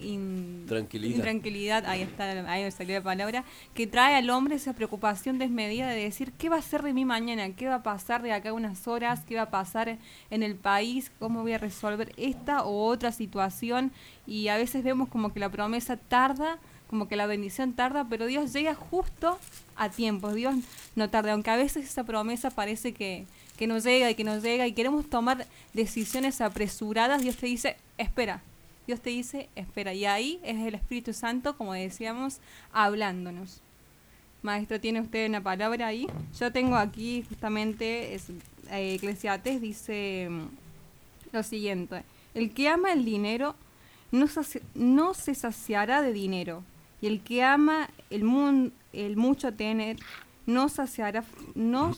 In- 0.00 0.64
Tranquilidad. 0.66 1.14
intranquilidad, 1.16 1.86
ahí 1.86 2.02
está, 2.02 2.24
ahí 2.50 2.64
me 2.64 2.70
salió 2.72 2.96
la 2.96 3.02
palabra, 3.04 3.44
que 3.74 3.86
trae 3.86 4.16
al 4.16 4.28
hombre 4.30 4.56
esa 4.56 4.72
preocupación 4.72 5.38
desmedida 5.38 5.88
de 5.88 6.02
decir, 6.02 6.32
¿qué 6.32 6.48
va 6.48 6.56
a 6.56 6.62
ser 6.62 6.82
de 6.82 6.92
mí 6.92 7.04
mañana? 7.04 7.48
¿Qué 7.54 7.68
va 7.68 7.76
a 7.76 7.82
pasar 7.84 8.22
de 8.22 8.32
acá 8.32 8.48
a 8.48 8.52
unas 8.54 8.88
horas? 8.88 9.20
¿Qué 9.24 9.36
va 9.36 9.42
a 9.42 9.50
pasar 9.50 9.98
en 10.30 10.42
el 10.42 10.56
país? 10.56 11.12
¿Cómo 11.20 11.42
voy 11.42 11.52
a 11.52 11.58
resolver 11.58 12.12
esta 12.16 12.64
o 12.64 12.86
otra 12.86 13.12
situación? 13.12 13.92
Y 14.26 14.48
a 14.48 14.56
veces 14.56 14.82
vemos 14.82 15.08
como 15.08 15.32
que 15.32 15.38
la 15.38 15.48
promesa 15.48 15.96
tarda 15.96 16.58
como 16.88 17.08
que 17.08 17.16
la 17.16 17.24
bendición 17.26 17.72
tarda, 17.72 18.06
pero 18.10 18.26
Dios 18.26 18.52
llega 18.52 18.74
justo 18.74 19.38
a 19.76 19.88
tiempo, 19.88 20.34
Dios 20.34 20.56
no 20.94 21.08
tarda, 21.08 21.32
aunque 21.32 21.48
a 21.48 21.56
veces 21.56 21.86
esa 21.86 22.04
promesa 22.04 22.50
parece 22.50 22.92
que, 22.92 23.24
que 23.56 23.66
no 23.66 23.78
llega 23.78 24.10
y 24.10 24.14
que 24.14 24.24
no 24.24 24.38
llega 24.38 24.66
y 24.66 24.72
queremos 24.72 25.08
tomar 25.08 25.46
decisiones 25.72 26.42
apresuradas, 26.42 27.22
Dios 27.22 27.36
te 27.38 27.46
dice, 27.46 27.78
espera, 27.96 28.42
Dios 28.86 29.00
te 29.00 29.10
dice, 29.10 29.48
espera, 29.54 29.94
y 29.94 30.04
ahí 30.06 30.40
es 30.42 30.58
el 30.58 30.74
Espíritu 30.74 31.12
Santo, 31.12 31.56
como 31.56 31.72
decíamos, 31.72 32.38
hablándonos. 32.72 33.60
Maestro, 34.42 34.80
¿tiene 34.80 35.00
usted 35.00 35.28
una 35.28 35.40
palabra 35.42 35.86
ahí? 35.86 36.08
Yo 36.38 36.52
tengo 36.52 36.74
aquí 36.76 37.24
justamente, 37.28 38.14
es, 38.14 38.28
eh, 38.70 38.94
Eclesiastes 38.94 39.60
dice 39.60 40.26
mm, 40.30 40.46
lo 41.32 41.42
siguiente, 41.44 42.02
el 42.34 42.52
que 42.52 42.68
ama 42.68 42.92
el 42.92 43.04
dinero 43.04 43.54
no, 44.10 44.26
saci- 44.26 44.62
no 44.74 45.14
se 45.14 45.34
saciará 45.36 46.02
de 46.02 46.12
dinero, 46.12 46.64
y 47.00 47.06
el 47.06 47.20
que 47.22 47.44
ama 47.44 47.88
el, 48.10 48.24
mun- 48.24 48.72
el 48.92 49.16
mucho 49.16 49.54
tener 49.54 49.96
no 50.44 50.68
saciará, 50.68 51.24
no 51.54 51.96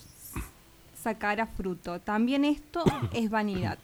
sacará 1.03 1.47
fruto. 1.47 1.99
También 2.01 2.45
esto 2.45 2.85
es 3.13 3.31
vanidad. 3.31 3.79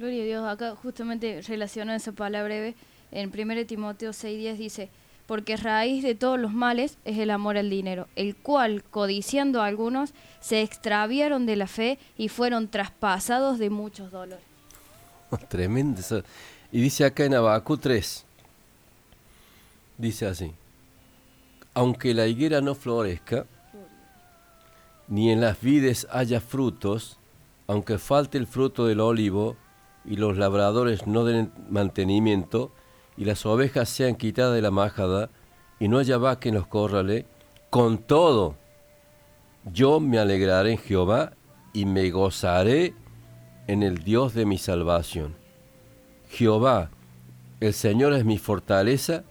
Gloria 0.00 0.22
a 0.22 0.24
Dios, 0.24 0.48
acá 0.48 0.74
justamente 0.76 1.42
relacionado 1.42 1.94
esa 1.94 2.12
palabra 2.12 2.46
breve, 2.54 2.74
en 3.12 3.30
1 3.30 3.66
Timoteo 3.66 4.12
6:10 4.12 4.56
dice, 4.56 4.88
porque 5.26 5.58
raíz 5.58 6.02
de 6.02 6.14
todos 6.14 6.40
los 6.40 6.54
males 6.54 6.96
es 7.04 7.18
el 7.18 7.28
amor 7.28 7.58
al 7.58 7.68
dinero, 7.68 8.08
el 8.16 8.34
cual, 8.34 8.82
codiciando 8.82 9.60
a 9.60 9.66
algunos, 9.66 10.14
se 10.40 10.62
extraviaron 10.62 11.44
de 11.44 11.56
la 11.56 11.66
fe 11.66 11.98
y 12.16 12.30
fueron 12.30 12.68
traspasados 12.68 13.58
de 13.58 13.68
muchos 13.68 14.10
dolores. 14.10 14.42
Tremendo. 15.50 16.00
eso. 16.00 16.22
Y 16.72 16.80
dice 16.80 17.04
acá 17.04 17.26
en 17.26 17.34
Abacú 17.34 17.76
3, 17.76 18.24
dice 19.98 20.26
así, 20.26 20.50
aunque 21.74 22.14
la 22.14 22.26
higuera 22.26 22.62
no 22.62 22.74
florezca, 22.74 23.44
ni 25.08 25.30
en 25.30 25.42
las 25.42 25.60
vides 25.60 26.06
haya 26.10 26.40
frutos, 26.40 27.18
aunque 27.66 27.98
falte 27.98 28.38
el 28.38 28.46
fruto 28.46 28.86
del 28.86 29.00
olivo, 29.00 29.58
y 30.04 30.16
los 30.16 30.36
labradores 30.36 31.06
no 31.06 31.24
den 31.24 31.52
mantenimiento, 31.68 32.72
y 33.16 33.24
las 33.24 33.44
ovejas 33.46 33.88
sean 33.88 34.14
quitadas 34.14 34.54
de 34.54 34.62
la 34.62 34.70
majada, 34.70 35.30
y 35.78 35.88
no 35.88 35.98
haya 35.98 36.18
vaca 36.18 36.48
en 36.48 36.54
los 36.54 36.66
corrales, 36.66 37.24
con 37.70 37.98
todo, 37.98 38.56
yo 39.72 40.00
me 40.00 40.18
alegraré 40.18 40.72
en 40.72 40.78
Jehová, 40.78 41.32
y 41.72 41.84
me 41.84 42.10
gozaré 42.10 42.94
en 43.66 43.82
el 43.82 43.98
Dios 43.98 44.34
de 44.34 44.46
mi 44.46 44.58
salvación. 44.58 45.36
Jehová, 46.28 46.90
el 47.60 47.74
Señor 47.74 48.12
es 48.14 48.24
mi 48.24 48.38
fortaleza, 48.38 49.24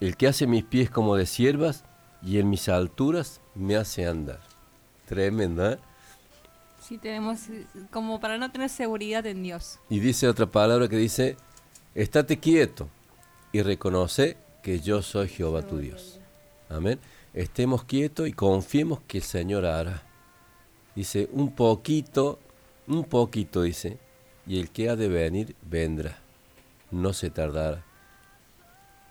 el 0.00 0.16
que 0.16 0.28
hace 0.28 0.46
mis 0.46 0.64
pies 0.64 0.90
como 0.90 1.16
de 1.16 1.26
siervas 1.26 1.84
y 2.22 2.38
en 2.38 2.48
mis 2.50 2.68
alturas 2.68 3.40
me 3.54 3.76
hace 3.76 4.06
andar. 4.06 4.40
Tremenda. 5.06 5.78
Sí, 6.92 6.98
tenemos 6.98 7.48
eh, 7.48 7.64
como 7.90 8.20
para 8.20 8.36
no 8.36 8.52
tener 8.52 8.68
seguridad 8.68 9.24
en 9.24 9.42
Dios. 9.42 9.78
Y 9.88 9.98
dice 9.98 10.28
otra 10.28 10.44
palabra 10.44 10.88
que 10.90 10.96
dice, 10.96 11.38
estate 11.94 12.38
quieto 12.38 12.86
y 13.50 13.62
reconoce 13.62 14.36
que 14.62 14.78
yo 14.78 15.00
soy 15.00 15.28
Jehová 15.28 15.62
tu 15.62 15.78
Dios. 15.78 16.20
Amén. 16.68 17.00
Estemos 17.32 17.84
quietos 17.84 18.28
y 18.28 18.34
confiemos 18.34 19.00
que 19.08 19.16
el 19.18 19.24
Señor 19.24 19.64
hará. 19.64 20.02
Dice, 20.94 21.30
un 21.32 21.54
poquito, 21.54 22.38
un 22.86 23.04
poquito, 23.04 23.62
dice, 23.62 23.96
y 24.46 24.60
el 24.60 24.68
que 24.68 24.90
ha 24.90 24.94
de 24.96 25.08
venir, 25.08 25.56
vendrá. 25.62 26.18
No 26.90 27.14
se 27.14 27.30
tardará. 27.30 27.82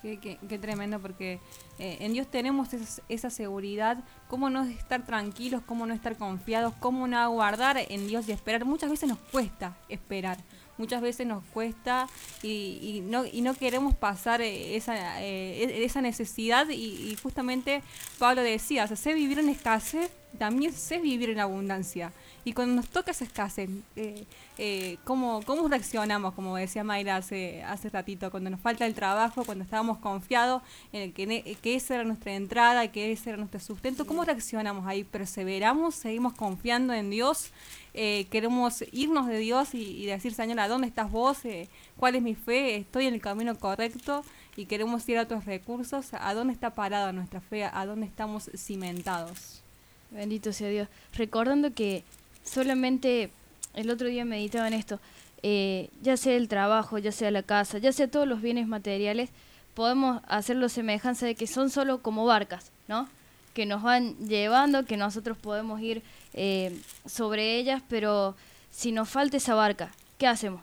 Qué, 0.04 0.20
qué- 0.20 0.38
qué 0.48 0.60
tremendo, 0.60 1.00
porque 1.00 1.40
eh, 1.82 1.98
en 2.06 2.14
Dios 2.14 2.28
tenemos 2.30 2.74
es- 2.74 3.02
esa 3.10 3.30
seguridad. 3.30 4.04
¿Cómo 4.30 4.50
no 4.50 4.64
estar 4.64 5.06
tranquilos? 5.06 5.62
¿Cómo 5.66 5.86
no 5.86 5.94
estar 5.94 6.16
confiados? 6.18 6.74
¿Cómo 6.80 7.08
no 7.08 7.18
aguardar 7.18 7.78
en 7.90 8.08
Dios 8.08 8.28
y 8.30 8.32
esperar? 8.32 8.64
Muchas 8.66 8.90
veces 8.90 9.10
nos 9.10 9.18
cuesta 9.18 9.76
esperar. 9.90 10.38
Muchas 10.78 11.02
veces 11.02 11.28
nos 11.28 11.44
cuesta 11.54 12.08
y, 12.42 12.80
y 12.82 13.02
no, 13.02 13.26
y 13.26 13.42
no 13.42 13.54
queremos 13.54 13.94
pasar 13.94 14.42
eh, 14.42 14.76
esa, 14.76 15.22
eh, 15.22 15.64
e- 15.64 15.84
esa 15.86 16.02
necesidad. 16.02 16.70
Y, 16.70 16.74
y 17.12 17.18
justamente 17.22 17.84
Pablo 18.18 18.42
decía: 18.42 18.86
o 18.86 18.88
sea, 18.88 18.96
sé 18.98 19.14
vivir 19.14 19.38
en 19.40 19.50
escasez, 19.50 20.10
también 20.40 20.74
sé 20.74 21.00
vivir 21.00 21.30
en 21.30 21.40
abundancia. 21.40 22.14
Y 22.44 22.54
cuando 22.54 22.76
nos 22.76 22.88
toca 22.88 23.12
esa 23.12 23.24
escasez, 23.24 23.70
eh, 23.96 24.26
eh, 24.58 24.98
¿cómo, 25.04 25.42
¿cómo 25.46 25.68
reaccionamos? 25.68 26.34
Como 26.34 26.56
decía 26.56 26.84
Mayra 26.84 27.18
hace, 27.18 27.64
hace 27.64 27.90
ratito, 27.90 28.32
cuando 28.32 28.50
nos 28.50 28.60
falta 28.60 28.86
el 28.86 28.96
trabajo, 28.96 29.44
cuando 29.46 29.64
estábamos 29.64 30.00
confiados 30.00 30.64
en 30.92 31.12
que, 31.14 31.58
que 31.62 31.76
esa 31.76 31.96
era 31.96 32.04
nuestra 32.04 32.34
entrada, 32.34 32.92
que 32.92 33.12
ese 33.12 33.30
era 33.30 33.38
nuestro 33.38 33.60
sustento, 33.60 34.08
¿cómo 34.08 34.24
reaccionamos 34.24 34.88
ahí? 34.88 35.04
¿Perseveramos? 35.04 35.96
¿Seguimos 35.96 36.34
confiando 36.34 36.94
en 36.94 37.10
Dios? 37.12 37.52
Eh, 37.94 38.28
¿Queremos 38.32 38.84
irnos 38.92 39.28
de 39.28 39.38
Dios 39.38 39.74
y, 39.74 40.02
y 40.02 40.06
decir, 40.06 40.34
Señor, 40.34 40.60
¿a 40.62 40.68
dónde 40.68 40.88
estás 40.88 41.12
vos? 41.12 41.44
Eh, 41.46 41.68
¿Cuál 41.98 42.16
es 42.16 42.22
mi 42.22 42.36
fe? 42.36 42.78
¿Estoy 42.78 43.06
en 43.08 43.14
el 43.14 43.22
camino 43.22 43.58
correcto? 43.58 44.24
Y 44.56 44.66
queremos 44.66 45.08
ir 45.10 45.18
a 45.18 45.24
otros 45.24 45.46
recursos. 45.46 46.14
¿A 46.14 46.34
dónde 46.34 46.54
está 46.54 46.74
parada 46.74 47.12
nuestra 47.12 47.42
fe? 47.42 47.66
¿A 47.66 47.86
dónde 47.86 48.06
estamos 48.06 48.50
cimentados? 48.56 49.62
Bendito 50.10 50.54
sea 50.54 50.70
Dios. 50.70 50.88
Recordando 51.14 51.74
que 51.74 52.04
solamente 52.44 53.32
el 53.74 53.90
otro 53.90 54.08
día 54.08 54.26
meditaba 54.26 54.68
en 54.68 54.74
esto, 54.74 55.00
eh, 55.44 55.90
ya 56.02 56.18
sea 56.18 56.36
el 56.36 56.48
trabajo, 56.48 56.98
ya 56.98 57.12
sea 57.12 57.32
la 57.32 57.44
casa, 57.44 57.78
ya 57.78 57.92
sea 57.92 58.10
todos 58.10 58.28
los 58.28 58.42
bienes 58.42 58.68
materiales, 58.68 59.30
podemos 59.74 60.22
hacerlo 60.28 60.70
semejanza 60.70 61.26
de 61.26 61.36
que 61.36 61.48
son 61.48 61.70
solo 61.70 62.02
como 62.02 62.26
barcas, 62.26 62.72
¿no? 62.88 63.08
Que 63.54 63.66
nos 63.66 63.82
van 63.82 64.16
llevando, 64.18 64.86
que 64.86 64.98
nosotros 64.98 65.38
podemos 65.38 65.82
ir 65.82 66.04
eh, 66.34 66.78
sobre 67.06 67.58
ellas, 67.58 67.82
pero 67.90 68.36
si 68.70 68.92
nos 68.92 69.10
falta 69.10 69.38
esa 69.38 69.56
barca, 69.56 69.92
¿qué 70.18 70.28
hacemos? 70.28 70.62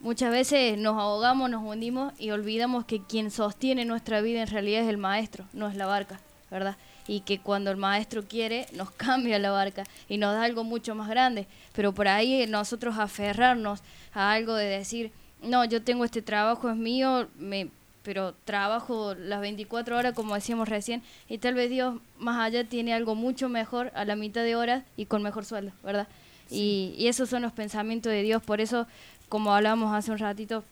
Muchas 0.00 0.32
veces 0.32 0.76
nos 0.78 0.98
ahogamos, 0.98 1.48
nos 1.48 1.62
hundimos 1.62 2.12
y 2.18 2.30
olvidamos 2.30 2.84
que 2.84 3.02
quien 3.02 3.30
sostiene 3.30 3.84
nuestra 3.84 4.20
vida 4.20 4.42
en 4.42 4.48
realidad 4.48 4.82
es 4.82 4.88
el 4.88 4.98
maestro, 4.98 5.44
no 5.52 5.68
es 5.68 5.76
la 5.76 5.86
barca, 5.86 6.20
¿verdad? 6.50 6.76
Y 7.08 7.20
que 7.20 7.38
cuando 7.38 7.70
el 7.70 7.76
maestro 7.76 8.22
quiere 8.24 8.66
nos 8.72 8.90
cambia 8.96 9.38
la 9.38 9.50
barca 9.50 9.84
y 10.08 10.18
nos 10.18 10.34
da 10.34 10.42
algo 10.42 10.64
mucho 10.64 10.94
más 10.94 11.08
grande. 11.08 11.46
Pero 11.74 11.92
por 11.92 12.08
ahí 12.08 12.46
nosotros 12.46 12.98
aferrarnos 12.98 13.80
a 14.14 14.32
algo 14.32 14.54
de 14.54 14.66
decir, 14.66 15.10
no, 15.42 15.64
yo 15.64 15.82
tengo 15.82 16.04
este 16.04 16.22
trabajo, 16.22 16.70
es 16.70 16.76
mío, 16.76 17.28
me, 17.36 17.68
pero 18.02 18.34
trabajo 18.44 19.14
las 19.14 19.40
24 19.40 19.96
horas 19.96 20.14
como 20.14 20.34
decíamos 20.34 20.68
recién 20.68 21.02
y 21.28 21.38
tal 21.38 21.54
vez 21.54 21.70
Dios 21.70 22.00
más 22.18 22.40
allá 22.40 22.64
tiene 22.64 22.94
algo 22.94 23.14
mucho 23.14 23.48
mejor 23.48 23.90
a 23.94 24.04
la 24.04 24.16
mitad 24.16 24.42
de 24.42 24.56
horas 24.56 24.84
y 24.96 25.06
con 25.06 25.22
mejor 25.22 25.44
sueldo, 25.44 25.72
¿verdad? 25.82 26.08
Y, 26.50 26.94
y 26.98 27.08
esos 27.08 27.28
son 27.28 27.42
los 27.42 27.52
pensamientos 27.52 28.12
de 28.12 28.22
Dios, 28.22 28.42
por 28.42 28.60
eso, 28.60 28.86
como 29.28 29.54
hablábamos 29.54 29.94
hace 29.94 30.10
un 30.10 30.18
ratito, 30.18 30.64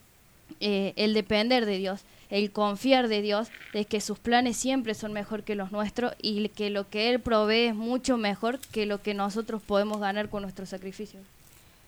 eh, 0.58 0.92
el 0.96 1.14
depender 1.14 1.64
de 1.64 1.78
Dios, 1.78 2.00
el 2.30 2.52
confiar 2.52 3.08
de 3.08 3.22
Dios, 3.22 3.48
de 3.72 3.84
que 3.84 4.00
sus 4.00 4.18
planes 4.18 4.56
siempre 4.56 4.94
son 4.94 5.12
mejor 5.12 5.42
que 5.42 5.56
los 5.56 5.72
nuestros 5.72 6.14
y 6.22 6.48
que 6.50 6.70
lo 6.70 6.88
que 6.88 7.10
Él 7.10 7.20
provee 7.20 7.66
es 7.66 7.74
mucho 7.74 8.16
mejor 8.16 8.58
que 8.72 8.86
lo 8.86 9.02
que 9.02 9.14
nosotros 9.14 9.60
podemos 9.62 10.00
ganar 10.00 10.30
con 10.30 10.42
nuestro 10.42 10.64
sacrificio. 10.64 11.20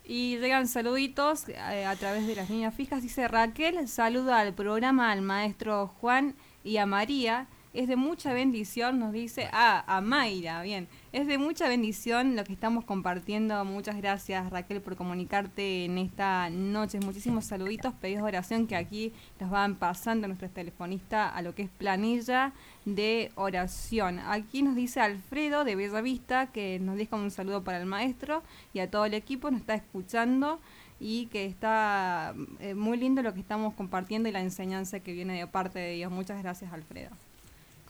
Y 0.05 0.39
llegan 0.39 0.67
saluditos 0.67 1.49
eh, 1.49 1.85
a 1.87 1.95
través 1.95 2.27
de 2.27 2.35
las 2.35 2.51
líneas 2.51 2.75
fijas. 2.75 3.03
Dice 3.03 3.29
Raquel, 3.29 3.87
saluda 3.89 4.41
al 4.41 4.53
programa, 4.53 5.13
al 5.13 5.23
maestro 5.23 5.95
Juan 6.01 6.35
y 6.65 6.79
a 6.79 6.87
María. 6.87 7.47
Es 7.73 7.89
de 7.89 7.97
mucha 7.97 8.33
bendición, 8.33 8.99
nos 8.99 9.13
dice, 9.13 9.49
ah, 9.53 9.85
a 9.87 10.01
Mayra, 10.01 10.61
bien. 10.63 10.89
Es 11.13 11.27
de 11.27 11.37
mucha 11.37 11.69
bendición 11.69 12.37
lo 12.37 12.45
que 12.45 12.55
estamos 12.55 12.87
compartiendo. 12.87 13.63
Muchas 13.67 13.99
gracias 13.99 14.49
Raquel 14.49 14.81
por 14.81 14.97
comunicarte 14.97 15.85
en 15.85 15.99
esta 15.99 16.49
noche. 16.49 17.01
Muchísimos 17.01 17.45
saluditos, 17.45 17.93
pedidos 17.93 18.23
de 18.23 18.29
oración 18.29 18.67
que 18.67 18.77
aquí 18.77 19.13
nos 19.39 19.51
van 19.51 19.77
pasando 19.77 20.27
nuestros 20.27 20.53
telefonistas 20.53 21.31
a 21.35 21.43
lo 21.43 21.55
que 21.55 21.65
es 21.65 21.69
planilla 21.69 22.55
de 22.87 23.31
oración. 23.35 24.21
Aquí 24.21 24.63
nos 24.63 24.75
dice 24.75 25.01
Alfredo 25.01 25.65
de 25.65 25.77
Bella 25.77 26.01
Vista 26.01 26.47
que 26.47 26.79
nos 26.81 26.97
deja 26.97 27.15
un 27.15 27.31
saludo 27.31 27.63
para 27.63 27.79
el 27.79 27.85
maestro 27.85 28.43
y 28.73 28.79
a 28.79 28.91
todo 28.91 29.05
el 29.05 29.13
equipo, 29.13 29.51
nos 29.51 29.61
está 29.61 29.75
escuchando 29.75 30.61
y 30.99 31.27
que 31.27 31.45
está 31.45 32.35
eh, 32.59 32.73
muy 32.75 32.97
lindo 32.97 33.21
lo 33.21 33.35
que 33.35 33.41
estamos 33.41 33.75
compartiendo 33.75 34.31
y 34.31 34.33
la 34.33 34.41
enseñanza 34.41 35.01
que 35.01 35.13
viene 35.13 35.39
de 35.39 35.47
parte 35.47 35.79
de 35.79 35.93
Dios. 35.93 36.11
Muchas 36.11 36.43
gracias 36.43 36.73
Alfredo. 36.73 37.11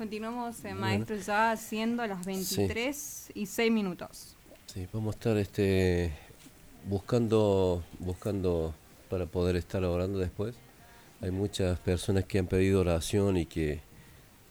Continuamos, 0.03 0.59
eh, 0.59 0.63
Bueno. 0.63 0.81
maestro, 0.81 1.15
ya 1.15 1.57
siendo 1.57 2.05
las 2.05 2.27
23 2.27 3.31
y 3.37 3.47
6 3.47 3.71
minutos. 3.71 4.37
Sí, 4.67 4.89
vamos 4.93 5.15
a 5.15 5.17
estar 5.17 5.37
este, 5.37 6.13
buscando, 6.89 7.85
buscando 8.01 8.75
para 9.09 9.27
poder 9.27 9.55
estar 9.55 9.85
orando 9.85 10.19
después. 10.19 10.57
Hay 11.21 11.31
muchas 11.31 11.79
personas 11.79 12.25
que 12.25 12.41
han 12.41 12.49
pedido 12.49 12.81
oración 12.81 13.37
y 13.37 13.47
que 13.47 13.81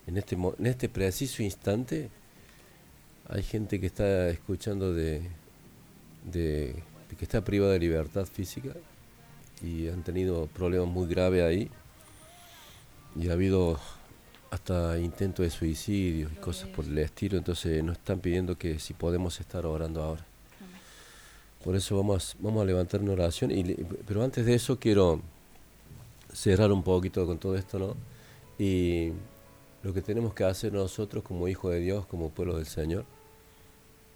en 0.07 0.18
este, 0.18 0.36
en 0.36 0.65
este 0.68 0.88
preciso 0.88 1.44
instante 1.44 2.10
hay 3.28 3.44
gente 3.44 3.82
que 3.82 3.88
está 3.88 4.30
escuchando 4.30 4.94
de, 4.94 5.22
de, 6.32 6.76
de 7.10 7.15
que 7.19 7.26
está 7.26 7.44
privada 7.44 7.73
de 7.73 7.80
libertad 7.80 8.26
física 8.26 8.72
y 9.61 9.90
han 9.90 10.02
tenido 10.02 10.48
problemas 10.48 10.88
muy 10.88 11.10
graves 11.10 11.44
ahí 11.44 11.69
y 13.18 13.28
ha 13.28 13.34
habido 13.34 13.78
hasta 14.52 14.99
intentos 14.99 15.45
de 15.45 15.49
suicidio 15.49 16.30
y 16.32 16.36
cosas 16.36 16.68
por 16.68 16.86
el 16.86 16.98
estilo, 16.98 17.38
entonces 17.38 17.82
nos 17.84 17.98
están 17.98 18.19
pidiendo 18.19 18.57
que 18.57 18.80
si 18.80 18.94
podemos 18.94 19.40
estar 19.40 19.65
orando 19.65 20.03
ahora. 20.03 20.26
Por 21.64 21.76
eso 21.76 21.95
vamos, 21.95 22.36
vamos 22.40 22.61
a 22.61 22.65
levantar 22.65 23.02
una 23.02 23.14
oración, 23.14 23.52
y, 23.52 23.64
pero 24.06 24.23
antes 24.23 24.45
de 24.45 24.53
eso 24.53 24.78
quiero 24.78 25.22
cerrar 26.34 26.72
un 26.72 26.84
poquito 26.84 27.26
con 27.26 27.38
todo 27.38 27.56
esto, 27.56 27.80
¿no? 27.80 27.95
Y 28.60 29.11
lo 29.84 29.94
que 29.94 30.02
tenemos 30.02 30.34
que 30.34 30.44
hacer 30.44 30.73
nosotros 30.73 31.23
como 31.23 31.48
hijos 31.48 31.72
de 31.72 31.80
Dios, 31.80 32.06
como 32.06 32.30
pueblo 32.30 32.57
del 32.57 32.65
Señor, 32.65 33.06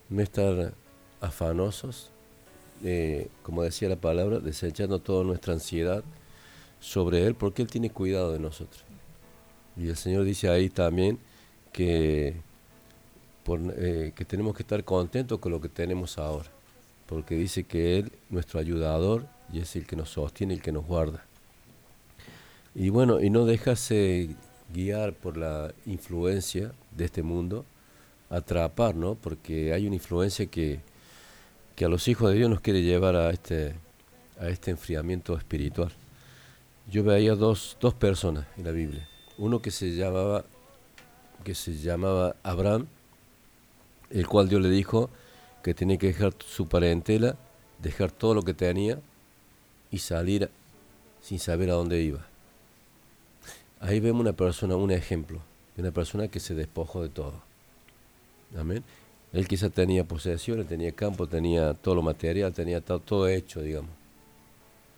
no 0.10 0.22
estar 0.22 0.74
afanosos, 1.22 2.10
eh, 2.84 3.30
como 3.42 3.64
decía 3.64 3.88
la 3.88 3.96
palabra, 3.96 4.40
desechando 4.40 5.00
toda 5.00 5.24
nuestra 5.24 5.54
ansiedad 5.54 6.04
sobre 6.82 7.26
Él, 7.26 7.36
porque 7.36 7.62
Él 7.62 7.70
tiene 7.70 7.90
cuidado 7.90 8.34
de 8.34 8.40
nosotros. 8.40 8.84
Y 9.78 9.90
el 9.90 9.98
Señor 9.98 10.24
dice 10.24 10.50
ahí 10.50 10.70
también 10.70 11.20
que, 11.74 12.36
eh, 13.48 14.14
que 14.16 14.26
tenemos 14.26 14.56
que 14.56 14.64
estar 14.64 14.84
contentos 14.84 15.40
con 15.40 15.52
lo 15.52 15.60
que 15.60 15.70
tenemos 15.70 16.18
ahora, 16.18 16.50
porque 17.08 17.36
dice 17.36 17.64
que 17.64 18.00
Él, 18.00 18.12
nuestro 18.30 18.60
ayudador, 18.60 19.28
y 19.52 19.60
es 19.60 19.76
el 19.76 19.86
que 19.86 19.96
nos 19.96 20.10
sostiene, 20.10 20.54
el 20.54 20.62
que 20.62 20.72
nos 20.72 20.86
guarda. 20.86 21.26
Y 22.74 22.90
bueno, 22.90 23.22
y 23.22 23.30
no 23.30 23.46
dejarse 23.46 24.36
guiar 24.74 25.14
por 25.14 25.38
la 25.38 25.74
influencia 25.86 26.74
de 26.92 27.06
este 27.06 27.24
mundo, 27.24 27.66
atrapar, 28.30 28.96
¿no? 28.96 29.16
Porque 29.16 29.74
hay 29.74 29.86
una 29.86 29.96
influencia 29.96 30.46
que, 30.48 30.80
que 31.76 31.86
a 31.86 31.90
los 31.90 32.08
hijos 32.08 32.32
de 32.32 32.38
Dios 32.38 32.50
nos 32.50 32.62
quiere 32.62 32.82
llevar 32.82 33.16
a 33.16 33.30
este, 33.30 33.76
a 34.40 34.48
este 34.48 34.72
enfriamiento 34.72 35.38
espiritual. 35.38 35.92
Yo 36.90 37.04
veía 37.04 37.36
dos, 37.36 37.78
dos 37.80 37.94
personas 37.94 38.46
en 38.58 38.64
la 38.66 38.72
Biblia. 38.72 39.08
Uno 39.38 39.62
que 39.62 39.72
se 39.72 39.92
llamaba, 39.96 40.46
que 41.44 41.56
se 41.56 41.78
llamaba 41.78 42.36
Abraham, 42.44 42.88
el 44.10 44.28
cual 44.28 44.48
Dios 44.48 44.62
le 44.62 44.70
dijo 44.70 45.10
que 45.64 45.74
tenía 45.74 45.98
que 45.98 46.08
dejar 46.08 46.34
su 46.46 46.68
parentela, 46.68 47.36
dejar 47.82 48.12
todo 48.12 48.34
lo 48.34 48.44
que 48.44 48.54
tenía 48.54 49.00
y 49.92 49.98
salir 50.00 50.50
sin 51.22 51.40
saber 51.40 51.70
a 51.70 51.74
dónde 51.74 52.02
iba. 52.02 52.26
Ahí 53.80 54.00
vemos 54.00 54.22
una 54.22 54.34
persona, 54.34 54.76
un 54.76 54.92
ejemplo 54.92 55.42
de 55.76 55.82
una 55.82 55.92
persona 55.92 56.28
que 56.28 56.40
se 56.40 56.56
despojó 56.56 57.02
de 57.04 57.10
todo. 57.10 57.42
Amén. 58.58 58.84
Él 59.34 59.48
quizá 59.48 59.70
tenía 59.70 60.06
posesiones, 60.06 60.68
tenía 60.68 60.94
campo, 60.94 61.28
tenía 61.28 61.74
todo 61.74 61.96
lo 61.96 62.02
material, 62.02 62.54
tenía 62.54 62.80
to- 62.80 63.00
todo 63.00 63.28
hecho, 63.28 63.62
digamos. 63.62 63.92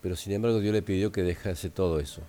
Pero 0.02 0.16
sin 0.16 0.34
embargo 0.34 0.60
Dios 0.60 0.74
le 0.74 0.84
pidió 0.84 1.12
que 1.12 1.24
dejase 1.24 1.70
todo 1.72 2.00
eso. 2.00 2.22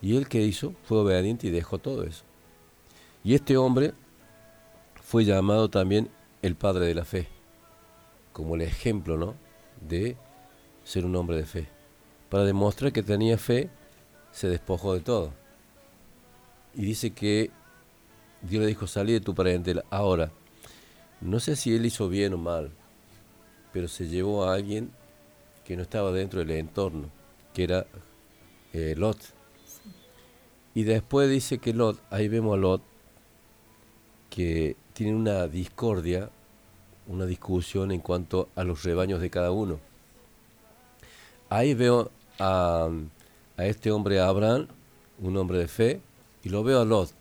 Y 0.00 0.16
él 0.16 0.28
que 0.28 0.42
hizo 0.42 0.74
fue 0.84 0.98
obediente 0.98 1.46
y 1.46 1.50
dejó 1.50 1.78
todo 1.78 2.04
eso. 2.04 2.24
Y 3.24 3.34
este 3.34 3.56
hombre 3.56 3.94
fue 5.02 5.24
llamado 5.24 5.68
también 5.68 6.08
el 6.42 6.54
padre 6.54 6.86
de 6.86 6.94
la 6.94 7.04
fe, 7.04 7.28
como 8.32 8.54
el 8.54 8.62
ejemplo, 8.62 9.16
¿no? 9.16 9.34
De 9.80 10.16
ser 10.84 11.04
un 11.04 11.16
hombre 11.16 11.36
de 11.36 11.46
fe. 11.46 11.68
Para 12.28 12.44
demostrar 12.44 12.92
que 12.92 13.02
tenía 13.02 13.38
fe, 13.38 13.70
se 14.32 14.48
despojó 14.48 14.94
de 14.94 15.00
todo. 15.00 15.32
Y 16.74 16.82
dice 16.82 17.10
que 17.10 17.50
Dios 18.42 18.62
le 18.62 18.68
dijo, 18.68 18.86
salí 18.86 19.12
de 19.12 19.20
tu 19.20 19.34
parentela. 19.34 19.84
Ahora, 19.90 20.30
no 21.20 21.40
sé 21.40 21.56
si 21.56 21.74
él 21.74 21.86
hizo 21.86 22.08
bien 22.08 22.34
o 22.34 22.38
mal, 22.38 22.70
pero 23.72 23.88
se 23.88 24.08
llevó 24.08 24.44
a 24.44 24.54
alguien 24.54 24.90
que 25.64 25.76
no 25.76 25.82
estaba 25.82 26.12
dentro 26.12 26.40
del 26.40 26.50
entorno, 26.52 27.10
que 27.52 27.64
era 27.64 27.86
eh, 28.72 28.94
Lot. 28.96 29.37
Y 30.78 30.84
después 30.84 31.28
dice 31.28 31.58
que 31.58 31.74
Lot, 31.74 32.00
ahí 32.08 32.28
vemos 32.28 32.54
a 32.54 32.56
Lot, 32.56 32.82
que 34.30 34.76
tiene 34.92 35.16
una 35.16 35.48
discordia, 35.48 36.30
una 37.08 37.26
discusión 37.26 37.90
en 37.90 37.98
cuanto 37.98 38.48
a 38.54 38.62
los 38.62 38.84
rebaños 38.84 39.20
de 39.20 39.28
cada 39.28 39.50
uno. 39.50 39.80
Ahí 41.48 41.74
veo 41.74 42.12
a, 42.38 42.88
a 43.56 43.66
este 43.66 43.90
hombre 43.90 44.20
Abraham, 44.20 44.68
un 45.18 45.36
hombre 45.36 45.58
de 45.58 45.66
fe, 45.66 46.00
y 46.44 46.48
lo 46.48 46.62
veo 46.62 46.80
a 46.80 46.84
Lot, 46.84 47.12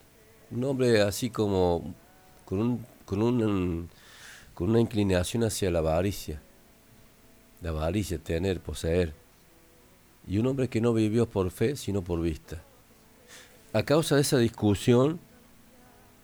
un 0.51 0.63
hombre 0.63 1.01
así 1.01 1.31
como 1.31 1.95
con, 2.45 2.59
un, 2.59 2.85
con, 3.05 3.23
un, 3.23 3.89
con 4.53 4.69
una 4.69 4.81
inclinación 4.81 5.43
hacia 5.43 5.71
la 5.71 5.79
avaricia, 5.79 6.39
la 7.63 7.69
avaricia, 7.69 8.19
tener, 8.19 8.59
poseer, 8.59 9.15
y 10.27 10.37
un 10.37 10.45
hombre 10.45 10.67
que 10.67 10.79
no 10.79 10.93
vivió 10.93 11.27
por 11.27 11.49
fe, 11.49 11.75
sino 11.75 12.03
por 12.03 12.21
vista. 12.21 12.61
A 13.73 13.83
causa 13.83 14.15
de 14.15 14.21
esa 14.21 14.37
discusión 14.37 15.19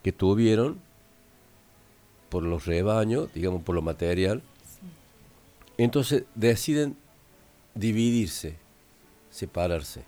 que 0.02 0.12
tuvieron 0.12 0.80
por 2.30 2.44
los 2.44 2.66
rebaños, 2.66 3.30
digamos 3.34 3.62
por 3.64 3.76
lo 3.76 3.82
material, 3.82 4.42
entonces 5.78 6.24
deciden 6.36 6.96
dividirse, 7.76 8.56
separarse. 9.32 10.04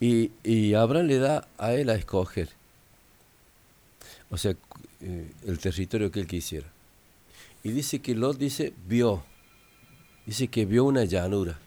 Y, 0.00 0.32
y 0.42 0.74
Abraham 0.74 1.06
le 1.06 1.18
da 1.18 1.48
a 1.58 1.72
él 1.72 1.90
a 1.90 1.94
escoger, 1.94 2.50
o 4.30 4.36
sea, 4.36 4.54
eh, 5.00 5.30
el 5.46 5.58
territorio 5.58 6.10
que 6.10 6.20
él 6.20 6.26
quisiera. 6.26 6.66
Y 7.62 7.70
dice 7.70 8.00
que 8.00 8.14
Lot 8.14 8.38
dice, 8.38 8.72
vio, 8.86 9.24
dice 10.24 10.48
que 10.48 10.64
vio 10.64 10.84
una 10.84 11.04
llanura, 11.04 11.58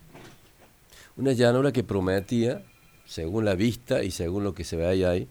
una 1.17 1.33
llanura 1.33 1.71
que 1.71 1.83
prometía, 1.83 2.63
según 3.09 3.43
la 3.43 3.55
vista 3.55 4.03
y 4.03 4.11
según 4.11 4.43
lo 4.43 4.53
que 4.53 4.63
se 4.63 4.75
veía 4.77 5.09
ahí, 5.09 5.27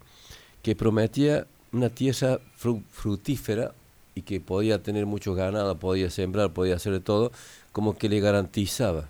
que 0.62 0.74
prometía 0.74 1.46
una 1.72 1.88
tierra 1.90 2.40
fru- 2.60 2.82
fructífera 2.90 3.72
y 4.16 4.22
que 4.22 4.40
podía 4.40 4.82
tener 4.82 5.06
mucho 5.06 5.34
ganado, 5.34 5.78
podía 5.78 6.10
sembrar, 6.10 6.52
podía 6.52 6.74
hacer 6.74 6.92
de 6.92 7.00
todo, 7.00 7.30
como 7.70 7.96
que 7.96 8.09
le 8.09 8.18
garantizaba 8.18 9.09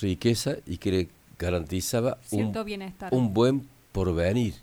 riqueza 0.00 0.56
y 0.66 0.78
que 0.78 0.90
le 0.90 1.08
garantizaba 1.38 2.18
un, 2.30 2.38
Cierto 2.38 2.64
bienestar. 2.64 3.12
un 3.12 3.34
buen 3.34 3.68
porvenir. 3.92 4.54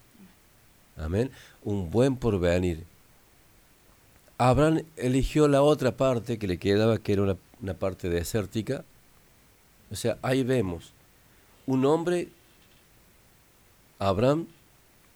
Amén. 0.97 1.29
Un 1.63 1.91
buen 1.91 2.15
porvenir. 2.15 2.83
Abraham 4.39 4.81
eligió 4.97 5.47
la 5.47 5.61
otra 5.61 5.95
parte 5.95 6.39
que 6.39 6.47
le 6.47 6.57
quedaba, 6.57 6.97
que 6.97 7.13
era 7.13 7.21
una, 7.21 7.37
una 7.61 7.73
parte 7.75 8.09
desértica. 8.09 8.83
O 9.91 9.95
sea, 9.95 10.17
ahí 10.23 10.43
vemos 10.43 10.91
un 11.65 11.85
hombre, 11.85 12.29
Abraham, 13.99 14.47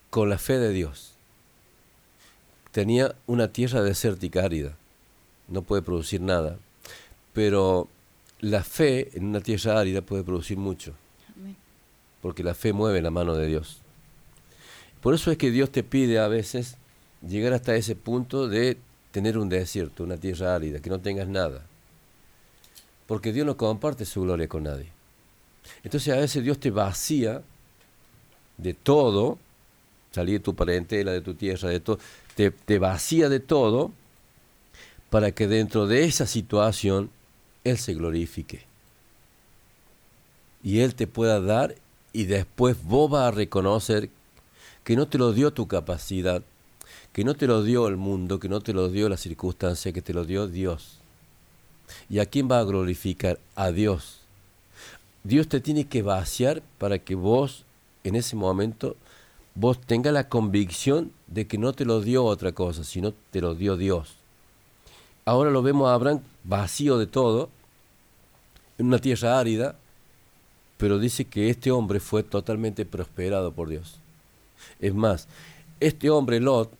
con 0.10 0.30
la 0.30 0.38
fe 0.38 0.58
de 0.58 0.72
Dios. 0.72 1.14
Tenía 2.72 3.16
una 3.26 3.50
tierra 3.50 3.82
desértica 3.82 4.44
árida, 4.44 4.78
no 5.48 5.62
puede 5.62 5.82
producir 5.82 6.22
nada, 6.22 6.58
pero 7.34 7.88
la 8.40 8.64
fe 8.64 9.10
en 9.18 9.26
una 9.26 9.42
tierra 9.42 9.80
árida 9.80 10.02
puede 10.02 10.24
producir 10.24 10.58
mucho, 10.58 10.94
porque 12.22 12.44
la 12.44 12.54
fe 12.54 12.74
mueve 12.74 13.02
la 13.02 13.12
mano 13.12 13.36
de 13.36 13.48
Dios. 13.48 13.82
Por 15.02 15.14
eso 15.14 15.32
es 15.32 15.38
que 15.38 15.52
Dios 15.52 15.72
te 15.72 15.84
pide 15.84 16.20
a 16.20 16.28
veces 16.28 16.78
llegar 17.28 17.54
hasta 17.54 17.76
ese 17.76 17.96
punto 17.96 18.48
de 18.48 18.78
tener 19.12 19.38
un 19.38 19.50
desierto, 19.50 20.04
una 20.04 20.18
tierra 20.18 20.56
árida, 20.56 20.80
que 20.80 20.90
no 20.90 21.00
tengas 21.00 21.28
nada. 21.28 21.66
Porque 23.08 23.32
Dios 23.32 23.46
no 23.46 23.58
comparte 23.58 24.06
su 24.06 24.22
gloria 24.22 24.48
con 24.48 24.64
nadie. 24.64 24.97
Entonces 25.84 26.14
a 26.14 26.18
veces 26.18 26.44
Dios 26.44 26.60
te 26.60 26.72
vacía 26.72 27.42
de 28.58 28.74
todo, 28.74 29.38
salir 30.12 30.40
de 30.40 30.44
tu 30.44 30.56
parentela, 30.56 31.12
de 31.12 31.22
tu 31.22 31.34
tierra, 31.34 31.70
de 31.70 31.80
todo, 31.80 32.00
te, 32.36 32.52
te 32.52 32.80
vacía 32.80 33.30
de 33.30 33.40
todo 33.40 33.92
para 35.10 35.32
que 35.32 35.48
dentro 35.48 35.88
de 35.88 36.04
esa 36.04 36.26
situación 36.26 37.10
Él 37.64 37.78
se 37.78 37.94
glorifique. 37.94 38.66
Y 40.64 40.80
Él 40.80 40.96
te 40.96 41.08
pueda 41.08 41.40
dar 41.40 41.76
y 42.14 42.26
después 42.26 42.84
vos 42.84 43.12
vas 43.12 43.28
a 43.28 43.32
reconocer 43.32 44.10
que 44.84 44.96
no 44.96 45.08
te 45.08 45.18
lo 45.18 45.34
dio 45.34 45.52
tu 45.52 45.68
capacidad, 45.68 46.42
que 47.14 47.24
no 47.24 47.36
te 47.36 47.48
lo 47.48 47.64
dio 47.64 47.88
el 47.88 47.98
mundo, 47.98 48.40
que 48.40 48.50
no 48.50 48.62
te 48.62 48.74
lo 48.74 48.90
dio 48.90 49.10
la 49.10 49.18
circunstancia, 49.18 49.92
que 49.92 50.02
te 50.02 50.14
lo 50.14 50.26
dio 50.26 50.48
Dios. 50.48 51.00
¿Y 52.10 52.20
a 52.20 52.26
quién 52.26 52.50
va 52.50 52.60
a 52.60 52.64
glorificar? 52.64 53.40
A 53.56 53.72
Dios. 53.72 54.17
Dios 55.28 55.50
te 55.50 55.60
tiene 55.60 55.88
que 55.88 56.04
vaciar 56.04 56.64
para 56.78 57.00
que 57.00 57.14
vos, 57.14 57.66
en 58.06 58.16
ese 58.16 58.38
momento, 58.38 58.96
vos 59.56 59.78
tengas 59.78 60.14
la 60.14 60.30
convicción 60.30 61.12
de 61.28 61.48
que 61.48 61.58
no 61.58 61.74
te 61.74 61.84
lo 61.84 62.00
dio 62.00 62.24
otra 62.24 62.54
cosa, 62.54 62.86
sino 62.86 63.14
te 63.32 63.42
lo 63.42 63.54
dio 63.54 63.76
Dios. 63.76 64.16
Ahora 65.26 65.52
lo 65.52 65.62
vemos 65.62 65.90
a 65.90 65.96
Abraham 65.96 66.22
vacío 66.46 66.98
de 66.98 67.08
todo, 67.08 67.50
en 68.78 68.86
una 68.86 69.00
tierra 69.00 69.38
árida, 69.38 69.76
pero 70.78 70.98
dice 70.98 71.26
que 71.26 71.50
este 71.50 71.72
hombre 71.72 72.00
fue 72.00 72.24
totalmente 72.24 72.86
prosperado 72.86 73.52
por 73.52 73.68
Dios. 73.68 74.00
Es 74.80 74.94
más, 74.94 75.28
este 75.82 76.10
hombre, 76.10 76.40
Lot, 76.40 76.72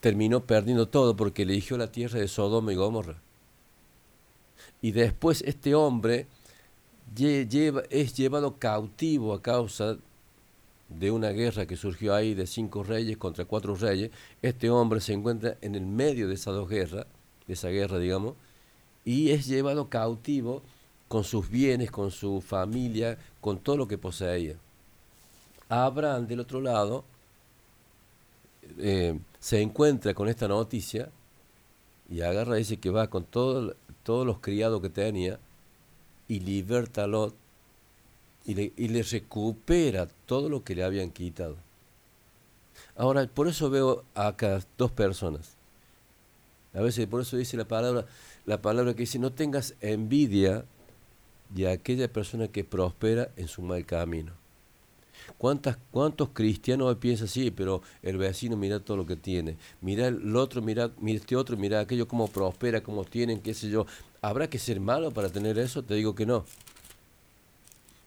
terminó 0.00 0.40
perdiendo 0.40 0.88
todo 0.88 1.16
porque 1.16 1.42
eligió 1.42 1.76
la 1.76 1.92
tierra 1.92 2.18
de 2.18 2.28
Sodoma 2.28 2.72
y 2.72 2.76
Gomorra. 2.76 3.16
Y 4.80 4.92
después 4.92 5.42
este 5.42 5.74
hombre 5.74 6.26
es 7.16 8.16
llevado 8.16 8.58
cautivo 8.58 9.34
a 9.34 9.42
causa 9.42 9.96
de 10.88 11.10
una 11.10 11.30
guerra 11.30 11.66
que 11.66 11.76
surgió 11.76 12.14
ahí 12.14 12.34
de 12.34 12.46
cinco 12.46 12.82
reyes 12.82 13.16
contra 13.16 13.44
cuatro 13.44 13.74
reyes, 13.74 14.10
este 14.40 14.70
hombre 14.70 15.00
se 15.00 15.12
encuentra 15.12 15.56
en 15.60 15.74
el 15.74 15.84
medio 15.84 16.28
de 16.28 16.34
esas 16.34 16.54
dos 16.54 16.68
guerras, 16.68 17.06
de 17.46 17.54
esa 17.54 17.68
guerra, 17.68 17.98
digamos, 17.98 18.34
y 19.04 19.30
es 19.30 19.46
llevado 19.46 19.88
cautivo 19.88 20.62
con 21.08 21.24
sus 21.24 21.48
bienes, 21.48 21.90
con 21.90 22.10
su 22.10 22.40
familia, 22.40 23.18
con 23.40 23.58
todo 23.58 23.76
lo 23.76 23.88
que 23.88 23.98
poseía. 23.98 24.56
Abraham, 25.68 26.26
del 26.26 26.40
otro 26.40 26.60
lado, 26.60 27.04
eh, 28.78 29.18
se 29.40 29.60
encuentra 29.60 30.14
con 30.14 30.28
esta 30.28 30.48
noticia 30.48 31.10
y 32.10 32.22
agarra 32.22 32.56
y 32.56 32.60
dice 32.60 32.78
que 32.78 32.90
va 32.90 33.08
con 33.08 33.24
todo, 33.24 33.74
todos 34.02 34.26
los 34.26 34.38
criados 34.38 34.80
que 34.80 34.88
tenía 34.88 35.38
y 36.28 36.40
liberta 36.40 37.04
a 37.04 37.06
Lot 37.06 37.34
y 38.44 38.54
le, 38.54 38.72
y 38.76 38.88
le 38.88 39.02
recupera 39.02 40.08
todo 40.26 40.48
lo 40.48 40.62
que 40.62 40.74
le 40.74 40.84
habían 40.84 41.10
quitado. 41.10 41.56
Ahora, 42.96 43.26
por 43.26 43.48
eso 43.48 43.70
veo 43.70 44.04
acá 44.14 44.60
dos 44.76 44.90
personas. 44.92 45.56
A 46.74 46.80
veces 46.80 47.06
por 47.06 47.20
eso 47.20 47.36
dice 47.36 47.56
la 47.56 47.66
palabra, 47.66 48.06
la 48.46 48.60
palabra 48.62 48.94
que 48.94 49.00
dice, 49.00 49.18
no 49.18 49.32
tengas 49.32 49.74
envidia 49.80 50.64
de 51.50 51.70
aquella 51.70 52.12
persona 52.12 52.48
que 52.48 52.64
prospera 52.64 53.30
en 53.36 53.48
su 53.48 53.62
mal 53.62 53.84
camino. 53.86 54.32
¿Cuántas, 55.36 55.76
¿Cuántos 55.90 56.30
cristianos 56.30 56.96
piensan 56.96 57.26
así? 57.26 57.50
Pero 57.50 57.82
el 58.02 58.16
vecino 58.16 58.56
mira 58.56 58.80
todo 58.80 58.96
lo 58.96 59.06
que 59.06 59.16
tiene. 59.16 59.56
Mira 59.80 60.08
el 60.08 60.34
otro, 60.36 60.62
mira, 60.62 60.90
mira 61.00 61.18
este 61.18 61.36
otro, 61.36 61.56
mira 61.56 61.80
aquello, 61.80 62.08
cómo 62.08 62.28
prospera, 62.28 62.82
cómo 62.82 63.04
tienen, 63.04 63.40
qué 63.40 63.54
sé 63.54 63.68
yo. 63.68 63.86
¿Habrá 64.22 64.48
que 64.48 64.58
ser 64.58 64.80
malo 64.80 65.10
para 65.10 65.28
tener 65.28 65.58
eso? 65.58 65.82
Te 65.82 65.94
digo 65.94 66.14
que 66.14 66.26
no. 66.26 66.44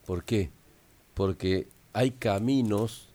¿Por 0.05 0.23
qué? 0.23 0.49
Porque 1.13 1.67
hay 1.93 2.11
caminos 2.11 3.07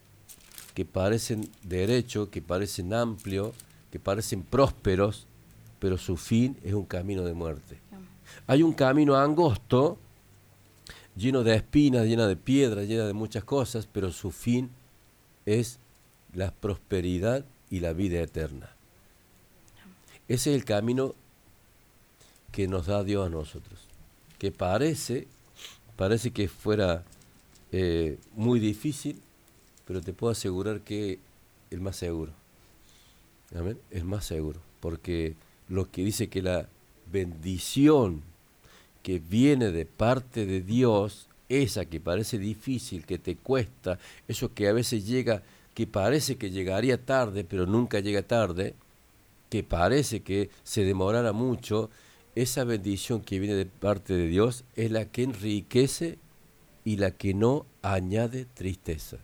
que 0.74 0.84
parecen 0.84 1.48
derechos, 1.62 2.28
que 2.28 2.42
parecen 2.42 2.92
amplios, 2.92 3.52
que 3.90 3.98
parecen 3.98 4.42
prósperos, 4.42 5.26
pero 5.78 5.98
su 5.98 6.16
fin 6.16 6.56
es 6.62 6.74
un 6.74 6.84
camino 6.84 7.22
de 7.22 7.34
muerte. 7.34 7.78
Hay 8.46 8.62
un 8.62 8.72
camino 8.72 9.16
angosto, 9.16 9.98
lleno 11.16 11.43
de 11.43 11.56
espinas, 11.56 12.06
lleno 12.06 12.26
de 12.26 12.36
piedras, 12.36 12.86
lleno 12.86 13.06
de 13.06 13.12
muchas 13.12 13.44
cosas, 13.44 13.88
pero 13.90 14.12
su 14.12 14.30
fin 14.30 14.70
es 15.47 15.78
la 16.34 16.52
prosperidad 16.52 17.44
y 17.70 17.80
la 17.80 17.93
vida 17.93 18.20
eterna. 18.20 18.70
Ese 20.28 20.51
es 20.51 20.56
el 20.56 20.64
camino 20.64 21.14
que 22.52 22.68
nos 22.68 22.86
da 22.86 23.05
Dios 23.05 23.26
a 23.26 23.30
nosotros, 23.30 23.80
que 24.38 24.51
parece, 24.51 25.26
parece 25.97 26.30
que 26.30 26.48
fuera 26.48 27.05
eh, 27.72 28.18
muy 28.34 28.60
difícil, 28.60 29.20
pero 29.86 30.01
te 30.01 30.12
puedo 30.12 30.32
asegurar 30.32 30.80
que 30.80 31.18
el 31.70 31.80
más 31.80 31.97
seguro. 31.97 32.32
¿Amén? 33.55 33.78
El 33.90 34.05
más 34.05 34.24
seguro, 34.24 34.60
porque 34.80 35.34
lo 35.68 35.90
que 35.90 36.02
dice 36.02 36.28
que 36.28 36.43
la 36.43 36.68
bendición 37.10 38.22
que 39.06 39.20
viene 39.20 39.70
de 39.70 39.86
parte 39.86 40.46
de 40.46 40.62
Dios, 40.62 41.28
esa 41.48 41.84
que 41.84 42.00
parece 42.00 42.40
difícil, 42.40 43.06
que 43.06 43.18
te 43.18 43.36
cuesta, 43.36 44.00
eso 44.26 44.52
que 44.52 44.66
a 44.66 44.72
veces 44.72 45.06
llega, 45.06 45.44
que 45.74 45.86
parece 45.86 46.34
que 46.34 46.50
llegaría 46.50 47.00
tarde, 47.00 47.44
pero 47.44 47.66
nunca 47.66 48.00
llega 48.00 48.22
tarde, 48.22 48.74
que 49.48 49.62
parece 49.62 50.22
que 50.22 50.50
se 50.64 50.82
demorara 50.82 51.32
mucho, 51.32 51.88
esa 52.34 52.64
bendición 52.64 53.20
que 53.20 53.38
viene 53.38 53.54
de 53.54 53.66
parte 53.66 54.12
de 54.12 54.26
Dios 54.26 54.64
es 54.74 54.90
la 54.90 55.04
que 55.04 55.22
enriquece 55.22 56.18
y 56.84 56.96
la 56.96 57.12
que 57.12 57.32
no 57.32 57.64
añade 57.82 58.44
tristeza. 58.54 59.18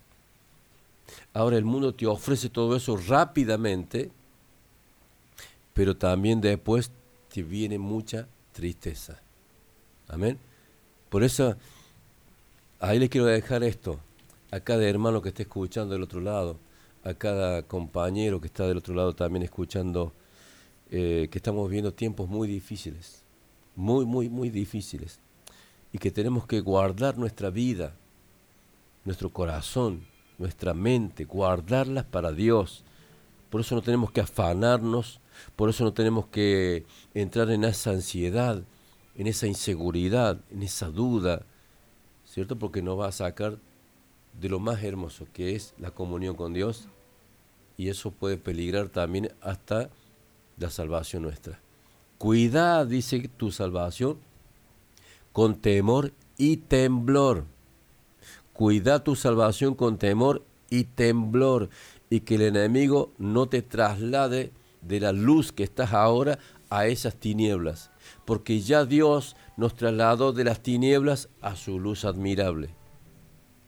Ahora 1.33 1.57
el 1.57 1.65
mundo 1.65 1.93
te 1.93 2.07
ofrece 2.07 2.51
todo 2.51 2.77
eso 2.77 2.97
rápidamente, 2.97 4.13
pero 5.75 5.97
también 5.97 6.41
después 6.41 6.93
te 7.35 7.43
viene 7.43 7.81
mucha 7.81 8.29
tristeza. 8.53 9.21
Amén. 10.13 10.39
Por 11.09 11.25
eso, 11.25 11.57
ahí 12.81 12.99
le 12.99 13.09
quiero 13.09 13.27
dejar 13.27 13.65
esto, 13.65 13.99
a 14.51 14.61
cada 14.61 14.87
hermano 14.87 15.23
que 15.23 15.31
esté 15.31 15.45
escuchando 15.45 15.95
del 15.95 16.03
otro 16.03 16.21
lado, 16.21 16.59
a 17.03 17.15
cada 17.15 17.63
compañero 17.63 18.39
que 18.39 18.49
está 18.49 18.67
del 18.67 18.77
otro 18.77 18.95
lado 18.95 19.15
también 19.15 19.43
escuchando, 19.43 20.13
eh, 20.91 21.29
que 21.31 21.39
estamos 21.39 21.67
viviendo 21.67 21.95
tiempos 21.95 22.29
muy 22.29 22.47
difíciles, 22.47 23.23
muy, 23.75 24.05
muy, 24.05 24.29
muy 24.29 24.51
difíciles, 24.51 25.19
y 25.95 25.99
que 25.99 26.11
tenemos 26.11 26.47
que 26.47 26.61
guardar 26.61 27.17
nuestra 27.17 27.49
vida, 27.49 27.95
nuestro 29.07 29.31
corazón, 29.31 30.05
nuestra 30.37 30.75
mente, 30.75 31.25
guardarlas 31.25 32.05
para 32.05 32.33
Dios. 32.33 32.85
Por 33.49 33.63
eso 33.63 33.75
no 33.75 33.81
tenemos 33.81 34.13
que 34.13 34.21
afanarnos, 34.21 35.21
por 35.57 35.71
eso 35.71 35.85
no 35.85 35.95
tenemos 35.95 36.27
que 36.27 36.85
entrar 37.15 37.51
en 37.51 37.65
esa 37.65 37.93
ansiedad, 37.93 38.63
en 39.17 39.27
esa 39.27 39.47
inseguridad, 39.47 40.41
en 40.51 40.63
esa 40.63 40.89
duda, 40.89 41.45
¿cierto? 42.25 42.59
Porque 42.59 42.83
nos 42.83 42.99
va 42.99 43.09
a 43.09 43.13
sacar 43.13 43.59
de 44.41 44.49
lo 44.49 44.59
más 44.59 44.83
hermoso 44.83 45.27
que 45.33 45.55
es 45.55 45.75
la 45.79 45.91
comunión 45.91 46.37
con 46.37 46.55
Dios 46.55 46.89
y 47.77 47.89
eso 47.89 48.11
puede 48.11 48.37
peligrar 48.37 48.89
también 48.89 49.31
hasta 49.41 49.91
la 50.57 50.71
salvación 50.71 51.23
nuestra. 51.23 51.61
Cuida, 52.19 52.85
dice 52.87 53.29
tu 53.37 53.51
salvación, 53.51 54.19
con 55.33 55.57
temor 55.57 56.13
y 56.37 56.59
temblor. 56.59 57.45
Cuida 58.53 59.03
tu 59.03 59.17
salvación 59.17 59.75
con 59.75 59.99
temor 59.99 60.45
y 60.71 60.85
temblor 60.85 61.69
y 62.11 62.21
que 62.21 62.37
el 62.37 62.43
enemigo 62.43 63.13
no 63.19 63.47
te 63.49 63.63
traslade 63.63 64.53
de 64.83 65.01
la 65.01 65.13
luz 65.13 65.53
que 65.53 65.65
estás 65.65 65.93
ahora 65.93 66.39
a 66.71 66.87
esas 66.87 67.17
tinieblas, 67.17 67.91
porque 68.25 68.61
ya 68.61 68.85
Dios 68.85 69.37
nos 69.57 69.75
trasladó 69.75 70.33
de 70.33 70.45
las 70.45 70.61
tinieblas 70.61 71.29
a 71.41 71.57
su 71.57 71.79
luz 71.79 72.05
admirable. 72.05 72.71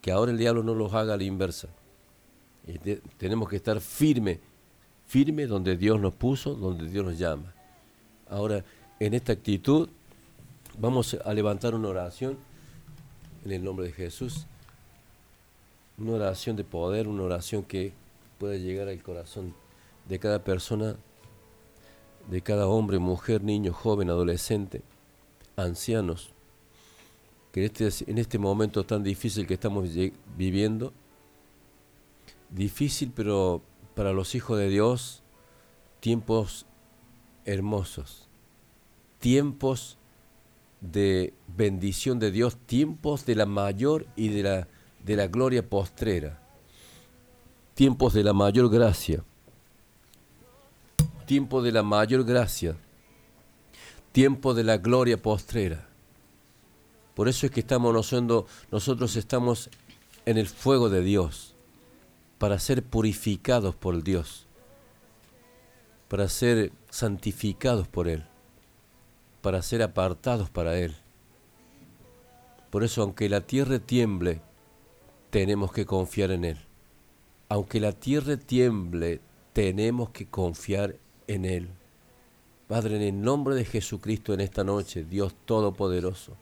Que 0.01 0.13
ahora 0.13 0.33
el 0.33 0.39
diablo 0.39 0.63
no 0.63 0.75
los 0.75 0.93
haga 0.95 1.15
a 1.15 1.17
la 1.17 1.25
inversa. 1.25 1.69
Tenemos 3.19 3.49
que 3.49 3.57
estar 3.57 3.81
firme, 3.81 4.41
firme 5.07 5.47
donde 5.47 5.77
Dios 5.77 6.01
nos 6.01 6.15
puso, 6.15 6.55
donde 6.55 6.89
Dios 6.89 7.05
nos 7.05 7.19
llama. 7.19 7.53
Ahora, 8.29 8.65
en 9.01 9.15
esta 9.15 9.33
actitud, 9.33 9.89
vamos 10.79 11.15
a 11.25 11.35
levantar 11.35 11.75
una 11.75 11.89
oración 11.89 12.39
en 13.45 13.53
el 13.53 13.65
nombre 13.65 13.87
de 13.87 13.93
Jesús. 13.93 14.47
Una 15.99 16.13
oración 16.13 16.57
de 16.57 16.65
poder, 16.65 17.07
una 17.07 17.23
oración 17.23 17.63
que 17.63 17.93
pueda 18.39 18.57
llegar 18.57 18.89
al 18.89 19.03
corazón 19.03 19.55
de 20.09 20.19
cada 20.19 20.43
persona, 20.43 20.97
de 22.31 22.41
cada 22.41 22.67
hombre, 22.67 22.99
mujer, 22.99 23.43
niño, 23.43 23.73
joven, 23.73 24.11
adolescente, 24.11 24.83
ancianos, 25.57 26.33
que 27.53 27.65
este, 27.65 27.89
en 28.11 28.19
este 28.19 28.39
momento 28.39 28.85
tan 28.85 29.03
difícil 29.03 29.47
que 29.47 29.55
estamos 29.55 29.89
viviendo, 30.37 30.93
difícil 32.51 33.13
pero 33.15 33.63
para 33.95 34.13
los 34.13 34.35
hijos 34.35 34.59
de 34.59 34.69
Dios, 34.69 35.23
tiempos 36.01 36.67
hermosos, 37.45 38.29
tiempos 39.19 39.99
de 40.81 41.33
bendición 41.57 42.19
de 42.19 42.31
Dios, 42.31 42.57
tiempos 42.67 43.25
de 43.25 43.37
la 43.37 43.47
mayor 43.47 44.07
y 44.17 44.29
de 44.29 44.43
la, 44.43 44.69
de 45.05 45.17
la 45.17 45.29
gloria 45.29 45.69
postrera, 45.69 46.41
tiempos 47.75 48.15
de 48.15 48.25
la 48.25 48.33
mayor 48.33 48.71
gracia 48.71 49.25
tiempo 51.27 51.63
de 51.63 51.73
la 51.73 51.83
mayor 51.83 52.25
gracia, 52.25 52.77
tiempo 54.13 54.55
de 54.55 54.65
la 54.65 54.79
gloria 54.79 55.21
postrera. 55.21 55.89
Por 57.15 57.29
eso 57.29 57.47
es 57.47 57.53
que 57.53 57.61
estamos 57.61 57.93
nosotros, 57.93 58.45
nosotros 58.71 59.17
estamos 59.17 59.71
en 60.27 60.39
el 60.39 60.47
fuego 60.47 60.89
de 60.89 61.03
Dios, 61.03 61.55
para 62.39 62.59
ser 62.59 62.83
purificados 62.83 63.75
por 63.75 64.03
Dios, 64.03 64.47
para 66.09 66.29
ser 66.29 66.73
santificados 66.91 67.89
por 67.89 68.09
Él, 68.09 68.25
para 69.43 69.63
ser 69.63 69.83
apartados 69.83 70.51
para 70.51 70.79
Él. 70.79 70.95
Por 72.71 72.83
eso, 72.83 73.03
aunque 73.03 73.29
la 73.29 73.41
tierra 73.41 73.79
tiemble, 73.79 74.41
tenemos 75.31 75.73
que 75.73 75.87
confiar 75.87 76.33
en 76.33 76.45
Él. 76.45 76.59
Aunque 77.49 77.79
la 77.79 77.93
tierra 77.93 78.37
tiemble, 78.37 79.21
tenemos 79.53 80.11
que 80.11 80.27
confiar 80.27 80.97
en 81.27 81.45
Él. 81.45 81.69
Padre, 82.67 82.97
en 82.97 83.03
el 83.03 83.21
nombre 83.21 83.55
de 83.55 83.65
Jesucristo 83.65 84.33
en 84.33 84.41
esta 84.41 84.65
noche, 84.65 85.05
Dios 85.05 85.35
Todopoderoso, 85.45 86.37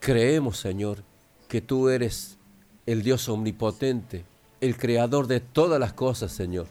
creemos, 0.00 0.58
Señor, 0.58 1.02
que 1.48 1.60
tú 1.60 1.88
eres 1.88 2.38
el 2.86 3.02
Dios 3.02 3.28
omnipotente, 3.28 4.24
el 4.60 4.76
creador 4.76 5.26
de 5.26 5.40
todas 5.40 5.78
las 5.78 5.92
cosas, 5.92 6.32
Señor. 6.32 6.66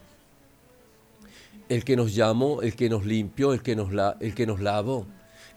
El 1.68 1.84
que 1.84 1.96
nos 1.96 2.14
llamó, 2.14 2.62
el 2.62 2.74
que 2.74 2.90
nos 2.90 3.06
limpió, 3.06 3.52
el 3.52 3.62
que 3.62 3.76
nos, 3.76 3.92
la, 3.92 4.16
el 4.20 4.34
que 4.34 4.46
nos 4.46 4.60
lavó, 4.60 5.06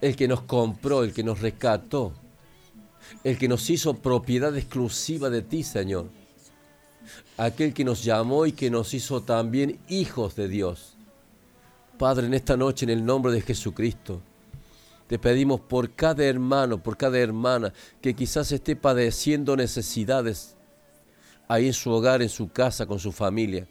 el 0.01 0.15
que 0.15 0.27
nos 0.27 0.41
compró, 0.41 1.03
el 1.03 1.13
que 1.13 1.23
nos 1.23 1.41
rescató, 1.41 2.13
el 3.23 3.37
que 3.37 3.47
nos 3.47 3.69
hizo 3.69 3.95
propiedad 3.95 4.55
exclusiva 4.55 5.29
de 5.29 5.41
ti, 5.41 5.63
Señor. 5.63 6.09
aquel 7.37 7.73
que 7.73 7.83
nos 7.83 8.03
llamó 8.03 8.45
y 8.45 8.51
que 8.51 8.69
nos 8.69 8.93
hizo 8.93 9.21
también 9.21 9.79
hijos 9.89 10.35
de 10.35 10.47
Dios. 10.47 10.94
Padre, 11.97 12.27
en 12.27 12.33
esta 12.33 12.57
noche, 12.57 12.85
en 12.85 12.89
el 12.89 13.05
nombre 13.05 13.31
de 13.31 13.41
Jesucristo, 13.41 14.21
te 15.07 15.19
pedimos 15.19 15.61
por 15.61 15.91
cada 15.91 16.25
hermano, 16.25 16.81
por 16.81 16.97
cada 16.97 17.19
hermana 17.19 17.71
que 18.01 18.13
quizás 18.13 18.51
esté 18.51 18.75
padeciendo 18.75 19.55
necesidades 19.55 20.55
ahí 21.47 21.67
en 21.67 21.73
su 21.73 21.91
hogar, 21.91 22.21
en 22.21 22.29
su 22.29 22.49
casa, 22.49 22.85
con 22.85 22.99
su 22.99 23.11
familia. 23.11 23.67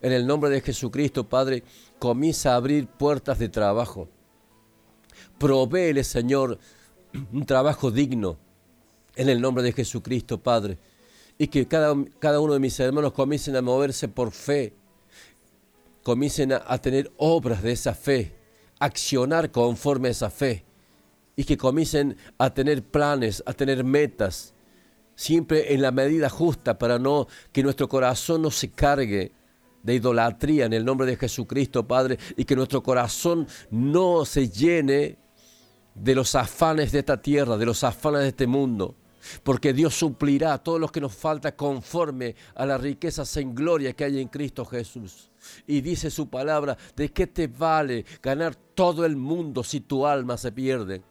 En 0.00 0.12
el 0.12 0.26
nombre 0.26 0.50
de 0.50 0.60
Jesucristo, 0.60 1.28
Padre, 1.28 1.62
comienza 1.98 2.52
a 2.52 2.56
abrir 2.56 2.86
puertas 2.86 3.38
de 3.38 3.48
trabajo. 3.48 4.08
Provéele, 5.38 6.04
Señor, 6.04 6.58
un 7.32 7.46
trabajo 7.46 7.90
digno. 7.90 8.36
En 9.16 9.28
el 9.28 9.40
nombre 9.40 9.64
de 9.64 9.72
Jesucristo, 9.72 10.38
Padre. 10.38 10.78
Y 11.38 11.48
que 11.48 11.66
cada, 11.66 11.94
cada 12.18 12.40
uno 12.40 12.52
de 12.52 12.60
mis 12.60 12.78
hermanos 12.78 13.12
comiencen 13.12 13.56
a 13.56 13.62
moverse 13.62 14.08
por 14.08 14.32
fe. 14.32 14.74
Comiencen 16.08 16.54
a, 16.54 16.78
tener 16.78 17.12
obras 17.18 17.62
de 17.62 17.72
esa 17.72 17.92
fe. 17.92 18.32
Accionar 18.78 19.50
conforme 19.50 20.08
a 20.08 20.12
esa 20.12 20.30
fe. 20.30 20.64
Y 21.36 21.44
que 21.44 21.58
comiencen 21.58 22.16
a 22.38 22.48
tener 22.48 22.82
planes, 22.82 23.42
a 23.44 23.52
tener 23.52 23.84
metas. 23.84 24.54
Siempre 25.14 25.74
en 25.74 25.82
la 25.82 25.90
medida 25.90 26.30
justa 26.30 26.78
para 26.78 26.98
no 26.98 27.26
que 27.52 27.62
nuestro 27.62 27.90
corazón 27.90 28.40
no 28.40 28.50
se 28.50 28.70
cargue 28.70 29.32
de 29.82 29.96
idolatría 29.96 30.64
en 30.64 30.72
el 30.72 30.82
nombre 30.82 31.06
de 31.06 31.16
Jesucristo, 31.16 31.86
Padre, 31.86 32.18
y 32.38 32.46
que 32.46 32.56
nuestro 32.56 32.82
corazón 32.82 33.46
no 33.70 34.24
se 34.24 34.48
llene 34.48 35.18
de 35.94 36.14
los 36.14 36.34
afanes 36.34 36.90
de 36.90 37.00
esta 37.00 37.20
tierra, 37.20 37.58
de 37.58 37.66
los 37.66 37.84
afanes 37.84 38.22
de 38.22 38.28
este 38.28 38.46
mundo, 38.46 38.94
porque 39.42 39.74
Dios 39.74 39.94
suplirá 39.94 40.56
todo 40.56 40.78
lo 40.78 40.88
que 40.88 41.02
nos 41.02 41.14
falta 41.14 41.54
conforme 41.54 42.34
a 42.54 42.64
las 42.64 42.80
riquezas 42.80 43.36
en 43.36 43.54
gloria 43.54 43.92
que 43.92 44.04
hay 44.04 44.22
en 44.22 44.28
Cristo 44.28 44.64
Jesús. 44.64 45.28
Y 45.66 45.80
dice 45.80 46.10
su 46.10 46.28
palabra, 46.28 46.76
¿de 46.96 47.10
qué 47.10 47.26
te 47.26 47.46
vale 47.46 48.04
ganar 48.22 48.54
todo 48.54 49.04
el 49.04 49.16
mundo 49.16 49.62
si 49.62 49.80
tu 49.80 50.06
alma 50.06 50.36
se 50.36 50.52
pierde? 50.52 51.02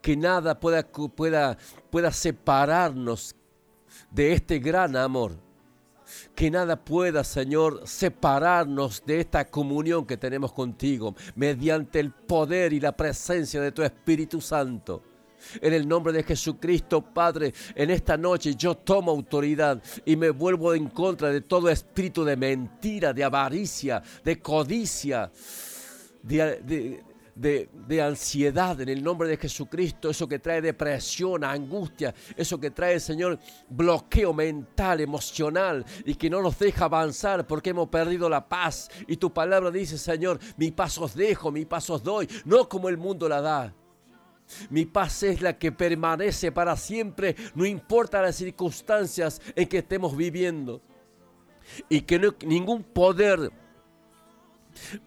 Que 0.00 0.16
nada 0.16 0.58
pueda, 0.58 0.86
pueda, 0.86 1.56
pueda 1.90 2.12
separarnos 2.12 3.34
de 4.10 4.32
este 4.32 4.58
gran 4.58 4.96
amor 4.96 5.44
que 6.34 6.50
nada 6.50 6.76
pueda, 6.76 7.24
Señor, 7.24 7.82
separarnos 7.86 9.02
de 9.04 9.20
esta 9.20 9.50
comunión 9.50 10.06
que 10.06 10.16
tenemos 10.16 10.52
contigo 10.52 11.14
mediante 11.34 12.00
el 12.00 12.10
poder 12.12 12.72
y 12.72 12.80
la 12.80 12.96
presencia 12.96 13.60
de 13.60 13.72
tu 13.72 13.82
Espíritu 13.82 14.40
Santo. 14.40 15.02
En 15.60 15.72
el 15.72 15.86
nombre 15.86 16.12
de 16.12 16.22
Jesucristo, 16.22 17.02
Padre, 17.02 17.52
en 17.74 17.90
esta 17.90 18.16
noche 18.16 18.54
yo 18.54 18.76
tomo 18.76 19.10
autoridad 19.10 19.82
y 20.04 20.16
me 20.16 20.30
vuelvo 20.30 20.74
en 20.74 20.88
contra 20.88 21.30
de 21.30 21.40
todo 21.40 21.68
espíritu 21.68 22.24
de 22.24 22.36
mentira, 22.36 23.12
de 23.12 23.24
avaricia, 23.24 24.02
de 24.24 24.40
codicia, 24.40 25.30
de, 26.22 27.02
de 27.34 28.02
ansiedad 28.02 28.80
en 28.80 28.88
el 28.88 29.02
nombre 29.02 29.28
de 29.28 29.36
Jesucristo, 29.36 30.10
eso 30.10 30.28
que 30.28 30.38
trae 30.38 30.60
depresión, 30.60 31.44
angustia, 31.44 32.14
eso 32.36 32.58
que 32.58 32.70
trae, 32.70 33.00
Señor, 33.00 33.38
bloqueo 33.68 34.32
mental, 34.32 35.00
emocional 35.00 35.84
y 36.04 36.14
que 36.14 36.30
no 36.30 36.40
nos 36.40 36.58
deja 36.58 36.84
avanzar 36.84 37.46
porque 37.46 37.70
hemos 37.70 37.88
perdido 37.88 38.28
la 38.28 38.48
paz. 38.48 38.88
Y 39.08 39.16
tu 39.16 39.32
palabra 39.32 39.70
dice, 39.70 39.98
Señor, 39.98 40.38
mi 40.56 40.70
paz 40.70 40.98
os 40.98 41.14
dejo, 41.14 41.50
mi 41.50 41.64
paz 41.64 41.90
os 41.90 42.02
doy, 42.02 42.28
no 42.44 42.68
como 42.68 42.88
el 42.88 42.96
mundo 42.96 43.28
la 43.28 43.40
da. 43.40 43.74
Mi 44.70 44.84
paz 44.84 45.22
es 45.22 45.40
la 45.40 45.58
que 45.58 45.72
permanece 45.72 46.52
para 46.52 46.76
siempre, 46.76 47.34
no 47.54 47.64
importa 47.64 48.22
las 48.22 48.36
circunstancias 48.36 49.40
en 49.54 49.68
que 49.68 49.78
estemos 49.78 50.16
viviendo. 50.16 50.80
Y 51.88 52.02
que 52.02 52.20
ningún 52.44 52.82
poder 52.82 53.50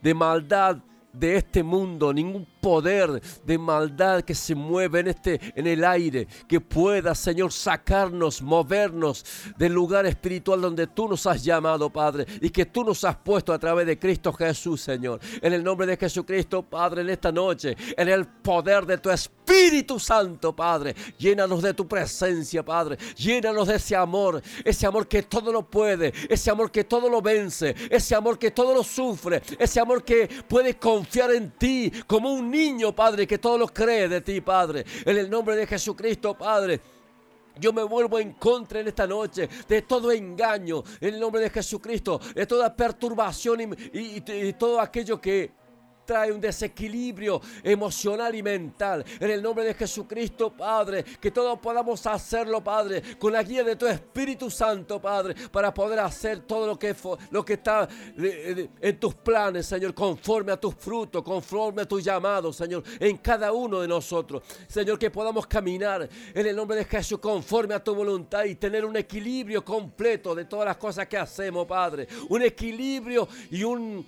de 0.01 0.13
maldad 0.13 0.77
de 1.13 1.37
este 1.37 1.63
mundo, 1.63 2.13
ningún 2.13 2.47
poder 2.67 3.21
de 3.45 3.57
maldad 3.57 4.23
que 4.23 4.35
se 4.35 4.53
mueve 4.53 4.99
en 4.99 5.07
este 5.07 5.39
en 5.55 5.67
el 5.67 5.85
aire, 5.85 6.27
que 6.49 6.59
pueda, 6.59 7.15
Señor, 7.15 7.53
sacarnos, 7.53 8.41
movernos 8.41 9.23
del 9.57 9.71
lugar 9.71 10.05
espiritual 10.05 10.59
donde 10.59 10.87
tú 10.87 11.07
nos 11.07 11.25
has 11.27 11.41
llamado, 11.45 11.89
Padre, 11.89 12.25
y 12.41 12.49
que 12.49 12.65
tú 12.65 12.83
nos 12.83 13.05
has 13.05 13.15
puesto 13.15 13.53
a 13.53 13.57
través 13.57 13.87
de 13.87 13.97
Cristo 13.97 14.33
Jesús, 14.33 14.81
Señor. 14.81 15.21
En 15.41 15.53
el 15.53 15.63
nombre 15.63 15.87
de 15.87 15.95
Jesucristo, 15.95 16.61
Padre, 16.61 17.03
en 17.03 17.09
esta 17.09 17.31
noche, 17.31 17.77
en 17.95 18.09
el 18.09 18.27
poder 18.27 18.85
de 18.85 18.97
tu 18.97 19.09
Espíritu 19.09 19.97
Santo, 19.97 20.53
Padre, 20.53 20.93
llénanos 21.17 21.61
de 21.61 21.73
tu 21.73 21.87
presencia, 21.87 22.65
Padre, 22.65 22.97
llénanos 23.15 23.69
de 23.69 23.75
ese 23.75 23.95
amor, 23.95 24.41
ese 24.65 24.85
amor 24.85 25.07
que 25.07 25.23
todo 25.23 25.53
lo 25.53 25.63
puede, 25.69 26.13
ese 26.29 26.51
amor 26.51 26.69
que 26.69 26.83
todo 26.83 27.07
lo 27.07 27.21
vence, 27.21 27.73
ese 27.89 28.13
amor 28.13 28.37
que 28.37 28.51
todo 28.51 28.73
lo 28.73 28.83
sufre, 28.83 29.41
ese 29.57 29.79
amor 29.79 30.03
que 30.03 30.27
puede 30.49 30.77
confiar 30.77 31.31
en 31.31 31.51
ti 31.51 31.89
como 32.05 32.33
un 32.33 32.51
niño, 32.51 32.56
Padre, 32.95 33.27
que 33.27 33.37
todo 33.37 33.57
lo 33.57 33.67
cree 33.67 34.07
de 34.07 34.21
ti, 34.21 34.41
Padre. 34.41 34.85
En 35.05 35.17
el 35.17 35.29
nombre 35.29 35.55
de 35.55 35.67
Jesucristo, 35.67 36.35
Padre. 36.35 36.81
Yo 37.59 37.73
me 37.73 37.83
vuelvo 37.83 38.19
en 38.19 38.33
contra 38.33 38.79
en 38.79 38.87
esta 38.87 39.07
noche 39.07 39.49
de 39.67 39.81
todo 39.81 40.11
engaño, 40.11 40.83
en 40.99 41.15
el 41.15 41.19
nombre 41.19 41.41
de 41.41 41.49
Jesucristo, 41.49 42.19
de 42.35 42.45
toda 42.45 42.75
perturbación 42.75 43.75
y, 43.93 44.21
todo 44.53 44.79
aquello 44.79 45.19
que 45.19 45.51
trae 46.07 46.31
un 46.31 46.41
desequilibrio 46.41 47.39
emocional 47.61 48.33
y 48.33 48.41
mental. 48.41 49.05
En 49.19 49.29
el 49.29 49.43
nombre 49.43 49.65
de 49.65 49.73
Jesucristo, 49.73 50.51
Padre, 50.51 51.03
que 51.03 51.29
todos 51.29 51.59
podamos 51.59 52.07
hacerlo, 52.07 52.63
Padre, 52.63 53.03
con 53.19 53.33
la 53.33 53.43
guía 53.43 53.63
de 53.63 53.75
tu 53.75 53.85
Espíritu 53.85 54.49
Santo, 54.49 54.99
Padre, 54.99 55.35
para 55.51 55.71
poder 55.73 55.99
hacer 55.99 56.39
todo 56.39 56.65
lo 56.65 56.79
que, 56.79 56.95
lo 57.29 57.43
que 57.43 57.53
está 57.53 57.87
en 58.17 58.99
tus 58.99 59.13
planes, 59.15 59.65
Señor, 59.65 59.93
conforme 59.93 60.53
a 60.53 60.57
tus 60.57 60.73
frutos, 60.75 61.21
conforme 61.21 61.81
a 61.81 61.85
tu 61.85 61.99
llamado, 61.99 62.53
Señor, 62.53 62.83
en 62.99 63.17
cada 63.17 63.51
uno 63.51 63.81
de 63.81 63.87
nosotros. 63.87 64.43
Señor, 64.67 64.97
que 64.97 65.11
podamos 65.11 65.45
caminar 65.45 66.07
en 66.33 66.47
el 66.47 66.55
nombre 66.55 66.77
de 66.77 66.85
Jesús 66.85 67.19
conforme 67.19 67.73
a 67.73 67.83
tu 67.83 67.93
voluntad 67.93 68.45
y 68.45 68.55
tener 68.55 68.85
un 68.85 68.95
equilibrio 68.95 69.65
completo 69.65 70.33
de 70.33 70.45
todas 70.45 70.65
las 70.65 70.77
cosas 70.77 71.05
que 71.07 71.17
hacemos, 71.17 71.67
Padre. 71.67 72.07
Un 72.29 72.41
equilibrio 72.43 73.27
y 73.51 73.63
un 73.63 74.07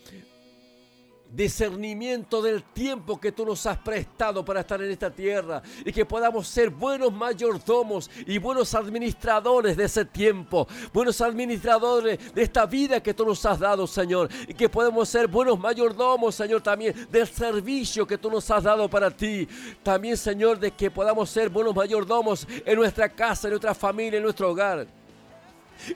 discernimiento 1.32 2.42
del 2.42 2.64
tiempo 2.64 3.20
que 3.20 3.32
tú 3.32 3.46
nos 3.46 3.66
has 3.66 3.78
prestado 3.78 4.44
para 4.44 4.62
estar 4.62 4.82
en 4.82 4.92
esta 4.92 5.12
tierra 5.12 5.62
y 5.86 5.92
que 5.92 6.06
podamos 6.06 6.48
ser 6.48 6.70
buenos 6.70 7.14
mayordomos 7.14 8.10
y 8.26 8.38
buenos 8.38 8.74
administradores 8.74 9.78
de 9.78 9.86
ese 9.86 10.06
tiempo, 10.06 10.68
buenos 10.94 11.22
administradores 11.22 12.34
de 12.34 12.42
esta 12.42 12.66
vida 12.66 13.02
que 13.02 13.14
tú 13.14 13.26
nos 13.26 13.46
has 13.46 13.60
dado, 13.60 13.86
Señor, 13.88 14.30
y 14.48 14.54
que 14.54 14.70
podamos 14.70 15.08
ser 15.10 15.28
buenos 15.28 15.60
mayordomos, 15.60 16.36
Señor, 16.36 16.62
también 16.62 17.08
del 17.12 17.28
servicio 17.28 18.08
que 18.08 18.18
tú 18.18 18.30
nos 18.30 18.50
has 18.50 18.64
dado 18.64 18.90
para 18.90 19.12
ti. 19.12 19.48
También, 19.84 20.18
Señor, 20.18 20.60
de 20.60 20.72
que 20.72 20.90
podamos 20.92 21.30
ser 21.30 21.50
buenos 21.50 21.76
mayordomos 21.76 22.48
en 22.66 22.76
nuestra 22.76 23.10
casa, 23.10 23.48
en 23.48 23.52
nuestra 23.52 23.76
familia, 23.76 24.18
en 24.18 24.24
nuestro 24.24 24.50
hogar 24.50 24.99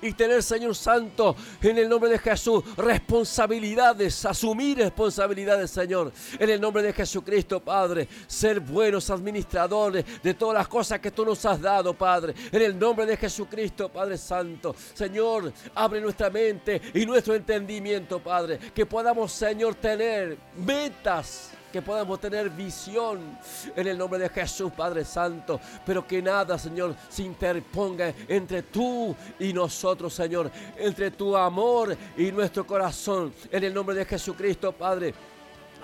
y 0.01 0.13
tener, 0.13 0.43
Señor 0.43 0.75
Santo, 0.75 1.35
en 1.61 1.77
el 1.77 1.89
nombre 1.89 2.09
de 2.09 2.19
Jesús, 2.19 2.63
responsabilidades, 2.77 4.25
asumir 4.25 4.77
responsabilidades, 4.77 5.71
Señor, 5.71 6.11
en 6.37 6.49
el 6.49 6.59
nombre 6.59 6.83
de 6.83 6.93
Jesucristo, 6.93 7.59
Padre, 7.59 8.07
ser 8.27 8.59
buenos 8.59 9.09
administradores 9.09 10.05
de 10.21 10.33
todas 10.33 10.55
las 10.55 10.67
cosas 10.67 10.99
que 10.99 11.11
tú 11.11 11.25
nos 11.25 11.45
has 11.45 11.61
dado, 11.61 11.93
Padre, 11.93 12.33
en 12.51 12.61
el 12.61 12.77
nombre 12.77 13.05
de 13.05 13.17
Jesucristo, 13.17 13.89
Padre 13.89 14.17
Santo, 14.17 14.75
Señor, 14.93 15.51
abre 15.75 16.01
nuestra 16.01 16.29
mente 16.29 16.81
y 16.93 17.05
nuestro 17.05 17.35
entendimiento, 17.35 18.19
Padre, 18.19 18.59
que 18.73 18.85
podamos, 18.85 19.31
Señor, 19.31 19.75
tener 19.75 20.37
metas 20.57 21.52
que 21.73 21.81
podamos 21.81 22.19
tener 22.19 22.51
visión 22.51 23.35
en 23.75 23.87
el 23.87 23.97
nombre 23.97 24.19
de 24.19 24.29
Jesús, 24.29 24.71
Padre 24.71 25.03
Santo, 25.03 25.59
pero 25.83 26.05
que 26.05 26.21
nada, 26.21 26.55
Señor, 26.59 26.95
se 27.09 27.23
interponga 27.23 28.13
entre 28.27 28.61
tú 28.61 29.15
y 29.39 29.51
nosotros, 29.51 30.13
Señor, 30.13 30.51
entre 30.77 31.09
tu 31.09 31.35
amor 31.35 31.97
y 32.15 32.31
nuestro 32.31 32.67
corazón, 32.67 33.33
en 33.51 33.63
el 33.63 33.73
nombre 33.73 33.95
de 33.95 34.05
Jesucristo, 34.05 34.71
Padre 34.71 35.15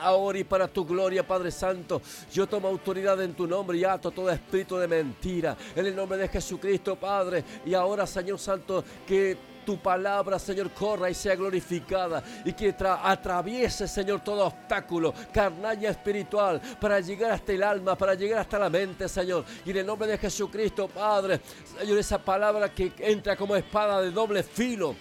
ahora 0.01 0.37
y 0.37 0.43
para 0.43 0.67
tu 0.67 0.85
gloria, 0.85 1.27
Padre 1.27 1.51
Santo. 1.51 2.01
Yo 2.31 2.47
tomo 2.47 2.67
autoridad 2.67 3.19
en 3.21 3.33
tu 3.33 3.47
nombre 3.47 3.77
y 3.79 3.83
ato 3.83 4.11
todo 4.11 4.29
espíritu 4.29 4.77
de 4.77 4.87
mentira. 4.87 5.57
En 5.75 5.85
el 5.85 5.95
nombre 5.95 6.19
de 6.19 6.27
Jesucristo, 6.27 6.95
Padre. 6.95 7.43
Y 7.65 7.73
ahora, 7.73 8.07
Señor 8.07 8.39
Santo, 8.39 8.83
que 9.05 9.37
tu 9.69 9.77
palabra, 9.77 10.39
Señor, 10.39 10.71
corra 10.71 11.11
y 11.11 11.13
sea 11.13 11.35
glorificada 11.35 12.23
y 12.43 12.53
que 12.53 12.75
atraviese, 12.79 13.87
Señor, 13.87 14.21
todo 14.21 14.47
obstáculo, 14.47 15.13
carnaña 15.31 15.91
espiritual, 15.91 16.59
para 16.81 16.99
llegar 17.01 17.33
hasta 17.33 17.51
el 17.51 17.61
alma, 17.61 17.95
para 17.95 18.15
llegar 18.15 18.39
hasta 18.39 18.57
la 18.57 18.67
mente, 18.67 19.07
Señor. 19.07 19.45
Y 19.63 19.69
en 19.69 19.77
el 19.77 19.85
nombre 19.85 20.07
de 20.07 20.17
Jesucristo, 20.17 20.87
Padre, 20.87 21.39
Señor, 21.77 21.99
esa 21.99 22.17
palabra 22.17 22.73
que 22.73 22.91
entra 22.97 23.35
como 23.35 23.55
espada 23.55 24.01
de 24.01 24.09
doble 24.09 24.41
filo 24.41 24.95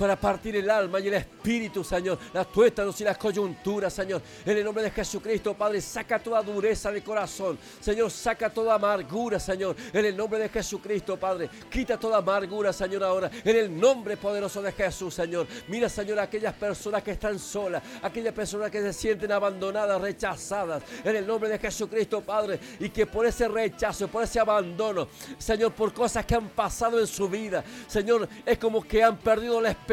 para 0.00 0.16
partir 0.16 0.56
el 0.56 0.70
alma 0.70 0.98
y 0.98 1.08
el 1.08 1.14
espíritu, 1.14 1.84
Señor, 1.84 2.18
las 2.32 2.50
tuétanos 2.50 2.98
y 3.02 3.04
las 3.04 3.18
coyunturas, 3.18 3.92
Señor. 3.92 4.22
En 4.46 4.56
el 4.56 4.64
nombre 4.64 4.82
de 4.82 4.90
Jesucristo, 4.90 5.52
Padre, 5.52 5.82
saca 5.82 6.18
toda 6.18 6.40
dureza 6.40 6.90
de 6.90 7.02
corazón, 7.02 7.58
Señor, 7.78 8.10
saca 8.10 8.48
toda 8.48 8.76
amargura, 8.76 9.38
Señor. 9.38 9.76
En 9.92 10.06
el 10.06 10.16
nombre 10.16 10.38
de 10.38 10.48
Jesucristo, 10.48 11.18
Padre, 11.18 11.50
quita 11.70 12.00
toda 12.00 12.16
amargura, 12.16 12.72
Señor, 12.72 13.04
ahora. 13.04 13.30
En 13.44 13.54
el 13.54 13.78
nombre 13.78 14.16
poderoso 14.16 14.62
de 14.62 14.72
Jesús, 14.72 15.12
Señor. 15.12 15.46
Mira, 15.68 15.86
Señor, 15.90 16.18
aquellas 16.18 16.54
personas 16.54 17.02
que 17.02 17.10
están 17.10 17.38
solas, 17.38 17.82
aquellas 18.00 18.32
personas 18.32 18.70
que 18.70 18.80
se 18.80 18.94
sienten 18.94 19.30
abandonadas, 19.30 20.00
rechazadas. 20.00 20.82
En 21.04 21.14
el 21.14 21.26
nombre 21.26 21.50
de 21.50 21.58
Jesucristo, 21.58 22.22
Padre, 22.22 22.58
y 22.78 22.88
que 22.88 23.04
por 23.04 23.26
ese 23.26 23.48
rechazo, 23.48 24.08
por 24.08 24.24
ese 24.24 24.40
abandono, 24.40 25.08
Señor, 25.36 25.72
por 25.72 25.92
cosas 25.92 26.24
que 26.24 26.36
han 26.36 26.48
pasado 26.48 26.98
en 26.98 27.06
su 27.06 27.28
vida, 27.28 27.62
Señor, 27.86 28.26
es 28.46 28.56
como 28.56 28.82
que 28.82 29.04
han 29.04 29.18
perdido 29.18 29.60
la 29.60 29.68
esperanza, 29.68 29.89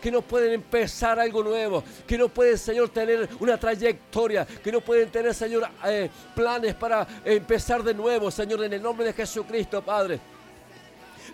que 0.00 0.10
no 0.10 0.22
pueden 0.22 0.52
empezar 0.52 1.18
algo 1.18 1.42
nuevo, 1.42 1.82
que 2.06 2.16
no 2.16 2.28
pueden, 2.28 2.56
Señor, 2.56 2.90
tener 2.90 3.28
una 3.40 3.58
trayectoria, 3.58 4.46
que 4.46 4.70
no 4.70 4.80
pueden 4.80 5.10
tener, 5.10 5.34
Señor, 5.34 5.68
eh, 5.84 6.08
planes 6.34 6.74
para 6.74 7.06
empezar 7.24 7.82
de 7.82 7.92
nuevo, 7.92 8.30
Señor, 8.30 8.62
en 8.64 8.72
el 8.72 8.82
nombre 8.82 9.06
de 9.06 9.12
Jesucristo, 9.12 9.82
Padre. 9.82 10.35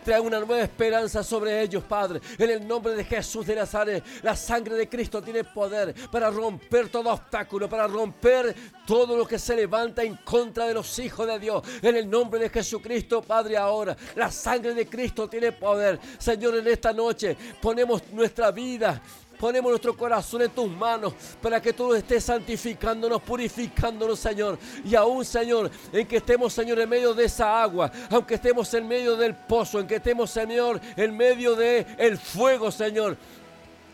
Trae 0.05 0.21
una 0.21 0.39
nueva 0.39 0.63
esperanza 0.63 1.23
sobre 1.23 1.63
ellos, 1.63 1.85
Padre. 1.85 2.21
En 2.39 2.51
el 2.51 2.67
nombre 2.67 2.95
de 2.95 3.05
Jesús 3.05 3.47
de 3.47 3.55
Nazaret, 3.55 4.05
la 4.23 4.35
sangre 4.35 4.75
de 4.75 4.89
Cristo 4.89 5.23
tiene 5.23 5.45
poder 5.45 5.95
para 6.11 6.31
romper 6.31 6.89
todo 6.89 7.13
obstáculo, 7.13 7.69
para 7.69 7.87
romper 7.87 8.55
todo 8.87 9.17
lo 9.17 9.27
que 9.27 9.39
se 9.39 9.55
levanta 9.55 10.03
en 10.03 10.17
contra 10.17 10.67
de 10.67 10.75
los 10.75 10.99
hijos 10.99 11.27
de 11.27 11.39
Dios. 11.39 11.63
En 11.81 11.97
el 11.97 12.09
nombre 12.11 12.41
de 12.41 12.49
Jesucristo, 12.49 13.23
Padre, 13.23 13.57
ahora 13.57 13.97
la 14.17 14.31
sangre 14.31 14.75
de 14.75 14.87
Cristo 14.87 15.29
tiene 15.29 15.53
poder. 15.53 16.01
Señor, 16.19 16.57
en 16.57 16.67
esta 16.67 16.93
noche 16.93 17.37
ponemos 17.61 18.03
nuestra 18.13 18.51
vida 18.51 19.01
Ponemos 19.43 19.73
nuestro 19.73 19.97
corazón 19.97 20.43
en 20.43 20.51
tus 20.53 20.71
manos 20.71 21.15
para 21.41 21.61
que 21.61 21.73
tú 21.73 21.93
estés 21.95 22.23
santificándonos, 22.23 23.21
purificándonos, 23.23 24.21
Señor. 24.21 24.57
Y 24.85 24.95
aún, 24.95 25.25
Señor, 25.25 25.69
en 25.93 26.07
que 26.07 26.19
estemos, 26.19 26.53
Señor, 26.53 26.79
en 26.79 26.89
medio 26.89 27.13
de 27.13 27.25
esa 27.25 27.61
agua, 27.61 27.91
aunque 28.09 28.35
estemos 28.35 28.73
en 28.73 28.87
medio 28.87 29.17
del 29.17 29.35
pozo, 29.35 29.81
en 29.81 29.89
que 29.89 29.97
estemos, 29.97 30.31
Señor, 30.31 30.81
en 30.95 31.17
medio 31.17 31.57
del 31.57 31.85
el 31.99 32.19
fuego, 32.19 32.71
Señor. 32.71 33.17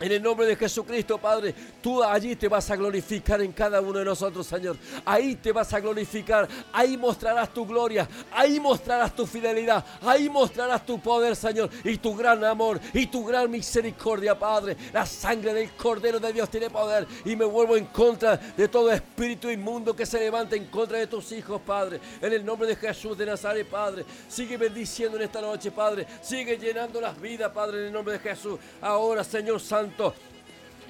En 0.00 0.12
el 0.12 0.22
nombre 0.22 0.46
de 0.46 0.54
Jesucristo, 0.54 1.18
Padre, 1.18 1.52
tú 1.82 2.02
allí 2.02 2.36
te 2.36 2.46
vas 2.46 2.70
a 2.70 2.76
glorificar 2.76 3.40
en 3.40 3.50
cada 3.50 3.80
uno 3.80 3.98
de 3.98 4.04
nosotros, 4.04 4.46
Señor. 4.46 4.76
Ahí 5.04 5.34
te 5.34 5.50
vas 5.50 5.72
a 5.72 5.80
glorificar, 5.80 6.48
ahí 6.72 6.96
mostrarás 6.96 7.52
tu 7.52 7.66
gloria, 7.66 8.08
ahí 8.30 8.60
mostrarás 8.60 9.14
tu 9.14 9.26
fidelidad, 9.26 9.84
ahí 10.02 10.28
mostrarás 10.28 10.86
tu 10.86 11.00
poder, 11.00 11.34
Señor, 11.34 11.68
y 11.82 11.96
tu 11.98 12.14
gran 12.14 12.44
amor 12.44 12.80
y 12.94 13.08
tu 13.08 13.24
gran 13.24 13.50
misericordia, 13.50 14.38
Padre. 14.38 14.76
La 14.92 15.04
sangre 15.04 15.52
del 15.52 15.72
Cordero 15.72 16.20
de 16.20 16.32
Dios 16.32 16.48
tiene 16.48 16.70
poder 16.70 17.04
y 17.24 17.34
me 17.34 17.44
vuelvo 17.44 17.76
en 17.76 17.86
contra 17.86 18.36
de 18.36 18.68
todo 18.68 18.92
espíritu 18.92 19.50
inmundo 19.50 19.96
que 19.96 20.06
se 20.06 20.20
levante 20.20 20.54
en 20.54 20.66
contra 20.66 20.98
de 20.98 21.08
tus 21.08 21.32
hijos, 21.32 21.60
Padre. 21.60 22.00
En 22.22 22.32
el 22.32 22.44
nombre 22.44 22.68
de 22.68 22.76
Jesús 22.76 23.18
de 23.18 23.26
Nazaret, 23.26 23.66
Padre. 23.66 24.04
Sigue 24.28 24.56
bendiciendo 24.56 25.16
en 25.16 25.24
esta 25.24 25.40
noche, 25.40 25.72
Padre. 25.72 26.06
Sigue 26.22 26.56
llenando 26.56 27.00
las 27.00 27.20
vidas, 27.20 27.50
Padre, 27.50 27.78
en 27.80 27.86
el 27.86 27.92
nombre 27.92 28.14
de 28.14 28.20
Jesús. 28.20 28.60
Ahora, 28.80 29.24
Señor 29.24 29.58
Santo. 29.58 29.87
Santos 29.88 30.27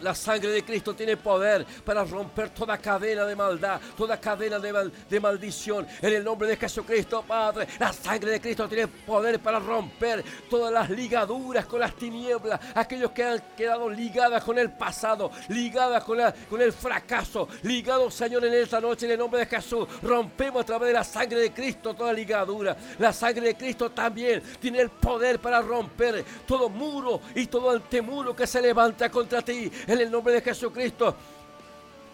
la 0.01 0.15
sangre 0.15 0.51
de 0.51 0.65
Cristo 0.65 0.95
tiene 0.95 1.17
poder 1.17 1.65
para 1.85 2.05
romper 2.05 2.51
toda 2.51 2.79
cadena 2.79 3.25
de 3.25 3.35
maldad, 3.37 3.81
toda 3.97 4.21
cadena 4.21 4.59
de, 4.59 4.73
mal- 4.73 4.93
de 5.09 5.21
maldición. 5.21 5.87
En 6.01 6.13
el 6.15 6.25
nombre 6.25 6.49
de 6.49 6.57
Jesucristo, 6.57 7.25
Padre, 7.27 7.67
la 7.79 7.93
sangre 7.93 8.31
de 8.33 8.41
Cristo 8.41 8.69
tiene 8.69 8.87
poder 8.87 9.41
para 9.41 9.59
romper 9.59 10.25
todas 10.49 10.73
las 10.73 10.89
ligaduras 10.91 11.67
con 11.67 11.81
las 11.81 11.95
tinieblas, 11.95 12.61
aquellos 12.75 13.11
que 13.11 13.25
han 13.25 13.43
quedado 13.57 13.89
ligadas 13.91 14.45
con 14.45 14.59
el 14.59 14.71
pasado, 14.71 15.31
ligadas 15.49 16.05
con, 16.05 16.19
con 16.49 16.61
el 16.61 16.73
fracaso, 16.73 17.49
ligados, 17.63 18.15
Señor, 18.15 18.45
en 18.45 18.55
esta 18.55 18.81
noche, 18.81 19.07
en 19.07 19.13
el 19.13 19.19
nombre 19.19 19.41
de 19.41 19.47
Jesús. 19.47 19.87
Rompemos 20.03 20.63
a 20.63 20.67
través 20.67 20.89
de 20.89 20.95
la 20.95 21.05
sangre 21.05 21.41
de 21.41 21.53
Cristo 21.53 21.95
toda 21.95 22.13
ligadura. 22.13 22.77
La 22.99 23.13
sangre 23.13 23.47
de 23.49 23.55
Cristo 23.57 23.91
también 23.91 24.43
tiene 24.61 24.81
el 24.81 24.91
poder 24.91 25.39
para 25.41 25.61
romper 25.61 26.25
todo 26.47 26.69
muro 26.69 27.21
y 27.35 27.47
todo 27.47 27.71
antemuro 27.71 28.35
que 28.35 28.47
se 28.47 28.63
levanta 28.63 29.11
contra 29.11 29.43
ti. 29.43 29.71
En 29.89 29.99
el 30.03 30.11
nombre 30.11 30.35
de 30.35 30.43
Jesucristo. 30.43 31.17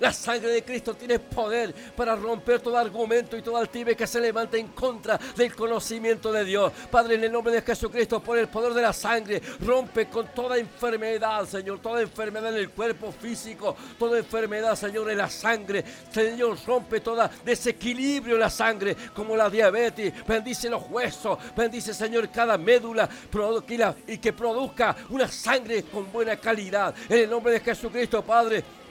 La 0.00 0.12
sangre 0.12 0.50
de 0.50 0.64
Cristo 0.64 0.94
tiene 0.94 1.18
poder 1.18 1.74
para 1.96 2.16
romper 2.16 2.60
todo 2.60 2.76
argumento 2.76 3.36
y 3.36 3.42
todo 3.42 3.56
altive 3.56 3.96
que 3.96 4.06
se 4.06 4.20
levanta 4.20 4.56
en 4.56 4.68
contra 4.68 5.18
del 5.36 5.54
conocimiento 5.54 6.32
de 6.32 6.44
Dios. 6.44 6.72
Padre, 6.90 7.14
en 7.14 7.24
el 7.24 7.32
nombre 7.32 7.52
de 7.54 7.62
Jesucristo, 7.62 8.20
por 8.20 8.38
el 8.38 8.48
poder 8.48 8.74
de 8.74 8.82
la 8.82 8.92
sangre, 8.92 9.40
rompe 9.60 10.08
con 10.08 10.28
toda 10.28 10.58
enfermedad, 10.58 11.46
Señor, 11.46 11.80
toda 11.80 12.00
enfermedad 12.00 12.52
en 12.54 12.60
el 12.60 12.70
cuerpo 12.70 13.12
físico, 13.12 13.76
toda 13.98 14.18
enfermedad, 14.18 14.76
Señor, 14.76 15.10
en 15.10 15.18
la 15.18 15.30
sangre. 15.30 15.84
Señor, 16.10 16.58
rompe 16.66 17.00
todo 17.00 17.28
desequilibrio 17.44 18.34
en 18.34 18.40
la 18.40 18.50
sangre, 18.50 18.96
como 19.14 19.36
la 19.36 19.48
diabetes. 19.48 20.12
Bendice 20.26 20.68
los 20.68 20.82
huesos, 20.90 21.38
bendice, 21.56 21.94
Señor, 21.94 22.28
cada 22.30 22.58
médula 22.58 23.08
y 24.06 24.18
que 24.18 24.32
produzca 24.32 24.96
una 25.10 25.28
sangre 25.28 25.84
con 25.84 26.10
buena 26.12 26.36
calidad. 26.36 26.94
En 27.08 27.18
el 27.18 27.30
nombre 27.30 27.52
de 27.54 27.60
Jesucristo, 27.60 28.22
Padre. 28.22 28.83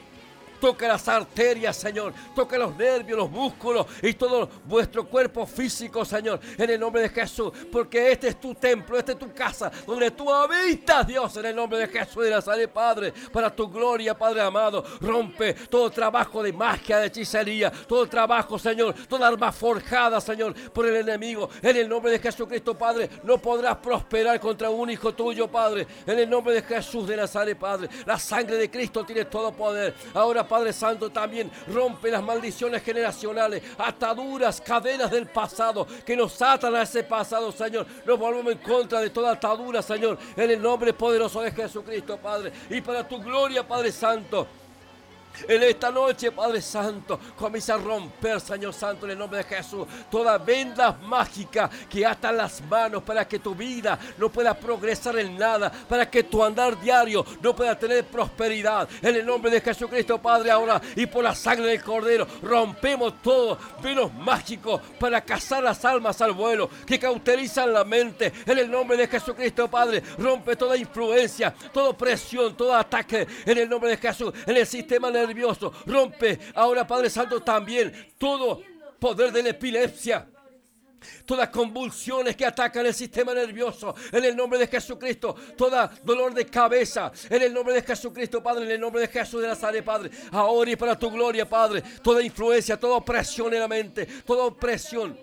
Toca 0.64 0.88
las 0.88 1.06
arterias, 1.10 1.76
Señor. 1.76 2.14
Toca 2.34 2.57
los 2.57 2.73
nervios, 2.77 3.18
los 3.18 3.30
músculos 3.30 3.85
y 4.02 4.14
todo 4.14 4.49
vuestro 4.64 5.06
cuerpo 5.06 5.45
físico, 5.45 6.06
Señor. 6.06 6.40
En 6.57 6.69
el 6.69 6.80
nombre 6.80 7.02
de 7.02 7.10
Jesús. 7.10 7.52
Porque 7.69 8.14
este 8.14 8.30
es 8.30 8.40
tu 8.40 8.56
templo, 8.56 8.98
esta 8.98 9.11
es 9.11 9.19
tu 9.19 9.34
casa, 9.34 9.69
donde 9.85 10.11
tú 10.11 10.34
habitas, 10.34 11.06
Dios. 11.06 11.35
En 11.35 11.48
el 11.48 11.56
nombre 11.57 11.80
de 11.80 11.88
Jesús 11.90 12.23
de 12.23 12.30
Nazaret, 12.30 12.72
Padre. 12.72 13.14
Para 13.34 13.53
tu 13.53 13.68
gloria, 13.69 14.18
Padre 14.18 14.40
amado. 14.40 14.85
Rompe 15.02 15.53
todo 15.53 15.90
trabajo 15.90 16.41
de 16.41 16.53
magia, 16.53 16.99
de 16.99 17.07
hechicería. 17.07 17.69
Todo 17.69 18.07
trabajo, 18.07 18.57
Señor. 18.57 18.95
Toda 19.10 19.27
arma 19.27 19.52
forjada, 19.52 20.22
Señor, 20.22 20.53
por 20.72 20.85
el 20.85 20.95
enemigo. 20.95 21.49
En 21.61 21.76
el 21.76 21.90
nombre 21.90 22.14
de 22.14 22.19
Jesucristo, 22.19 22.73
Padre. 22.73 23.10
No 23.23 23.38
podrás 23.38 23.76
prosperar 23.80 24.40
contra 24.40 24.69
un 24.69 24.90
hijo 24.90 25.14
tuyo, 25.14 25.45
Padre. 25.49 25.85
En 26.07 26.19
el 26.19 26.30
nombre 26.30 26.53
de 26.53 26.61
Jesús 26.61 27.06
de 27.06 27.18
Nazaret, 27.18 27.57
Padre. 27.57 27.90
La 28.06 28.18
sangre 28.18 28.56
de 28.56 28.72
Cristo 28.72 29.03
tiene 29.03 29.26
todo 29.26 29.52
poder. 29.52 29.94
Ahora, 30.14 30.48
Padre 30.54 30.72
Santo, 30.72 31.10
también 31.10 31.50
rompe 31.68 32.12
las 32.12 32.22
maldiciones 32.22 32.84
generacionales, 32.84 33.64
ataduras, 33.76 34.62
cadenas 34.62 35.10
del 35.10 35.26
pasado 35.26 35.88
que 36.06 36.16
nos 36.16 36.40
atan 36.44 36.76
a 36.76 36.84
ese 36.84 37.04
pasado, 37.04 37.52
Señor. 37.52 37.88
Nos 38.06 38.20
volvemos 38.20 38.52
en 38.52 38.60
contra 38.60 39.00
de 39.00 39.10
toda 39.10 39.32
atadura, 39.32 39.82
Señor, 39.82 40.16
en 40.38 40.52
el 40.52 40.62
nombre 40.62 40.94
poderoso 40.94 41.42
de 41.42 41.52
Jesucristo, 41.52 42.20
Padre. 42.20 42.52
Y 42.70 42.82
para 42.82 43.08
tu 43.08 43.20
gloria, 43.20 43.68
Padre 43.68 43.92
Santo. 43.92 44.46
En 45.47 45.64
esta 45.64 45.91
noche, 45.91 46.31
Padre 46.31 46.61
Santo, 46.61 47.19
comienza 47.35 47.76
a 47.76 47.77
romper, 47.77 48.39
Señor 48.39 48.73
Santo, 48.73 49.05
en 49.05 49.11
el 49.11 49.18
nombre 49.18 49.39
de 49.39 49.43
Jesús, 49.43 49.88
todas 50.10 50.43
vendas 50.45 51.01
mágicas 51.01 51.69
que 51.89 52.05
atan 52.05 52.38
las 52.38 52.61
manos 52.61 53.03
para 53.03 53.27
que 53.27 53.39
tu 53.39 53.55
vida 53.55 53.99
no 54.18 54.30
pueda 54.30 54.53
progresar 54.53 55.18
en 55.19 55.38
nada, 55.38 55.72
para 55.88 56.10
que 56.10 56.23
tu 56.23 56.43
andar 56.43 56.80
diario 56.80 57.26
no 57.41 57.55
pueda 57.55 57.77
tener 57.77 58.05
prosperidad. 58.05 58.88
En 59.01 59.15
el 59.15 59.26
nombre 59.26 59.51
de 59.51 59.61
Jesucristo, 59.61 60.22
Padre, 60.22 60.51
ahora 60.51 60.81
y 60.95 61.05
por 61.05 61.23
la 61.23 61.35
sangre 61.35 61.68
del 61.68 61.84
Cordero, 61.84 62.27
rompemos 62.41 63.22
todo 63.22 63.57
velos 63.81 64.14
mágicos 64.14 64.81
para 64.99 65.22
cazar 65.22 65.64
las 65.64 65.84
almas 65.84 66.22
al 66.22 66.31
vuelo 66.31 66.69
que 66.85 66.99
cauterizan 66.99 67.73
la 67.73 67.84
mente. 67.84 68.31
En 68.45 68.57
el 68.57 68.69
nombre 68.69 68.97
de 68.97 69.07
Jesucristo, 69.07 69.69
Padre, 69.69 70.01
rompe 70.18 70.55
toda 70.55 70.77
influencia, 70.77 71.53
toda 71.73 71.97
presión, 71.97 72.55
todo 72.55 72.76
ataque. 72.76 73.27
En 73.45 73.57
el 73.57 73.69
nombre 73.69 73.91
de 73.91 73.97
Jesús, 73.97 74.34
en 74.45 74.57
el 74.57 74.68
sistema 74.68 75.11
nervioso, 75.26 75.72
rompe 75.86 76.40
ahora, 76.56 76.86
Padre 76.86 77.10
Santo, 77.10 77.41
también 77.41 78.14
todo 78.18 78.62
poder 79.00 79.32
de 79.32 79.44
la 79.44 79.50
epilepsia. 79.50 80.28
Todas 81.26 81.50
convulsiones 81.50 82.34
que 82.34 82.45
atacan 82.45 82.86
el 82.86 82.94
sistema 82.94 83.34
nervioso, 83.34 83.94
en 84.10 84.24
el 84.24 84.36
nombre 84.36 84.58
de 84.58 84.68
Jesucristo, 84.68 85.36
toda 85.58 85.91
dolor 86.02 86.34
de 86.34 86.45
cabeza, 86.45 87.12
en 87.30 87.41
el 87.41 87.54
nombre 87.54 87.74
de 87.74 87.82
Jesucristo, 87.82 88.41
Padre, 88.41 88.64
en 88.64 88.72
el 88.72 88.80
nombre 88.80 89.02
de 89.02 89.10
Jesús 89.10 89.41
de 89.41 89.50
Nazaret, 89.50 89.84
Padre, 89.84 90.10
ahora 90.32 90.72
y 90.72 90.76
para 90.78 90.98
tu 90.98 91.12
gloria, 91.12 91.48
Padre, 91.48 91.84
toda 92.02 92.24
influencia, 92.24 92.80
toda 92.80 92.95
opresión 92.95 93.54
en 93.54 93.60
la 93.60 93.68
mente, 93.68 94.06
toda 94.26 94.45
opresión 94.45 95.18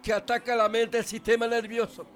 que 0.00 0.12
ataca 0.12 0.54
la 0.54 0.68
mente, 0.68 0.98
el 0.98 1.04
sistema 1.04 1.48
nervioso. 1.48 2.06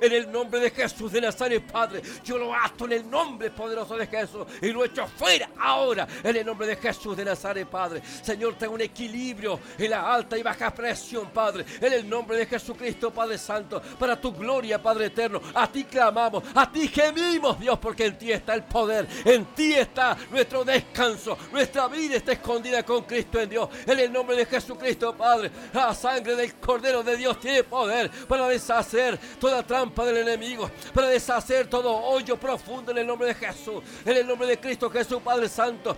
En 0.00 0.12
el 0.12 0.30
nombre 0.30 0.60
de 0.60 0.70
Jesús 0.70 1.12
de 1.12 1.20
Nazaret, 1.20 1.62
Padre, 1.70 2.02
yo 2.24 2.38
lo 2.38 2.54
ato 2.54 2.86
en 2.86 2.92
el 2.92 3.10
nombre 3.10 3.50
poderoso 3.50 3.96
de 3.96 4.06
Jesús 4.06 4.46
y 4.62 4.68
lo 4.68 4.84
echo 4.84 5.06
fuera 5.06 5.50
ahora 5.58 6.06
en 6.22 6.36
el 6.36 6.46
nombre 6.46 6.66
de 6.66 6.76
Jesús 6.76 7.16
de 7.16 7.24
Nazaret, 7.24 7.68
Padre. 7.68 8.02
Señor, 8.22 8.56
ten 8.56 8.70
un 8.70 8.80
equilibrio 8.80 9.60
en 9.78 9.90
la 9.90 10.14
alta 10.14 10.38
y 10.38 10.42
baja 10.42 10.72
presión, 10.74 11.30
Padre, 11.30 11.64
en 11.80 11.92
el 11.92 12.08
nombre 12.08 12.36
de 12.36 12.46
Jesucristo, 12.46 13.12
Padre 13.12 13.38
Santo, 13.38 13.80
para 13.98 14.20
tu 14.20 14.32
gloria, 14.32 14.82
Padre 14.82 15.06
eterno. 15.06 15.40
A 15.54 15.70
ti 15.70 15.84
clamamos, 15.84 16.44
a 16.54 16.70
ti 16.70 16.88
gemimos, 16.88 17.58
Dios, 17.58 17.78
porque 17.78 18.06
en 18.06 18.18
ti 18.18 18.32
está 18.32 18.54
el 18.54 18.64
poder, 18.64 19.06
en 19.24 19.46
ti 19.54 19.74
está 19.74 20.16
nuestro 20.30 20.64
descanso, 20.64 21.36
nuestra 21.52 21.88
vida 21.88 22.16
está 22.16 22.32
escondida 22.32 22.82
con 22.82 23.02
Cristo 23.04 23.40
en 23.40 23.50
Dios. 23.50 23.68
En 23.86 23.98
el 23.98 24.12
nombre 24.12 24.36
de 24.36 24.46
Jesucristo, 24.46 25.14
Padre, 25.16 25.50
la 25.72 25.94
sangre 25.94 26.36
del 26.36 26.54
Cordero 26.54 27.02
de 27.02 27.16
Dios 27.16 27.38
tiene 27.40 27.64
poder 27.64 28.10
para 28.28 28.48
deshacer 28.48 29.18
toda 29.38 29.62
trampa 29.74 30.06
del 30.06 30.18
enemigo, 30.18 30.70
para 30.94 31.08
deshacer 31.08 31.66
todo 31.66 31.92
hoyo 31.92 32.36
profundo 32.36 32.92
en 32.92 32.98
el 32.98 33.06
nombre 33.08 33.26
de 33.26 33.34
Jesús, 33.34 33.82
en 34.04 34.16
el 34.16 34.24
nombre 34.24 34.46
de 34.46 34.56
Cristo 34.56 34.88
Jesús, 34.88 35.20
Padre 35.20 35.48
Santo. 35.48 35.96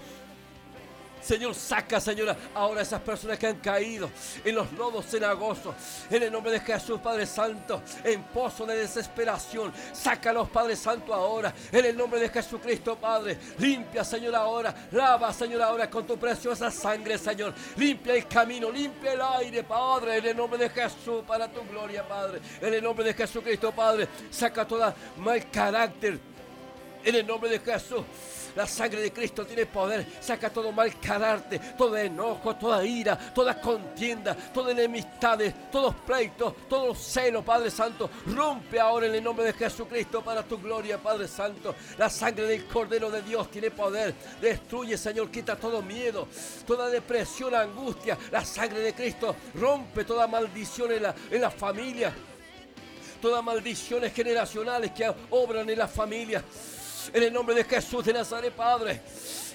Señor, 1.27 1.57
saca, 1.57 2.01
Señora, 2.01 2.37
ahora 2.55 2.83
esas 2.83 3.01
personas 3.01 3.37
que 3.37 3.49
han 3.49 3.59
caído 3.59 4.09
en 4.45 4.55
los 4.55 4.73
lodos 4.75 5.07
cenagosos. 5.07 5.75
En 6.09 6.23
el 6.23 6.31
nombre 6.31 6.53
de 6.53 6.61
Jesús, 6.61 7.01
Padre 7.01 7.27
Santo, 7.27 7.83
en 8.05 8.23
pozo 8.23 8.65
de 8.65 8.77
desesperación. 8.77 9.73
Sácalos, 9.93 10.49
Padre 10.51 10.77
Santo, 10.77 11.13
ahora. 11.13 11.53
En 11.73 11.85
el 11.85 11.97
nombre 11.97 12.21
de 12.21 12.29
Jesucristo, 12.29 12.97
Padre. 12.97 13.37
Limpia, 13.59 14.05
Señor, 14.05 14.37
ahora. 14.37 14.73
Lava, 14.93 15.33
Señor, 15.33 15.63
ahora 15.63 15.91
con 15.91 16.07
tu 16.07 16.17
preciosa 16.17 16.71
sangre, 16.71 17.19
Señor. 17.19 17.53
Limpia 17.77 18.15
el 18.15 18.29
camino, 18.29 18.71
limpia 18.71 19.15
el 19.15 19.21
aire, 19.21 19.65
Padre. 19.65 20.19
En 20.19 20.27
el 20.27 20.37
nombre 20.37 20.61
de 20.61 20.71
Jesús, 20.71 21.25
para 21.27 21.51
tu 21.51 21.61
gloria, 21.67 22.07
Padre. 22.07 22.41
En 22.61 22.73
el 22.73 22.85
nombre 22.85 23.05
de 23.05 23.15
Jesucristo, 23.15 23.73
Padre. 23.73 24.07
Saca 24.31 24.65
toda 24.65 24.95
mal 25.17 25.51
carácter. 25.51 26.21
En 27.03 27.15
el 27.17 27.27
nombre 27.27 27.51
de 27.51 27.59
Jesús. 27.59 28.05
La 28.57 28.67
sangre 28.67 29.03
de 29.03 29.13
Cristo 29.13 29.45
tiene 29.45 29.67
poder. 29.67 30.07
Saca 30.19 30.49
todo 30.49 30.73
mal 30.73 30.99
carácter, 30.99 31.77
todo 31.77 31.95
enojo, 31.97 32.57
toda 32.57 32.85
ira, 32.85 33.17
toda 33.35 33.61
contienda, 33.61 34.35
toda 34.35 34.73
enemistades, 34.73 35.71
todos 35.71 35.95
pleitos, 35.97 36.55
todos 36.67 36.99
celos, 36.99 37.45
Padre 37.45 37.71
Santo. 37.71 38.09
Rompe 38.35 38.81
ahora 38.81 39.07
en 39.07 39.15
el 39.15 39.23
nombre 39.23 39.45
de 39.45 39.53
Jesucristo 39.53 40.25
para 40.25 40.43
tu 40.43 40.59
gloria, 40.59 40.97
Padre 40.97 41.29
Santo. 41.29 41.75
La 41.99 42.09
sangre 42.09 42.47
del 42.47 42.67
Cordero 42.67 43.11
de 43.11 43.21
Dios 43.21 43.51
tiene 43.51 43.71
poder. 43.71 44.15
Destruye, 44.41 44.97
Señor, 44.97 45.31
quita 45.31 45.57
todo 45.57 45.83
miedo, 45.83 46.27
toda 46.67 46.89
depresión, 46.89 47.55
angustia. 47.55 48.17
La 48.31 48.43
sangre 48.43 48.81
de 48.81 48.95
Cristo 48.95 49.37
rompe 49.55 50.05
toda 50.05 50.27
maldición 50.27 50.93
en 50.93 51.03
la, 51.03 51.15
en 51.31 51.43
la 51.43 51.51
familia. 51.51 52.15
Todas 53.21 53.45
maldiciones 53.45 54.15
generacionales 54.15 54.93
que 54.93 55.13
obran 55.31 55.69
en 55.69 55.79
la 55.79 55.89
familia. 55.89 56.43
En 57.13 57.23
el 57.23 57.33
nombre 57.33 57.55
de 57.55 57.65
Jesús 57.65 58.05
de 58.05 58.13
Nazaret, 58.13 58.53
Padre. 58.53 59.01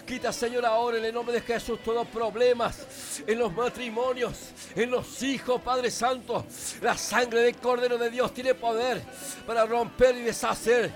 Quita, 0.05 0.33
Señor, 0.33 0.65
ahora 0.65 0.97
en 0.97 1.05
el 1.05 1.13
nombre 1.13 1.35
de 1.35 1.41
Jesús 1.41 1.79
todos 1.83 2.07
problemas 2.07 3.21
en 3.25 3.39
los 3.39 3.53
matrimonios, 3.53 4.33
en 4.75 4.91
los 4.91 5.21
hijos, 5.23 5.61
Padre 5.61 5.91
Santo. 5.91 6.45
La 6.81 6.97
sangre 6.97 7.41
del 7.41 7.55
Cordero 7.55 7.97
de 7.97 8.09
Dios 8.09 8.33
tiene 8.33 8.53
poder 8.53 9.01
para 9.45 9.65
romper 9.65 10.15
y 10.17 10.21
deshacer 10.21 10.91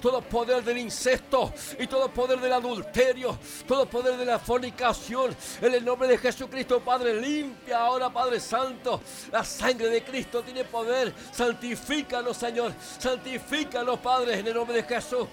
todo 0.00 0.22
poder 0.22 0.64
del 0.64 0.78
incesto 0.78 1.52
y 1.78 1.86
todo 1.86 2.12
poder 2.12 2.40
del 2.40 2.52
adulterio, 2.52 3.38
todo 3.66 3.86
poder 3.86 4.16
de 4.16 4.24
la 4.24 4.38
fornicación. 4.38 5.36
En 5.60 5.74
el 5.74 5.84
nombre 5.84 6.08
de 6.08 6.18
Jesucristo, 6.18 6.80
Padre, 6.80 7.20
limpia 7.20 7.80
ahora, 7.80 8.10
Padre 8.10 8.40
Santo. 8.40 9.00
La 9.30 9.44
sangre 9.44 9.88
de 9.88 10.02
Cristo 10.02 10.42
tiene 10.42 10.64
poder. 10.64 11.12
Santifícanos, 11.32 12.36
Señor. 12.36 12.72
Santifícanos, 12.98 13.98
Padre, 14.00 14.40
en 14.40 14.46
el 14.46 14.54
nombre 14.54 14.76
de 14.76 14.82
Jesús. 14.82 15.28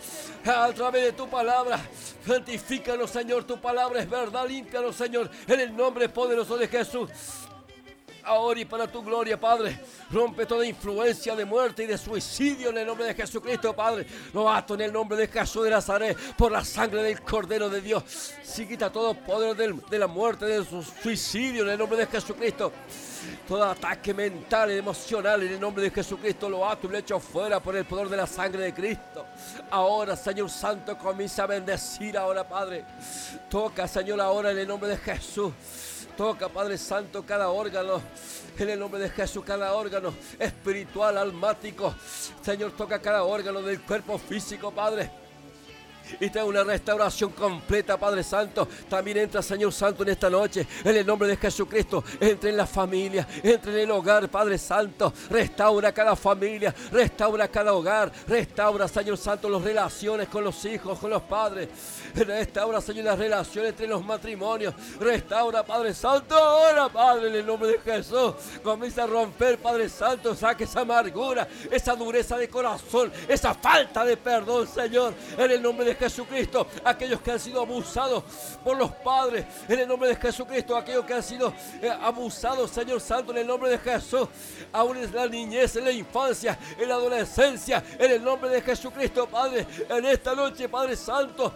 A 0.45 0.71
través 0.73 1.03
de 1.05 1.11
tu 1.13 1.27
palabra. 1.27 1.79
Santifícanos, 2.25 3.09
Señor. 3.17 3.43
Tu 3.45 3.57
palabra 3.57 3.99
es 3.99 4.09
verdad. 4.09 4.47
Límpianos, 4.47 4.95
Señor. 4.95 5.29
En 5.47 5.59
el 5.59 5.75
nombre 5.75 6.07
poderoso 6.09 6.57
de 6.57 6.67
Jesús 6.67 7.09
ahora 8.27 8.59
y 8.59 8.65
para 8.65 8.87
tu 8.87 9.01
gloria, 9.01 9.39
Padre. 9.39 9.79
Rompe 10.11 10.45
toda 10.45 10.65
influencia 10.65 11.35
de 11.35 11.45
muerte 11.45 11.83
y 11.83 11.87
de 11.87 11.97
suicidio 11.97 12.69
en 12.69 12.79
el 12.79 12.87
nombre 12.87 13.05
de 13.07 13.15
Jesucristo, 13.15 13.73
Padre. 13.73 14.05
Lo 14.33 14.49
ato 14.49 14.75
en 14.75 14.81
el 14.81 14.93
nombre 14.93 15.17
de 15.17 15.27
Jesús 15.27 15.63
de 15.63 15.71
Nazaret 15.71 16.17
por 16.37 16.51
la 16.51 16.63
sangre 16.63 17.01
del 17.03 17.21
Cordero 17.21 17.69
de 17.69 17.81
Dios. 17.81 18.03
Si 18.43 18.67
quita 18.67 18.91
todo 18.91 19.13
poder 19.13 19.55
de 19.55 19.99
la 19.99 20.07
muerte, 20.07 20.45
de 20.45 20.65
su 20.65 20.83
suicidio 20.83 21.63
en 21.63 21.69
el 21.69 21.77
nombre 21.77 21.97
de 21.97 22.05
Jesucristo. 22.05 22.71
Todo 23.47 23.63
ataque 23.65 24.13
mental 24.13 24.71
y 24.71 24.77
emocional 24.77 25.41
en 25.43 25.53
el 25.53 25.59
nombre 25.59 25.83
de 25.83 25.91
Jesucristo 25.91 26.49
lo 26.49 26.67
ato 26.67 26.87
y 26.87 26.91
lo 26.91 26.97
echo 26.97 27.19
fuera 27.19 27.59
por 27.59 27.75
el 27.75 27.85
poder 27.85 28.09
de 28.09 28.17
la 28.17 28.27
sangre 28.27 28.63
de 28.63 28.73
Cristo. 28.73 29.25
Ahora, 29.69 30.15
Señor 30.15 30.49
Santo, 30.49 30.97
comienza 30.97 31.43
a 31.43 31.47
bendecir 31.47 32.17
ahora, 32.17 32.47
Padre. 32.47 32.85
Toca, 33.49 33.87
Señor, 33.87 34.21
ahora 34.21 34.51
en 34.51 34.59
el 34.59 34.67
nombre 34.67 34.89
de 34.89 34.97
Jesús. 34.97 35.53
Toca, 36.17 36.49
Padre 36.49 36.77
Santo, 36.79 37.23
cada 37.23 37.49
órgano. 37.49 38.01
En 38.57 38.69
el 38.69 38.79
nombre 38.79 38.99
de 38.99 39.09
Jesús, 39.09 39.43
cada 39.45 39.73
órgano 39.75 40.13
espiritual, 40.39 41.15
almático. 41.17 41.93
Señor, 42.41 42.71
toca 42.71 42.99
cada 42.99 43.23
órgano 43.23 43.61
del 43.61 43.79
cuerpo 43.81 44.17
físico, 44.17 44.71
Padre 44.71 45.26
y 46.19 46.29
trae 46.29 46.43
una 46.43 46.63
restauración 46.63 47.31
completa, 47.31 47.97
Padre 47.97 48.23
Santo. 48.23 48.67
También 48.89 49.17
entra, 49.17 49.41
Señor 49.41 49.73
Santo, 49.73 50.03
en 50.03 50.09
esta 50.09 50.29
noche, 50.29 50.67
en 50.83 50.95
el 50.95 51.05
nombre 51.05 51.27
de 51.27 51.37
Jesucristo. 51.37 52.03
Entre 52.19 52.49
en 52.49 52.57
la 52.57 52.65
familia, 52.65 53.27
entre 53.43 53.71
en 53.73 53.79
el 53.79 53.91
hogar, 53.91 54.29
Padre 54.29 54.57
Santo. 54.57 55.13
Restaura 55.29 55.91
cada 55.91 56.15
familia, 56.15 56.73
restaura 56.91 57.47
cada 57.47 57.73
hogar, 57.73 58.11
restaura, 58.27 58.87
Señor 58.87 59.17
Santo, 59.17 59.49
las 59.49 59.61
relaciones 59.61 60.27
con 60.27 60.43
los 60.43 60.63
hijos, 60.65 60.99
con 60.99 61.09
los 61.09 61.21
padres. 61.23 61.69
Restaura, 62.15 62.81
Señor, 62.81 63.05
las 63.05 63.19
relaciones 63.19 63.71
entre 63.71 63.87
los 63.87 64.03
matrimonios. 64.03 64.73
Restaura, 64.99 65.63
Padre 65.63 65.93
Santo, 65.93 66.35
ahora, 66.35 66.89
Padre, 66.89 67.29
en 67.29 67.35
el 67.35 67.45
nombre 67.45 67.71
de 67.71 67.79
Jesús. 67.79 68.33
Comienza 68.63 69.03
a 69.03 69.07
romper, 69.07 69.57
Padre 69.57 69.89
Santo, 69.89 70.35
saque 70.35 70.63
esa 70.63 70.81
amargura, 70.81 71.47
esa 71.69 71.95
dureza 71.95 72.37
de 72.37 72.49
corazón, 72.49 73.11
esa 73.27 73.53
falta 73.53 74.03
de 74.05 74.17
perdón, 74.17 74.67
Señor, 74.67 75.13
en 75.37 75.51
el 75.51 75.61
nombre 75.61 75.85
de 75.85 75.95
Jesucristo, 75.97 76.67
aquellos 76.83 77.21
que 77.21 77.31
han 77.31 77.39
sido 77.39 77.61
abusados 77.61 78.23
por 78.63 78.77
los 78.77 78.91
padres, 78.91 79.45
en 79.67 79.79
el 79.79 79.87
nombre 79.87 80.09
de 80.09 80.15
Jesucristo, 80.15 80.75
aquellos 80.75 81.05
que 81.05 81.13
han 81.13 81.23
sido 81.23 81.53
eh, 81.81 81.89
abusados, 81.89 82.71
Señor 82.71 83.01
Santo, 83.01 83.31
en 83.31 83.39
el 83.39 83.47
nombre 83.47 83.69
de 83.69 83.77
Jesús, 83.77 84.27
aún 84.71 84.97
en 84.97 85.13
la 85.13 85.27
niñez, 85.27 85.75
en 85.75 85.85
la 85.85 85.91
infancia, 85.91 86.57
en 86.77 86.87
la 86.87 86.95
adolescencia, 86.95 87.83
en 87.99 88.11
el 88.11 88.23
nombre 88.23 88.49
de 88.49 88.61
Jesucristo, 88.61 89.27
Padre, 89.27 89.67
en 89.89 90.05
esta 90.05 90.33
noche, 90.33 90.69
Padre 90.69 90.95
Santo. 90.95 91.53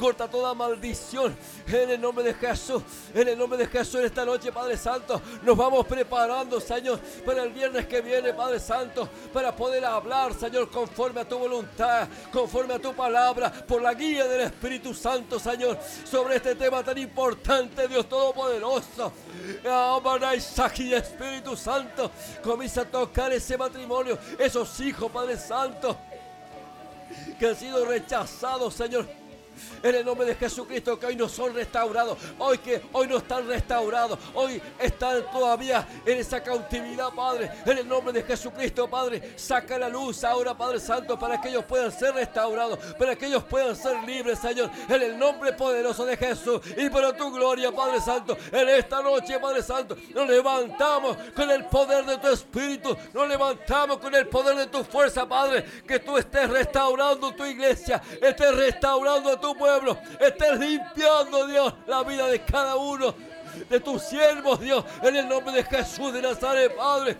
Corta 0.00 0.30
toda 0.30 0.54
maldición 0.54 1.36
en 1.66 1.90
el 1.90 2.00
nombre 2.00 2.24
de 2.24 2.32
Jesús. 2.32 2.82
En 3.12 3.28
el 3.28 3.36
nombre 3.36 3.58
de 3.58 3.66
Jesús 3.66 3.96
en 3.96 4.06
esta 4.06 4.24
noche, 4.24 4.50
Padre 4.50 4.78
Santo. 4.78 5.20
Nos 5.42 5.54
vamos 5.54 5.86
preparando, 5.86 6.58
Señor, 6.58 6.98
para 7.22 7.42
el 7.42 7.50
viernes 7.52 7.86
que 7.86 8.00
viene, 8.00 8.32
Padre 8.32 8.58
Santo. 8.60 9.06
Para 9.30 9.54
poder 9.54 9.84
hablar, 9.84 10.32
Señor, 10.32 10.70
conforme 10.70 11.20
a 11.20 11.28
tu 11.28 11.36
voluntad, 11.36 12.08
conforme 12.32 12.72
a 12.72 12.78
tu 12.78 12.94
palabra, 12.94 13.52
por 13.52 13.82
la 13.82 13.92
guía 13.92 14.26
del 14.26 14.40
Espíritu 14.40 14.94
Santo, 14.94 15.38
Señor, 15.38 15.78
sobre 16.10 16.36
este 16.36 16.54
tema 16.54 16.82
tan 16.82 16.96
importante, 16.96 17.86
Dios 17.86 18.08
Todopoderoso. 18.08 19.12
Ahora, 19.68 20.34
y 20.34 20.94
Espíritu 20.94 21.54
Santo, 21.54 22.10
comienza 22.42 22.80
a 22.80 22.84
tocar 22.86 23.34
ese 23.34 23.58
matrimonio, 23.58 24.18
esos 24.38 24.80
hijos, 24.80 25.12
Padre 25.12 25.36
Santo, 25.36 25.94
que 27.38 27.48
han 27.48 27.56
sido 27.56 27.84
rechazados, 27.84 28.72
Señor 28.72 29.19
en 29.82 29.94
el 29.94 30.04
nombre 30.04 30.26
de 30.26 30.34
Jesucristo 30.34 30.98
que 30.98 31.06
hoy 31.06 31.16
no 31.16 31.28
son 31.28 31.54
restaurados, 31.54 32.18
hoy 32.38 32.58
que 32.58 32.82
hoy 32.92 33.06
no 33.06 33.18
están 33.18 33.46
restaurados, 33.46 34.18
hoy 34.34 34.60
están 34.78 35.24
todavía 35.30 35.86
en 36.04 36.18
esa 36.18 36.42
cautividad, 36.42 37.10
Padre, 37.10 37.50
en 37.64 37.78
el 37.78 37.88
nombre 37.88 38.12
de 38.12 38.22
Jesucristo, 38.22 38.88
Padre, 38.88 39.32
saca 39.36 39.78
la 39.78 39.88
luz 39.88 40.24
ahora, 40.24 40.56
Padre 40.56 40.80
Santo, 40.80 41.18
para 41.18 41.40
que 41.40 41.48
ellos 41.48 41.64
puedan 41.64 41.92
ser 41.92 42.14
restaurados, 42.14 42.78
para 42.98 43.16
que 43.16 43.26
ellos 43.26 43.44
puedan 43.44 43.74
ser 43.76 44.02
libres, 44.04 44.38
Señor, 44.38 44.70
en 44.88 45.02
el 45.02 45.18
nombre 45.18 45.52
poderoso 45.52 46.04
de 46.04 46.16
Jesús 46.16 46.60
y 46.76 46.88
para 46.90 47.16
tu 47.16 47.30
gloria, 47.32 47.72
Padre 47.72 48.00
Santo, 48.00 48.36
en 48.52 48.68
esta 48.68 49.02
noche, 49.02 49.38
Padre 49.38 49.62
Santo, 49.62 49.96
nos 50.14 50.28
levantamos 50.28 51.16
con 51.34 51.50
el 51.50 51.64
poder 51.66 52.04
de 52.04 52.18
tu 52.18 52.28
Espíritu, 52.28 52.96
nos 53.12 53.28
levantamos 53.28 53.98
con 53.98 54.14
el 54.14 54.28
poder 54.28 54.56
de 54.56 54.66
tu 54.66 54.84
fuerza, 54.84 55.28
Padre, 55.28 55.64
que 55.86 55.98
tú 55.98 56.16
estés 56.16 56.48
restaurando 56.48 57.32
tu 57.34 57.44
iglesia, 57.44 58.02
estés 58.20 58.54
restaurando 58.56 59.38
tu 59.38 59.49
pueblo. 59.54 59.98
Estés 60.18 60.58
limpiando, 60.58 61.46
Dios, 61.46 61.74
la 61.86 62.02
vida 62.02 62.26
de 62.28 62.42
cada 62.42 62.76
uno 62.76 63.14
de 63.68 63.80
tus 63.80 64.02
siervos, 64.02 64.60
Dios, 64.60 64.84
en 65.02 65.16
el 65.16 65.28
nombre 65.28 65.52
de 65.52 65.64
Jesús 65.64 66.12
de 66.12 66.22
Nazaret, 66.22 66.74
Padre. 66.76 67.16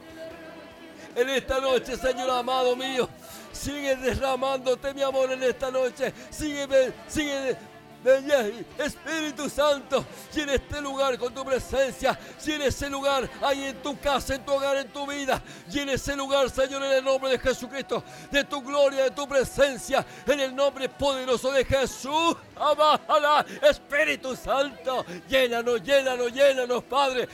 En 1.15 1.28
esta 1.28 1.61
noche, 1.61 1.97
Señor 1.97 2.31
amado 2.31 2.77
mío, 2.77 3.09
sigue 3.52 3.97
derramándote 3.97 4.94
mi 4.94 5.02
amor 5.02 5.31
en 5.32 5.43
esta 5.43 5.70
noche. 5.70 6.12
Sigue, 6.31 6.93
sigue 7.09 7.57
Espíritu 8.02 9.51
Santo, 9.51 10.06
llena 10.35 10.55
este 10.55 10.81
lugar 10.81 11.18
con 11.18 11.35
tu 11.35 11.44
presencia. 11.44 12.18
Llena 12.44 12.64
ese 12.64 12.89
lugar 12.89 13.28
ahí 13.43 13.64
en 13.64 13.82
tu 13.82 13.98
casa, 14.01 14.35
en 14.35 14.44
tu 14.44 14.52
hogar, 14.52 14.78
en 14.78 14.89
tu 14.89 15.06
vida. 15.06 15.43
Llena 15.70 15.93
ese 15.93 16.16
lugar, 16.16 16.48
Señor, 16.48 16.82
en 16.82 16.93
el 16.93 17.05
nombre 17.05 17.31
de 17.31 17.39
Jesucristo, 17.39 18.02
de 18.31 18.44
tu 18.44 18.62
gloria, 18.62 19.05
de 19.05 19.10
tu 19.10 19.28
presencia, 19.28 20.05
en 20.27 20.40
el 20.40 20.55
nombre 20.55 20.89
poderoso 20.89 21.52
de 21.52 21.64
Jesús. 21.64 22.36
Amala, 22.56 23.44
Espíritu 23.62 24.35
Santo, 24.35 25.05
llénanos, 25.28 25.82
llénanos, 25.82 26.32
llénanos, 26.32 26.82
Padre. 26.85 27.28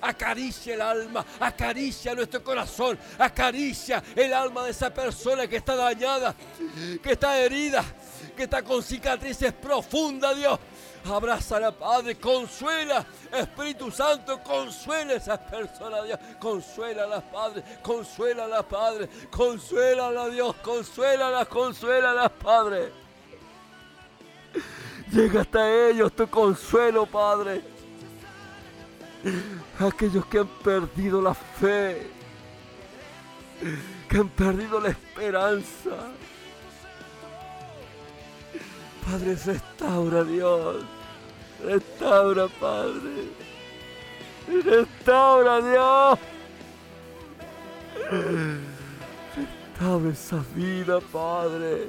Acaricia 0.00 0.74
el 0.74 0.80
alma, 0.82 1.24
acaricia 1.40 2.14
nuestro 2.14 2.44
corazón, 2.44 2.98
acaricia 3.18 4.02
el 4.14 4.32
alma 4.32 4.64
de 4.64 4.70
esa 4.70 4.92
persona 4.92 5.48
que 5.48 5.56
está 5.56 5.74
dañada, 5.74 6.34
que 7.02 7.12
está 7.12 7.38
herida 7.38 7.84
que 8.40 8.44
está 8.44 8.62
con 8.62 8.82
cicatrices 8.82 9.52
profundas, 9.52 10.34
Dios. 10.34 10.58
Abrázala, 11.04 11.72
Padre, 11.72 12.14
consuela. 12.14 13.04
Espíritu 13.30 13.90
Santo, 13.90 14.42
consuela 14.42 15.12
a 15.12 15.16
esas 15.16 15.38
personas, 15.40 16.06
Dios. 16.06 16.18
Consuélalas, 16.38 17.22
Padre, 17.24 17.62
consuélalas, 17.82 18.64
Padre. 18.64 19.10
Consuélalas, 19.30 20.32
Dios, 20.32 20.56
consuélalas, 20.62 21.48
consuélalas, 21.48 22.30
Padre. 22.42 22.92
Llega 25.12 25.42
hasta 25.42 25.90
ellos 25.90 26.10
tu 26.16 26.26
consuelo, 26.26 27.04
Padre. 27.04 27.60
Aquellos 29.78 30.24
que 30.24 30.38
han 30.38 30.48
perdido 30.48 31.20
la 31.20 31.34
fe, 31.34 32.10
que 34.08 34.16
han 34.16 34.30
perdido 34.30 34.80
la 34.80 34.88
esperanza. 34.88 35.90
Padre, 39.10 39.34
restaura, 39.34 40.22
Dios. 40.22 40.84
Restaura, 41.64 42.46
Padre. 42.60 43.28
Restaura, 44.64 45.60
Dios. 45.60 46.18
Restaura 49.36 50.10
esa 50.10 50.44
vida, 50.54 51.00
Padre. 51.12 51.88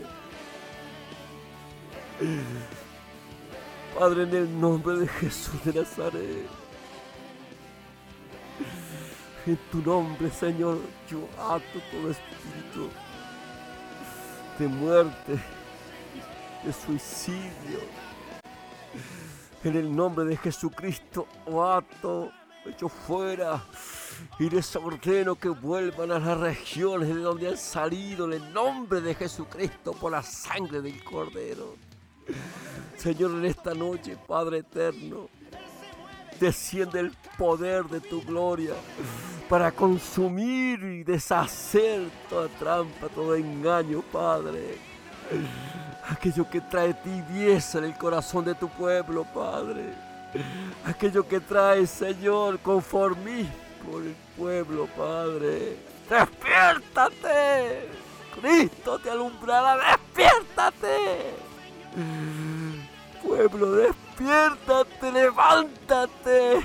Padre, 3.99 4.23
en 4.23 4.35
el 4.35 4.60
nombre 4.60 4.98
de 4.98 5.07
Jesús 5.07 5.64
de 5.64 5.73
Nazaret. 5.73 6.49
En 9.45 9.60
tu 9.72 9.77
nombre, 9.84 10.31
Señor, 10.31 10.80
yo 11.07 11.27
ato 11.38 11.80
todo 11.91 12.10
espíritu 12.10 12.89
de 14.57 14.68
muerte, 14.68 15.39
de 16.63 16.73
suicidio. 16.73 17.79
En 19.63 19.75
el 19.75 19.95
nombre 19.95 20.25
de 20.25 20.38
Jesucristo, 20.38 21.27
o 21.45 21.63
ato, 21.63 22.31
echo 22.65 22.89
fuera 22.89 23.63
y 24.39 24.49
les 24.49 24.75
ordeno 24.75 25.35
que 25.35 25.49
vuelvan 25.49 26.11
a 26.11 26.19
las 26.19 26.38
regiones 26.38 27.09
de 27.09 27.21
donde 27.21 27.49
han 27.49 27.57
salido 27.57 28.25
en 28.25 28.33
el 28.33 28.53
nombre 28.53 29.01
de 29.01 29.15
Jesucristo 29.15 29.93
por 29.93 30.11
la 30.11 30.23
sangre 30.23 30.81
del 30.81 31.03
Cordero. 31.03 31.75
Señor, 32.97 33.31
en 33.31 33.45
esta 33.45 33.73
noche, 33.73 34.17
Padre 34.27 34.59
eterno, 34.59 35.29
desciende 36.39 36.99
el 36.99 37.11
poder 37.38 37.85
de 37.85 37.99
tu 37.99 38.21
gloria 38.21 38.73
para 39.49 39.71
consumir 39.71 40.83
y 40.83 41.03
deshacer 41.03 42.09
toda 42.29 42.47
trampa, 42.47 43.09
todo 43.09 43.35
engaño, 43.35 44.01
Padre. 44.11 44.77
Aquello 46.11 46.49
que 46.49 46.59
trae 46.59 46.93
tibieza 46.93 47.77
en 47.77 47.85
el 47.85 47.97
corazón 47.97 48.43
de 48.43 48.53
tu 48.53 48.67
pueblo, 48.67 49.25
Padre. 49.33 49.93
Aquello 50.85 51.25
que 51.27 51.39
trae, 51.39 51.88
Señor, 51.88 52.59
conformismo 52.59 53.53
por 53.89 54.01
el 54.03 54.15
pueblo, 54.38 54.88
Padre. 54.97 55.77
¡Despiértate! 56.09 57.89
Cristo 58.39 58.99
te 58.99 59.09
alumbrará, 59.09 59.97
despiértate. 59.97 61.33
Pueblo, 63.23 63.71
despiértate, 63.71 65.11
levántate. 65.11 66.61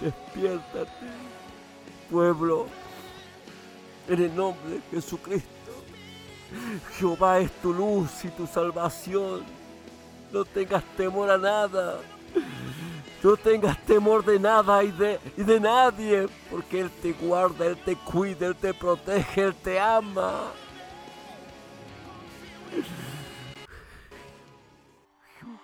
Despiértate, 0.00 1.06
pueblo, 2.10 2.66
en 4.08 4.22
el 4.22 4.36
nombre 4.36 4.74
de 4.74 4.82
Jesucristo. 4.90 5.55
Jehová 6.98 7.40
es 7.40 7.50
tu 7.60 7.72
luz 7.72 8.24
y 8.24 8.28
tu 8.28 8.46
salvación. 8.46 9.44
No 10.32 10.44
tengas 10.44 10.84
temor 10.96 11.30
a 11.30 11.38
nada. 11.38 12.00
No 13.22 13.36
tengas 13.36 13.78
temor 13.84 14.24
de 14.24 14.38
nada 14.38 14.84
y 14.84 14.92
de, 14.92 15.18
y 15.36 15.42
de 15.42 15.58
nadie, 15.58 16.28
porque 16.50 16.80
Él 16.80 16.90
te 17.02 17.12
guarda, 17.12 17.66
Él 17.66 17.76
te 17.84 17.96
cuida, 17.96 18.46
Él 18.46 18.56
te 18.56 18.72
protege, 18.74 19.44
Él 19.44 19.54
te 19.54 19.80
ama. 19.80 20.52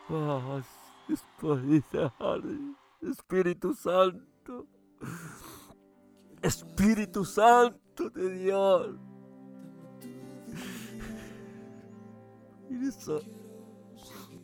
Jehová, 0.08 0.62
Espíritu 3.02 3.74
Santo, 3.74 4.66
Espíritu 6.42 7.24
Santo 7.24 8.10
de 8.10 8.34
Dios. 8.34 9.11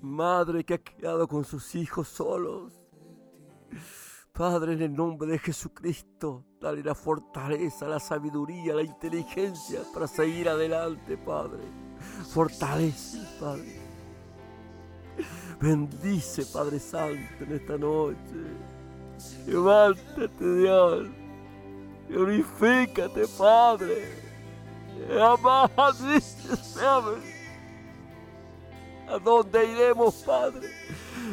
Madre 0.00 0.64
que 0.64 0.74
ha 0.74 0.78
quedado 0.78 1.26
con 1.26 1.44
sus 1.44 1.74
hijos 1.74 2.09
solos. 2.09 2.72
Padre, 4.32 4.74
en 4.74 4.82
el 4.82 4.94
nombre 4.94 5.28
de 5.32 5.38
Jesucristo, 5.38 6.44
dale 6.60 6.82
la 6.84 6.94
fortaleza, 6.94 7.88
la 7.88 7.98
sabiduría, 7.98 8.74
la 8.74 8.82
inteligencia 8.82 9.80
para 9.92 10.06
seguir 10.06 10.48
adelante, 10.48 11.16
Padre. 11.16 11.59
Fortalece, 12.32 13.18
Padre. 13.40 13.80
Bendice, 15.60 16.46
Padre 16.46 16.78
Santo, 16.78 17.44
en 17.44 17.52
esta 17.52 17.76
noche. 17.76 18.18
Levántate, 19.46 20.55
Dios. 20.56 21.09
Glorifícate, 22.09 23.26
Padre. 23.36 24.28
Amado, 25.20 26.20
¿A 29.10 29.18
dónde 29.18 29.64
iremos, 29.64 30.14
Padre? 30.16 30.68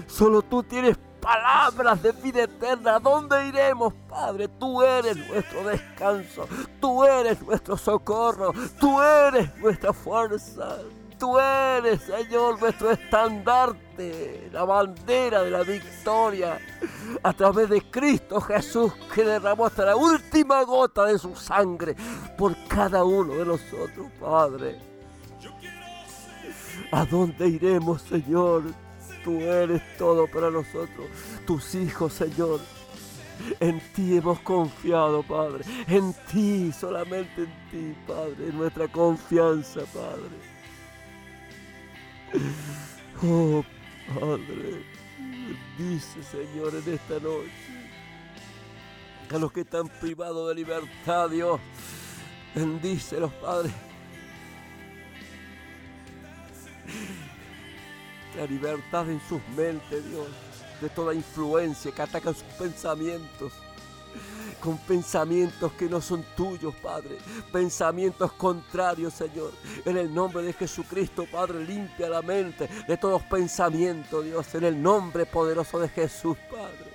Solo 0.07 0.41
tú 0.41 0.63
tienes 0.63 0.97
palabras 1.19 2.01
de 2.01 2.11
vida 2.11 2.43
eterna. 2.43 2.95
¿A 2.95 2.99
dónde 2.99 3.47
iremos, 3.47 3.93
Padre? 4.07 4.47
Tú 4.47 4.81
eres 4.81 5.17
nuestro 5.17 5.63
descanso. 5.63 6.47
Tú 6.79 7.03
eres 7.03 7.41
nuestro 7.41 7.75
socorro. 7.75 8.53
Tú 8.79 9.01
eres 9.01 9.55
nuestra 9.57 9.91
fuerza. 9.91 10.77
Tú 11.17 11.39
eres, 11.39 12.01
Señor, 12.01 12.59
nuestro 12.59 12.91
estandarte, 12.91 14.49
la 14.51 14.65
bandera 14.65 15.43
de 15.43 15.51
la 15.51 15.63
victoria, 15.63 16.59
a 17.23 17.31
través 17.31 17.69
de 17.69 17.81
Cristo 17.89 18.41
Jesús 18.41 18.91
que 19.13 19.23
derramó 19.23 19.65
hasta 19.65 19.85
la 19.85 19.95
última 19.95 20.63
gota 20.63 21.05
de 21.05 21.17
su 21.17 21.33
sangre 21.35 21.95
por 22.37 22.53
cada 22.67 23.05
uno 23.05 23.33
de 23.33 23.45
nosotros, 23.45 24.07
Padre. 24.19 24.94
¿A 26.95 27.03
dónde 27.03 27.49
iremos, 27.49 28.03
Señor? 28.03 28.63
Tú 29.25 29.41
eres 29.41 29.81
todo 29.97 30.27
para 30.27 30.49
nosotros, 30.49 31.07
tus 31.45 31.75
hijos, 31.75 32.13
Señor. 32.13 32.61
En 33.59 33.81
ti 33.93 34.15
hemos 34.15 34.39
confiado, 34.39 35.21
Padre. 35.21 35.65
En 35.89 36.15
ti, 36.31 36.71
solamente 36.71 37.41
en 37.41 37.69
ti, 37.69 37.99
Padre. 38.07 38.47
En 38.47 38.57
nuestra 38.57 38.87
confianza, 38.87 39.81
Padre. 39.93 40.37
Oh, 43.21 43.61
Padre, 44.17 44.85
dice 45.77 46.23
Señor 46.23 46.73
en 46.75 46.93
esta 46.93 47.15
noche 47.15 47.51
a 49.31 49.37
los 49.37 49.51
que 49.51 49.61
están 49.61 49.89
privados 49.99 50.47
de 50.47 50.55
libertad, 50.55 51.29
Dios, 51.29 51.59
bendícelos, 52.55 53.33
Padre. 53.33 53.73
La 58.37 58.45
libertad 58.45 59.09
en 59.09 59.21
sus 59.27 59.41
mentes, 59.55 60.09
Dios, 60.09 60.27
de 60.81 60.89
toda 60.89 61.13
influencia 61.13 61.91
que 61.91 62.01
ataca 62.01 62.33
sus 62.33 62.43
pensamientos 62.59 63.53
con 64.59 64.77
pensamientos 64.79 65.71
que 65.73 65.87
no 65.87 66.01
son 66.01 66.23
tuyos, 66.35 66.73
Padre. 66.75 67.17
Pensamientos 67.51 68.31
contrarios, 68.33 69.13
Señor. 69.13 69.51
En 69.85 69.97
el 69.97 70.13
nombre 70.13 70.43
de 70.43 70.53
Jesucristo, 70.53 71.25
Padre, 71.31 71.63
limpia 71.63 72.09
la 72.09 72.21
mente 72.21 72.67
de 72.87 72.97
todos 72.97 73.21
pensamientos, 73.23 74.25
Dios. 74.25 74.55
En 74.55 74.63
el 74.63 74.81
nombre 74.81 75.25
poderoso 75.25 75.79
de 75.79 75.89
Jesús, 75.89 76.37
Padre. 76.49 76.94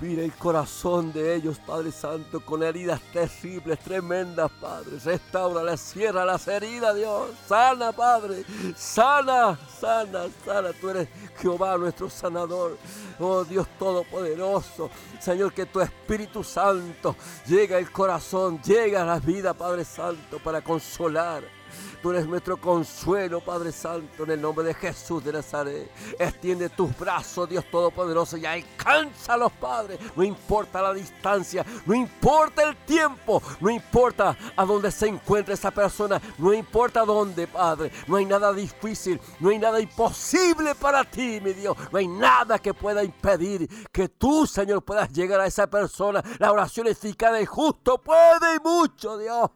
Mira 0.00 0.22
el 0.22 0.32
corazón 0.32 1.12
de 1.12 1.34
ellos, 1.34 1.58
Padre 1.58 1.92
Santo, 1.92 2.40
con 2.40 2.62
heridas 2.62 3.02
terribles, 3.12 3.78
tremendas, 3.80 4.50
Padre. 4.58 4.98
Restaura, 5.04 5.76
cierra 5.76 6.24
las 6.24 6.48
heridas, 6.48 6.96
Dios. 6.96 7.28
Sana, 7.46 7.92
Padre. 7.92 8.42
Sana, 8.74 9.58
sana, 9.78 10.28
sana. 10.42 10.72
Tú 10.72 10.88
eres 10.88 11.08
Jehová, 11.38 11.76
nuestro 11.76 12.08
sanador. 12.08 12.78
Oh 13.18 13.44
Dios 13.44 13.68
Todopoderoso. 13.78 14.88
Señor, 15.20 15.52
que 15.52 15.66
tu 15.66 15.80
Espíritu 15.80 16.42
Santo 16.42 17.14
llegue 17.46 17.74
al 17.74 17.92
corazón, 17.92 18.58
llegue 18.62 18.96
a 18.96 19.04
la 19.04 19.18
vida, 19.18 19.52
Padre 19.52 19.84
Santo, 19.84 20.38
para 20.38 20.62
consolar 20.62 21.59
Tú 22.02 22.10
eres 22.10 22.26
nuestro 22.26 22.56
consuelo, 22.56 23.40
Padre 23.40 23.72
Santo, 23.72 24.24
en 24.24 24.30
el 24.30 24.40
nombre 24.40 24.64
de 24.64 24.72
Jesús 24.72 25.22
de 25.22 25.34
Nazaret. 25.34 25.90
Extiende 26.18 26.70
tus 26.70 26.96
brazos, 26.98 27.48
Dios 27.48 27.64
Todopoderoso, 27.70 28.38
y 28.38 28.46
alcánzalos, 28.46 29.52
Padre. 29.52 29.98
No 30.16 30.22
importa 30.22 30.80
la 30.80 30.94
distancia, 30.94 31.64
no 31.84 31.94
importa 31.94 32.62
el 32.62 32.74
tiempo, 32.86 33.42
no 33.60 33.68
importa 33.68 34.34
a 34.56 34.64
dónde 34.64 34.90
se 34.90 35.08
encuentre 35.08 35.54
esa 35.54 35.70
persona, 35.70 36.20
no 36.38 36.54
importa 36.54 37.04
dónde, 37.04 37.46
Padre. 37.46 37.92
No 38.06 38.16
hay 38.16 38.24
nada 38.24 38.50
difícil, 38.54 39.20
no 39.38 39.50
hay 39.50 39.58
nada 39.58 39.78
imposible 39.78 40.74
para 40.74 41.04
ti, 41.04 41.38
mi 41.42 41.52
Dios. 41.52 41.76
No 41.92 41.98
hay 41.98 42.08
nada 42.08 42.58
que 42.58 42.72
pueda 42.72 43.04
impedir 43.04 43.68
que 43.92 44.08
tú, 44.08 44.46
Señor, 44.46 44.82
puedas 44.82 45.12
llegar 45.12 45.40
a 45.40 45.46
esa 45.46 45.66
persona. 45.68 46.22
La 46.38 46.50
oración 46.50 46.86
eficaz 46.86 47.34
del 47.34 47.46
justo 47.46 47.98
puede 47.98 48.56
y 48.56 48.60
mucho, 48.60 49.18
Dios. 49.18 49.50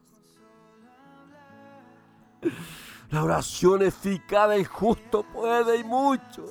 La 3.11 3.23
oración 3.23 3.81
eficaz 3.81 4.49
del 4.49 4.65
justo 4.65 5.23
puede 5.23 5.77
y 5.77 5.83
mucho. 5.83 6.45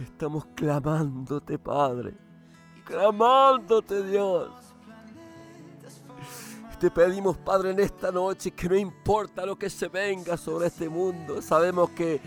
Estamos 0.00 0.46
clamándote, 0.54 1.58
Padre. 1.58 2.14
Clamándote, 2.84 4.02
Dios. 4.04 4.50
Te 6.78 6.90
pedimos, 6.92 7.36
Padre, 7.36 7.72
en 7.72 7.80
esta 7.80 8.12
noche 8.12 8.52
que 8.52 8.68
no 8.68 8.76
importa 8.76 9.44
lo 9.44 9.58
que 9.58 9.68
se 9.68 9.88
venga 9.88 10.36
sobre 10.36 10.68
este 10.68 10.88
mundo. 10.88 11.42
Sabemos 11.42 11.90
que 11.90 12.20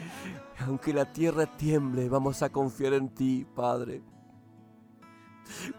aunque 0.60 0.94
la 0.94 1.06
tierra 1.06 1.46
tiemble, 1.46 2.10
vamos 2.10 2.42
a 2.42 2.50
confiar 2.50 2.94
en 2.94 3.10
ti, 3.10 3.46
Padre. 3.56 4.02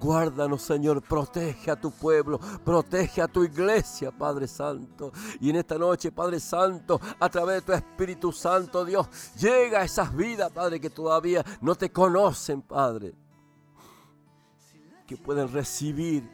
Guárdanos, 0.01 0.63
Señor, 0.63 1.03
protege 1.03 1.71
a 1.71 1.81
tu 1.81 1.91
pueblo, 1.91 2.39
protege 2.65 3.23
a 3.23 3.29
tu 3.29 3.45
iglesia, 3.45 4.11
Padre 4.11 4.47
Santo. 4.47 5.13
Y 5.41 5.51
en 5.51 5.57
esta 5.57 5.77
noche, 5.79 6.13
Padre 6.13 6.41
Santo, 6.41 7.01
a 7.19 7.29
través 7.29 7.57
de 7.57 7.63
tu 7.63 7.73
Espíritu 7.73 8.33
Santo, 8.33 8.85
Dios, 8.85 9.07
llega 9.37 9.81
a 9.81 9.85
esas 9.85 10.15
vidas, 10.15 10.51
Padre, 10.51 10.81
que 10.81 10.91
todavía 10.91 11.45
no 11.61 11.75
te 11.75 11.91
conocen, 11.91 12.63
Padre. 12.63 13.15
Que 15.07 15.17
pueden 15.17 15.53
recibir 15.53 16.29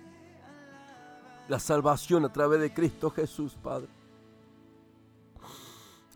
la 1.48 1.58
salvación 1.58 2.24
a 2.24 2.32
través 2.32 2.60
de 2.60 2.72
Cristo 2.72 3.10
Jesús, 3.10 3.56
Padre 3.62 3.98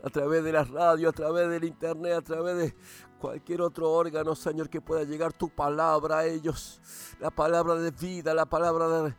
a 0.03 0.11
través 0.11 0.43
de 0.43 0.53
la 0.53 0.65
radio, 0.65 1.09
a 1.09 1.13
través 1.13 1.49
del 1.49 1.65
internet, 1.65 2.15
a 2.15 2.23
través 2.23 2.57
de 2.57 2.75
cualquier 3.23 3.63
otro 3.63 3.89
órgano, 3.89 4.35
Señor, 4.35 4.69
que 4.69 4.81
pueda 4.81 5.05
llegar 5.05 5.33
tu 5.33 5.49
palabra 5.49 6.19
a 6.19 6.27
ellos. 6.27 6.81
La 7.21 7.31
palabra 7.31 7.77
de 7.77 7.93
vida, 7.93 8.35
la 8.35 8.47
palabra 8.47 9.15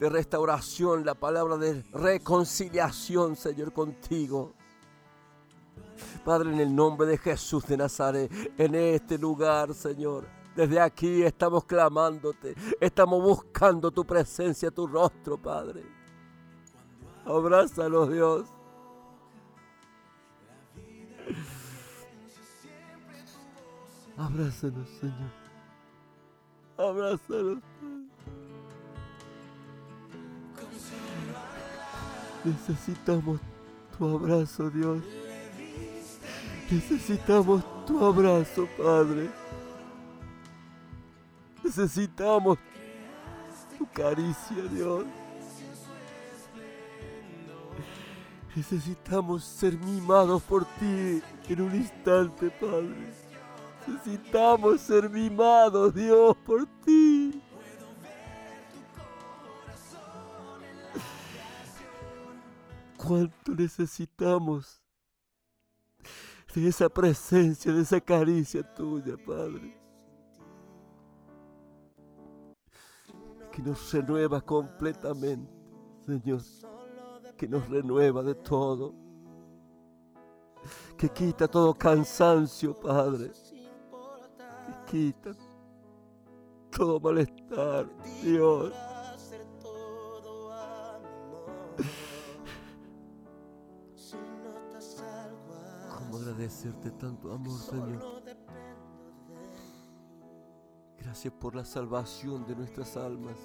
de, 0.00 0.10
restauración, 0.10 1.06
la 1.06 1.14
palabra 1.14 1.56
de 1.56 1.84
reconciliación, 1.92 3.36
Señor, 3.36 3.72
contigo. 3.72 4.54
Padre, 6.24 6.50
en 6.50 6.58
el 6.58 6.74
nombre 6.74 7.06
de 7.06 7.16
Jesús 7.16 7.64
de 7.68 7.76
Nazaret, 7.76 8.28
en 8.58 8.74
este 8.74 9.16
lugar, 9.18 9.72
Señor. 9.72 10.26
Desde 10.56 10.80
aquí 10.80 11.22
estamos 11.22 11.64
clamándote, 11.64 12.56
estamos 12.80 13.22
buscando 13.22 13.92
tu 13.92 14.04
presencia, 14.04 14.72
tu 14.72 14.88
rostro, 14.88 15.40
Padre. 15.40 15.84
Abrázalos, 17.24 18.10
Dios. 18.10 18.46
Abrázanos, 24.16 24.88
Señor. 25.00 25.32
Abrázanos. 26.78 27.58
Necesitamos 32.44 33.40
tu 33.96 34.16
abrazo, 34.16 34.70
Dios. 34.70 35.02
Necesitamos 36.70 37.64
tu 37.86 38.04
abrazo, 38.04 38.68
Padre. 38.76 39.30
Necesitamos 41.62 42.58
tu 43.78 43.86
caricia, 43.86 44.62
Dios. 44.70 45.04
Necesitamos 48.54 49.42
ser 49.44 49.76
mimados 49.78 50.42
por 50.42 50.64
ti 50.64 51.22
en 51.48 51.60
un 51.60 51.74
instante, 51.74 52.50
Padre. 52.50 53.12
Necesitamos 53.86 54.80
ser 54.80 55.10
mimados, 55.10 55.94
Dios, 55.94 56.36
por 56.38 56.66
ti. 56.84 57.42
Cuánto 62.96 63.52
necesitamos 63.54 64.80
de 66.54 66.68
esa 66.68 66.88
presencia, 66.88 67.72
de 67.72 67.82
esa 67.82 68.00
caricia 68.00 68.62
tuya, 68.62 69.16
Padre. 69.26 69.76
Que 73.52 73.60
nos 73.60 73.92
renueva 73.92 74.40
completamente, 74.40 75.52
Señor. 76.06 76.40
Que 77.36 77.46
nos 77.46 77.68
renueva 77.68 78.22
de 78.22 78.34
todo. 78.34 78.94
Que 80.96 81.08
quita 81.08 81.46
todo 81.46 81.74
cansancio, 81.74 82.74
Padre. 82.74 83.32
Quita 84.90 85.30
todo 86.70 87.00
malestar, 87.00 87.88
Dios. 88.22 88.72
¿Cómo 95.96 96.16
agradecerte 96.18 96.90
tanto 96.92 97.32
amor, 97.32 97.58
Señor? 97.58 98.22
Gracias 100.98 101.32
por 101.34 101.54
la 101.54 101.64
salvación 101.64 102.44
de 102.46 102.56
nuestras 102.56 102.96
almas, 102.96 103.36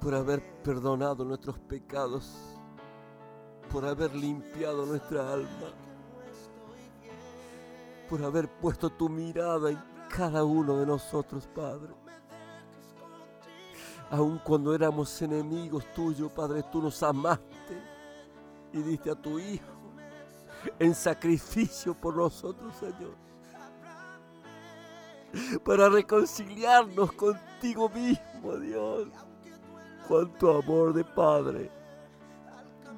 por 0.00 0.14
haber 0.14 0.42
perdonado 0.62 1.24
nuestros 1.24 1.58
pecados, 1.58 2.58
por 3.70 3.84
haber 3.84 4.14
limpiado 4.14 4.86
nuestra 4.86 5.32
alma, 5.32 5.72
por 8.12 8.22
haber 8.22 8.46
puesto 8.46 8.90
tu 8.90 9.08
mirada 9.08 9.70
en 9.70 9.82
cada 10.10 10.44
uno 10.44 10.76
de 10.76 10.84
nosotros, 10.84 11.48
Padre. 11.54 11.94
Aun 14.10 14.38
cuando 14.44 14.74
éramos 14.74 15.22
enemigos 15.22 15.86
tuyos, 15.94 16.30
Padre, 16.30 16.62
tú 16.70 16.82
nos 16.82 17.02
amaste 17.02 17.82
y 18.70 18.82
diste 18.82 19.10
a 19.10 19.14
tu 19.14 19.38
Hijo 19.38 19.64
en 20.78 20.94
sacrificio 20.94 21.94
por 21.94 22.14
nosotros, 22.14 22.74
Señor. 22.76 23.16
Para 25.64 25.88
reconciliarnos 25.88 27.12
contigo 27.12 27.88
mismo, 27.88 28.58
Dios. 28.58 29.08
Cuánto 30.06 30.58
amor 30.58 30.92
de 30.92 31.04
Padre. 31.04 31.70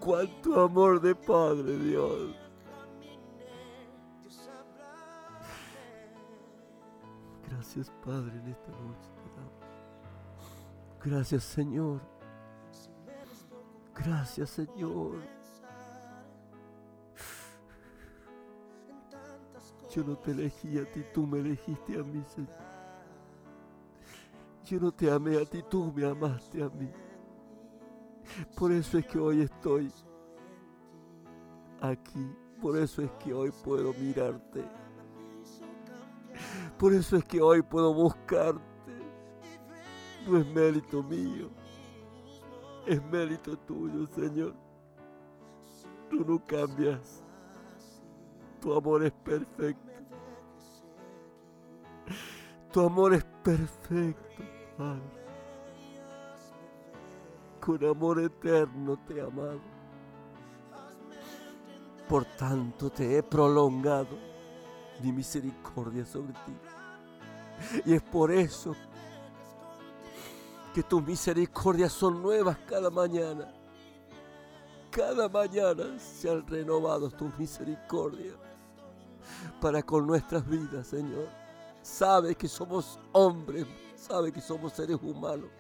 Cuánto 0.01 0.61
amor 0.61 1.01
de 1.01 1.15
Padre, 1.15 1.79
Dios. 1.79 2.44
Gracias, 7.55 7.93
Padre, 8.05 8.37
en 8.37 8.49
esta 8.49 8.71
noche. 8.73 9.11
te 9.15 9.31
damos. 9.37 9.53
Gracias, 11.05 11.45
Señor. 11.45 12.01
Gracias, 13.95 14.51
Señor. 14.51 15.13
Yo 19.89 20.03
no 20.03 20.19
te 20.19 20.33
elegí 20.33 20.79
a 20.79 20.91
ti, 20.91 21.05
tú 21.15 21.27
me 21.29 21.39
elegiste 21.39 21.97
a 21.97 22.03
mí, 22.03 22.25
Señor. 22.35 22.51
Yo 24.65 24.81
no 24.81 24.91
te 24.91 25.11
amé 25.11 25.41
a 25.41 25.45
ti, 25.45 25.63
tú 25.71 25.93
me 25.95 26.05
amaste 26.05 26.61
a 26.61 26.69
mí. 26.71 26.91
Por 28.57 28.73
eso 28.73 28.99
es 28.99 29.07
que 29.07 29.19
hoy 29.19 29.43
estoy 29.43 29.93
aquí. 31.81 32.37
Por 32.61 32.77
eso 32.79 33.03
es 33.03 33.11
que 33.13 33.33
hoy 33.33 33.53
puedo 33.63 33.93
mirarte. 33.95 34.84
Por 36.85 36.93
eso 36.93 37.17
es 37.17 37.25
que 37.25 37.41
hoy 37.41 37.63
puedo 37.63 37.95
buscarte. 37.95 38.61
No 40.29 40.37
es 40.37 40.47
mérito 40.49 41.03
mío. 41.03 41.49
Es 42.85 43.03
mérito 43.05 43.57
tuyo, 43.61 44.07
Señor. 44.09 44.55
Tú 46.11 46.27
no 46.27 46.45
cambias. 46.45 47.25
Tu 48.61 48.71
amor 48.71 49.03
es 49.03 49.13
perfecto. 49.13 49.93
Tu 52.71 52.81
amor 52.83 53.15
es 53.15 53.25
perfecto, 53.43 54.45
Padre. 54.77 55.01
Con 57.61 57.83
amor 57.83 58.21
eterno 58.21 58.99
te 59.07 59.15
he 59.15 59.23
amado. 59.23 59.63
Por 62.11 62.27
tanto 62.37 62.91
te 62.91 63.17
he 63.17 63.23
prolongado 63.23 64.35
mi 65.03 65.13
misericordia 65.13 66.05
sobre 66.05 66.33
ti. 66.33 66.74
Y 67.85 67.95
es 67.95 68.03
por 68.03 68.31
eso 68.31 68.75
que 70.75 70.83
tus 70.83 71.03
misericordias 71.03 71.93
son 71.93 72.21
nuevas 72.23 72.59
cada 72.67 72.91
mañana. 72.91 73.53
cada 74.91 75.29
mañana 75.29 75.99
sean 75.99 76.47
renovados 76.47 77.17
tus 77.17 77.37
misericordias 77.37 78.37
para 79.61 79.83
con 79.83 80.07
nuestras 80.07 80.49
vidas, 80.49 80.87
Señor. 80.87 81.29
Sabe 81.83 82.35
que 82.37 82.47
somos 82.47 82.99
hombres, 83.13 83.67
sabe 83.97 84.33
que 84.33 84.41
somos 84.41 84.73
seres 84.73 84.99
humanos 85.03 85.51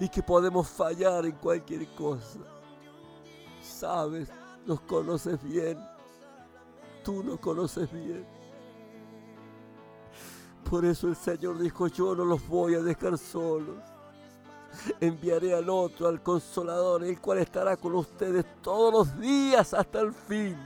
y 0.00 0.08
que 0.08 0.22
podemos 0.22 0.68
fallar 0.68 1.26
en 1.26 1.32
cualquier 1.32 1.86
cosa. 1.94 2.40
Sabes, 3.62 4.28
nos 4.66 4.80
conoces 4.82 5.42
bien, 5.42 5.78
tú 7.04 7.22
nos 7.22 7.38
conoces 7.40 7.92
bien. 7.92 8.26
Por 10.72 10.86
eso 10.86 11.06
el 11.06 11.16
Señor 11.16 11.58
dijo, 11.58 11.86
yo 11.88 12.14
no 12.14 12.24
los 12.24 12.48
voy 12.48 12.74
a 12.76 12.80
dejar 12.80 13.18
solos. 13.18 13.76
Enviaré 15.00 15.52
al 15.52 15.68
otro, 15.68 16.08
al 16.08 16.22
consolador, 16.22 17.04
el 17.04 17.20
cual 17.20 17.40
estará 17.40 17.76
con 17.76 17.94
ustedes 17.94 18.46
todos 18.62 18.90
los 18.90 19.20
días 19.20 19.74
hasta 19.74 20.00
el 20.00 20.14
fin. 20.14 20.56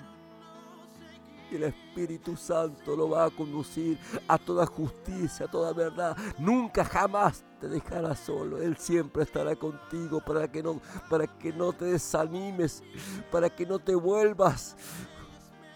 Y 1.50 1.56
el 1.56 1.64
Espíritu 1.64 2.36
Santo 2.36 2.94
lo 2.94 3.10
va 3.10 3.24
a 3.24 3.30
conducir 3.30 3.98
a 4.28 4.38
toda 4.38 4.64
justicia, 4.64 5.46
a 5.46 5.50
toda 5.50 5.72
verdad. 5.72 6.16
Nunca 6.38 6.84
jamás 6.84 7.44
te 7.60 7.66
dejará 7.66 8.14
solo. 8.14 8.58
Él 8.58 8.76
siempre 8.76 9.24
estará 9.24 9.56
contigo 9.56 10.20
para 10.24 10.46
que 10.46 10.62
no, 10.62 10.80
para 11.10 11.26
que 11.26 11.52
no 11.52 11.72
te 11.72 11.86
desanimes, 11.86 12.84
para 13.32 13.50
que 13.50 13.66
no 13.66 13.80
te 13.80 13.96
vuelvas, 13.96 14.76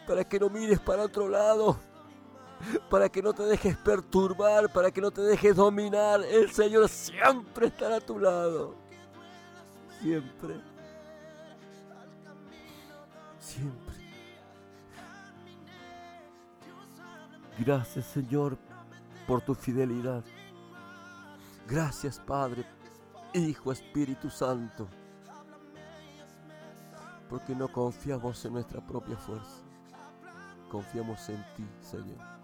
para 0.07 0.23
que 0.23 0.39
no 0.39 0.49
mires 0.49 0.79
para 0.79 1.03
otro 1.03 1.29
lado 1.29 1.90
para 2.89 3.09
que 3.09 3.23
no 3.23 3.33
te 3.33 3.43
dejes 3.45 3.77
perturbar, 3.77 4.73
para 4.73 4.91
que 4.91 5.01
no 5.01 5.11
te 5.11 5.23
dejes 5.23 5.57
dominar. 5.57 6.23
El 6.25 6.51
Señor 6.51 6.89
siempre 6.89 7.67
estará 7.67 7.97
a 7.97 8.01
tu 8.01 8.19
lado. 8.19 8.75
Siempre. 10.01 10.61
Siempre. 13.39 13.91
Gracias 17.59 18.07
Señor 18.07 18.57
por 19.27 19.43
tu 19.43 19.55
fidelidad. 19.55 20.25
Gracias 21.67 22.19
Padre, 22.19 22.65
Hijo, 23.35 23.71
Espíritu 23.73 24.31
Santo. 24.31 24.89
Porque 27.29 27.55
no 27.55 27.69
confiamos 27.69 28.45
en 28.45 28.55
nuestra 28.55 28.85
propia 28.85 29.17
fuerza. 29.17 29.63
Confiamos 30.69 31.29
en 31.29 31.45
ti, 31.55 31.65
Señor 31.81 32.40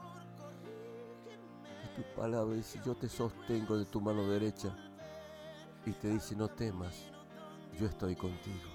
tu 1.96 2.02
palabra 2.14 2.54
dice, 2.54 2.78
yo 2.84 2.94
te 2.94 3.08
sostengo 3.08 3.78
de 3.78 3.86
tu 3.86 4.00
mano 4.00 4.28
derecha. 4.28 4.68
Y 5.86 5.92
te 5.92 6.08
dice, 6.08 6.36
no 6.36 6.48
temas, 6.48 6.94
yo 7.78 7.86
estoy 7.86 8.14
contigo. 8.14 8.68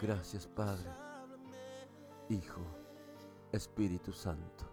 Gracias 0.00 0.46
Padre, 0.46 0.90
Hijo, 2.28 2.60
Espíritu 3.52 4.12
Santo. 4.12 4.66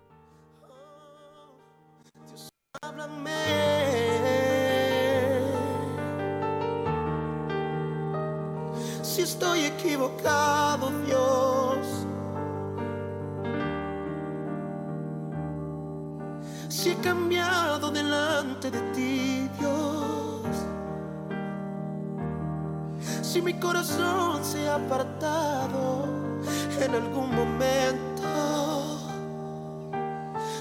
Si 9.03 9.21
estoy 9.21 9.65
equivocado, 9.65 10.89
Dios. 11.05 11.58
Si 16.82 16.91
he 16.91 16.95
cambiado 16.95 17.91
delante 17.91 18.72
de 18.72 18.80
ti, 18.93 19.49
Dios. 19.59 20.45
Si 23.22 23.41
mi 23.41 23.53
corazón 23.56 24.45
se 24.45 24.66
ha 24.66 24.75
apartado 24.75 26.06
en 26.80 26.95
algún 26.95 27.35
momento, 27.35 28.30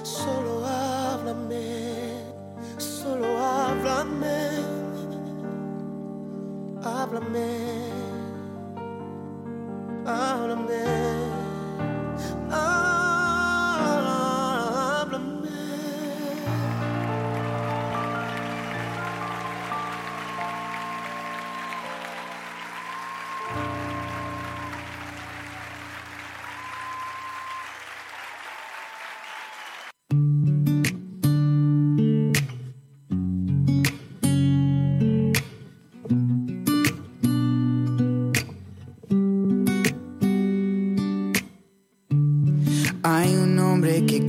solo 0.02 0.66
háblame, 0.66 2.24
solo 2.78 3.26
háblame, 3.38 4.58
háblame. 6.82 7.87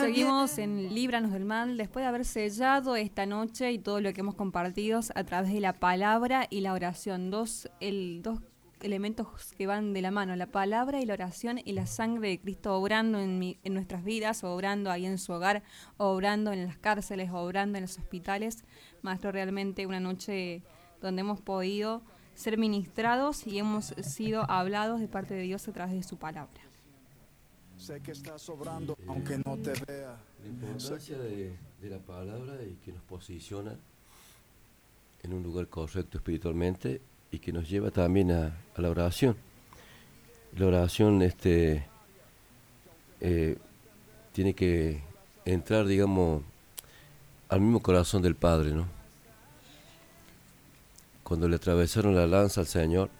Seguimos 0.00 0.58
en 0.58 0.94
Líbranos 0.94 1.32
del 1.32 1.44
Mal 1.44 1.76
después 1.76 2.02
de 2.04 2.08
haber 2.08 2.24
sellado 2.24 2.96
esta 2.96 3.26
noche 3.26 3.72
y 3.72 3.78
todo 3.78 4.00
lo 4.00 4.12
que 4.12 4.20
hemos 4.20 4.34
compartido 4.34 5.00
a 5.14 5.24
través 5.24 5.52
de 5.52 5.60
la 5.60 5.72
palabra 5.74 6.46
y 6.50 6.60
la 6.60 6.72
oración. 6.72 7.30
Dos, 7.30 7.68
el, 7.80 8.20
dos 8.22 8.40
elementos 8.80 9.26
que 9.56 9.66
van 9.66 9.92
de 9.92 10.02
la 10.02 10.10
mano, 10.10 10.34
la 10.36 10.46
palabra 10.46 11.00
y 11.00 11.04
la 11.06 11.14
oración 11.14 11.58
y 11.64 11.72
la 11.72 11.86
sangre 11.86 12.28
de 12.28 12.40
Cristo 12.40 12.74
obrando 12.76 13.18
en, 13.18 13.38
mi- 13.38 13.58
en 13.64 13.74
nuestras 13.74 14.04
vidas, 14.04 14.44
obrando 14.44 14.90
ahí 14.90 15.04
en 15.06 15.18
su 15.18 15.32
hogar, 15.32 15.62
obrando 15.96 16.52
en 16.52 16.64
las 16.66 16.78
cárceles, 16.78 17.30
obrando 17.32 17.78
en 17.78 17.82
los 17.82 17.98
hospitales. 17.98 18.64
Maestro, 19.02 19.32
realmente 19.32 19.86
una 19.86 20.00
noche 20.00 20.62
donde 21.00 21.20
hemos 21.20 21.40
podido 21.40 22.02
ser 22.34 22.56
ministrados 22.56 23.46
y 23.48 23.58
hemos 23.58 23.86
sido 24.02 24.48
hablados 24.48 25.00
de 25.00 25.08
parte 25.08 25.34
de 25.34 25.42
Dios 25.42 25.66
a 25.68 25.72
través 25.72 25.94
de 25.94 26.02
su 26.04 26.16
palabra. 26.18 26.60
Sé 27.78 28.00
que 28.00 28.10
estás 28.12 28.48
obrando 28.48 28.98
aunque 29.06 29.38
no 29.38 29.56
te 29.56 29.72
vea. 29.86 30.18
La 30.42 30.48
importancia 30.48 31.16
de, 31.16 31.56
de 31.80 31.88
la 31.88 31.98
palabra 31.98 32.62
y 32.62 32.74
que 32.84 32.92
nos 32.92 33.02
posiciona 33.04 33.76
en 35.22 35.32
un 35.32 35.42
lugar 35.42 35.68
correcto 35.68 36.18
espiritualmente 36.18 37.00
y 37.30 37.38
que 37.38 37.52
nos 37.52 37.68
lleva 37.68 37.90
también 37.90 38.32
a, 38.32 38.56
a 38.76 38.80
la 38.80 38.90
oración. 38.90 39.36
La 40.56 40.66
oración 40.66 41.22
este, 41.22 41.86
eh, 43.20 43.56
tiene 44.32 44.54
que 44.54 45.02
entrar, 45.44 45.86
digamos, 45.86 46.42
al 47.48 47.60
mismo 47.60 47.80
corazón 47.80 48.22
del 48.22 48.34
Padre, 48.34 48.72
¿no? 48.72 48.86
Cuando 51.22 51.48
le 51.48 51.56
atravesaron 51.56 52.14
la 52.16 52.26
lanza 52.26 52.62
al 52.62 52.66
Señor, 52.66 53.10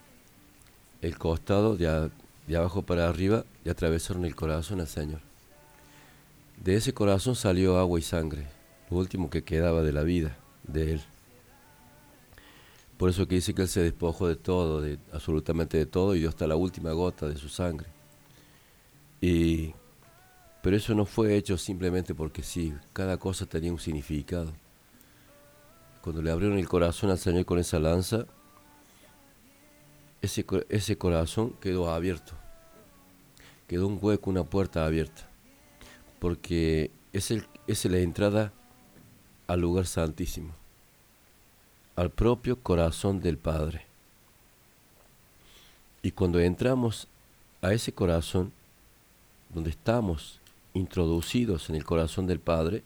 el 1.03 1.19
costado 1.19 1.77
de, 1.77 2.11
de 2.49 2.57
abajo 2.57 2.83
para 2.83 3.09
arriba, 3.09 3.45
le 3.63 3.71
atravesaron 3.71 4.25
el 4.25 4.35
corazón 4.35 4.81
al 4.81 4.89
Señor. 4.89 5.21
De 6.57 6.75
ese 6.75 6.93
corazón 6.93 7.37
salió 7.37 7.79
agua 7.79 7.99
y 7.99 8.03
sangre, 8.03 8.47
lo 8.91 8.97
último 8.97 9.31
que 9.31 9.45
quedaba 9.45 9.83
de 9.83 9.93
la 9.93 10.03
vida 10.03 10.37
de 10.65 10.95
él. 10.95 11.03
Por 12.97 13.11
eso 13.11 13.29
que 13.29 13.37
dice 13.37 13.55
que 13.55 13.63
Él 13.63 13.69
se 13.69 13.83
despojó 13.83 14.27
de 14.27 14.35
todo, 14.35 14.85
absolutamente 15.13 15.77
de 15.77 15.87
todo, 15.87 16.17
y 16.17 16.21
dio 16.21 16.29
hasta 16.29 16.49
la 16.49 16.57
última 16.57 16.91
gota 16.93 17.29
de 17.29 17.37
su 17.37 17.49
sangre. 17.49 17.87
Y, 19.21 19.73
pero 20.63 20.77
eso 20.77 20.95
no 20.95 21.05
fue 21.05 21.37
hecho 21.37 21.57
simplemente 21.59 22.15
porque 22.15 22.43
sí, 22.43 22.75
cada 22.93 23.17
cosa 23.19 23.47
tenía 23.47 23.71
un 23.71 23.79
significado. 23.79 24.53
Cuando 26.03 26.23
le 26.23 26.31
abrieron 26.31 26.59
el 26.59 26.69
corazón 26.69 27.11
al 27.11 27.19
Señor 27.19 27.45
con 27.45 27.61
esa 27.61 27.79
lanza, 27.79 28.27
ese, 30.21 30.45
ese 30.69 30.99
corazón 30.99 31.55
quedó 31.61 31.91
abierto. 31.91 32.38
Quedó 33.69 33.87
un 33.87 33.99
hueco, 34.01 34.31
una 34.31 34.45
puerta 34.45 34.85
abierta. 34.85 35.29
Porque 36.19 36.91
es, 37.13 37.31
el, 37.31 37.47
es 37.67 37.85
la 37.85 37.99
entrada 37.99 38.53
al 39.47 39.61
lugar 39.61 39.87
santísimo, 39.87 40.53
al 41.97 42.11
propio 42.11 42.61
corazón 42.61 43.21
del 43.21 43.39
Padre. 43.39 43.87
Y 46.03 46.11
cuando 46.13 46.41
entramos 46.41 47.07
a 47.61 47.73
ese 47.73 47.93
corazón, 47.93 48.53
donde 49.53 49.71
estamos 49.71 50.39
introducidos 50.75 51.69
en 51.69 51.77
el 51.77 51.85
corazón 51.85 52.27
del 52.27 52.41
Padre, 52.41 52.83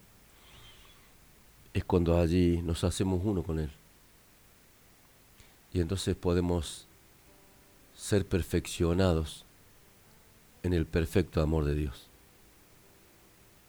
es 1.75 1.85
cuando 1.85 2.19
allí 2.19 2.61
nos 2.63 2.85
hacemos 2.85 3.21
uno 3.25 3.43
con 3.43 3.59
Él. 3.59 3.71
Y 5.73 5.81
entonces 5.81 6.15
podemos 6.15 6.87
ser 7.97 8.27
perfeccionados 8.27 9.45
en 10.63 10.73
el 10.73 10.87
perfecto 10.87 11.41
amor 11.41 11.65
de 11.65 11.75
Dios. 11.75 12.09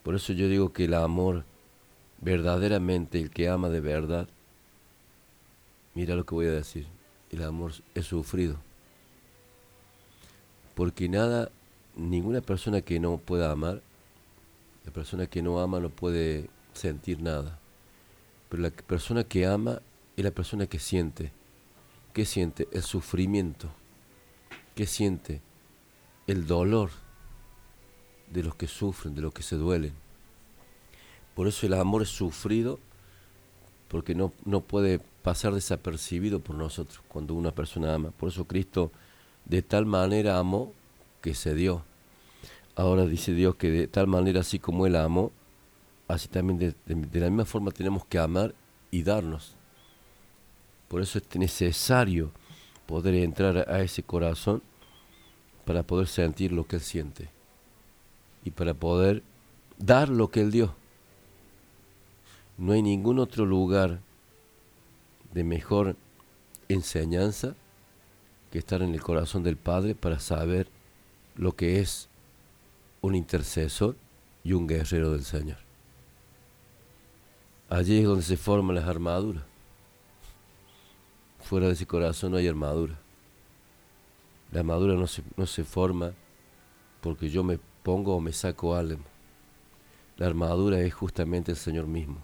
Por 0.03 0.15
eso 0.15 0.33
yo 0.33 0.47
digo 0.47 0.73
que 0.73 0.85
el 0.85 0.93
amor, 0.93 1.45
verdaderamente, 2.21 3.19
el 3.19 3.29
que 3.29 3.49
ama 3.49 3.69
de 3.69 3.79
verdad, 3.79 4.27
mira 5.93 6.15
lo 6.15 6.25
que 6.25 6.35
voy 6.35 6.47
a 6.47 6.51
decir, 6.51 6.87
el 7.31 7.43
amor 7.43 7.71
es 7.95 8.05
sufrido. 8.05 8.57
Porque 10.75 11.07
nada, 11.07 11.51
ninguna 11.95 12.41
persona 12.41 12.81
que 12.81 12.99
no 12.99 13.17
pueda 13.17 13.51
amar, 13.51 13.81
la 14.85 14.91
persona 14.91 15.27
que 15.27 15.41
no 15.41 15.59
ama 15.59 15.79
no 15.79 15.89
puede 15.89 16.49
sentir 16.73 17.21
nada. 17.21 17.59
Pero 18.49 18.63
la 18.63 18.71
persona 18.71 19.23
que 19.23 19.45
ama 19.45 19.81
es 20.17 20.23
la 20.23 20.31
persona 20.31 20.67
que 20.67 20.79
siente. 20.79 21.31
¿Qué 22.13 22.25
siente? 22.25 22.67
El 22.71 22.83
sufrimiento. 22.83 23.69
¿Qué 24.75 24.85
siente? 24.85 25.41
El 26.27 26.47
dolor 26.47 26.89
de 28.31 28.43
los 28.43 28.55
que 28.55 28.67
sufren, 28.67 29.13
de 29.15 29.21
los 29.21 29.33
que 29.33 29.43
se 29.43 29.55
duelen. 29.55 29.93
Por 31.35 31.47
eso 31.47 31.65
el 31.65 31.73
amor 31.73 32.01
es 32.03 32.09
sufrido, 32.09 32.79
porque 33.87 34.15
no, 34.15 34.31
no 34.45 34.61
puede 34.61 34.99
pasar 35.21 35.53
desapercibido 35.53 36.39
por 36.39 36.55
nosotros 36.55 37.01
cuando 37.07 37.33
una 37.33 37.51
persona 37.51 37.93
ama. 37.93 38.11
Por 38.11 38.29
eso 38.29 38.45
Cristo 38.45 38.91
de 39.45 39.61
tal 39.61 39.85
manera 39.85 40.37
amó 40.39 40.71
que 41.21 41.33
se 41.35 41.53
dio. 41.53 41.83
Ahora 42.75 43.05
dice 43.05 43.33
Dios 43.33 43.55
que 43.55 43.69
de 43.69 43.87
tal 43.87 44.07
manera 44.07 44.39
así 44.41 44.57
como 44.59 44.87
Él 44.87 44.95
amó, 44.95 45.31
así 46.07 46.27
también 46.27 46.57
de, 46.59 46.75
de- 46.85 47.05
de 47.07 47.19
la 47.19 47.27
misma 47.29 47.45
forma 47.45 47.71
tenemos 47.71 48.05
que 48.05 48.17
amar 48.17 48.53
y 48.91 49.03
darnos. 49.03 49.55
Por 50.87 51.01
eso 51.01 51.19
es 51.19 51.35
necesario 51.35 52.31
poder 52.87 53.15
entrar 53.15 53.69
a 53.69 53.81
ese 53.81 54.03
corazón 54.03 54.61
para 55.65 55.83
poder 55.83 56.07
sentir 56.07 56.51
lo 56.51 56.65
que 56.67 56.77
Él 56.77 56.81
siente 56.81 57.29
y 58.43 58.51
para 58.51 58.73
poder 58.73 59.23
dar 59.77 60.09
lo 60.09 60.29
que 60.29 60.41
Él 60.41 60.51
dio. 60.51 60.75
No 62.57 62.73
hay 62.73 62.81
ningún 62.81 63.19
otro 63.19 63.45
lugar 63.45 63.99
de 65.33 65.43
mejor 65.43 65.95
enseñanza 66.69 67.55
que 68.51 68.59
estar 68.59 68.81
en 68.81 68.93
el 68.93 69.01
corazón 69.01 69.43
del 69.43 69.57
Padre 69.57 69.95
para 69.95 70.19
saber 70.19 70.67
lo 71.35 71.55
que 71.55 71.79
es 71.79 72.09
un 73.01 73.15
intercesor 73.15 73.95
y 74.43 74.53
un 74.53 74.67
guerrero 74.67 75.11
del 75.11 75.23
Señor. 75.23 75.57
Allí 77.69 77.99
es 77.99 78.05
donde 78.05 78.23
se 78.23 78.37
forman 78.37 78.75
las 78.75 78.87
armaduras. 78.87 79.43
Fuera 81.41 81.67
de 81.67 81.73
ese 81.73 81.87
corazón 81.87 82.31
no 82.31 82.37
hay 82.37 82.47
armadura. 82.47 83.02
La 84.53 84.59
armadura 84.59 84.93
no 84.93 85.07
se, 85.07 85.23
no 85.35 85.47
se 85.47 85.63
forma 85.63 86.13
porque 87.01 87.27
yo 87.27 87.43
me 87.43 87.57
pongo 87.81 88.15
o 88.15 88.21
me 88.21 88.31
saco 88.31 88.75
algo. 88.75 89.01
La 90.15 90.27
armadura 90.27 90.79
es 90.79 90.93
justamente 90.93 91.51
el 91.51 91.57
Señor 91.57 91.87
mismo. 91.87 92.19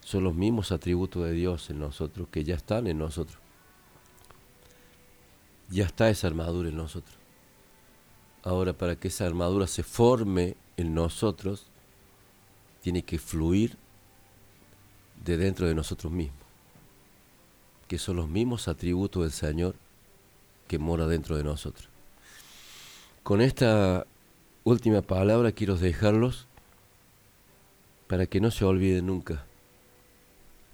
Son 0.00 0.22
los 0.22 0.34
mismos 0.34 0.72
atributos 0.72 1.24
de 1.24 1.32
Dios 1.32 1.70
en 1.70 1.78
nosotros 1.78 2.28
que 2.30 2.44
ya 2.44 2.54
están 2.54 2.86
en 2.86 2.98
nosotros. 2.98 3.38
Ya 5.70 5.86
está 5.86 6.10
esa 6.10 6.26
armadura 6.26 6.68
en 6.68 6.76
nosotros. 6.76 7.16
Ahora, 8.42 8.74
para 8.74 8.96
que 8.96 9.08
esa 9.08 9.24
armadura 9.24 9.66
se 9.66 9.82
forme 9.82 10.54
en 10.76 10.92
nosotros, 10.92 11.68
tiene 12.82 13.02
que 13.02 13.18
fluir 13.18 13.78
de 15.24 15.38
dentro 15.38 15.66
de 15.66 15.74
nosotros 15.74 16.12
mismos, 16.12 16.42
que 17.88 17.96
son 17.98 18.16
los 18.16 18.28
mismos 18.28 18.68
atributos 18.68 19.22
del 19.22 19.32
Señor 19.32 19.76
que 20.66 20.78
mora 20.78 21.06
dentro 21.06 21.36
de 21.36 21.44
nosotros. 21.44 21.88
Con 23.22 23.40
esta 23.40 24.06
última 24.64 25.02
palabra 25.02 25.52
quiero 25.52 25.76
dejarlos 25.76 26.46
para 28.06 28.26
que 28.26 28.40
no 28.40 28.50
se 28.50 28.64
olviden 28.64 29.06
nunca. 29.06 29.44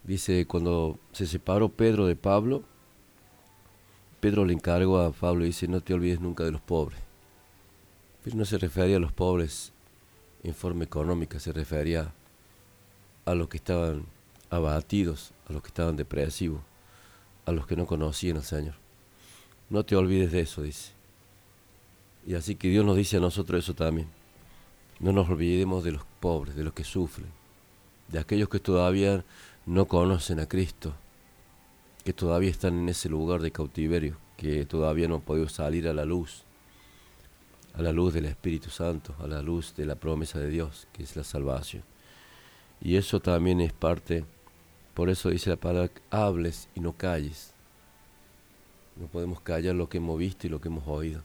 Dice, 0.05 0.47
cuando 0.47 0.99
se 1.13 1.27
separó 1.27 1.69
Pedro 1.69 2.07
de 2.07 2.17
Pablo, 2.17 2.65
Pedro 4.21 4.45
le 4.45 4.53
encargó 4.53 4.99
a 4.99 5.13
Pablo 5.13 5.45
y 5.45 5.49
dice, 5.49 5.69
no 5.69 5.81
te 5.81 5.95
olvides 5.95 6.21
nunca 6.21 6.45
de 6.45 6.53
los 6.53 6.61
pobres. 6.61 6.99
Pero 8.25 8.37
no 8.37 8.45
se 8.45 8.59
refería 8.59 8.97
a 8.97 9.01
los 9.01 9.13
pobres 9.13 9.73
en 10.43 10.55
forma 10.55 10.85
económica, 10.85 11.39
se 11.39 11.53
refería 11.53 12.13
a 13.25 13.35
los 13.35 13.49
que 13.49 13.59
estaban 13.59 14.07
abatidos, 14.51 15.33
a 15.49 15.53
los 15.53 15.63
que 15.63 15.69
estaban 15.69 15.97
depresivos, 15.97 16.61
a 17.47 17.53
los 17.53 17.67
que 17.67 17.77
no 17.77 17.87
conocían 17.87 18.39
al 18.39 18.45
Señor. 18.45 18.75
No 19.71 19.85
te 19.85 19.95
olvides 19.95 20.33
de 20.33 20.41
eso, 20.41 20.63
dice. 20.63 20.91
Y 22.27 22.35
así 22.35 22.57
que 22.57 22.69
Dios 22.69 22.85
nos 22.85 22.97
dice 22.97 23.19
a 23.19 23.21
nosotros 23.21 23.63
eso 23.63 23.75
también. 23.75 24.09
No 24.99 25.13
nos 25.13 25.31
olvidemos 25.31 25.85
de 25.85 25.93
los 25.93 26.03
pobres, 26.19 26.57
de 26.57 26.65
los 26.65 26.75
que 26.75 26.85
sufren, 26.85 27.29
de 28.09 28.19
aquellos 28.19 28.49
que 28.49 28.59
todavía 28.59 29.25
no 29.67 29.87
conocen 29.87 30.41
a 30.41 30.47
Cristo, 30.47 30.93
que 32.05 32.13
todavía 32.13 32.51
están 32.51 32.81
en 32.81 32.89
ese 32.89 33.09
lugar 33.09 33.41
de 33.41 33.53
cautiverio, 33.53 34.17
que 34.37 34.67
todavía 34.67 35.07
no 35.07 35.17
han 35.17 35.21
podido 35.21 35.49
salir 35.49 35.87
a 35.87 35.95
la 35.95 36.05
luz, 36.05 36.43
a 37.75 37.83
la 37.83 37.93
luz 37.93 38.13
del 38.13 38.27
Espíritu 38.27 38.71
Santo, 38.71 39.15
a 39.21 39.29
la 39.29 39.41
luz 39.41 39.75
de 39.77 39.87
la 39.87 39.95
promesa 39.95 40.41
de 40.41 40.51
Dios, 40.51 40.89
que 40.93 41.05
es 41.05 41.15
la 41.15 41.25
salvación. 41.25 41.85
Y 42.81 42.97
eso 42.97 43.21
también 43.21 43.61
es 43.61 43.73
parte, 43.73 44.25
por 44.95 45.11
eso 45.11 45.31
dice 45.31 45.51
la 45.51 45.57
palabra, 45.57 45.93
hables 46.11 46.69
y 46.75 46.81
no 46.81 46.93
calles. 46.93 47.55
No 48.97 49.07
podemos 49.07 49.41
callar 49.41 49.75
lo 49.75 49.89
que 49.89 49.99
hemos 49.99 50.19
visto 50.19 50.47
y 50.47 50.51
lo 50.51 50.61
que 50.61 50.69
hemos 50.69 50.87
oído. 50.87 51.23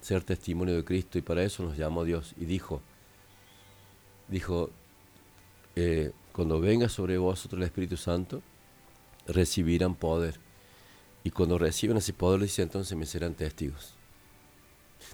Ser 0.00 0.22
testimonio 0.22 0.74
de 0.76 0.84
Cristo 0.84 1.18
y 1.18 1.22
para 1.22 1.42
eso 1.42 1.62
nos 1.62 1.76
llamó 1.76 2.04
Dios 2.04 2.34
y 2.36 2.44
dijo, 2.44 2.80
dijo, 4.28 4.70
eh, 5.76 6.12
cuando 6.32 6.60
venga 6.60 6.88
sobre 6.88 7.18
vosotros 7.18 7.60
el 7.60 7.66
Espíritu 7.66 7.96
Santo, 7.96 8.42
recibirán 9.26 9.94
poder. 9.94 10.40
Y 11.24 11.30
cuando 11.30 11.58
reciban 11.58 11.96
ese 11.96 12.12
poder, 12.12 12.40
dice 12.40 12.62
entonces 12.62 12.96
me 12.96 13.06
serán 13.06 13.34
testigos. 13.34 13.94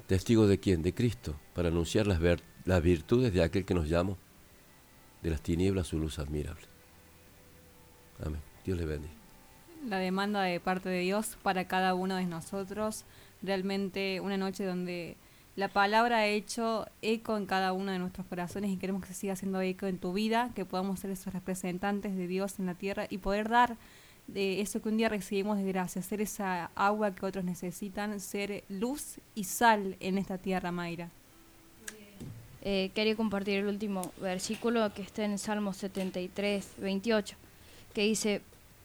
¿Testigos 0.06 0.48
de 0.48 0.58
quién? 0.58 0.82
De 0.82 0.94
Cristo, 0.94 1.34
para 1.54 1.68
anunciar 1.68 2.06
las, 2.06 2.20
las 2.64 2.82
virtudes 2.82 3.32
de 3.32 3.42
aquel 3.42 3.64
que 3.64 3.74
nos 3.74 3.88
llamó, 3.88 4.16
de 5.22 5.30
las 5.30 5.42
tinieblas 5.42 5.88
su 5.88 5.98
luz 5.98 6.18
admirable. 6.18 6.66
Amén. 8.24 8.40
Dios 8.64 8.78
le 8.78 8.86
bendiga. 8.86 9.17
La 9.86 9.98
demanda 9.98 10.42
de 10.42 10.60
parte 10.60 10.88
de 10.88 11.00
Dios 11.00 11.36
para 11.42 11.66
cada 11.66 11.94
uno 11.94 12.16
de 12.16 12.26
nosotros. 12.26 13.04
Realmente 13.42 14.20
una 14.20 14.36
noche 14.36 14.64
donde 14.64 15.16
la 15.56 15.68
palabra 15.68 16.18
ha 16.18 16.26
hecho 16.26 16.86
eco 17.02 17.36
en 17.36 17.46
cada 17.46 17.72
uno 17.72 17.90
de 17.92 17.98
nuestros 17.98 18.26
corazones 18.26 18.70
y 18.70 18.76
queremos 18.76 19.04
que 19.04 19.14
siga 19.14 19.32
haciendo 19.32 19.60
eco 19.60 19.86
en 19.86 19.98
tu 19.98 20.12
vida, 20.12 20.50
que 20.54 20.64
podamos 20.64 21.00
ser 21.00 21.10
esos 21.10 21.32
representantes 21.32 22.16
de 22.16 22.26
Dios 22.26 22.58
en 22.58 22.66
la 22.66 22.74
tierra 22.74 23.06
y 23.10 23.18
poder 23.18 23.48
dar 23.48 23.76
de 24.28 24.60
eso 24.60 24.80
que 24.80 24.88
un 24.88 24.98
día 24.98 25.08
recibimos 25.08 25.58
de 25.58 25.64
gracia, 25.64 26.00
ser 26.02 26.20
esa 26.20 26.70
agua 26.76 27.14
que 27.14 27.26
otros 27.26 27.44
necesitan, 27.44 28.20
ser 28.20 28.62
luz 28.68 29.18
y 29.34 29.44
sal 29.44 29.96
en 30.00 30.18
esta 30.18 30.38
tierra, 30.38 30.70
Mayra. 30.70 31.10
Eh, 32.62 32.90
quería 32.94 33.16
compartir 33.16 33.58
el 33.58 33.66
último 33.66 34.12
versículo 34.20 34.92
que 34.92 35.02
está 35.02 35.24
en 35.24 35.38
Salmo 35.38 35.72
73, 35.72 36.74
28, 36.78 37.36
que 37.94 38.02
dice, 38.02 38.42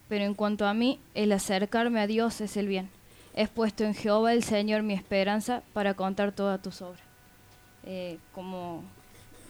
pero 0.08 0.24
en 0.24 0.34
cuanto 0.34 0.66
a 0.66 0.74
mí, 0.74 1.00
el 1.14 1.32
acercarme 1.32 2.00
a 2.00 2.06
Dios 2.06 2.40
es 2.40 2.56
el 2.56 2.68
bien. 2.68 2.88
He 3.34 3.48
puesto 3.48 3.84
en 3.84 3.94
Jehová 3.94 4.32
el 4.32 4.44
Señor 4.44 4.82
mi 4.82 4.94
esperanza 4.94 5.62
para 5.72 5.94
contar 5.94 6.32
todas 6.32 6.62
tus 6.62 6.82
obras. 6.82 7.02
Eh, 7.84 8.18
como 8.32 8.82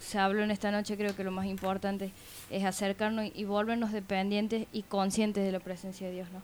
se 0.00 0.18
habló 0.18 0.42
en 0.42 0.50
esta 0.50 0.70
noche, 0.70 0.96
creo 0.96 1.14
que 1.14 1.24
lo 1.24 1.30
más 1.30 1.46
importante 1.46 2.10
es 2.50 2.64
acercarnos 2.64 3.30
y 3.34 3.44
volvernos 3.44 3.92
dependientes 3.92 4.66
y 4.72 4.82
conscientes 4.82 5.44
de 5.44 5.52
la 5.52 5.60
presencia 5.60 6.06
de 6.06 6.14
Dios, 6.14 6.28
¿no? 6.32 6.42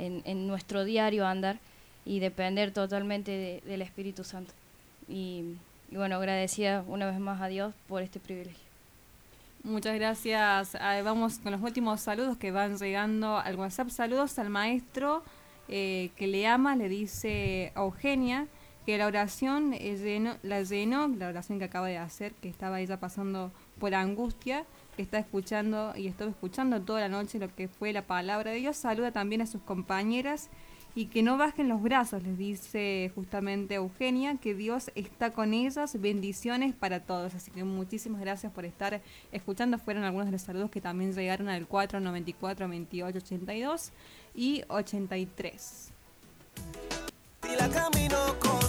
En, 0.00 0.22
en 0.24 0.46
nuestro 0.46 0.84
diario 0.84 1.26
andar 1.26 1.58
y 2.04 2.20
depender 2.20 2.72
totalmente 2.72 3.30
de- 3.32 3.60
del 3.66 3.82
Espíritu 3.82 4.22
Santo. 4.24 4.52
Y, 5.08 5.42
y 5.90 5.96
bueno, 5.96 6.16
agradecida 6.16 6.84
una 6.86 7.06
vez 7.06 7.18
más 7.18 7.40
a 7.40 7.48
Dios 7.48 7.74
por 7.88 8.02
este 8.02 8.20
privilegio. 8.20 8.67
Muchas 9.64 9.94
gracias. 9.96 10.76
Vamos 11.04 11.38
con 11.38 11.52
los 11.52 11.60
últimos 11.60 12.00
saludos 12.00 12.36
que 12.36 12.50
van 12.50 12.78
llegando 12.78 13.38
al 13.38 13.56
WhatsApp. 13.56 13.90
Saludos 13.90 14.38
al 14.38 14.50
maestro 14.50 15.22
eh, 15.68 16.10
que 16.16 16.26
le 16.26 16.46
ama, 16.46 16.76
le 16.76 16.88
dice 16.88 17.72
a 17.74 17.80
Eugenia 17.80 18.46
que 18.86 18.96
la 18.96 19.06
oración 19.06 19.74
eh, 19.74 19.96
llenó- 19.98 20.36
la 20.42 20.62
llenó, 20.62 21.08
la 21.08 21.28
oración 21.28 21.58
que 21.58 21.66
acaba 21.66 21.88
de 21.88 21.98
hacer, 21.98 22.32
que 22.34 22.48
estaba 22.48 22.80
ella 22.80 22.98
pasando 22.98 23.52
por 23.78 23.94
angustia, 23.94 24.64
que 24.96 25.02
está 25.02 25.18
escuchando 25.18 25.92
y 25.94 26.06
estuvo 26.06 26.28
escuchando 26.30 26.80
toda 26.80 27.00
la 27.00 27.08
noche 27.10 27.38
lo 27.38 27.54
que 27.54 27.68
fue 27.68 27.92
la 27.92 28.02
palabra 28.02 28.52
de 28.52 28.58
Dios. 28.58 28.76
Saluda 28.78 29.12
también 29.12 29.42
a 29.42 29.46
sus 29.46 29.60
compañeras 29.60 30.48
y 30.98 31.06
que 31.06 31.22
no 31.22 31.38
bajen 31.38 31.68
los 31.68 31.80
brazos, 31.80 32.24
les 32.24 32.36
dice 32.36 33.12
justamente 33.14 33.76
Eugenia, 33.76 34.34
que 34.34 34.52
Dios 34.52 34.90
está 34.96 35.30
con 35.30 35.54
ellas, 35.54 36.00
bendiciones 36.00 36.74
para 36.74 36.98
todos. 36.98 37.36
Así 37.36 37.52
que 37.52 37.62
muchísimas 37.62 38.20
gracias 38.20 38.52
por 38.52 38.64
estar 38.64 39.00
escuchando. 39.30 39.78
Fueron 39.78 40.02
algunos 40.02 40.26
de 40.26 40.32
los 40.32 40.42
saludos 40.42 40.72
que 40.72 40.80
también 40.80 41.12
llegaron 41.14 41.48
al 41.50 41.68
494 41.68 42.68
28 42.68 43.16
82 43.16 43.92
y 44.34 44.64
83. 44.66 45.92
Y 47.44 48.67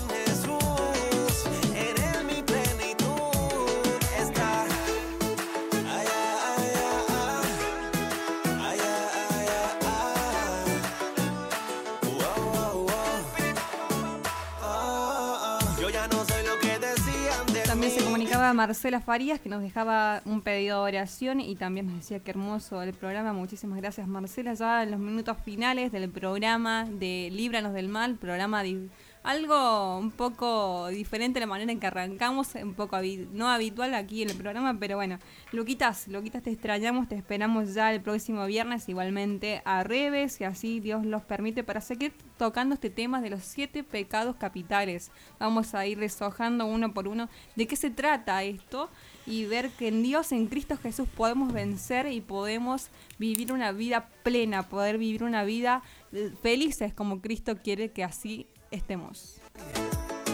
Marcela 18.60 19.00
Farías 19.00 19.40
que 19.40 19.48
nos 19.48 19.62
dejaba 19.62 20.22
un 20.26 20.42
pedido 20.42 20.84
de 20.84 20.90
oración 20.92 21.40
y 21.40 21.56
también 21.56 21.86
nos 21.88 21.96
decía 21.96 22.20
que 22.20 22.32
hermoso 22.32 22.82
el 22.84 22.94
programa. 22.94 23.32
Muchísimas 23.32 23.78
gracias 23.80 24.06
Marcela. 24.06 24.54
Ya 24.54 24.84
en 24.84 24.92
los 24.92 25.00
minutos 25.00 25.38
finales 25.46 25.94
del 25.94 26.10
programa 26.10 26.84
de 26.84 27.30
Líbranos 27.32 27.72
del 27.72 27.88
Mal, 27.88 28.16
programa 28.16 28.62
di- 28.62 28.90
algo 29.24 29.98
un 29.98 30.12
poco 30.12 30.88
diferente 30.88 31.40
la 31.40 31.46
manera 31.46 31.72
en 31.72 31.80
que 31.80 31.88
arrancamos, 31.88 32.56
un 32.56 32.74
poco 32.74 32.98
no 33.34 33.50
habitual 33.50 33.94
aquí 33.94 34.22
en 34.24 34.30
el 34.30 34.38
programa, 34.38 34.78
pero 34.80 34.96
bueno, 34.96 35.20
Luquitas, 35.52 36.08
Luquitas 36.08 36.44
te 36.44 36.52
extrañamos, 36.52 37.10
te 37.10 37.16
esperamos 37.16 37.74
ya 37.74 37.94
el 37.94 38.02
próximo 38.02 38.46
viernes 38.46 38.88
igualmente 38.88 39.62
a 39.66 39.84
Reves, 39.84 40.34
si 40.34 40.46
así 40.46 40.80
Dios 40.80 41.06
los 41.06 41.24
permite, 41.24 41.64
para 41.64 41.82
seguir 41.82 42.14
tocando 42.38 42.76
este 42.76 42.90
tema 42.90 43.22
de 43.22 43.30
los 43.30 43.44
siete 43.44 43.84
pecados 43.84 44.38
capitales. 44.38 45.12
Vamos 45.40 45.76
a 45.76 45.86
ir 45.86 46.00
deshojando 46.00 46.66
uno 46.66 46.94
por 46.94 47.08
uno 47.08 47.30
de 47.56 47.68
qué 47.68 47.76
se 47.76 47.90
trata 47.90 48.44
esto 48.44 48.90
y 49.26 49.46
ver 49.46 49.70
que 49.72 49.90
en 49.90 50.02
Dios, 50.02 50.32
en 50.32 50.48
Cristo 50.48 50.78
Jesús, 50.78 51.08
podemos 51.10 51.52
vencer 51.52 52.08
y 52.08 52.22
podemos 52.22 52.90
vivir 53.18 53.52
una 53.52 53.74
vida 53.74 54.10
plena, 54.24 54.70
poder 54.70 54.98
vivir 54.98 55.24
una 55.24 55.44
vida 55.44 55.84
eh, 56.14 56.32
felices 56.42 56.94
como 56.94 57.22
Cristo 57.22 57.58
quiere 57.62 57.92
que 57.92 58.04
así 58.04 58.48
estemos. 58.72 59.40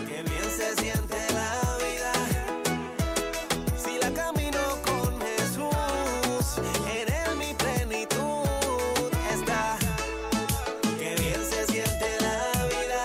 Qué 0.07 0.23
bien 0.23 0.49
se 0.49 0.75
siente 0.81 1.17
la 1.33 1.77
vida 1.83 2.13
si 3.77 3.99
la 3.99 4.11
camino 4.11 4.59
con 4.85 5.19
Jesús. 5.21 6.61
En 6.85 7.13
él 7.13 7.37
mi 7.37 7.53
plenitud 7.53 9.09
está. 9.33 9.77
Qué 10.99 11.15
bien 11.21 11.41
se 11.41 11.65
siente 11.65 12.07
la 12.21 12.65
vida 12.67 13.03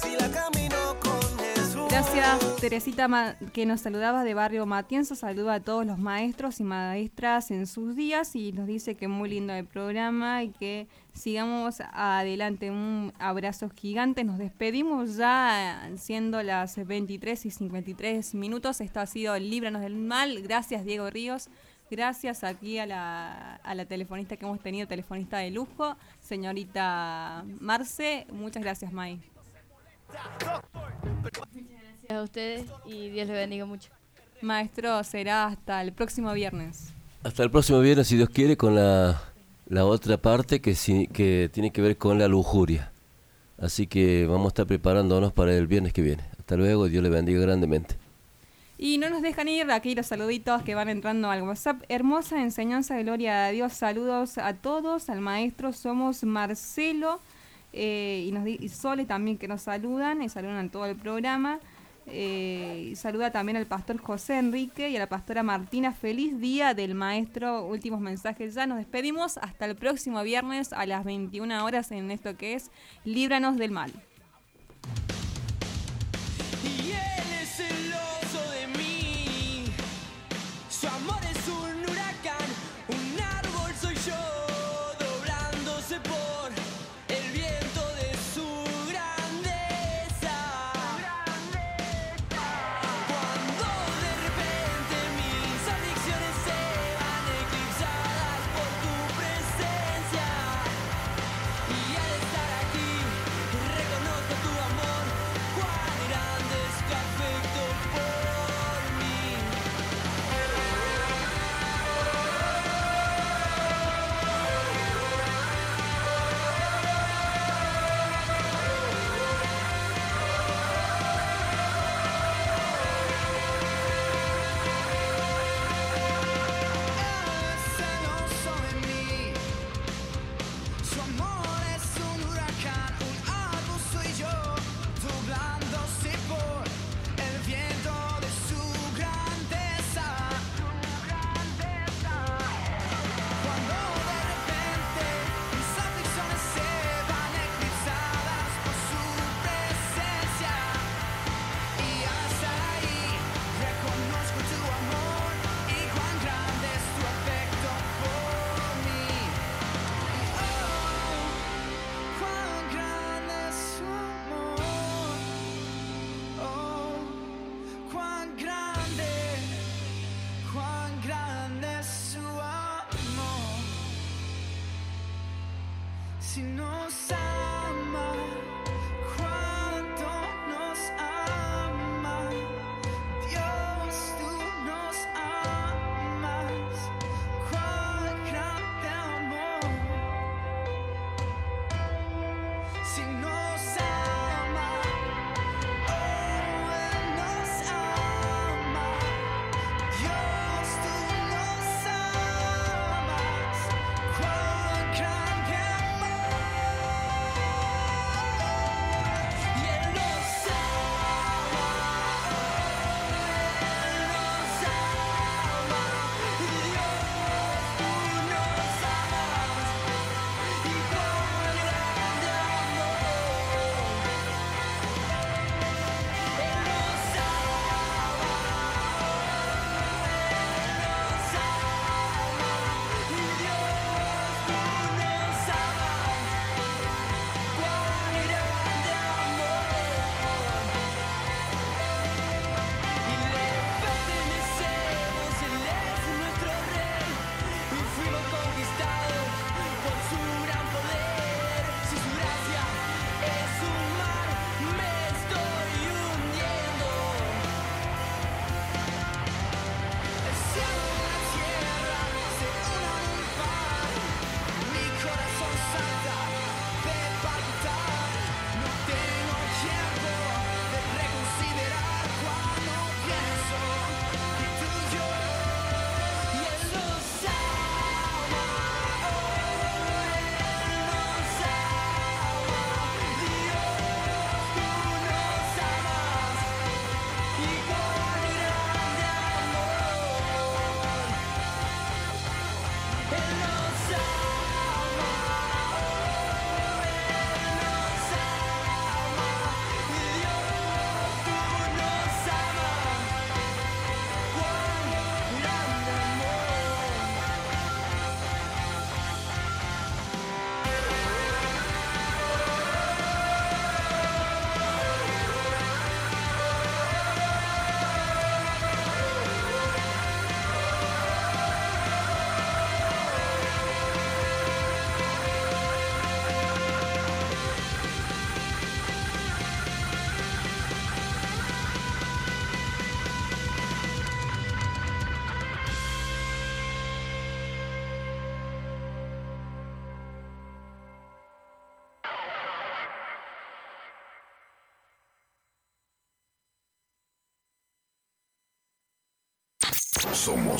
si 0.00 0.16
la 0.16 0.28
camino 0.30 0.96
con 1.00 1.38
Jesús. 1.38 1.88
Gracias 1.88 2.56
Teresita 2.60 3.36
que 3.52 3.66
nos 3.66 3.80
saludaba 3.80 4.22
de 4.22 4.34
Barrio 4.34 4.66
Matienzo, 4.66 5.14
saluda 5.16 5.54
a 5.54 5.60
todos 5.60 5.84
los 5.84 5.98
maestros 5.98 6.60
y 6.60 6.64
maestras 6.64 7.50
en 7.50 7.66
sus 7.66 7.96
días 7.96 8.36
y 8.36 8.52
nos 8.52 8.66
dice 8.66 8.94
que 8.94 9.08
muy 9.08 9.28
lindo 9.30 9.52
el 9.52 9.66
programa 9.66 10.44
y 10.44 10.50
que 10.50 10.86
sigamos 11.12 11.80
adelante. 11.92 12.70
Un 12.70 13.12
abrazo 13.18 13.70
gigante, 13.70 14.24
nos 14.24 14.38
despedimos 14.38 15.16
ya 15.16 15.90
siendo 15.96 16.42
las 16.42 16.84
23 16.84 17.46
y 17.46 17.50
53 17.50 18.34
minutos. 18.34 18.80
Esto 18.80 19.00
ha 19.00 19.06
sido 19.06 19.38
Líbranos 19.38 19.82
del 19.82 19.96
Mal. 19.96 20.42
Gracias 20.42 20.84
Diego 20.84 21.10
Ríos. 21.10 21.48
Gracias 21.90 22.42
aquí 22.42 22.78
a 22.78 22.86
la, 22.86 23.56
a 23.56 23.74
la 23.74 23.84
telefonista 23.84 24.36
que 24.36 24.46
hemos 24.46 24.60
tenido, 24.60 24.88
telefonista 24.88 25.38
de 25.38 25.50
lujo, 25.50 25.94
señorita 26.20 27.44
Marce. 27.60 28.26
Muchas 28.32 28.62
gracias, 28.62 28.92
May. 28.92 29.20
Gracias 30.08 30.62
a 32.10 32.22
ustedes 32.22 32.64
y 32.86 33.10
Dios 33.10 33.28
les 33.28 33.36
bendiga 33.36 33.66
mucho. 33.66 33.90
Maestro, 34.40 35.04
será 35.04 35.46
hasta 35.46 35.82
el 35.82 35.92
próximo 35.92 36.32
viernes. 36.32 36.94
Hasta 37.22 37.42
el 37.42 37.50
próximo 37.50 37.80
viernes, 37.80 38.08
si 38.08 38.16
Dios 38.16 38.30
quiere, 38.30 38.56
con 38.56 38.74
la, 38.74 39.31
la 39.66 39.84
otra 39.84 40.16
parte 40.16 40.60
que, 40.60 40.74
que 41.12 41.50
tiene 41.52 41.70
que 41.70 41.82
ver 41.82 41.96
con 41.96 42.18
la 42.18 42.28
lujuria. 42.28 42.92
Así 43.58 43.86
que 43.86 44.26
vamos 44.26 44.46
a 44.46 44.48
estar 44.48 44.66
preparándonos 44.66 45.32
para 45.32 45.54
el 45.56 45.66
viernes 45.66 45.92
que 45.92 46.02
viene. 46.02 46.24
Hasta 46.38 46.56
luego, 46.56 46.88
Dios 46.88 47.02
le 47.02 47.10
bendiga 47.10 47.40
grandemente. 47.40 47.96
Y 48.76 48.98
no 48.98 49.08
nos 49.08 49.22
dejan 49.22 49.46
ir 49.46 49.70
aquí 49.70 49.94
los 49.94 50.06
saluditos 50.06 50.62
que 50.64 50.74
van 50.74 50.88
entrando 50.88 51.30
al 51.30 51.42
WhatsApp. 51.42 51.84
Hermosa 51.88 52.42
enseñanza, 52.42 52.98
gloria 52.98 53.46
a 53.46 53.50
Dios. 53.50 53.72
Saludos 53.74 54.38
a 54.38 54.54
todos, 54.54 55.08
al 55.08 55.20
maestro. 55.20 55.72
Somos 55.72 56.24
Marcelo 56.24 57.20
eh, 57.72 58.24
y, 58.26 58.32
nos, 58.32 58.46
y 58.48 58.68
Sole 58.68 59.04
también 59.04 59.38
que 59.38 59.46
nos 59.46 59.62
saludan 59.62 60.22
y 60.22 60.28
saludan 60.28 60.66
a 60.66 60.70
todo 60.70 60.86
el 60.86 60.96
programa. 60.96 61.60
Eh, 62.06 62.92
saluda 62.96 63.30
también 63.30 63.56
al 63.56 63.66
pastor 63.66 63.98
José 63.98 64.38
Enrique 64.38 64.90
y 64.90 64.96
a 64.96 64.98
la 64.98 65.08
pastora 65.08 65.42
Martina. 65.42 65.92
Feliz 65.92 66.38
día 66.38 66.74
del 66.74 66.94
maestro. 66.94 67.66
Últimos 67.66 68.00
mensajes 68.00 68.54
ya. 68.54 68.66
Nos 68.66 68.78
despedimos 68.78 69.38
hasta 69.38 69.66
el 69.66 69.76
próximo 69.76 70.22
viernes 70.22 70.72
a 70.72 70.86
las 70.86 71.04
21 71.04 71.64
horas 71.64 71.92
en 71.92 72.10
esto 72.10 72.36
que 72.36 72.54
es 72.54 72.70
Líbranos 73.04 73.56
del 73.56 73.70
Mal. 73.70 73.92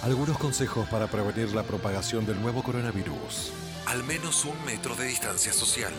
algunos 0.02 0.38
consejos 0.38 0.90
para 0.90 1.08
prevenir 1.08 1.56
la 1.56 1.64
propagación 1.64 2.26
del 2.26 2.42
nuevo 2.42 2.62
coronavirus. 2.62 3.54
Al 3.86 4.04
menos 4.04 4.44
un 4.44 4.66
metro 4.66 4.94
de 4.94 5.06
distancia 5.06 5.54
social. 5.54 5.94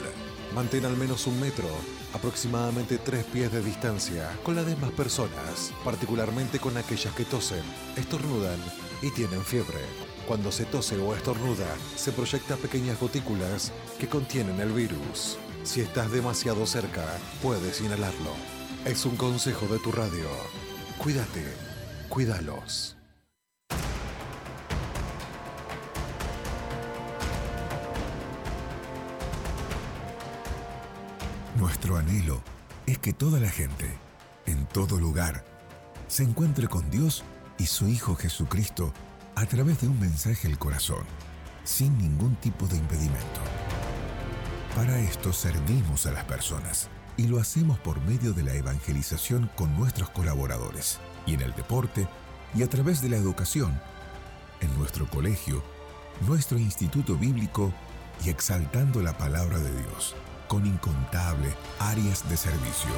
Mantén 0.54 0.84
al 0.84 0.94
menos 0.94 1.26
un 1.26 1.40
metro, 1.40 1.64
aproximadamente 2.12 2.98
tres 2.98 3.24
pies 3.24 3.50
de 3.50 3.62
distancia, 3.62 4.30
con 4.42 4.54
las 4.54 4.66
demás 4.66 4.90
personas, 4.90 5.72
particularmente 5.82 6.58
con 6.58 6.76
aquellas 6.76 7.14
que 7.14 7.24
tosen, 7.24 7.62
estornudan 7.96 8.58
y 9.00 9.10
tienen 9.12 9.42
fiebre. 9.42 9.80
Cuando 10.28 10.52
se 10.52 10.66
tose 10.66 10.98
o 10.98 11.14
estornuda, 11.14 11.74
se 11.96 12.12
proyectan 12.12 12.58
pequeñas 12.58 13.00
gotículas 13.00 13.72
que 13.98 14.08
contienen 14.08 14.60
el 14.60 14.72
virus. 14.72 15.38
Si 15.62 15.80
estás 15.80 16.12
demasiado 16.12 16.66
cerca, 16.66 17.06
puedes 17.42 17.80
inhalarlo. 17.80 18.34
Es 18.84 19.06
un 19.06 19.16
consejo 19.16 19.66
de 19.68 19.78
tu 19.78 19.90
radio. 19.90 20.28
Cuídate, 20.98 21.63
cuídalos. 22.14 22.96
Nuestro 31.56 31.96
anhelo 31.96 32.40
es 32.86 32.98
que 32.98 33.12
toda 33.12 33.40
la 33.40 33.48
gente, 33.48 33.98
en 34.46 34.64
todo 34.66 35.00
lugar, 35.00 35.44
se 36.06 36.22
encuentre 36.22 36.68
con 36.68 36.88
Dios 36.88 37.24
y 37.58 37.66
su 37.66 37.88
Hijo 37.88 38.14
Jesucristo 38.14 38.92
a 39.34 39.44
través 39.46 39.80
de 39.80 39.88
un 39.88 39.98
mensaje 39.98 40.46
al 40.46 40.56
corazón, 40.56 41.04
sin 41.64 41.98
ningún 41.98 42.36
tipo 42.36 42.68
de 42.68 42.76
impedimento. 42.76 43.40
Para 44.76 45.00
esto 45.00 45.32
servimos 45.32 46.06
a 46.06 46.12
las 46.12 46.22
personas 46.26 46.88
y 47.16 47.26
lo 47.26 47.40
hacemos 47.40 47.76
por 47.80 48.00
medio 48.02 48.32
de 48.34 48.44
la 48.44 48.54
evangelización 48.54 49.50
con 49.56 49.76
nuestros 49.76 50.10
colaboradores 50.10 51.00
y 51.26 51.34
en 51.34 51.42
el 51.42 51.54
deporte 51.54 52.06
y 52.54 52.62
a 52.62 52.68
través 52.68 53.02
de 53.02 53.08
la 53.08 53.16
educación, 53.16 53.80
en 54.60 54.76
nuestro 54.78 55.06
colegio, 55.06 55.62
nuestro 56.26 56.58
instituto 56.58 57.16
bíblico 57.16 57.72
y 58.24 58.30
exaltando 58.30 59.02
la 59.02 59.16
palabra 59.18 59.58
de 59.58 59.70
Dios 59.82 60.14
con 60.48 60.66
incontables 60.66 61.54
áreas 61.78 62.28
de 62.28 62.36
servicio. 62.36 62.90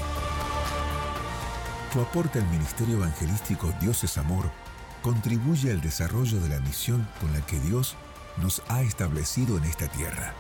Tu 1.93 2.01
aporte 2.01 2.39
al 2.39 2.49
Ministerio 2.51 2.97
Evangelístico 2.97 3.73
Dios 3.81 4.05
es 4.05 4.19
Amor 4.19 4.51
contribuye 5.03 5.71
al 5.71 5.81
desarrollo 5.81 6.41
de 6.41 6.49
la 6.49 6.61
misión 6.61 7.09
con 7.21 7.33
la 7.33 7.41
que 7.47 7.59
Dios 7.61 7.97
nos 8.39 8.63
ha 8.69 8.83
establecido 8.83 9.57
en 9.57 9.65
esta 9.65 9.89
tierra. 9.89 10.35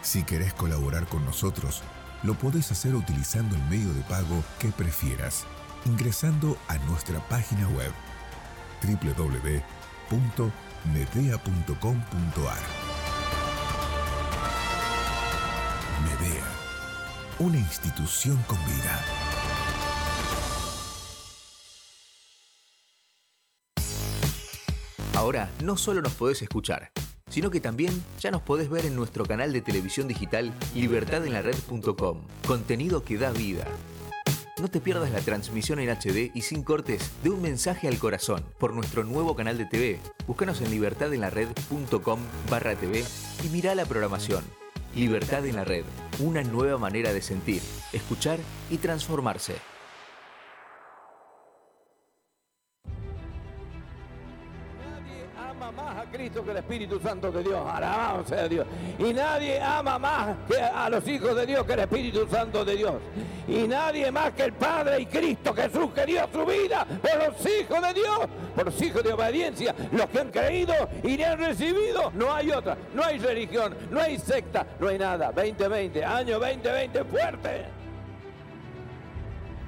Si 0.00 0.22
querés 0.22 0.54
colaborar 0.54 1.06
con 1.06 1.24
nosotros, 1.24 1.82
lo 2.22 2.34
podés 2.34 2.70
hacer 2.70 2.94
utilizando 2.94 3.56
el 3.56 3.62
medio 3.64 3.92
de 3.92 4.02
pago 4.02 4.42
que 4.58 4.68
prefieras, 4.68 5.44
ingresando 5.84 6.56
a 6.68 6.78
nuestra 6.78 7.20
página 7.28 7.68
web 7.68 7.92
www.medea.com.ar. 8.82 9.72
Medea, 16.04 16.44
una 17.38 17.58
institución 17.58 18.36
con 18.46 18.58
vida. 18.64 19.04
Ahora 25.14 25.50
no 25.62 25.76
solo 25.76 26.02
nos 26.02 26.14
podés 26.14 26.42
escuchar, 26.42 26.90
sino 27.28 27.50
que 27.50 27.60
también 27.60 28.02
ya 28.18 28.32
nos 28.32 28.42
podés 28.42 28.68
ver 28.68 28.86
en 28.86 28.96
nuestro 28.96 29.24
canal 29.24 29.52
de 29.52 29.60
televisión 29.60 30.08
digital 30.08 30.52
libertadenlared.com. 30.74 32.22
Contenido 32.44 33.04
que 33.04 33.18
da 33.18 33.30
vida. 33.30 33.66
No 34.62 34.68
te 34.68 34.80
pierdas 34.80 35.10
la 35.10 35.18
transmisión 35.18 35.80
en 35.80 35.90
HD 35.90 36.30
y 36.32 36.42
sin 36.42 36.62
cortes 36.62 37.10
de 37.24 37.30
un 37.30 37.42
mensaje 37.42 37.88
al 37.88 37.98
corazón 37.98 38.44
por 38.58 38.72
nuestro 38.74 39.02
nuevo 39.02 39.34
canal 39.34 39.58
de 39.58 39.64
TV. 39.66 39.98
Búscanos 40.28 40.60
en 40.60 40.70
libertadenlared.com 40.70 42.20
barra 42.48 42.76
TV 42.76 43.04
y 43.44 43.48
mira 43.48 43.74
la 43.74 43.86
programación. 43.86 44.44
Libertad 44.94 45.44
en 45.46 45.56
la 45.56 45.64
Red, 45.64 45.82
una 46.20 46.44
nueva 46.44 46.78
manera 46.78 47.12
de 47.12 47.22
sentir, 47.22 47.60
escuchar 47.92 48.38
y 48.70 48.76
transformarse. 48.76 49.71
Más 55.72 55.96
a 55.96 56.10
Cristo 56.10 56.44
que 56.44 56.50
el 56.50 56.56
Espíritu 56.58 57.00
Santo 57.00 57.30
de 57.30 57.42
Dios. 57.42 57.60
Alabado 57.66 58.24
sea 58.24 58.48
Dios. 58.48 58.66
Y 58.98 59.12
nadie 59.12 59.60
ama 59.60 59.98
más 59.98 60.36
que 60.48 60.60
a 60.60 60.88
los 60.88 61.06
hijos 61.08 61.34
de 61.36 61.46
Dios 61.46 61.64
que 61.66 61.72
el 61.72 61.80
Espíritu 61.80 62.26
Santo 62.30 62.64
de 62.64 62.76
Dios. 62.76 62.94
Y 63.48 63.66
nadie 63.66 64.10
más 64.10 64.32
que 64.32 64.44
el 64.44 64.52
Padre 64.52 65.00
y 65.00 65.06
Cristo 65.06 65.54
Jesús 65.54 65.90
que 65.94 66.06
dio 66.06 66.28
su 66.32 66.44
vida 66.46 66.84
por 66.84 67.28
los 67.28 67.46
hijos 67.46 67.82
de 67.82 67.94
Dios, 67.94 68.18
por 68.54 68.66
los 68.66 68.82
hijos 68.82 69.02
de 69.02 69.12
obediencia, 69.12 69.74
los 69.92 70.06
que 70.06 70.20
han 70.20 70.30
creído 70.30 70.74
y 71.02 71.16
le 71.16 71.26
han 71.26 71.38
recibido. 71.38 72.10
No 72.14 72.32
hay 72.32 72.50
otra, 72.52 72.76
no 72.94 73.02
hay 73.04 73.18
religión, 73.18 73.74
no 73.90 74.00
hay 74.00 74.18
secta, 74.18 74.66
no 74.78 74.88
hay 74.88 74.98
nada. 74.98 75.32
2020, 75.32 76.04
año 76.04 76.38
2020 76.38 77.04
fuerte. 77.04 77.81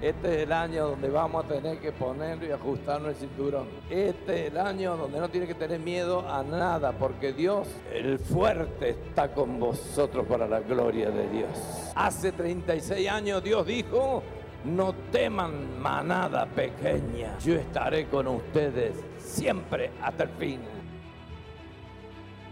Este 0.01 0.35
es 0.35 0.43
el 0.43 0.53
año 0.53 0.89
donde 0.89 1.09
vamos 1.09 1.45
a 1.45 1.49
tener 1.49 1.79
que 1.79 1.93
poner 1.93 2.43
y 2.43 2.51
ajustarnos 2.51 3.11
el 3.11 3.15
cinturón. 3.15 3.69
Este 3.89 4.47
es 4.47 4.53
el 4.53 4.59
año 4.59 4.97
donde 4.97 5.19
no 5.19 5.29
tiene 5.29 5.47
que 5.47 5.55
tener 5.55 5.81
miedo 5.81 6.29
a 6.29 6.43
nada, 6.43 6.93
porque 6.93 7.33
Dios, 7.33 7.69
el 7.93 8.19
fuerte, 8.19 8.91
está 8.91 9.33
con 9.33 9.59
vosotros 9.59 10.27
para 10.27 10.47
la 10.47 10.61
gloria 10.61 11.11
de 11.11 11.29
Dios. 11.31 11.51
Hace 11.95 12.33
36 12.33 13.09
años 13.09 13.43
Dios 13.43 13.67
dijo, 13.67 14.23
no 14.65 14.95
teman 15.13 15.81
manada 15.81 16.47
pequeña, 16.47 17.39
yo 17.39 17.55
estaré 17.55 18.07
con 18.07 18.27
ustedes 18.29 18.95
siempre 19.19 19.91
hasta 20.03 20.25
el 20.25 20.31
fin. 20.31 20.61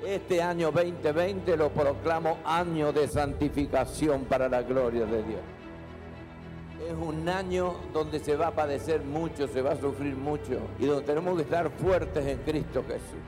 Este 0.07 0.43
año 0.43 0.73
2020 0.73 1.57
lo 1.57 1.71
proclamo 1.71 2.39
año 2.45 2.93
de 2.93 3.07
santificación 3.07 4.25
para 4.25 4.49
la 4.49 4.62
gloria 4.62 5.05
de 5.07 5.23
Dios. 5.23 5.41
Es 6.93 6.99
un 6.99 7.27
año 7.29 7.73
donde 7.95 8.19
se 8.23 8.37
va 8.37 8.49
a 8.49 8.55
padecer 8.55 9.01
mucho, 9.01 9.49
se 9.49 9.62
va 9.62 9.73
a 9.73 9.81
sufrir 9.81 10.15
mucho 10.15 10.69
y 10.79 10.85
donde 10.85 11.07
tenemos 11.07 11.37
que 11.37 11.43
estar 11.45 11.71
fuertes 11.81 12.27
en 12.27 12.39
Cristo 12.43 12.85
Jesús. 12.87 13.23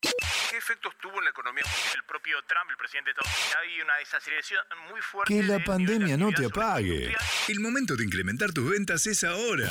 ¿Qué 0.00 0.56
efectos 0.56 0.94
tuvo 1.02 1.18
en 1.18 1.24
la 1.24 1.30
economía? 1.30 1.62
El 1.94 2.04
propio 2.04 2.36
Trump, 2.48 2.70
el 2.70 2.76
presidente 2.78 3.10
de 3.10 3.20
Estados 3.20 3.36
Unidos, 3.38 3.56
hay 3.60 3.80
una 3.82 3.96
desaceleración 3.96 4.60
muy 4.90 5.00
fuerte. 5.02 5.34
Que 5.34 5.42
la 5.42 5.58
de- 5.58 5.64
pandemia 5.64 6.16
no 6.16 6.32
te 6.32 6.46
apague. 6.46 7.14
El 7.48 7.60
momento 7.60 7.96
de 7.96 8.04
incrementar 8.04 8.52
tus 8.52 8.70
ventas 8.70 9.06
es 9.06 9.22
ahora. 9.24 9.70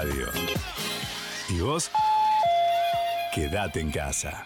¿Y 1.49 1.59
vos? 1.59 1.91
Quédate 3.33 3.79
en 3.79 3.91
casa. 3.91 4.45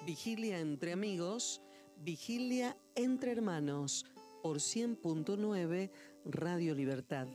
Vigilia 0.05 0.59
entre 0.59 0.93
amigos, 0.93 1.61
vigilia 1.97 2.77
entre 2.95 3.33
hermanos, 3.33 4.05
por 4.41 4.55
100.9 4.57 5.91
Radio 6.25 6.73
Libertad. 6.73 7.27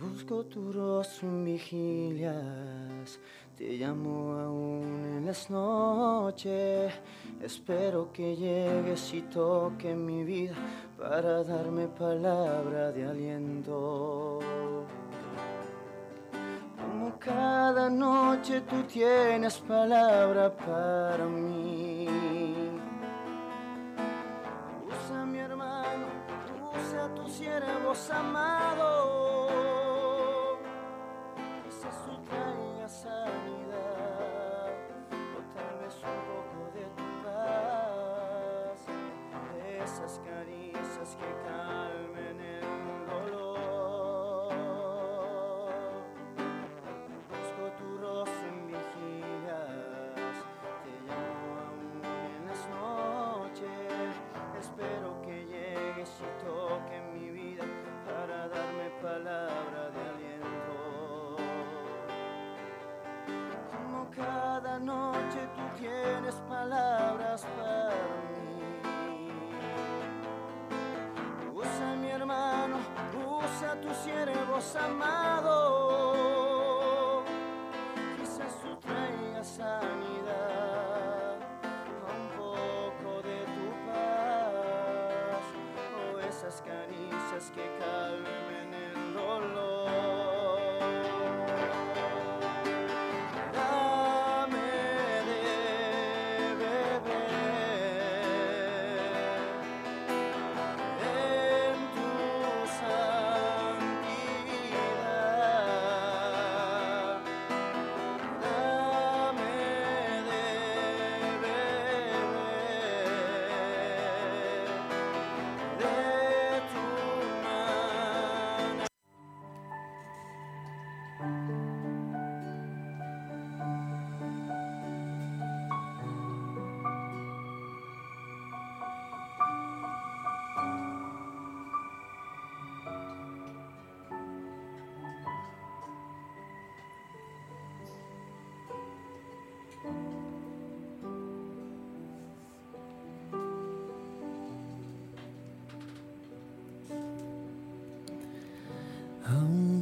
Busco 0.00 0.44
tu 0.44 0.72
rostro 0.72 1.28
en 1.28 1.44
vigilias, 1.44 3.18
te 3.56 3.72
llamo 3.76 4.32
aún 4.34 5.04
en 5.18 5.26
las 5.26 5.50
noches. 5.50 6.92
Espero 7.42 8.12
que 8.12 8.36
llegues 8.36 9.14
y 9.14 9.22
toque 9.22 9.94
mi 9.94 10.24
vida 10.24 10.54
para 10.98 11.42
darme 11.44 11.88
palabra 11.88 12.92
de 12.92 13.04
aliento. 13.06 14.38
Como 16.76 17.18
cada 17.18 17.88
noche 17.88 18.60
tú 18.62 18.82
tienes 18.82 19.58
palabra 19.60 20.54
para 20.54 21.24
mí. 21.26 22.06
Usa 24.86 25.24
mi 25.24 25.38
hermano, 25.38 26.06
usa 26.74 27.04
a 27.06 27.14
tus 27.14 27.32
siervos 27.32 28.10
amados. 28.10 29.29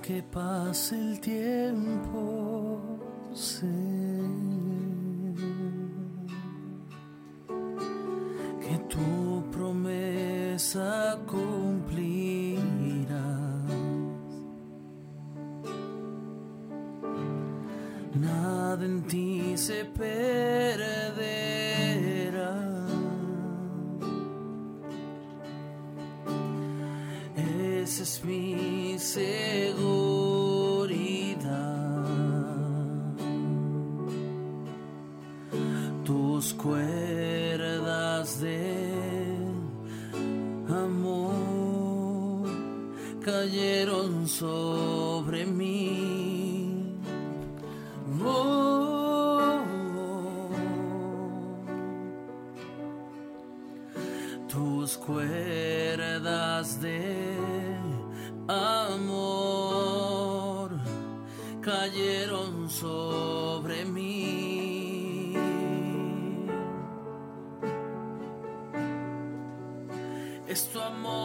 que 0.08 0.22
pase 0.22 0.94
el 0.94 1.20
tiempo. 1.20 2.37
cayeron 43.38 44.26
sobre 44.26 45.46
mí. 45.46 46.98
Oh. 48.24 49.62
Tus 54.48 54.96
cuerdas 54.96 56.80
de 56.80 56.98
amor 58.48 59.20
cayeron 61.60 62.68
sobre 62.68 63.84
mí. 63.84 65.34
Es 70.48 70.60
tu 70.72 70.80
amor. 70.80 71.17